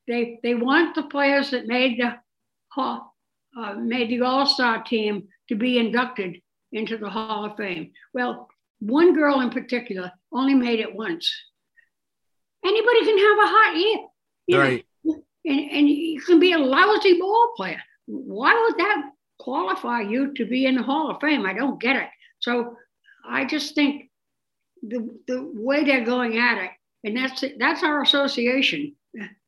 they 0.07 0.39
they 0.43 0.55
want 0.55 0.95
the 0.95 1.05
players 1.05 1.51
that 1.51 1.67
made 1.67 2.01
the 2.01 2.15
uh, 2.77 3.75
made 3.77 4.11
the 4.11 4.21
All 4.23 4.47
Star 4.47 4.83
team 4.83 5.29
to 5.49 5.55
be 5.55 5.79
inducted 5.79 6.41
into 6.73 6.97
the 6.99 7.09
Hall 7.09 7.45
of 7.45 7.57
Fame. 7.57 7.93
Well, 8.13 8.49
one 8.81 9.15
girl 9.15 9.41
in 9.41 9.51
particular 9.51 10.11
only 10.33 10.55
made 10.55 10.81
it 10.81 10.95
once. 10.95 11.33
Anybody 12.65 13.05
can 13.05 13.19
have 13.19 13.39
a 13.39 13.51
hot 13.51 13.77
year, 13.77 13.99
you 14.47 14.59
right? 14.59 14.87
Know, 15.05 15.23
and, 15.45 15.71
and 15.71 15.89
you 15.89 16.21
can 16.21 16.41
be 16.41 16.53
a 16.53 16.59
lousy 16.59 17.19
ball 17.21 17.53
player. 17.57 17.81
Why 18.07 18.55
would 18.55 18.79
that 18.79 19.11
qualify 19.39 20.01
you 20.01 20.33
to 20.35 20.47
be 20.47 20.67
in 20.67 20.77
the 20.77 20.83
Hall 20.83 21.11
of 21.11 21.21
Fame. 21.21 21.45
I 21.47 21.53
don't 21.53 21.81
get 21.81 21.97
it. 21.97 22.09
So 22.41 22.77
I 23.29 23.45
just 23.45 23.75
think 23.75 24.11
the 24.83 25.09
the 25.27 25.51
way 25.55 25.85
they're 25.85 26.05
going 26.05 26.39
at 26.39 26.65
it, 26.65 26.71
and 27.05 27.17
that's 27.17 27.45
that's 27.59 27.83
our 27.83 28.03
association. 28.03 28.95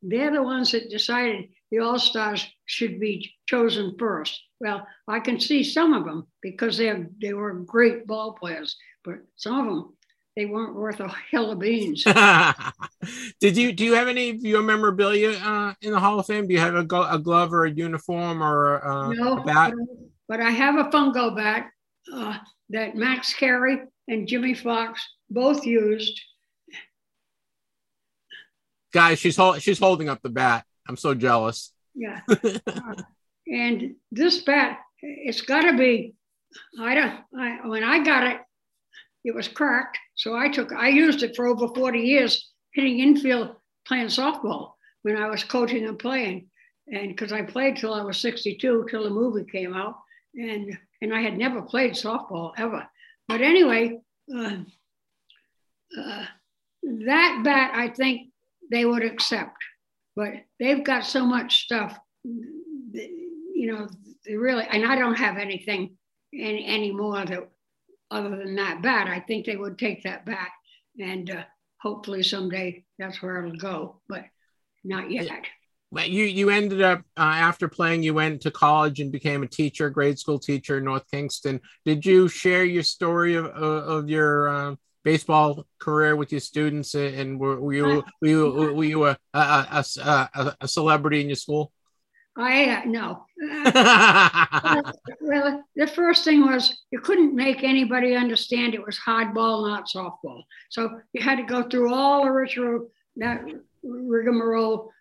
They're 0.01 0.31
the 0.31 0.43
ones 0.43 0.71
that 0.71 0.89
decided 0.89 1.49
the 1.71 1.79
All 1.79 1.99
Stars 1.99 2.47
should 2.65 2.99
be 2.99 3.33
chosen 3.47 3.95
first. 3.99 4.41
Well, 4.59 4.87
I 5.07 5.19
can 5.19 5.39
see 5.39 5.63
some 5.63 5.93
of 5.93 6.05
them 6.05 6.27
because 6.41 6.77
they 6.77 7.05
they 7.21 7.33
were 7.33 7.53
great 7.53 8.07
ball 8.07 8.33
players, 8.33 8.75
but 9.03 9.15
some 9.35 9.59
of 9.59 9.65
them 9.65 9.97
they 10.37 10.45
weren't 10.45 10.75
worth 10.75 10.99
a 10.99 11.07
hell 11.31 11.51
of 11.51 11.59
beans. 11.59 12.03
Did 13.41 13.57
you 13.57 13.73
do 13.73 13.83
you 13.83 13.93
have 13.95 14.07
any 14.07 14.29
of 14.29 14.41
your 14.41 14.61
memorabilia 14.61 15.31
uh, 15.31 15.73
in 15.81 15.91
the 15.91 15.99
Hall 15.99 16.19
of 16.19 16.27
Fame? 16.27 16.47
Do 16.47 16.53
you 16.53 16.59
have 16.59 16.75
a, 16.75 16.83
go- 16.83 17.09
a 17.09 17.17
glove 17.17 17.53
or 17.53 17.65
a 17.65 17.71
uniform 17.71 18.43
or 18.43 18.85
uh, 18.85 19.13
no, 19.13 19.39
a 19.39 19.43
bat? 19.43 19.73
But 20.27 20.39
I 20.39 20.51
have 20.51 20.75
a 20.75 20.89
fungo 20.89 21.35
bat 21.35 21.69
uh, 22.13 22.37
that 22.69 22.95
Max 22.95 23.33
Carey 23.33 23.81
and 24.07 24.27
Jimmie 24.27 24.53
Foxx 24.53 25.01
both 25.29 25.65
used. 25.65 26.21
Guys, 28.93 29.19
she's 29.19 29.35
hold- 29.35 29.61
she's 29.61 29.79
holding 29.79 30.09
up 30.09 30.21
the 30.21 30.29
bat. 30.29 30.65
I'm 30.87 30.97
so 30.97 31.13
jealous. 31.13 31.73
Yeah. 31.93 32.21
Uh, 32.29 32.95
and 33.47 33.95
this 34.11 34.43
bat, 34.43 34.79
it's 35.01 35.41
got 35.41 35.61
to 35.61 35.77
be. 35.77 36.13
I 36.79 36.95
don't. 36.95 37.21
I, 37.37 37.67
when 37.67 37.83
I 37.83 38.03
got 38.03 38.23
it, 38.27 38.39
it 39.23 39.35
was 39.35 39.47
cracked. 39.47 39.97
So 40.15 40.35
I 40.35 40.49
took. 40.49 40.71
I 40.71 40.89
used 40.89 41.23
it 41.23 41.35
for 41.35 41.47
over 41.47 41.67
40 41.67 41.99
years, 41.99 42.51
hitting 42.73 42.99
infield, 42.99 43.55
playing 43.85 44.07
softball 44.07 44.73
when 45.03 45.17
I 45.17 45.27
was 45.27 45.43
coaching 45.43 45.85
and 45.85 45.99
playing, 45.99 46.49
and 46.87 47.09
because 47.09 47.31
I 47.31 47.41
played 47.41 47.77
till 47.77 47.93
I 47.93 48.01
was 48.01 48.19
62, 48.19 48.87
till 48.89 49.03
the 49.03 49.09
movie 49.09 49.49
came 49.49 49.73
out, 49.73 49.95
and 50.35 50.77
and 51.01 51.13
I 51.13 51.21
had 51.21 51.37
never 51.37 51.61
played 51.61 51.93
softball 51.93 52.53
ever. 52.57 52.87
But 53.27 53.41
anyway, 53.41 53.99
uh, 54.33 54.57
uh, 55.97 56.25
that 56.83 57.41
bat 57.43 57.71
I 57.75 57.89
think 57.89 58.29
they 58.69 58.85
would 58.85 59.03
accept, 59.03 59.57
but 60.15 60.33
they've 60.59 60.83
got 60.83 61.05
so 61.05 61.25
much 61.25 61.63
stuff 61.63 61.97
you 63.57 63.73
know, 63.73 63.87
really, 64.29 64.65
and 64.69 64.85
I 64.85 64.95
don't 64.95 65.15
have 65.15 65.37
anything 65.37 65.97
any 66.33 66.67
anymore 66.67 67.25
that 67.25 67.49
other 68.11 68.29
than 68.29 68.55
that 68.55 68.83
bat. 68.83 69.07
I 69.07 69.19
think 69.19 69.45
they 69.45 69.55
would 69.55 69.79
take 69.79 70.03
that 70.03 70.25
back, 70.25 70.51
and 70.99 71.29
uh, 71.31 71.43
hopefully 71.81 72.21
someday 72.21 72.85
that's 72.99 73.21
where 73.21 73.43
it'll 73.43 73.57
go, 73.57 74.01
but 74.07 74.25
not 74.83 75.09
yet. 75.09 75.27
Well, 75.89 76.05
you 76.05 76.25
you 76.25 76.51
ended 76.51 76.83
up 76.83 76.99
uh, 77.17 77.21
after 77.21 77.67
playing. 77.67 78.03
You 78.03 78.13
went 78.13 78.41
to 78.41 78.51
college 78.51 78.99
and 78.99 79.11
became 79.11 79.41
a 79.41 79.47
teacher, 79.47 79.89
grade 79.89 80.19
school 80.19 80.37
teacher 80.37 80.77
in 80.77 80.83
North 80.83 81.09
Kingstown. 81.09 81.59
Did 81.83 82.05
you 82.05 82.27
share 82.27 82.63
your 82.63 82.83
story 82.83 83.33
of 83.35 83.45
of 83.47 84.07
your 84.07 84.49
uh, 84.49 84.75
baseball 85.07 85.65
career 85.79 86.15
with 86.17 86.31
your 86.33 86.41
students? 86.41 86.93
And 86.95 87.39
were, 87.39 87.59
were 87.61 87.73
you 87.73 88.03
were 88.21 88.27
you, 88.27 88.51
were 88.77 88.83
you 88.83 89.05
a, 89.05 89.17
a, 89.33 89.85
a, 90.03 90.55
a 90.61 90.67
celebrity 90.67 91.21
in 91.21 91.29
your 91.29 91.41
school? 91.45 91.71
I 92.37 92.69
uh, 92.69 92.81
no. 92.85 93.25
Uh, 93.51 94.91
well, 95.21 95.63
the 95.75 95.87
first 95.87 96.23
thing 96.25 96.41
was 96.45 96.83
you 96.91 96.99
couldn't 96.99 97.33
make 97.33 97.63
anybody 97.63 98.15
understand 98.15 98.75
it 98.75 98.85
was 98.85 98.99
hardball, 98.99 99.67
not 99.67 99.87
softball. 99.87 100.43
So 100.69 100.99
you 101.13 101.21
had 101.21 101.37
to 101.37 101.43
go 101.43 101.63
through 101.63 101.93
all 101.93 102.25
the 102.25 102.31
ritual, 102.31 102.89
that 103.15 103.43
rigmarole 103.83 104.91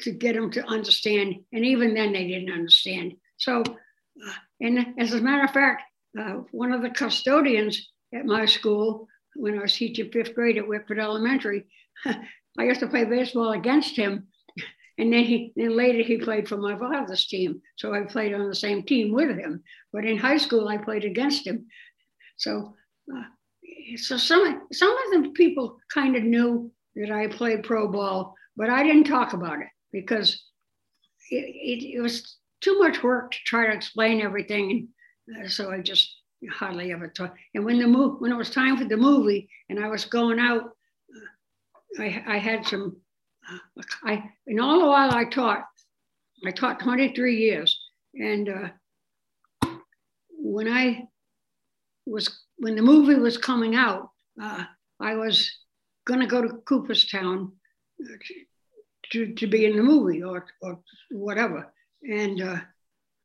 to 0.00 0.10
get 0.10 0.34
them 0.34 0.50
to 0.50 0.64
understand. 0.66 1.36
And 1.52 1.64
even 1.64 1.94
then, 1.94 2.12
they 2.12 2.26
didn't 2.26 2.52
understand. 2.52 3.14
So, 3.38 3.62
uh, 3.62 4.38
and 4.60 4.94
as 4.98 5.14
a 5.14 5.20
matter 5.20 5.44
of 5.44 5.52
fact, 5.52 5.82
uh, 6.18 6.42
one 6.50 6.72
of 6.72 6.82
the 6.82 6.90
custodians 6.90 7.90
at 8.14 8.26
my 8.26 8.44
school, 8.44 9.08
when 9.34 9.58
I 9.58 9.62
was 9.62 9.74
teaching 9.74 10.10
fifth 10.10 10.34
grade 10.34 10.58
at 10.58 10.68
Wickford 10.68 10.98
Elementary, 10.98 11.66
I 12.04 12.64
used 12.64 12.80
to 12.80 12.86
play 12.86 13.04
baseball 13.04 13.52
against 13.52 13.96
him 13.96 14.28
and 14.98 15.12
then 15.12 15.24
he 15.24 15.52
then 15.56 15.76
later 15.76 16.02
he 16.02 16.18
played 16.18 16.48
for 16.48 16.56
my 16.56 16.78
father's 16.78 17.26
team. 17.26 17.62
So 17.76 17.94
I 17.94 18.02
played 18.02 18.34
on 18.34 18.48
the 18.48 18.54
same 18.54 18.82
team 18.82 19.12
with 19.12 19.36
him. 19.36 19.62
But 19.92 20.04
in 20.04 20.18
high 20.18 20.36
school 20.36 20.68
I 20.68 20.76
played 20.76 21.04
against 21.04 21.46
him. 21.46 21.66
So 22.36 22.74
uh, 23.12 23.24
so 23.96 24.16
some 24.16 24.68
some 24.72 24.90
of 24.90 25.24
the 25.24 25.30
people 25.30 25.78
kind 25.92 26.16
of 26.16 26.22
knew 26.22 26.70
that 26.96 27.10
I 27.10 27.26
played 27.28 27.62
pro 27.62 27.88
ball, 27.88 28.34
but 28.56 28.68
I 28.68 28.82
didn't 28.82 29.04
talk 29.04 29.32
about 29.32 29.60
it 29.60 29.68
because 29.92 30.42
it, 31.30 31.46
it, 31.46 31.96
it 31.96 32.00
was 32.00 32.36
too 32.60 32.78
much 32.78 33.02
work 33.02 33.32
to 33.32 33.38
try 33.46 33.66
to 33.66 33.72
explain 33.72 34.20
everything. 34.20 34.88
And 35.26 35.46
uh, 35.46 35.48
so 35.48 35.70
I 35.70 35.80
just 35.80 36.14
hardly 36.50 36.92
ever 36.92 37.08
talked. 37.08 37.38
And 37.54 37.64
when 37.64 37.78
the 37.78 37.86
move 37.86 38.20
when 38.20 38.32
it 38.32 38.36
was 38.36 38.50
time 38.50 38.76
for 38.76 38.84
the 38.84 38.96
movie 38.96 39.48
and 39.68 39.82
I 39.82 39.88
was 39.88 40.04
going 40.04 40.38
out, 40.38 40.64
uh, 40.64 42.02
I, 42.02 42.24
I 42.26 42.38
had 42.38 42.66
some 42.66 42.96
I, 44.04 44.30
in 44.46 44.60
all 44.60 44.80
the 44.80 44.86
while 44.86 45.12
I 45.12 45.24
taught, 45.24 45.64
I 46.44 46.50
taught 46.50 46.80
23 46.80 47.36
years. 47.36 47.78
And 48.14 48.48
uh, 48.48 49.68
when 50.30 50.68
I 50.68 51.08
was, 52.06 52.44
when 52.56 52.76
the 52.76 52.82
movie 52.82 53.14
was 53.14 53.38
coming 53.38 53.74
out, 53.74 54.10
uh, 54.40 54.64
I 55.00 55.14
was 55.14 55.50
to 56.20 56.26
go 56.26 56.42
to 56.42 56.56
Cooperstown 56.66 57.52
to, 59.10 59.34
to 59.34 59.46
be 59.46 59.66
in 59.66 59.76
the 59.76 59.82
movie 59.82 60.22
or, 60.22 60.46
or 60.60 60.80
whatever. 61.10 61.72
And 62.02 62.42
uh, 62.42 62.56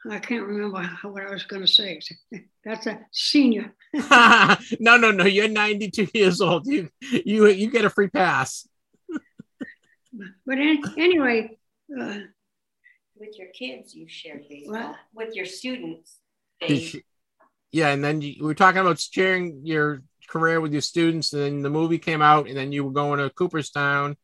I 0.10 0.20
can't 0.20 0.46
remember 0.46 0.82
how, 0.82 1.10
what 1.10 1.24
I 1.24 1.32
was 1.32 1.44
going 1.44 1.62
to 1.62 1.68
say. 1.68 2.00
That's 2.66 2.88
a 2.88 3.00
senior. 3.12 3.74
no, 3.94 4.98
no, 4.98 5.12
no. 5.12 5.26
You're 5.26 5.50
92 5.50 6.08
years 6.14 6.42
old. 6.42 6.66
You, 6.68 6.90
you, 7.02 7.48
you 7.48 7.70
get 7.70 7.86
a 7.86 7.90
free 7.90 8.10
pass 8.10 8.68
but 10.46 10.58
anyway, 10.58 11.58
uh, 12.00 12.20
with 13.18 13.38
your 13.38 13.48
kids, 13.48 13.94
you 13.94 14.08
shared 14.08 14.48
baseball. 14.48 14.96
With 15.14 15.36
your 15.36 15.46
students, 15.46 16.20
they... 16.62 17.04
yeah, 17.72 17.90
and 17.90 18.04
then 18.04 18.22
you, 18.22 18.36
we 18.40 18.46
were 18.46 18.54
talking 18.54 18.82
about 18.82 19.00
sharing 19.00 19.62
your 19.64 20.04
career 20.30 20.62
with 20.62 20.72
your 20.72 20.82
students, 20.82 21.34
and 21.34 21.42
then 21.42 21.62
the 21.62 21.70
movie 21.70 22.00
came 22.00 22.22
out, 22.22 22.48
and 22.48 22.58
then 22.58 22.72
you 22.72 22.84
were 22.84 22.92
going 22.92 23.20
to 23.20 23.30
Cooperstown. 23.30 24.18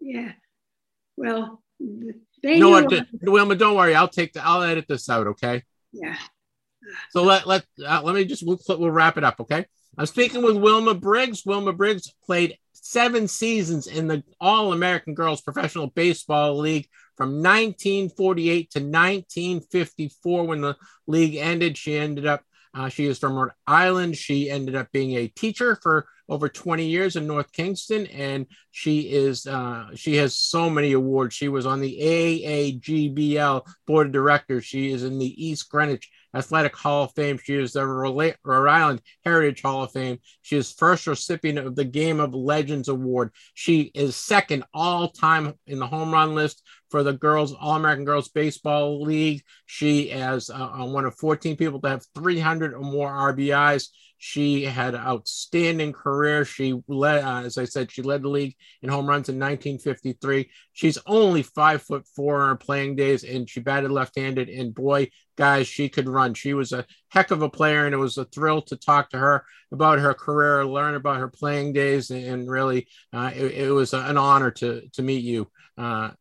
Yeah, 0.00 0.32
well, 1.16 1.62
they 2.44 2.58
know 2.58 2.70
what, 2.70 2.92
Wilma, 3.22 3.54
don't 3.54 3.76
worry, 3.76 3.94
I'll 3.94 4.08
take 4.08 4.34
the, 4.34 4.44
I'll 4.44 4.62
edit 4.62 4.86
this 4.86 5.08
out, 5.08 5.26
okay? 5.28 5.62
Yeah. 5.92 6.16
So 7.10 7.22
let 7.22 7.46
let 7.46 7.64
uh, 7.84 8.02
let 8.02 8.14
me 8.14 8.24
just 8.24 8.46
we'll, 8.46 8.60
we'll 8.68 8.90
wrap 8.90 9.16
it 9.16 9.24
up, 9.24 9.40
okay? 9.40 9.64
I'm 9.96 10.06
speaking 10.06 10.42
with 10.42 10.56
Wilma 10.56 10.94
Briggs. 10.94 11.46
Wilma 11.46 11.72
Briggs 11.72 12.12
played 12.26 12.58
seven 12.72 13.28
seasons 13.28 13.86
in 13.86 14.08
the 14.08 14.22
All 14.40 14.72
American 14.72 15.14
Girls 15.14 15.40
Professional 15.40 15.86
Baseball 15.86 16.58
League 16.58 16.88
from 17.16 17.36
1948 17.36 18.70
to 18.72 18.78
1954 18.80 20.46
when 20.46 20.60
the 20.60 20.76
league 21.06 21.36
ended. 21.36 21.78
She 21.78 21.96
ended 21.96 22.26
up, 22.26 22.42
uh, 22.74 22.88
she 22.88 23.06
is 23.06 23.18
from 23.18 23.34
Rhode 23.34 23.52
Island. 23.66 24.16
She 24.16 24.50
ended 24.50 24.74
up 24.74 24.90
being 24.92 25.16
a 25.16 25.28
teacher 25.28 25.78
for 25.82 26.06
over 26.28 26.48
20 26.48 26.86
years 26.86 27.16
in 27.16 27.26
North 27.26 27.52
Kingstown, 27.52 28.06
and 28.06 28.46
she 28.70 29.12
is 29.12 29.46
uh, 29.46 29.90
she 29.94 30.16
has 30.16 30.36
so 30.36 30.68
many 30.68 30.92
awards. 30.92 31.34
She 31.34 31.48
was 31.48 31.66
on 31.66 31.80
the 31.80 31.98
AAGBL 32.00 33.66
board 33.86 34.06
of 34.08 34.12
directors. 34.12 34.64
She 34.64 34.90
is 34.90 35.04
in 35.04 35.18
the 35.18 35.46
East 35.46 35.68
Greenwich 35.70 36.10
Athletic 36.34 36.74
Hall 36.74 37.04
of 37.04 37.12
Fame. 37.14 37.38
She 37.38 37.54
is 37.54 37.74
the 37.74 37.86
Rhode 37.86 38.34
Island 38.44 39.02
Heritage 39.24 39.62
Hall 39.62 39.84
of 39.84 39.92
Fame. 39.92 40.18
She 40.42 40.56
is 40.56 40.72
first 40.72 41.06
recipient 41.06 41.58
of 41.58 41.76
the 41.76 41.84
Game 41.84 42.18
of 42.18 42.34
Legends 42.34 42.88
Award. 42.88 43.30
She 43.54 43.92
is 43.94 44.16
second 44.16 44.64
all 44.74 45.08
time 45.08 45.54
in 45.66 45.78
the 45.78 45.86
home 45.86 46.12
run 46.12 46.34
list 46.34 46.62
for 46.94 47.02
the 47.02 47.12
girls 47.12 47.52
All 47.60 47.74
American 47.74 48.04
Girls 48.04 48.28
Baseball 48.28 49.02
League. 49.02 49.42
She 49.66 50.10
is 50.10 50.48
uh, 50.48 50.68
one 50.84 51.04
of 51.04 51.16
14 51.16 51.56
people 51.56 51.80
to 51.80 51.88
have 51.88 52.06
300 52.14 52.72
or 52.72 52.82
more 52.82 53.10
RBIs. 53.10 53.88
She 54.26 54.64
had 54.64 54.94
an 54.94 55.02
outstanding 55.02 55.92
career. 55.92 56.46
She 56.46 56.80
led, 56.88 57.22
uh, 57.22 57.42
as 57.42 57.58
I 57.58 57.66
said, 57.66 57.92
she 57.92 58.00
led 58.00 58.22
the 58.22 58.30
league 58.30 58.56
in 58.80 58.88
home 58.88 59.06
runs 59.06 59.28
in 59.28 59.34
1953. 59.34 60.50
She's 60.72 60.96
only 61.04 61.42
five 61.42 61.82
foot 61.82 62.06
four 62.16 62.40
in 62.40 62.48
her 62.48 62.56
playing 62.56 62.96
days, 62.96 63.22
and 63.22 63.48
she 63.48 63.60
batted 63.60 63.90
left-handed. 63.90 64.48
And 64.48 64.74
boy, 64.74 65.10
guys, 65.36 65.68
she 65.68 65.90
could 65.90 66.08
run. 66.08 66.32
She 66.32 66.54
was 66.54 66.72
a 66.72 66.86
heck 67.10 67.32
of 67.32 67.42
a 67.42 67.50
player, 67.50 67.84
and 67.84 67.94
it 67.94 67.98
was 67.98 68.16
a 68.16 68.24
thrill 68.24 68.62
to 68.62 68.78
talk 68.78 69.10
to 69.10 69.18
her 69.18 69.44
about 69.70 69.98
her 69.98 70.14
career, 70.14 70.64
learn 70.64 70.94
about 70.94 71.18
her 71.18 71.28
playing 71.28 71.74
days, 71.74 72.10
and 72.10 72.48
really, 72.50 72.88
uh, 73.12 73.30
it, 73.36 73.52
it, 73.52 73.70
was 73.72 73.92
an 73.92 74.16
honor 74.16 74.50
to 74.52 74.88
to 74.94 75.02
meet 75.02 75.22
you, 75.22 75.50
uh, 75.76 76.12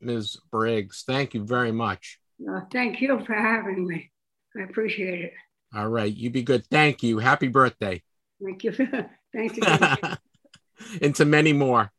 Ms. 0.00 0.38
Briggs. 0.50 1.04
Thank 1.06 1.34
you 1.34 1.44
very 1.44 1.70
much. 1.70 2.18
Uh, 2.50 2.62
thank 2.72 3.00
you 3.00 3.24
for 3.24 3.34
having 3.34 3.86
me. 3.86 4.10
I 4.58 4.62
appreciate 4.64 5.26
it. 5.26 5.32
All 5.74 5.88
right. 5.88 6.14
You 6.14 6.30
be 6.30 6.42
good. 6.42 6.66
Thank 6.66 7.02
you. 7.02 7.18
Happy 7.18 7.48
birthday. 7.48 8.02
Thank 8.42 8.64
you. 8.64 8.72
Thank 9.32 9.56
you. 9.56 9.62
and 11.02 11.14
to 11.16 11.24
many 11.24 11.52
more. 11.52 11.90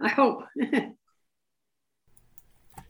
I 0.00 0.08
hope. 0.08 0.44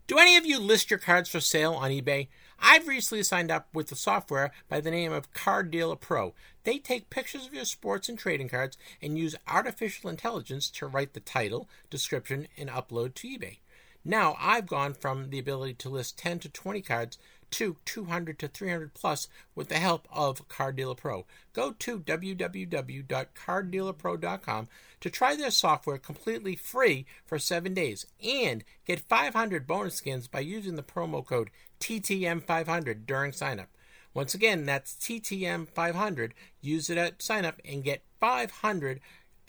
Do 0.07 0.19
any 0.19 0.37
of 0.37 0.45
you 0.45 0.59
list 0.59 0.91
your 0.91 0.99
cards 0.99 1.31
for 1.31 1.41
sale 1.41 1.73
on 1.73 1.91
eBay? 1.91 2.29
I've 2.61 2.87
recently 2.87 3.25
signed 3.25 3.51
up 3.51 3.69
with 3.73 3.89
the 3.89 3.97
software 3.97 4.53
by 4.69 4.81
the 4.81 4.91
name 4.91 5.11
of 5.11 5.33
Card 5.33 5.71
Dealer 5.71 5.97
Pro. 5.97 6.35
They 6.65 6.79
take 6.79 7.11
pictures 7.11 7.47
of 7.47 7.55
your 7.55 7.65
sports 7.65 8.09
and 8.09 8.19
trading 8.19 8.49
cards 8.49 8.77
and 9.01 9.19
use 9.19 9.35
artificial 9.49 10.11
intelligence 10.11 10.69
to 10.71 10.87
write 10.87 11.15
the 11.15 11.21
title, 11.21 11.69
description, 11.91 12.47
and 12.57 12.69
upload 12.69 13.15
to 13.15 13.29
eBay. 13.29 13.59
Now 14.05 14.37
I've 14.39 14.67
gone 14.67 14.95
from 14.95 15.31
the 15.31 15.39
ability 15.39 15.75
to 15.75 15.89
list 15.89 16.19
10 16.19 16.41
to 16.41 16.49
20 16.49 16.83
cards 16.83 17.19
to 17.53 17.77
200 17.85 18.39
to 18.39 18.49
300 18.49 18.95
plus 18.95 19.29
with 19.55 19.69
the 19.69 19.79
help 19.79 20.09
of 20.11 20.49
Card 20.49 20.77
Dealer 20.77 20.95
Pro. 20.95 21.27
Go 21.53 21.73
to 21.79 22.01
www.carddealerpro.com 22.01 24.69
to 25.01 25.11
try 25.11 25.37
their 25.37 25.51
software 25.51 25.99
completely 25.99 26.57
free 26.57 27.05
for 27.25 27.39
7 27.39 27.75
days 27.75 28.07
and 28.23 28.65
get 28.85 29.01
500 29.01 29.67
bonus 29.67 29.97
skins 29.97 30.29
by 30.29 30.41
using 30.41 30.77
the 30.77 30.83
promo 30.83 31.25
code 31.25 31.51
TTM500 31.81 33.07
during 33.07 33.33
signup. 33.33 33.69
Once 34.15 34.35
again, 34.35 34.67
that's 34.67 34.93
TTM500. 34.95 36.33
Use 36.61 36.91
it 36.91 36.99
at 36.99 37.19
signup 37.19 37.55
and 37.65 37.85
get 37.85 38.03
500 38.21 39.01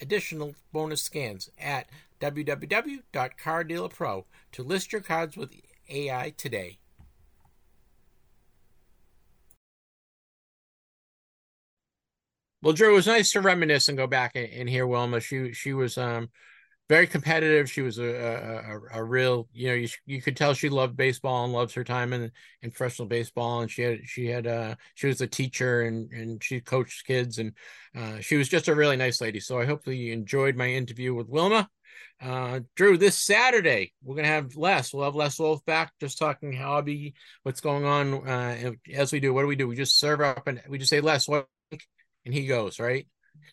additional 0.02 0.56
bonus 0.72 1.02
scans 1.02 1.50
at 1.60 1.90
www.carddealerpro 2.22 4.24
to 4.52 4.64
list 4.64 4.94
your 4.94 5.02
cards 5.02 5.36
with 5.36 5.54
AI 5.90 6.34
today. 6.38 6.78
Well, 12.64 12.72
Drew, 12.72 12.92
it 12.92 12.96
was 12.96 13.08
nice 13.08 13.32
to 13.32 13.42
reminisce 13.42 13.90
and 13.90 13.98
go 13.98 14.08
back 14.08 14.32
and, 14.36 14.48
and 14.50 14.70
hear 14.70 14.88
Wilma. 14.88 15.20
She 15.20 15.52
she 15.52 15.74
was 15.74 15.98
um 15.98 16.30
very 16.88 17.08
competitive. 17.08 17.70
She 17.70 17.82
was 17.82 18.00
a 18.00 18.06
a, 18.06 19.00
a 19.00 19.04
real 19.04 19.50
you 19.52 19.68
know 19.68 19.74
you, 19.74 19.90
you 20.06 20.22
could 20.22 20.38
tell 20.38 20.54
she 20.54 20.70
loved 20.70 20.96
baseball 20.96 21.44
and 21.44 21.52
loves 21.52 21.74
her 21.74 21.84
time 21.84 22.14
in 22.14 22.32
in 22.62 22.72
professional 22.72 23.10
baseball. 23.10 23.60
And 23.62 23.70
she 23.70 23.82
had 23.82 24.00
she 24.08 24.28
had 24.28 24.48
uh 24.48 24.76
she 24.96 25.08
was 25.08 25.20
a 25.20 25.28
teacher 25.28 25.82
and 25.82 26.10
and 26.14 26.42
she 26.42 26.62
coached 26.62 27.06
kids 27.06 27.38
and 27.38 27.52
uh, 27.98 28.22
she 28.22 28.38
was 28.38 28.48
just 28.48 28.70
a 28.70 28.76
really 28.76 28.96
nice 28.96 29.20
lady. 29.20 29.42
So 29.42 29.60
I 29.60 29.66
hope 29.66 29.84
that 29.84 29.96
you 29.96 30.14
enjoyed 30.14 30.56
my 30.56 30.70
interview 30.70 31.14
with 31.14 31.28
Wilma. 31.28 31.70
Uh, 32.22 32.62
Drew, 32.78 32.98
this 32.98 33.18
Saturday 33.18 33.92
we're 34.04 34.16
gonna 34.16 34.30
have 34.30 34.56
Les. 34.56 34.94
We'll 34.94 35.04
have 35.04 35.16
Les 35.16 35.38
Wolff 35.38 35.66
back, 35.66 35.92
just 36.00 36.18
talking 36.18 36.54
hobby, 36.54 37.14
what's 37.44 37.60
going 37.60 37.84
on. 37.84 38.26
Uh, 38.26 38.72
as 38.94 39.12
we 39.12 39.20
do, 39.20 39.34
what 39.34 39.42
do 39.42 39.48
we 39.48 39.58
do? 39.58 39.68
We 39.68 39.76
just 39.76 40.00
serve 40.00 40.22
up 40.22 40.48
and 40.48 40.62
we 40.70 40.78
just 40.78 40.90
say 40.90 41.02
Les, 41.02 41.28
what 41.28 41.48
and 42.26 42.34
he 42.34 42.46
goes 42.46 42.80
right. 42.80 43.08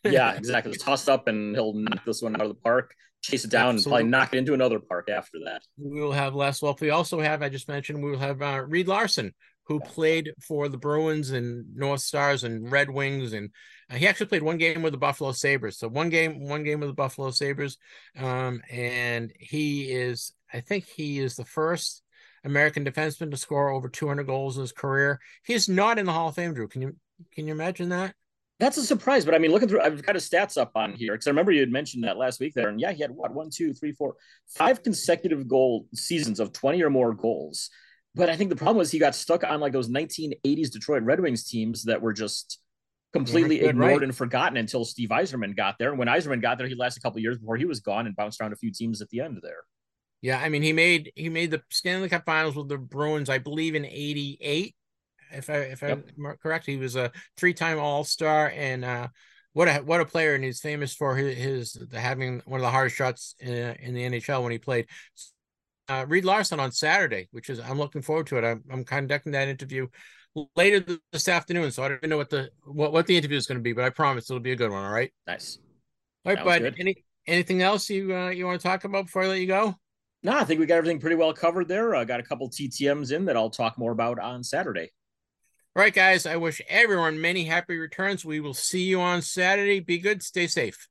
yeah, 0.05 0.33
exactly. 0.37 0.77
Tossed 0.77 1.09
up, 1.09 1.29
and 1.29 1.55
he'll 1.55 1.75
knock 1.75 2.05
this 2.05 2.23
one 2.23 2.35
out 2.37 2.43
of 2.43 2.49
the 2.49 2.55
park, 2.55 2.95
chase 3.23 3.45
it 3.45 3.51
down, 3.51 3.75
Absolutely. 3.75 4.03
and 4.03 4.11
probably 4.11 4.11
knock 4.11 4.35
it 4.35 4.39
into 4.39 4.55
another 4.55 4.79
park 4.79 5.09
after 5.11 5.39
that. 5.45 5.63
We 5.79 6.01
will 6.01 6.13
have 6.13 6.35
Les 6.35 6.61
Wolff. 6.63 6.81
We 6.81 6.91
also 6.91 7.21
have, 7.21 7.43
I 7.43 7.49
just 7.49 7.69
mentioned, 7.69 8.03
we 8.03 8.11
will 8.11 8.19
have 8.19 8.43
uh, 8.43 8.63
Reed 8.67 8.89
Larson, 8.89 9.35
who 9.65 9.81
played 9.81 10.33
for 10.41 10.69
the 10.69 10.79
Bruins 10.79 11.31
and 11.31 11.65
North 11.75 12.01
Stars 12.01 12.45
and 12.45 12.71
Red 12.71 12.91
Wings, 12.91 13.33
and 13.33 13.51
uh, 13.91 13.97
he 13.97 14.07
actually 14.07 14.27
played 14.27 14.43
one 14.43 14.59
game 14.59 14.83
with 14.83 14.93
the 14.93 14.99
Buffalo 14.99 15.33
Sabres. 15.33 15.79
So 15.79 15.89
one 15.89 16.09
game, 16.09 16.49
one 16.49 16.65
game 16.65 16.81
with 16.81 16.89
the 16.89 16.95
Buffalo 16.95 17.31
Sabres, 17.31 17.79
um, 18.19 18.63
and 18.71 19.33
he 19.39 19.91
is, 19.91 20.33
I 20.53 20.61
think, 20.61 20.87
he 20.87 21.19
is 21.19 21.37
the 21.37 21.45
first 21.45 22.03
American 22.45 22.85
defenseman 22.85 23.31
to 23.31 23.37
score 23.37 23.71
over 23.71 23.89
200 23.89 24.27
goals 24.27 24.57
in 24.57 24.63
his 24.63 24.73
career. 24.73 25.21
He's 25.45 25.69
not 25.69 25.99
in 25.99 26.07
the 26.07 26.13
Hall 26.13 26.29
of 26.29 26.35
Fame, 26.35 26.55
Drew. 26.55 26.69
Can 26.69 26.83
you 26.83 26.97
can 27.35 27.47
you 27.47 27.53
imagine 27.53 27.91
that? 27.91 28.15
That's 28.61 28.77
a 28.77 28.85
surprise, 28.85 29.25
but 29.25 29.35
I 29.35 29.39
mean, 29.39 29.53
looking 29.53 29.69
through, 29.69 29.81
I've 29.81 30.03
got 30.05 30.15
his 30.15 30.29
stats 30.29 30.61
up 30.61 30.73
on 30.75 30.93
here 30.93 31.15
because 31.15 31.27
I 31.27 31.31
remember 31.31 31.51
you 31.51 31.61
had 31.61 31.73
mentioned 31.73 32.05
that 32.05 32.19
last 32.19 32.41
week 32.41 32.53
there, 32.53 32.69
and 32.69 32.79
yeah, 32.79 32.93
he 32.93 33.01
had 33.01 33.11
what 33.11 33.33
one, 33.33 33.49
two, 33.49 33.73
three, 33.73 33.93
four, 33.93 34.17
five 34.49 34.83
consecutive 34.83 35.49
goal 35.49 35.87
seasons 35.95 36.39
of 36.41 36.53
twenty 36.53 36.83
or 36.83 36.91
more 36.91 37.15
goals. 37.15 37.71
But 38.15 38.29
I 38.29 38.37
think 38.37 38.51
the 38.51 38.57
problem 38.57 38.77
was 38.77 38.91
he 38.91 38.99
got 38.99 39.15
stuck 39.15 39.45
on 39.45 39.61
like 39.61 39.73
those 39.73 39.89
1980s 39.89 40.71
Detroit 40.71 41.05
Red 41.05 41.21
Wings 41.21 41.49
teams 41.49 41.85
that 41.85 42.03
were 42.03 42.13
just 42.13 42.59
completely 43.15 43.63
ignored 43.63 43.93
right. 43.93 44.03
and 44.03 44.15
forgotten 44.15 44.59
until 44.59 44.85
Steve 44.85 45.09
Yzerman 45.09 45.57
got 45.57 45.79
there. 45.79 45.91
And 45.91 45.99
when 45.99 46.09
Eiserman 46.09 46.43
got 46.43 46.59
there, 46.59 46.67
he 46.67 46.75
lasted 46.75 47.01
a 47.01 47.03
couple 47.03 47.21
years 47.21 47.39
before 47.39 47.57
he 47.57 47.65
was 47.65 47.81
gone 47.81 48.07
and 48.07 48.15
bounced 48.15 48.41
around 48.41 48.53
a 48.53 48.57
few 48.57 48.73
teams 48.73 49.01
at 49.01 49.09
the 49.09 49.21
end 49.21 49.39
there. 49.43 49.63
Yeah, 50.23 50.39
I 50.39 50.51
mean, 50.51 50.63
he 50.63 50.75
made 50.75 51.13
he 51.17 51.31
made 51.31 51.51
the 51.51 51.63
Stanley 51.71 52.11
Cup 52.11 52.27
Finals 52.27 52.57
with 52.57 52.69
the 52.69 52.77
Bruins, 52.77 53.31
I 53.31 53.39
believe, 53.39 53.75
in 53.75 53.87
'88 53.87 54.75
if 55.33 55.51
I 55.51 55.55
if 55.57 55.83
yep. 55.83 56.07
I'm 56.17 56.37
correct. 56.43 56.67
He 56.67 56.77
was 56.77 56.97
a 56.97 57.13
three 57.37 57.55
time 57.55 57.79
All 57.79 58.05
Star, 58.05 58.53
and 58.55 58.85
uh, 58.85 59.09
what 59.53 59.69
a 59.69 59.75
what 59.79 60.01
a 60.01 60.05
player! 60.05 60.35
And 60.35 60.45
he's 60.45 60.61
famous 60.61 60.95
for 60.95 61.17
his, 61.17 61.37
his 61.37 61.87
having 61.93 62.43
one 62.45 62.61
of 62.61 62.65
the 62.65 62.71
hardest 62.71 62.97
shots 62.97 63.35
in, 63.41 63.53
in 63.53 63.95
the 63.95 64.03
NHL 64.03 64.43
when 64.43 64.53
he 64.53 64.59
played. 64.59 64.87
Uh, 65.89 66.07
Reed 66.09 66.25
Larson 66.25 66.61
on 66.61 66.71
Saturday, 66.71 67.29
which 67.33 67.51
is 67.51 67.59
I'm 67.59 67.79
looking 67.79 68.03
forward 68.03 68.29
to 68.29 68.39
it. 68.39 68.45
I'm 68.45 68.63
I'm 68.71 68.85
conducting 68.85 69.33
that 69.33 69.49
interview 69.49 69.89
later 70.55 70.99
this 71.13 71.29
afternoon, 71.29 71.71
so 71.73 71.83
I 71.83 71.89
don't 71.89 71.99
even 71.99 72.11
know 72.11 72.17
what 72.17 72.31
the 72.31 72.51
what, 72.65 72.93
what 72.93 73.07
the 73.07 73.17
interview 73.17 73.37
is 73.37 73.47
going 73.47 73.59
to 73.59 73.63
be, 73.63 73.73
but 73.73 73.85
I 73.85 73.91
promise 73.91 74.31
it'll 74.31 74.41
be 74.41 74.53
a 74.53 74.57
good 74.57 74.71
one. 74.71 74.85
All 74.85 74.93
right. 74.93 75.13
Nice. 75.27 75.59
All 76.25 76.35
right, 76.35 76.45
bud. 76.45 76.75
Any 76.79 77.05
anything 77.27 77.63
else 77.63 77.91
you 77.91 78.15
uh, 78.15 78.29
you 78.29 78.47
want 78.47 78.61
to 78.61 78.67
talk 78.67 78.85
about 78.85 79.07
before 79.07 79.23
I 79.23 79.27
let 79.27 79.41
you 79.41 79.47
go? 79.47 79.75
No, 80.23 80.37
I 80.37 80.45
think 80.45 80.61
we 80.61 80.67
got 80.67 80.77
everything 80.77 81.01
pretty 81.01 81.17
well 81.17 81.33
covered 81.33 81.67
there. 81.67 81.95
I 81.95 82.03
uh, 82.03 82.05
got 82.05 82.21
a 82.21 82.23
couple 82.23 82.49
TTMs 82.51 83.11
in 83.11 83.25
that 83.25 83.37
I'll 83.37 83.51
talk 83.51 83.79
more 83.79 83.93
about 83.93 84.19
on 84.19 84.45
Saturday. 84.45 84.91
All 85.77 85.83
right, 85.83 85.95
guys, 85.95 86.27
I 86.27 86.35
wish 86.37 86.61
everyone 86.69 87.21
many 87.21 87.45
happy 87.45 87.79
returns. 87.79 88.25
We 88.25 88.41
will 88.41 88.55
see 88.55 88.83
you 88.83 89.01
on 89.01 89.23
Saturday. 89.23 89.79
Be 89.79 89.99
good, 89.99 90.21
stay 90.21 90.49
safe. 90.49 90.89